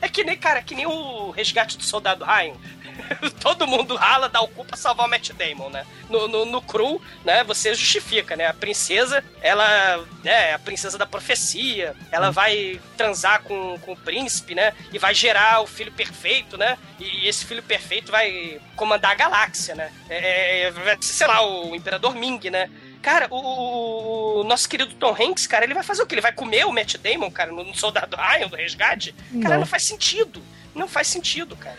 É 0.00 0.08
que 0.08 0.24
nem, 0.24 0.36
cara, 0.36 0.62
que 0.62 0.74
nem 0.74 0.86
o 0.86 1.30
resgate 1.30 1.78
do 1.78 1.84
soldado 1.84 2.24
Ryan. 2.24 2.54
Todo 3.40 3.66
mundo 3.66 3.96
rala, 3.96 4.28
dá 4.28 4.40
o 4.40 4.48
cu 4.48 4.64
pra 4.64 4.76
salvar 4.76 5.06
o 5.06 5.10
Matt 5.10 5.30
Damon, 5.32 5.70
né? 5.70 5.86
No, 6.08 6.28
no, 6.28 6.44
no 6.44 6.62
cru, 6.62 7.00
né, 7.24 7.42
você 7.44 7.74
justifica, 7.74 8.36
né? 8.36 8.46
A 8.46 8.54
princesa, 8.54 9.24
ela 9.40 10.04
é 10.24 10.54
a 10.54 10.58
princesa 10.58 10.98
da 10.98 11.06
profecia, 11.06 11.94
ela 12.10 12.30
vai 12.30 12.80
transar 12.96 13.42
com, 13.42 13.78
com 13.80 13.92
o 13.92 13.96
príncipe, 13.96 14.54
né? 14.54 14.72
E 14.92 14.98
vai 14.98 15.14
gerar 15.14 15.60
o 15.62 15.66
filho 15.66 15.92
perfeito, 15.92 16.56
né? 16.56 16.78
E 16.98 17.26
esse 17.26 17.44
filho 17.44 17.62
perfeito 17.62 18.12
vai 18.12 18.60
comandar 18.76 19.12
a 19.12 19.14
galáxia, 19.14 19.74
né? 19.74 19.90
É, 20.08 20.62
é, 20.68 20.72
ser, 21.00 21.14
sei 21.14 21.26
lá, 21.26 21.42
o 21.46 21.74
Imperador 21.74 22.14
Ming, 22.14 22.50
né? 22.50 22.70
Cara, 23.02 23.28
o, 23.30 23.36
o- 23.36 24.40
o 24.40 24.44
nosso 24.44 24.68
querido 24.68 24.94
Tom 24.94 25.16
Hanks, 25.18 25.46
cara, 25.46 25.64
ele 25.64 25.72
vai 25.74 25.82
fazer 25.82 26.02
o 26.02 26.06
quê? 26.06 26.14
Ele 26.14 26.20
vai 26.20 26.32
comer 26.32 26.66
o 26.66 26.72
Matt 26.72 26.96
Damon, 26.96 27.30
cara, 27.30 27.50
no, 27.50 27.64
no 27.64 27.74
Soldado 27.74 28.16
Ryan, 28.16 28.48
do 28.48 28.56
resgate? 28.56 29.14
Cara, 29.42 29.54
Não. 29.54 29.60
não 29.60 29.66
faz 29.66 29.84
sentido. 29.84 30.42
Não 30.74 30.88
faz 30.88 31.08
sentido, 31.08 31.56
cara. 31.56 31.78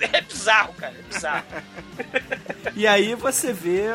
É, 0.00 0.20
bizarro, 0.20 0.72
cara. 0.74 0.94
É 0.98 1.02
bizarro. 1.02 1.44
E 2.74 2.86
aí 2.86 3.14
você 3.14 3.52
vê. 3.52 3.86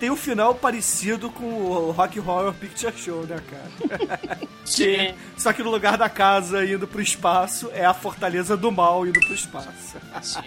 Tem 0.00 0.10
um 0.10 0.16
final 0.16 0.54
parecido 0.54 1.30
com 1.30 1.44
o 1.44 1.90
Rock 1.92 2.18
Horror 2.18 2.52
Picture 2.54 2.92
Show, 2.96 3.24
né, 3.26 3.38
cara? 3.48 4.40
Sim. 4.64 5.14
Só 5.36 5.52
que 5.52 5.62
no 5.62 5.70
lugar 5.70 5.96
da 5.96 6.08
casa 6.08 6.64
indo 6.64 6.86
pro 6.88 7.00
espaço 7.00 7.70
é 7.74 7.84
a 7.84 7.94
fortaleza 7.94 8.56
do 8.56 8.72
mal 8.72 9.06
indo 9.06 9.20
pro 9.20 9.34
espaço. 9.34 9.98
Sim, 10.22 10.40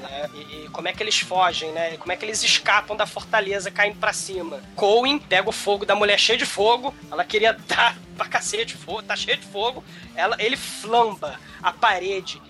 né? 0.00 0.28
E, 0.34 0.64
e 0.64 0.68
como 0.70 0.88
é 0.88 0.92
que 0.92 1.02
eles 1.02 1.18
fogem, 1.20 1.72
né? 1.72 1.96
Como 1.96 2.12
é 2.12 2.16
que 2.16 2.24
eles 2.24 2.42
escapam 2.42 2.96
da 2.96 3.06
fortaleza 3.06 3.70
caindo 3.70 3.98
pra 3.98 4.12
cima? 4.12 4.60
Coen 4.74 5.18
pega 5.18 5.48
o 5.48 5.52
fogo 5.52 5.86
da 5.86 5.94
mulher 5.94 6.18
cheia 6.18 6.38
de 6.38 6.46
fogo, 6.46 6.94
ela 7.10 7.24
queria 7.24 7.56
dar 7.68 7.96
pra 8.16 8.28
cacete, 8.28 8.76
fogo, 8.76 9.02
tá 9.02 9.16
cheio 9.16 9.38
de 9.38 9.46
fogo, 9.46 9.82
ela, 10.14 10.36
ele 10.38 10.56
flamba 10.56 11.40
a 11.62 11.72
parede 11.72 12.40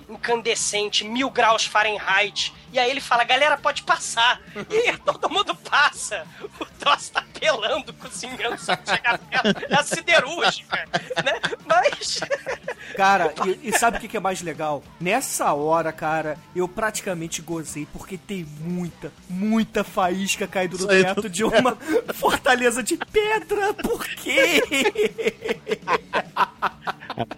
incandescente, 0.51 1.05
mil 1.05 1.31
graus 1.31 1.65
Fahrenheit, 1.65 2.53
e 2.73 2.79
aí 2.79 2.91
ele 2.91 3.01
fala, 3.01 3.25
galera, 3.25 3.57
pode 3.57 3.83
passar. 3.83 4.41
E 4.71 4.97
todo 4.99 5.29
mundo 5.31 5.55
passa. 5.55 6.27
O 6.59 6.65
troço 6.79 7.13
tá 7.13 7.25
pelando, 7.39 7.93
cozinhando, 7.95 8.59
só 8.59 8.77
que 8.77 8.91
chega 8.91 9.19
perto. 9.19 9.65
É 9.69 9.75
a 9.75 9.83
siderúrgica, 9.83 10.89
né? 11.25 11.41
Mas... 11.67 12.21
Cara, 12.97 13.33
e, 13.47 13.69
e 13.69 13.73
sabe 13.79 13.97
o 13.97 14.01
que 14.01 14.09
que 14.09 14.17
é 14.17 14.21
mais 14.21 14.43
legal? 14.43 14.83
Nessa 15.01 15.53
hora, 15.53 15.93
cara, 15.93 16.37
eu 16.55 16.67
praticamente 16.67 17.41
gozei, 17.41 17.87
porque 17.93 18.19
tem 18.19 18.45
muita, 18.61 19.13
muita 19.29 19.85
faísca 19.85 20.47
caindo 20.47 20.77
no 20.77 20.87
Saindo 20.87 21.15
teto 21.15 21.31
de 21.31 21.45
uma 21.45 21.79
fortaleza 22.15 22.83
de 22.83 22.97
pedra. 22.97 23.73
Por 23.75 24.05
quê? 24.05 24.61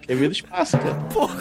É 0.07 0.15
meio 0.15 0.29
do 0.29 0.33
espaço, 0.33 0.77
cara. 0.77 0.95
Porra. 1.13 1.37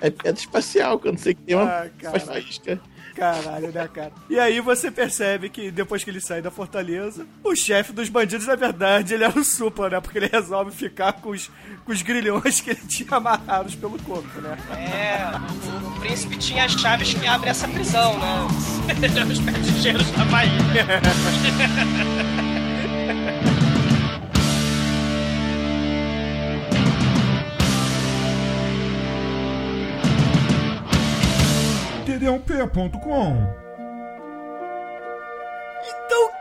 É 0.00 0.10
pedra 0.10 0.38
espacial, 0.40 0.98
quando 0.98 1.18
você 1.18 1.34
tem 1.34 1.56
uma 1.56 1.64
Ah, 1.64 1.86
cara. 1.98 2.10
faz 2.18 2.22
faísca. 2.24 2.80
Caralho, 3.16 3.72
né, 3.72 3.88
cara? 3.92 4.12
E 4.30 4.38
aí 4.38 4.60
você 4.60 4.92
percebe 4.92 5.48
que 5.50 5.72
depois 5.72 6.04
que 6.04 6.10
ele 6.10 6.20
sai 6.20 6.40
da 6.40 6.52
fortaleza, 6.52 7.26
o 7.42 7.52
chefe 7.56 7.92
dos 7.92 8.08
bandidos, 8.08 8.46
na 8.46 8.54
verdade, 8.54 9.12
ele 9.14 9.24
era 9.24 9.36
o 9.36 9.42
Supla, 9.42 9.90
né? 9.90 10.00
Porque 10.00 10.18
ele 10.18 10.28
resolve 10.32 10.70
ficar 10.70 11.14
com 11.14 11.30
os, 11.30 11.50
com 11.84 11.90
os 11.90 12.00
grilhões 12.00 12.60
que 12.60 12.70
ele 12.70 12.80
tinha 12.86 13.16
amarrados 13.16 13.74
pelo 13.74 13.98
corpo, 14.04 14.40
né? 14.40 14.56
É, 14.70 15.36
o, 15.84 15.88
o 15.88 16.00
príncipe 16.00 16.36
tinha 16.38 16.64
as 16.64 16.72
chaves 16.74 17.12
que 17.12 17.26
abrem 17.26 17.50
essa 17.50 17.66
prisão, 17.66 18.16
né? 18.20 18.46
Os 19.32 19.40
perdigeiros 19.40 20.10
da 20.12 20.24
Bahia. 20.26 20.52
td1p.com 32.28 32.36
Então, 32.36 33.67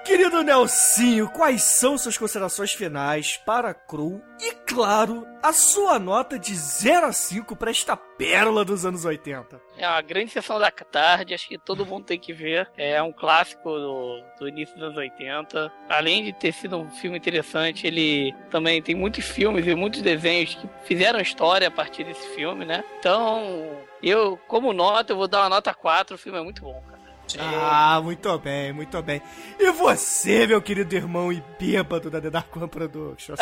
querido 0.08 0.42
Nelsinho, 0.42 1.28
quais 1.28 1.64
são 1.64 1.98
suas 1.98 2.18
considerações 2.18 2.72
finais 2.72 3.36
para 3.46 3.74
Cru? 3.74 4.22
E, 4.40 4.54
claro, 4.66 5.28
a 5.44 5.52
sua 5.52 6.00
nota 6.00 6.40
de 6.40 6.56
0 6.56 7.08
a 7.08 7.12
5 7.12 7.54
para 7.58 7.72
esta 7.72 7.98
pérola 7.98 8.64
dos 8.64 8.86
anos 8.86 9.04
80. 9.04 9.60
É 9.78 9.86
uma 9.86 10.02
grande 10.02 10.32
sessão 10.32 10.58
da 10.58 10.72
tarde, 10.72 11.34
acho 11.34 11.50
que 11.50 11.58
todo 11.58 11.86
mundo 11.86 12.06
tem 12.06 12.18
que 12.18 12.32
ver. 12.32 12.72
É 12.78 13.04
um 13.04 13.12
clássico 13.12 13.70
do, 13.70 14.24
do 14.40 14.48
início 14.48 14.76
dos 14.76 14.84
anos 14.86 14.98
80. 14.98 15.70
Além 15.90 16.24
de 16.24 16.32
ter 16.32 16.54
sido 16.54 16.78
um 16.78 16.90
filme 16.90 17.18
interessante, 17.18 17.86
ele 17.86 18.34
também 18.50 18.82
tem 18.82 18.96
muitos 18.96 19.26
filmes 19.26 19.68
e 19.68 19.76
muitos 19.76 20.02
desenhos 20.02 20.56
que 20.56 20.70
fizeram 20.86 21.20
história 21.20 21.68
a 21.68 21.72
partir 21.72 22.06
desse 22.06 22.34
filme, 22.34 22.64
né? 22.64 22.82
Então, 22.98 23.78
eu, 24.02 24.40
como 24.48 24.72
nota, 24.72 25.12
eu 25.12 25.18
vou 25.18 25.28
dar 25.28 25.42
uma 25.42 25.50
nota 25.50 25.74
4, 25.74 26.16
o 26.16 26.18
filme 26.18 26.40
é 26.40 26.44
muito 26.44 26.62
bom, 26.62 26.82
cara. 26.88 26.97
Ah, 27.40 28.00
muito 28.02 28.38
bem, 28.40 28.72
muito 28.72 29.02
bem. 29.02 29.22
E 29.60 29.72
você, 29.72 30.48
meu 30.48 30.62
querido 30.62 30.96
irmão 30.96 31.32
e 31.32 31.44
bêbado 31.60 32.10
da 32.10 32.22
The 32.22 32.30
Dark 32.30 32.56
One 32.56 32.68
Productions? 32.68 33.40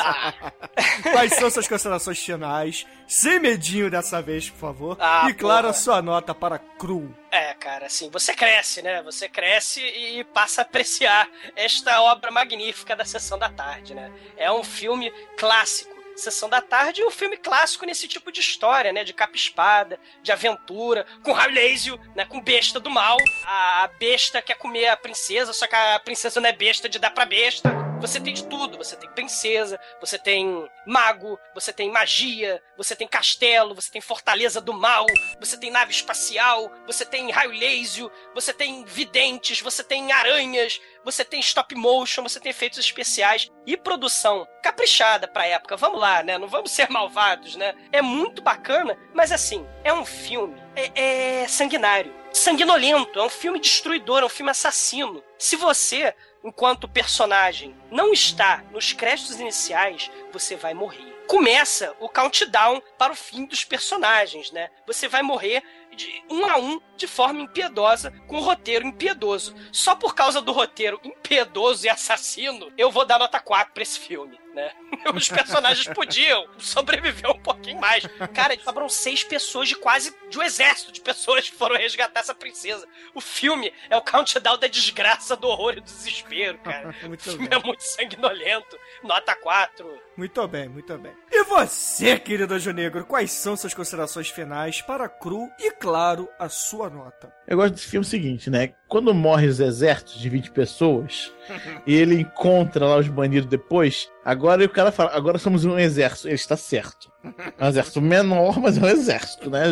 Quais 1.03 1.33
são 1.35 1.49
suas 1.49 1.67
considerações 1.67 2.19
finais? 2.19 2.85
Sem 3.07 3.39
medinho 3.39 3.89
dessa 3.91 4.21
vez, 4.21 4.49
por 4.49 4.57
favor. 4.57 4.97
Ah, 4.99 5.27
e 5.29 5.33
claro, 5.33 5.67
porra. 5.67 5.71
a 5.71 5.73
sua 5.73 6.01
nota 6.01 6.33
para 6.33 6.57
Cru. 6.57 7.15
É, 7.31 7.53
cara, 7.53 7.87
assim, 7.87 8.09
você 8.09 8.33
cresce, 8.33 8.81
né? 8.81 9.03
Você 9.03 9.27
cresce 9.27 9.81
e 9.81 10.23
passa 10.23 10.61
a 10.61 10.63
apreciar 10.63 11.29
esta 11.55 12.01
obra 12.01 12.31
magnífica 12.31 12.95
da 12.95 13.05
Sessão 13.05 13.37
da 13.37 13.49
Tarde, 13.49 13.93
né? 13.93 14.11
É 14.37 14.51
um 14.51 14.63
filme 14.63 15.11
clássico. 15.37 15.94
Sessão 16.15 16.49
da 16.49 16.61
Tarde 16.61 17.01
e 17.01 17.05
um 17.05 17.11
filme 17.11 17.37
clássico 17.37 17.85
nesse 17.85 18.07
tipo 18.07 18.31
de 18.31 18.39
história, 18.39 18.91
né? 18.91 19.03
De 19.03 19.13
capa-espada, 19.13 19.99
de 20.21 20.31
aventura, 20.31 21.05
com 21.23 21.31
raio 21.31 21.53
laser, 21.53 21.99
né? 22.15 22.25
Com 22.25 22.41
besta 22.41 22.79
do 22.79 22.89
mal. 22.89 23.17
A 23.43 23.65
a 23.75 23.87
besta 23.87 24.41
quer 24.41 24.55
comer 24.55 24.87
a 24.87 24.97
princesa, 24.97 25.53
só 25.53 25.67
que 25.67 25.75
a 25.75 25.99
princesa 25.99 26.39
não 26.39 26.49
é 26.49 26.53
besta 26.53 26.87
de 26.87 26.97
dar 26.97 27.11
pra 27.11 27.25
besta. 27.25 27.69
Você 27.99 28.19
tem 28.19 28.33
de 28.33 28.45
tudo. 28.47 28.77
Você 28.77 28.95
tem 28.95 29.09
princesa, 29.11 29.79
você 29.99 30.17
tem 30.17 30.67
mago, 30.85 31.39
você 31.53 31.71
tem 31.73 31.91
magia, 31.91 32.61
você 32.77 32.95
tem 32.95 33.07
castelo, 33.07 33.73
você 33.73 33.91
tem 33.91 34.01
fortaleza 34.01 34.59
do 34.61 34.73
mal, 34.73 35.05
você 35.39 35.57
tem 35.57 35.71
nave 35.71 35.91
espacial, 35.91 36.71
você 36.85 37.05
tem 37.05 37.31
raio 37.31 37.51
laser, 37.51 38.09
você 38.33 38.53
tem 38.53 38.83
videntes, 38.85 39.61
você 39.61 39.83
tem 39.83 40.11
aranhas, 40.11 40.79
você 41.05 41.23
tem 41.23 41.39
stop 41.39 41.73
motion, 41.75 42.23
você 42.23 42.39
tem 42.39 42.49
efeitos 42.49 42.79
especiais 42.79 43.49
e 43.65 43.77
produção 43.77 44.47
caprichada 44.63 45.27
pra 45.27 45.45
época. 45.45 45.77
Vamos 45.77 46.01
lá, 46.01 46.23
né? 46.23 46.37
Não 46.37 46.47
vamos 46.47 46.71
ser 46.71 46.89
malvados, 46.91 47.55
né? 47.55 47.75
É 47.91 48.01
muito 48.01 48.41
bacana, 48.41 48.97
mas 49.13 49.31
assim, 49.31 49.65
é 49.83 49.93
um 49.93 50.03
filme 50.03 50.59
é, 50.75 51.43
é 51.43 51.47
sanguinário, 51.47 52.13
sanguinolento, 52.33 53.19
é 53.19 53.23
um 53.23 53.29
filme 53.29 53.59
destruidor, 53.59 54.21
é 54.21 54.25
um 54.25 54.29
filme 54.29 54.51
assassino. 54.51 55.23
Se 55.37 55.55
você, 55.55 56.13
enquanto 56.43 56.89
personagem, 56.89 57.75
não 57.91 58.11
está 58.11 58.63
nos 58.71 58.91
créditos 58.91 59.39
iniciais, 59.39 60.11
você 60.31 60.55
vai 60.55 60.73
morrer. 60.73 61.13
Começa 61.27 61.95
o 61.99 62.07
countdown 62.07 62.81
para 62.97 63.13
o 63.13 63.15
fim 63.15 63.45
dos 63.45 63.63
personagens, 63.63 64.51
né? 64.51 64.69
Você 64.85 65.07
vai 65.07 65.23
morrer 65.23 65.63
de 65.95 66.23
um 66.29 66.45
a 66.45 66.57
um 66.57 66.79
de 66.97 67.07
forma 67.07 67.41
impiedosa, 67.41 68.11
com 68.27 68.37
um 68.37 68.41
roteiro 68.41 68.85
impiedoso. 68.87 69.53
Só 69.71 69.95
por 69.95 70.15
causa 70.15 70.41
do 70.41 70.51
roteiro 70.51 70.99
impiedoso 71.03 71.85
e 71.85 71.89
assassino, 71.89 72.71
eu 72.77 72.89
vou 72.89 73.05
dar 73.05 73.19
nota 73.19 73.39
4 73.39 73.73
pra 73.73 73.83
esse 73.83 73.99
filme, 73.99 74.39
né? 74.53 74.71
Os 75.13 75.27
personagens 75.27 75.93
podiam 75.93 76.47
sobreviver 76.57 77.29
um 77.29 77.39
pouquinho 77.39 77.79
mais. 77.79 78.05
Cara, 78.33 78.57
sobraram 78.63 78.87
seis 78.87 79.23
pessoas 79.23 79.67
de 79.67 79.75
quase 79.75 80.15
de 80.29 80.39
um 80.39 80.41
exército 80.41 80.91
de 80.91 81.01
pessoas 81.01 81.49
que 81.49 81.55
foram 81.55 81.75
resgatar 81.75 82.21
essa 82.21 82.33
princesa. 82.33 82.87
O 83.13 83.19
filme 83.19 83.73
é 83.89 83.97
o 83.97 84.01
countdown 84.01 84.57
da 84.57 84.67
desgraça, 84.67 85.35
do 85.35 85.47
horror 85.47 85.73
e 85.73 85.81
do 85.81 85.85
desespero, 85.85 86.57
cara. 86.59 86.95
O 87.05 87.17
filme 87.17 87.47
bem. 87.47 87.59
é 87.59 87.63
muito 87.63 87.81
sanguinolento. 87.81 88.77
Nota 89.03 89.35
4. 89.35 90.01
Muito 90.17 90.47
bem, 90.47 90.69
muito 90.69 90.97
bem. 90.97 91.13
E 91.45 91.47
você, 91.47 92.17
querido 92.17 92.55
Anjo 92.55 92.71
Negro, 92.71 93.05
quais 93.05 93.31
são 93.31 93.55
suas 93.55 93.71
considerações 93.71 94.29
finais 94.29 94.81
para 94.81 95.07
Cru 95.07 95.47
e, 95.59 95.71
claro, 95.73 96.27
a 96.39 96.49
sua 96.49 96.89
nota? 96.89 97.31
Eu 97.47 97.57
gosto 97.57 97.75
desse 97.75 97.85
filme 97.87 98.03
seguinte, 98.03 98.49
né? 98.49 98.73
Quando 98.87 99.13
morre 99.13 99.45
os 99.45 99.59
exércitos 99.59 100.17
de 100.17 100.27
20 100.27 100.49
pessoas 100.49 101.31
e 101.85 101.93
ele 101.93 102.21
encontra 102.21 102.87
lá 102.87 102.97
os 102.97 103.07
bandidos 103.07 103.47
depois, 103.47 104.09
agora 104.25 104.65
o 104.65 104.69
cara 104.69 104.91
fala, 104.91 105.11
agora 105.15 105.37
somos 105.37 105.65
um 105.65 105.77
exército. 105.77 106.27
Ele 106.27 106.33
está 106.35 106.57
certo. 106.57 107.11
É 107.59 107.65
um 107.65 107.69
exército 107.69 108.01
menor, 108.01 108.59
mas 108.59 108.79
é 108.79 108.81
um 108.81 108.89
exército, 108.89 109.47
né? 109.47 109.65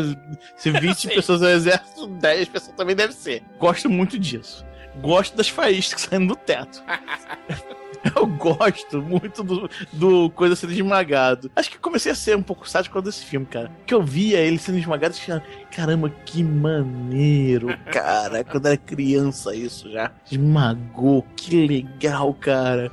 Se 0.55 0.69
20 0.69 0.93
Sim. 1.09 1.09
pessoas 1.09 1.41
é 1.41 1.45
um 1.47 1.49
exército, 1.49 2.07
10 2.07 2.49
pessoas 2.49 2.75
também 2.75 2.95
deve 2.95 3.13
ser. 3.13 3.41
Gosto 3.57 3.89
muito 3.89 4.19
disso. 4.19 4.63
Gosto 5.01 5.35
das 5.35 5.49
faíscas 5.49 6.01
saindo 6.01 6.27
do 6.27 6.35
teto. 6.35 6.83
Eu 8.15 8.27
gosto 8.27 9.01
muito 9.01 9.43
do, 9.43 9.69
do 9.93 10.29
coisa 10.31 10.55
sendo 10.55 10.73
esmagado. 10.73 11.49
Acho 11.55 11.71
que 11.71 11.77
comecei 11.77 12.11
a 12.11 12.15
ser 12.15 12.35
um 12.35 12.43
pouco 12.43 12.67
sádico 12.67 12.93
causa 12.93 13.09
desse 13.09 13.25
filme, 13.25 13.45
cara. 13.45 13.71
Que 13.85 13.93
eu 13.93 14.01
via 14.01 14.39
ele 14.39 14.57
sendo 14.57 14.77
esmagado 14.77 15.15
e 15.15 15.19
ficava, 15.19 15.43
caramba, 15.71 16.09
que 16.25 16.43
maneiro, 16.43 17.67
cara. 17.91 18.43
Quando 18.43 18.65
era 18.65 18.77
criança 18.77 19.55
isso 19.55 19.89
já. 19.89 20.11
Esmagou, 20.29 21.25
que 21.35 21.65
legal, 21.65 22.33
cara. 22.33 22.91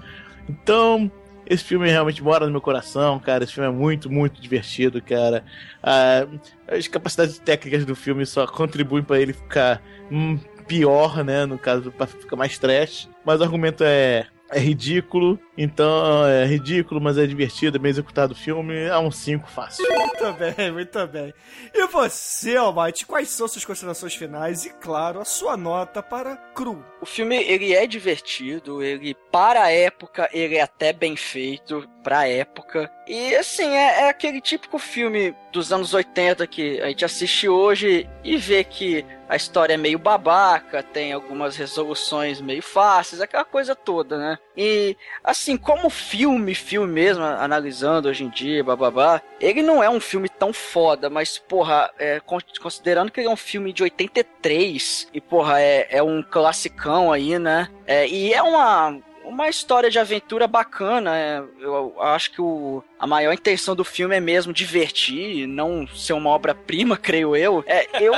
Então, 0.49 1.11
esse 1.47 1.65
filme 1.65 1.91
realmente 1.91 2.23
mora 2.23 2.47
no 2.47 2.53
meu 2.53 2.61
coração, 2.61 3.19
cara. 3.19 3.43
Esse 3.43 3.55
filme 3.55 3.69
é 3.69 3.73
muito, 3.73 4.09
muito 4.09 4.41
divertido, 4.41 5.03
cara. 5.03 5.45
Ah, 5.83 6.27
as 6.69 6.87
capacidades 6.87 7.39
técnicas 7.39 7.85
do 7.85 7.97
filme 7.97 8.25
só 8.25 8.47
contribuem 8.47 9.03
pra 9.03 9.21
ele 9.21 9.33
ficar 9.33 9.83
hum, 10.11 10.39
pior, 10.69 11.25
né? 11.25 11.47
No 11.47 11.59
caso, 11.59 11.91
pra 11.91 12.07
ficar 12.07 12.37
mais 12.37 12.57
trash. 12.57 13.09
Mas 13.25 13.41
o 13.41 13.43
argumento 13.43 13.83
é, 13.83 14.29
é 14.53 14.59
ridículo. 14.59 15.39
Então, 15.63 16.27
é 16.27 16.47
ridículo, 16.47 17.03
mas 17.03 17.19
é 17.19 17.27
divertido, 17.27 17.77
é 17.77 17.79
bem 17.79 17.91
executado 17.91 18.33
o 18.33 18.35
filme. 18.37 18.75
É 18.75 18.99
um 18.99 19.11
5 19.11 19.47
fácil. 19.47 19.87
Muito 19.95 20.33
bem, 20.33 20.73
muito 20.73 21.07
bem. 21.07 21.35
E 21.75 21.87
você, 21.87 22.57
Almighty, 22.57 23.05
quais 23.05 23.29
são 23.29 23.47
suas 23.47 23.65
considerações 23.67 24.15
finais 24.15 24.65
e, 24.65 24.71
claro, 24.71 25.21
a 25.21 25.25
sua 25.27 25.59
nota 25.59 26.03
para 26.03 26.35
Cru? 26.55 26.83
O 27.03 27.05
filme, 27.05 27.37
ele 27.37 27.75
é 27.75 27.87
divertido, 27.87 28.83
ele, 28.83 29.15
para 29.31 29.65
a 29.65 29.71
época, 29.71 30.31
ele 30.33 30.57
é 30.57 30.63
até 30.63 30.95
bem 30.95 31.15
feito, 31.15 31.87
pra 32.03 32.27
época. 32.27 32.91
E, 33.07 33.35
assim, 33.37 33.69
é, 33.77 34.03
é 34.03 34.09
aquele 34.09 34.41
típico 34.41 34.79
filme 34.79 35.35
dos 35.53 35.73
anos 35.73 35.93
80 35.93 36.47
que 36.47 36.81
a 36.81 36.89
gente 36.89 37.05
assiste 37.05 37.49
hoje 37.49 38.09
e 38.23 38.37
vê 38.37 38.65
que 38.65 39.05
a 39.29 39.37
história 39.37 39.75
é 39.75 39.77
meio 39.77 39.99
babaca, 39.99 40.83
tem 40.83 41.13
algumas 41.13 41.57
resoluções 41.57 42.41
meio 42.41 42.63
fáceis, 42.63 43.23
aquela 43.23 43.45
coisa 43.45 43.77
toda, 43.77 44.19
né? 44.19 44.39
E, 44.57 44.97
assim, 45.23 45.50
como 45.57 45.89
filme, 45.91 46.55
filme 46.55 46.93
mesmo, 46.93 47.23
analisando 47.25 48.09
hoje 48.09 48.25
em 48.25 48.29
dia, 48.31 48.63
bababá, 48.65 49.21
ele 49.41 49.63
não 49.63 49.83
é 49.83 49.89
um 49.91 50.01
filme 50.01 50.29
tão 50.29 50.53
foda, 50.53 51.09
mas, 51.11 51.39
porra, 51.39 51.91
é, 51.99 52.21
con- 52.21 52.39
considerando 52.61 53.11
que 53.11 53.21
ele 53.21 53.29
é 53.29 53.31
um 53.31 53.37
filme 53.37 53.73
de 53.73 53.83
83, 53.83 55.09
e, 55.13 55.21
porra, 55.21 55.61
é, 55.61 55.87
é 55.91 56.03
um 56.03 56.23
classicão 56.23 57.13
aí, 57.13 57.39
né? 57.39 57.69
É, 57.87 58.07
e 58.07 58.33
é 58.33 58.43
uma, 58.43 58.99
uma 59.25 59.49
história 59.49 59.91
de 59.91 59.99
aventura 59.99 60.47
bacana. 60.47 61.17
é, 61.17 61.43
eu 61.61 61.95
acho 62.01 62.31
que 62.33 62.41
o, 62.41 62.83
a 62.99 63.07
maior 63.07 63.33
intenção 63.33 63.75
do 63.77 63.85
filme 63.85 64.17
é 64.17 64.21
mesmo 64.21 64.53
divertir, 64.53 65.47
não 65.47 65.87
ser 65.89 66.13
uma 66.13 66.31
obra-prima, 66.31 66.97
creio 66.99 67.35
eu. 67.37 67.65
É, 67.67 67.87
eu, 68.03 68.15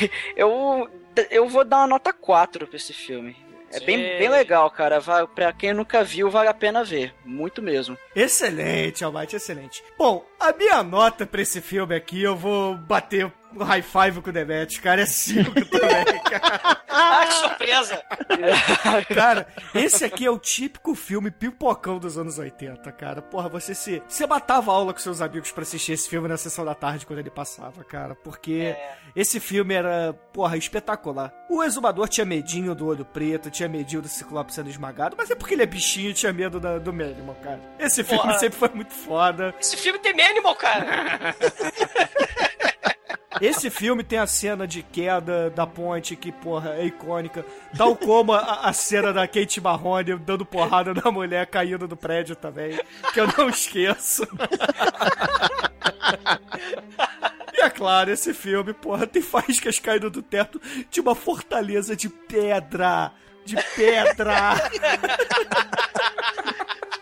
eu, 0.36 0.90
eu 1.30 1.48
vou 1.48 1.64
dar 1.64 1.78
uma 1.78 1.86
nota 1.86 2.12
4 2.12 2.66
pra 2.66 2.76
esse 2.76 2.92
filme. 2.92 3.36
É 3.72 3.80
bem, 3.80 3.96
Sim. 3.96 4.18
bem 4.18 4.28
legal, 4.28 4.70
cara. 4.70 5.00
Vai, 5.00 5.26
pra 5.26 5.52
quem 5.52 5.74
nunca 5.74 6.02
viu, 6.04 6.30
vale 6.30 6.48
a 6.48 6.54
pena 6.54 6.84
ver. 6.84 7.14
Muito 7.24 7.60
mesmo. 7.60 7.96
Excelente, 8.14 9.04
Almighty, 9.04 9.36
excelente. 9.36 9.82
Bom, 9.98 10.24
a 10.38 10.52
minha 10.52 10.82
nota 10.82 11.26
pra 11.26 11.42
esse 11.42 11.60
filme 11.60 11.94
aqui, 11.94 12.22
eu 12.22 12.36
vou 12.36 12.74
bater 12.76 13.30
um 13.62 13.64
high 13.64 13.82
five 13.82 14.20
com 14.22 14.30
o 14.30 14.32
Demet, 14.32 14.80
cara, 14.80 15.02
é 15.02 15.06
5 15.06 15.52
também, 15.66 16.22
cara. 16.22 16.80
Ah, 16.88 17.26
que 17.26 17.32
surpresa! 17.34 18.02
Cara, 19.14 19.46
esse 19.74 20.02
aqui 20.04 20.24
é 20.24 20.30
o 20.30 20.38
típico 20.38 20.94
filme 20.94 21.30
pipocão 21.30 21.98
dos 21.98 22.16
anos 22.16 22.38
80, 22.38 22.90
cara. 22.92 23.20
Porra, 23.20 23.48
você 23.50 23.74
se. 23.74 24.02
Você 24.08 24.26
matava 24.26 24.72
aula 24.72 24.92
com 24.94 24.98
seus 24.98 25.20
amigos 25.20 25.50
pra 25.52 25.62
assistir 25.62 25.92
esse 25.92 26.08
filme 26.08 26.26
na 26.26 26.36
sessão 26.38 26.64
da 26.64 26.74
tarde 26.74 27.04
quando 27.04 27.18
ele 27.18 27.30
passava, 27.30 27.84
cara. 27.84 28.14
Porque 28.14 28.74
esse 29.14 29.38
filme 29.40 29.74
era, 29.74 30.14
porra, 30.32 30.56
espetacular. 30.56 31.32
O 31.50 31.62
exumador 31.62 32.08
tinha 32.08 32.24
medinho 32.24 32.74
do 32.74 32.86
olho 32.86 33.04
preto, 33.04 33.50
tinha 33.50 33.68
medinho 33.68 34.00
do 34.02 34.08
Ciclope 34.08 34.52
sendo 34.54 34.70
esmagado, 34.70 35.16
mas 35.18 35.30
é 35.30 35.34
porque 35.34 35.52
ele 35.54 35.62
é 35.62 35.66
bichinho 35.66 36.10
e 36.10 36.14
tinha 36.14 36.32
medo 36.32 36.58
da- 36.58 36.78
do 36.78 36.92
Manimal, 36.94 37.36
cara. 37.42 37.60
Esse 37.78 38.02
filme 38.02 38.22
Porra. 38.22 38.38
sempre 38.38 38.58
foi 38.58 38.68
muito 38.70 38.92
foda. 38.94 39.54
Esse 39.60 39.76
filme 39.76 39.98
tem 39.98 40.14
Manimal, 40.16 40.54
cara! 40.56 41.34
Esse 43.40 43.70
filme 43.70 44.02
tem 44.02 44.18
a 44.18 44.26
cena 44.26 44.66
de 44.66 44.82
queda 44.82 45.50
da 45.50 45.66
ponte 45.66 46.16
que, 46.16 46.32
porra, 46.32 46.74
é 46.74 46.86
icônica. 46.86 47.44
Tal 47.76 47.94
como 47.96 48.32
a, 48.32 48.68
a 48.68 48.72
cena 48.72 49.12
da 49.12 49.26
Kate 49.26 49.60
Marrone 49.60 50.16
dando 50.16 50.44
porrada 50.44 50.94
na 50.94 51.10
mulher 51.10 51.46
caindo 51.46 51.86
do 51.86 51.96
prédio 51.96 52.34
também. 52.34 52.78
Que 53.12 53.20
eu 53.20 53.28
não 53.36 53.48
esqueço. 53.48 54.26
E 57.52 57.60
é 57.60 57.70
claro, 57.70 58.10
esse 58.10 58.34
filme, 58.34 58.72
porra, 58.72 59.06
tem 59.06 59.22
faíscas 59.22 59.78
caindo 59.78 60.10
do 60.10 60.22
teto 60.22 60.60
de 60.90 61.00
uma 61.00 61.14
fortaleza 61.14 61.96
de 61.96 62.08
pedra. 62.08 63.12
de 63.44 63.56
pedra. 63.74 64.54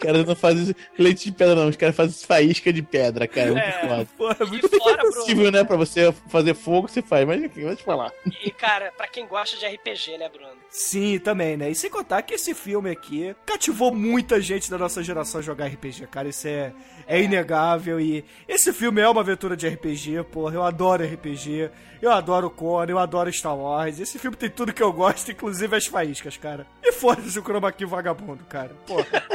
Os 0.05 0.13
caras 0.13 0.27
não 0.27 0.37
fazem 0.37 0.75
leite 0.99 1.25
de 1.27 1.33
pedra, 1.33 1.55
não. 1.55 1.69
Os 1.69 1.77
caras 1.77 1.97
fazem 1.97 2.27
faísca 2.27 2.73
de 2.73 2.83
pedra, 2.83 3.27
cara. 3.27 3.53
Muito 3.53 3.59
É, 3.65 3.73
foda. 3.89 4.09
Porra, 4.17 4.37
E 4.41 4.47
muito 4.47 4.69
fora, 4.79 5.01
É 5.01 5.05
possível, 5.05 5.51
né? 5.51 5.65
Pra 5.65 5.77
você 5.77 6.13
fazer 6.29 6.55
fogo, 6.55 6.89
você 6.89 7.01
faz. 7.03 7.27
Mas 7.27 7.43
enfim, 7.43 7.63
vou 7.63 7.75
te 7.77 7.83
falar. 7.83 8.13
E, 8.45 8.51
cara, 8.51 8.93
pra 8.97 9.07
quem 9.09 9.27
gosta 9.27 9.57
de 9.57 9.67
RPG, 9.67 10.19
né, 10.19 10.29
Bruno? 10.29 10.53
Sim, 10.71 11.19
também, 11.19 11.57
né? 11.57 11.71
E 11.71 11.75
sem 11.75 11.89
contar 11.91 12.23
que 12.23 12.35
esse 12.35 12.53
filme 12.55 12.91
aqui 12.91 13.35
cativou 13.47 13.95
muita 13.95 14.41
gente 14.41 14.71
da 14.71 14.77
nossa 14.77 15.03
geração 15.03 15.41
a 15.41 15.43
jogar 15.43 15.67
RPG, 15.67 16.07
cara. 16.09 16.29
Isso 16.29 16.47
é, 16.49 16.73
é 17.07 17.23
inegável. 17.23 18.01
E 18.01 18.25
esse 18.49 18.73
filme 18.73 19.01
é 19.01 19.09
uma 19.09 19.21
aventura 19.21 19.57
de 19.57 19.69
RPG, 19.69 20.25
porra. 20.31 20.55
Eu 20.55 20.63
adoro 20.65 21.05
RPG. 21.05 21.71
Eu 22.05 22.13
adoro 22.13 22.51
Conan, 22.51 22.91
eu 22.93 22.99
adoro 22.99 23.33
Star 23.33 23.57
Wars. 23.57 23.99
Esse 23.99 24.19
filme 24.19 24.37
tem 24.37 24.51
tudo 24.51 24.75
que 24.75 24.83
eu 24.83 24.93
gosto, 24.93 25.31
inclusive 25.33 25.75
as 25.75 25.87
faíscas, 25.87 26.37
cara. 26.37 26.67
E 26.83 26.93
foda-se 26.93 27.39
o 27.39 27.43
Chroma 27.43 27.73
Key 27.73 27.87
vagabundo, 27.87 28.45
cara. 28.45 28.73
Porra. 28.87 29.07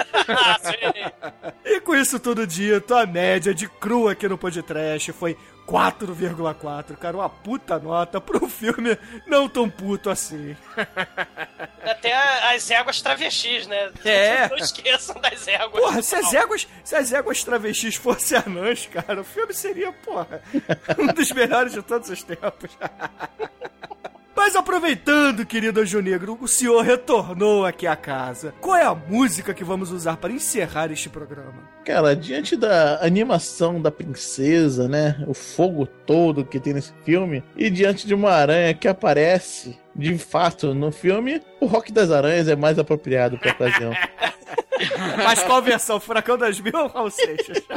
E 1.65 1.81
com 1.81 1.95
isso 1.95 2.19
tudo 2.19 2.45
dito, 2.45 2.93
a 2.93 3.03
média 3.05 3.51
de 3.51 3.67
cru 3.67 4.07
aqui 4.07 4.27
no 4.27 4.37
podcast 4.37 5.11
foi 5.11 5.35
4,4. 5.69 6.97
Cara, 6.97 7.17
uma 7.17 7.29
puta 7.29 7.77
nota 7.77 8.19
pro 8.19 8.49
filme 8.49 8.97
não 9.27 9.47
tão 9.47 9.69
puto 9.69 10.09
assim. 10.09 10.57
Até 11.83 12.15
as 12.55 12.71
éguas 12.71 13.01
travestis, 13.01 13.67
né? 13.67 13.91
É. 14.03 14.49
Não 14.49 14.57
esqueçam 14.57 15.21
das 15.21 15.47
éguas. 15.47 15.83
Porra, 15.83 16.01
se 16.01 16.15
as 16.15 16.33
éguas, 16.33 16.67
se 16.83 16.95
as 16.95 17.13
éguas 17.13 17.43
travestis 17.43 17.95
fossem 17.95 18.39
anãs, 18.39 18.87
cara, 18.87 19.21
o 19.21 19.23
filme 19.23 19.53
seria, 19.53 19.91
porra, 19.91 20.41
um 20.97 21.07
dos 21.07 21.31
melhores 21.31 21.73
de 21.73 21.83
todos 21.83 22.09
os 22.09 22.23
tempos. 22.23 22.71
Mas 24.35 24.55
aproveitando, 24.55 25.45
querido 25.45 25.81
Anjo 25.81 26.01
Negro, 26.01 26.37
o 26.39 26.47
senhor 26.47 26.81
retornou 26.83 27.65
aqui 27.65 27.85
à 27.85 27.95
casa. 27.95 28.53
Qual 28.61 28.75
é 28.75 28.83
a 28.83 28.95
música 28.95 29.53
que 29.53 29.63
vamos 29.63 29.91
usar 29.91 30.17
para 30.17 30.31
encerrar 30.31 30.91
este 30.91 31.09
programa? 31.09 31.69
Cara, 31.85 32.15
diante 32.15 32.55
da 32.55 33.03
animação 33.03 33.81
da 33.81 33.91
princesa, 33.91 34.87
né? 34.87 35.23
O 35.27 35.33
fogo 35.33 35.85
todo 35.85 36.45
que 36.45 36.59
tem 36.59 36.73
nesse 36.73 36.93
filme, 37.03 37.43
e 37.57 37.69
diante 37.69 38.07
de 38.07 38.13
uma 38.13 38.31
aranha 38.31 38.73
que 38.73 38.87
aparece 38.87 39.77
de 39.95 40.17
fato 40.17 40.73
no 40.73 40.91
filme, 40.91 41.41
o 41.59 41.65
Rock 41.65 41.91
das 41.91 42.09
Aranhas 42.09 42.47
é 42.47 42.55
mais 42.55 42.79
apropriado 42.79 43.37
pra 43.37 43.51
ocasião. 43.51 43.91
Mas 45.23 45.43
qual 45.43 45.61
versão? 45.61 45.99
Furacão 45.99 46.37
das 46.37 46.59
Mil 46.59 46.73
ou 46.75 46.87
Raul 46.87 47.11
Seixas? 47.11 47.61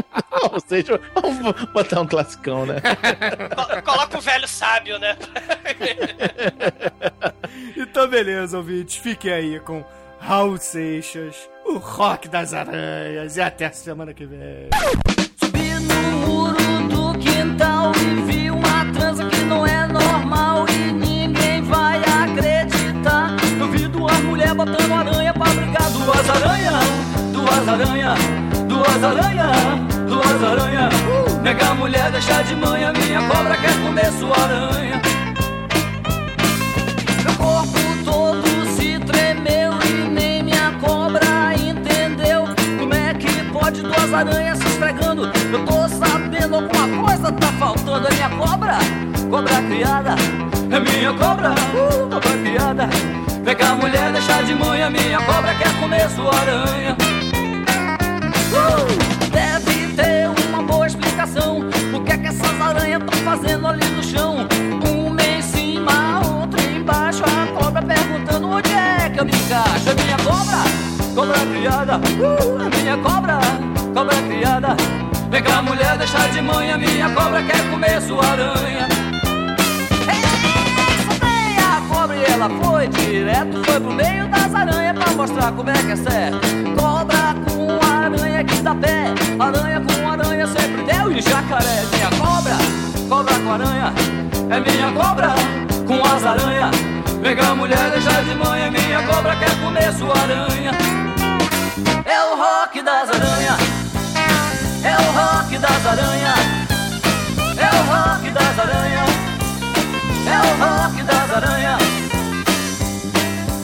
Ou 0.52 0.58
seja, 0.66 1.00
vamos 1.14 1.52
botar 1.72 2.00
um 2.00 2.06
classicão, 2.06 2.66
né? 2.66 2.80
Co- 3.54 3.82
Coloca 3.82 4.18
o 4.18 4.20
velho 4.20 4.48
sábio, 4.48 4.98
né? 4.98 5.16
Então, 7.76 8.08
beleza, 8.08 8.56
ouvintes. 8.56 8.96
Fiquem 8.96 9.32
aí 9.32 9.60
com 9.60 9.84
Raul 10.18 10.56
Seixas, 10.58 11.36
o 11.66 11.76
Rock 11.78 12.28
das 12.28 12.54
Aranhas. 12.54 13.36
E 13.36 13.40
até 13.42 13.66
a 13.66 13.72
semana 13.72 14.14
que 14.14 14.24
vem. 14.24 14.68
Subi 15.36 15.70
no 15.74 16.12
muro 16.26 16.88
do 16.88 17.18
quintal 17.18 17.92
e 17.94 18.22
vi 18.32 18.50
uma 18.50 18.90
trança 18.92 19.28
que 19.28 19.44
não 19.44 19.66
é 19.66 19.86
normal 19.86 20.66
e 20.68 20.92
ninguém 20.92 21.62
vai 21.62 21.98
acreditar. 21.98 23.36
Eu 23.58 23.68
vi 23.68 23.86
duas 23.88 24.18
mulheres 24.20 24.54
botando 24.54 24.92
aranha 24.92 25.32
pra 25.34 25.46
brigar. 25.50 25.90
Duas 25.90 26.30
aranhas, 26.30 26.81
duas 27.52 27.68
aranhas, 27.68 28.18
duas 28.66 29.04
aranhas, 29.04 29.78
duas 30.08 30.42
aranhas. 30.42 30.94
Nega 31.42 31.74
mulher 31.74 32.10
deixa 32.10 32.42
de 32.42 32.56
manhã, 32.56 32.92
minha 32.92 33.20
cobra 33.28 33.56
quer 33.56 33.74
comer 33.82 34.10
sua 34.12 34.36
aranha. 34.38 35.02
Meu 37.24 37.34
corpo 37.34 37.78
todo 38.04 38.66
se 38.74 38.98
tremeu 39.00 39.72
e 39.84 40.08
nem 40.08 40.42
minha 40.42 40.72
cobra 40.80 41.54
entendeu 41.54 42.44
como 42.78 42.94
é 42.94 43.12
que 43.14 43.44
pode 43.52 43.82
duas 43.82 44.14
aranhas 44.14 44.58
se 44.58 44.66
esfregando. 44.68 45.30
Eu 45.52 45.64
tô 45.66 45.88
sabendo 45.88 46.54
alguma 46.56 47.04
coisa 47.04 47.32
tá 47.32 47.48
faltando. 47.58 48.08
É 48.08 48.14
minha 48.14 48.30
cobra, 48.30 48.78
cobra 49.30 49.62
criada. 49.62 50.14
É 50.70 50.80
minha 50.80 51.12
cobra, 51.12 51.50
uh, 51.50 52.08
cobra 52.08 52.38
criada. 52.42 52.88
Pega 53.44 53.68
a 53.68 53.74
mulher, 53.74 54.10
deixa 54.12 54.42
de 54.42 54.54
manhã, 54.54 54.88
minha 54.88 55.20
cobra 55.20 55.54
quer 55.54 55.78
comer 55.80 56.08
sua 56.10 56.34
aranha. 56.34 57.11
Deve 59.30 59.88
ter 59.94 60.28
uma 60.48 60.62
boa 60.62 60.86
explicação. 60.86 61.60
O 61.94 62.02
que 62.04 62.12
é 62.12 62.18
que 62.18 62.26
essas 62.28 62.60
aranhas 62.60 63.02
estão 63.02 63.18
fazendo 63.24 63.66
ali 63.66 63.86
no 63.88 64.02
chão? 64.02 64.46
Uma 64.86 65.22
em 65.22 65.42
cima, 65.42 66.20
outra 66.24 66.62
embaixo. 66.62 67.22
A 67.24 67.46
cobra 67.58 67.82
perguntando 67.82 68.48
onde 68.48 68.72
é 68.72 69.10
que 69.10 69.20
eu 69.20 69.24
me 69.24 69.32
encaixo. 69.32 69.90
É 69.90 69.94
minha 69.94 70.16
cobra, 70.18 70.58
cobra 71.14 71.38
criada. 71.46 71.96
Uh, 71.96 72.78
minha 72.78 72.96
cobra, 72.98 73.38
cobra 73.94 74.16
criada. 74.22 74.76
Vem 75.30 75.42
cá, 75.42 75.62
mulher, 75.62 75.96
deixa 75.96 76.28
de 76.28 76.42
manhã. 76.42 76.76
Minha 76.76 77.10
cobra 77.10 77.42
quer 77.42 77.70
comer 77.70 78.00
sua 78.02 78.24
aranha. 78.24 78.88
A 81.74 81.80
cobra 81.88 82.16
e 82.16 82.24
ela 82.24 82.50
foi 82.62 82.88
direto, 82.88 83.64
foi 83.64 83.80
pro 83.80 83.92
meio 83.92 84.28
das 84.28 84.54
aranhas 84.54 84.98
pra 84.98 85.12
mostrar 85.14 85.52
como 85.52 85.70
é 85.70 85.72
que 85.72 85.92
é 85.92 85.96
certo. 85.96 86.40
Cobra 86.76 87.34
com 87.46 87.51
aranha 88.04 88.44
que 88.44 88.56
dá 88.62 88.74
pé, 88.74 89.14
aranha 89.38 89.80
com 89.80 90.10
aranha 90.10 90.46
sempre 90.46 90.82
deu 90.82 91.12
e 91.12 91.20
jacaré. 91.20 91.82
Minha 91.92 92.10
cobra, 92.20 92.56
cobra 93.08 93.34
com 93.38 93.52
aranha, 93.52 93.92
é 94.50 94.60
minha 94.60 94.92
cobra 94.92 95.34
com 95.86 96.04
as 96.04 96.24
aranhas. 96.24 96.70
Vem 97.22 97.36
cá, 97.36 97.54
mulher, 97.54 97.90
deixa 97.90 98.22
de 98.22 98.34
manhã, 98.34 98.70
minha 98.70 99.02
cobra 99.04 99.36
quer 99.36 99.54
comer 99.60 99.92
sua 99.92 100.14
aranha. 100.18 100.72
É 102.04 102.24
o 102.24 102.36
rock 102.36 102.82
das 102.82 103.08
aranhas, 103.08 103.60
é 104.82 104.96
o 104.96 105.12
rock 105.12 105.58
das 105.58 105.86
aranhas, 105.86 106.38
é 107.56 107.70
o 107.70 107.82
rock 107.92 108.30
das 108.30 108.58
aranhas. 108.58 109.12
É 110.24 110.38
o 110.38 110.50
rock 110.64 111.02
das 111.02 111.30
aranhas. 111.32 111.82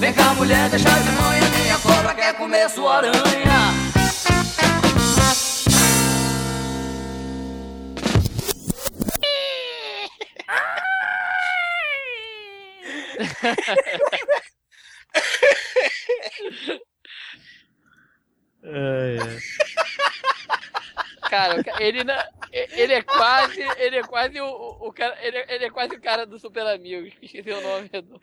Vem 0.01 0.13
cá, 0.13 0.35
mulher, 0.35 0.69
deixa 0.69 0.91
de 0.91 1.11
manhã. 1.13 1.49
Minha 1.63 1.79
cobra 1.79 2.15
quer 2.15 2.35
comer 2.35 2.69
sua 2.69 2.97
aranha. 2.97 3.88
Cara, 21.31 21.63
ele, 21.81 22.05
não- 22.05 22.15
ele 22.53 22.95
é 22.95 23.03
quase. 23.03 23.61
Ele 23.79 23.97
é 23.97 24.03
quase 24.03 24.41
o, 24.41 24.47
o 24.49 24.93
cara. 24.93 25.17
Ele 25.25 25.37
é, 25.37 25.55
ele 25.55 25.65
é 25.67 25.71
quase 25.71 25.95
o 25.95 26.01
cara 26.01 26.25
do 26.27 26.39
Super 26.39 26.67
Amigos. 26.67 27.13
que 27.15 27.27
Esqueci 27.27 27.51
o 27.51 27.61
nome 27.61 27.89
do. 27.89 28.21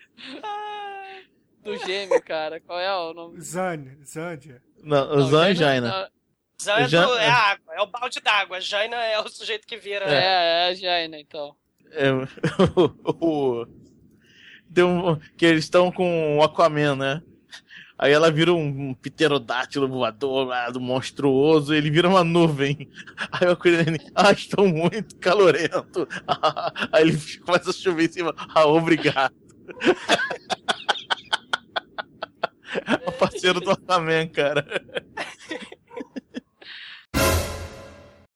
Do 1.64 1.78
gêmeo, 1.86 2.22
cara. 2.24 2.60
Qual 2.62 2.80
é 2.80 2.92
o 2.96 3.14
nome? 3.14 3.40
Zane, 3.42 3.98
Zandia. 4.06 4.62
Não, 4.84 5.18
o 5.18 5.22
Zan 5.24 5.50
e 5.52 5.56
Jaina- 5.56 5.90
Jaina. 5.90 6.12
Zan 6.62 6.80
é, 6.80 6.88
Já- 6.88 7.06
do- 7.06 7.18
é 7.18 7.28
a 7.28 7.36
água, 7.52 7.74
é 7.76 7.82
o 7.82 7.88
balde 7.88 8.20
d'água. 8.22 8.62
Jaina 8.62 8.96
é 8.98 9.20
o 9.20 9.28
sujeito 9.28 9.68
que 9.68 9.78
vira. 9.78 10.06
É, 10.06 10.24
é 10.24 10.68
a 10.70 10.74
Jaina, 10.74 11.20
então. 11.20 11.56
É, 11.92 12.12
o, 13.20 13.62
o- 13.62 13.85
tem 14.76 14.84
um, 14.84 15.18
que 15.38 15.46
eles 15.46 15.64
estão 15.64 15.92
com 15.92 16.38
o 16.38 16.44
Aquaman, 16.44 16.96
né? 16.96 17.22
Aí 17.98 18.12
ela 18.12 18.30
vira 18.30 18.54
um, 18.54 18.94
pterodátilo 18.94 19.88
voador 19.88 20.50
do 20.74 20.82
monstruoso, 20.82 21.74
ele 21.74 21.90
vira 21.90 22.10
uma 22.10 22.26
nuvem. 22.26 22.90
Aí 23.32 23.48
o 23.48 23.52
Aquaman, 23.52 23.98
ah, 24.14 24.32
estou 24.32 24.68
muito 24.68 25.16
calorento. 25.16 26.08
Aí 26.92 27.04
ele 27.04 27.18
começa 27.46 27.70
a 27.70 27.74
chover 27.74 28.10
em 28.10 28.12
cima. 28.12 28.36
Ah, 28.54 28.68
obrigado. 28.68 29.34
É 32.86 33.10
o 33.10 33.12
parceiro 33.14 33.62
do 33.62 33.72
Aquaman, 33.72 34.28
cara. 34.28 34.66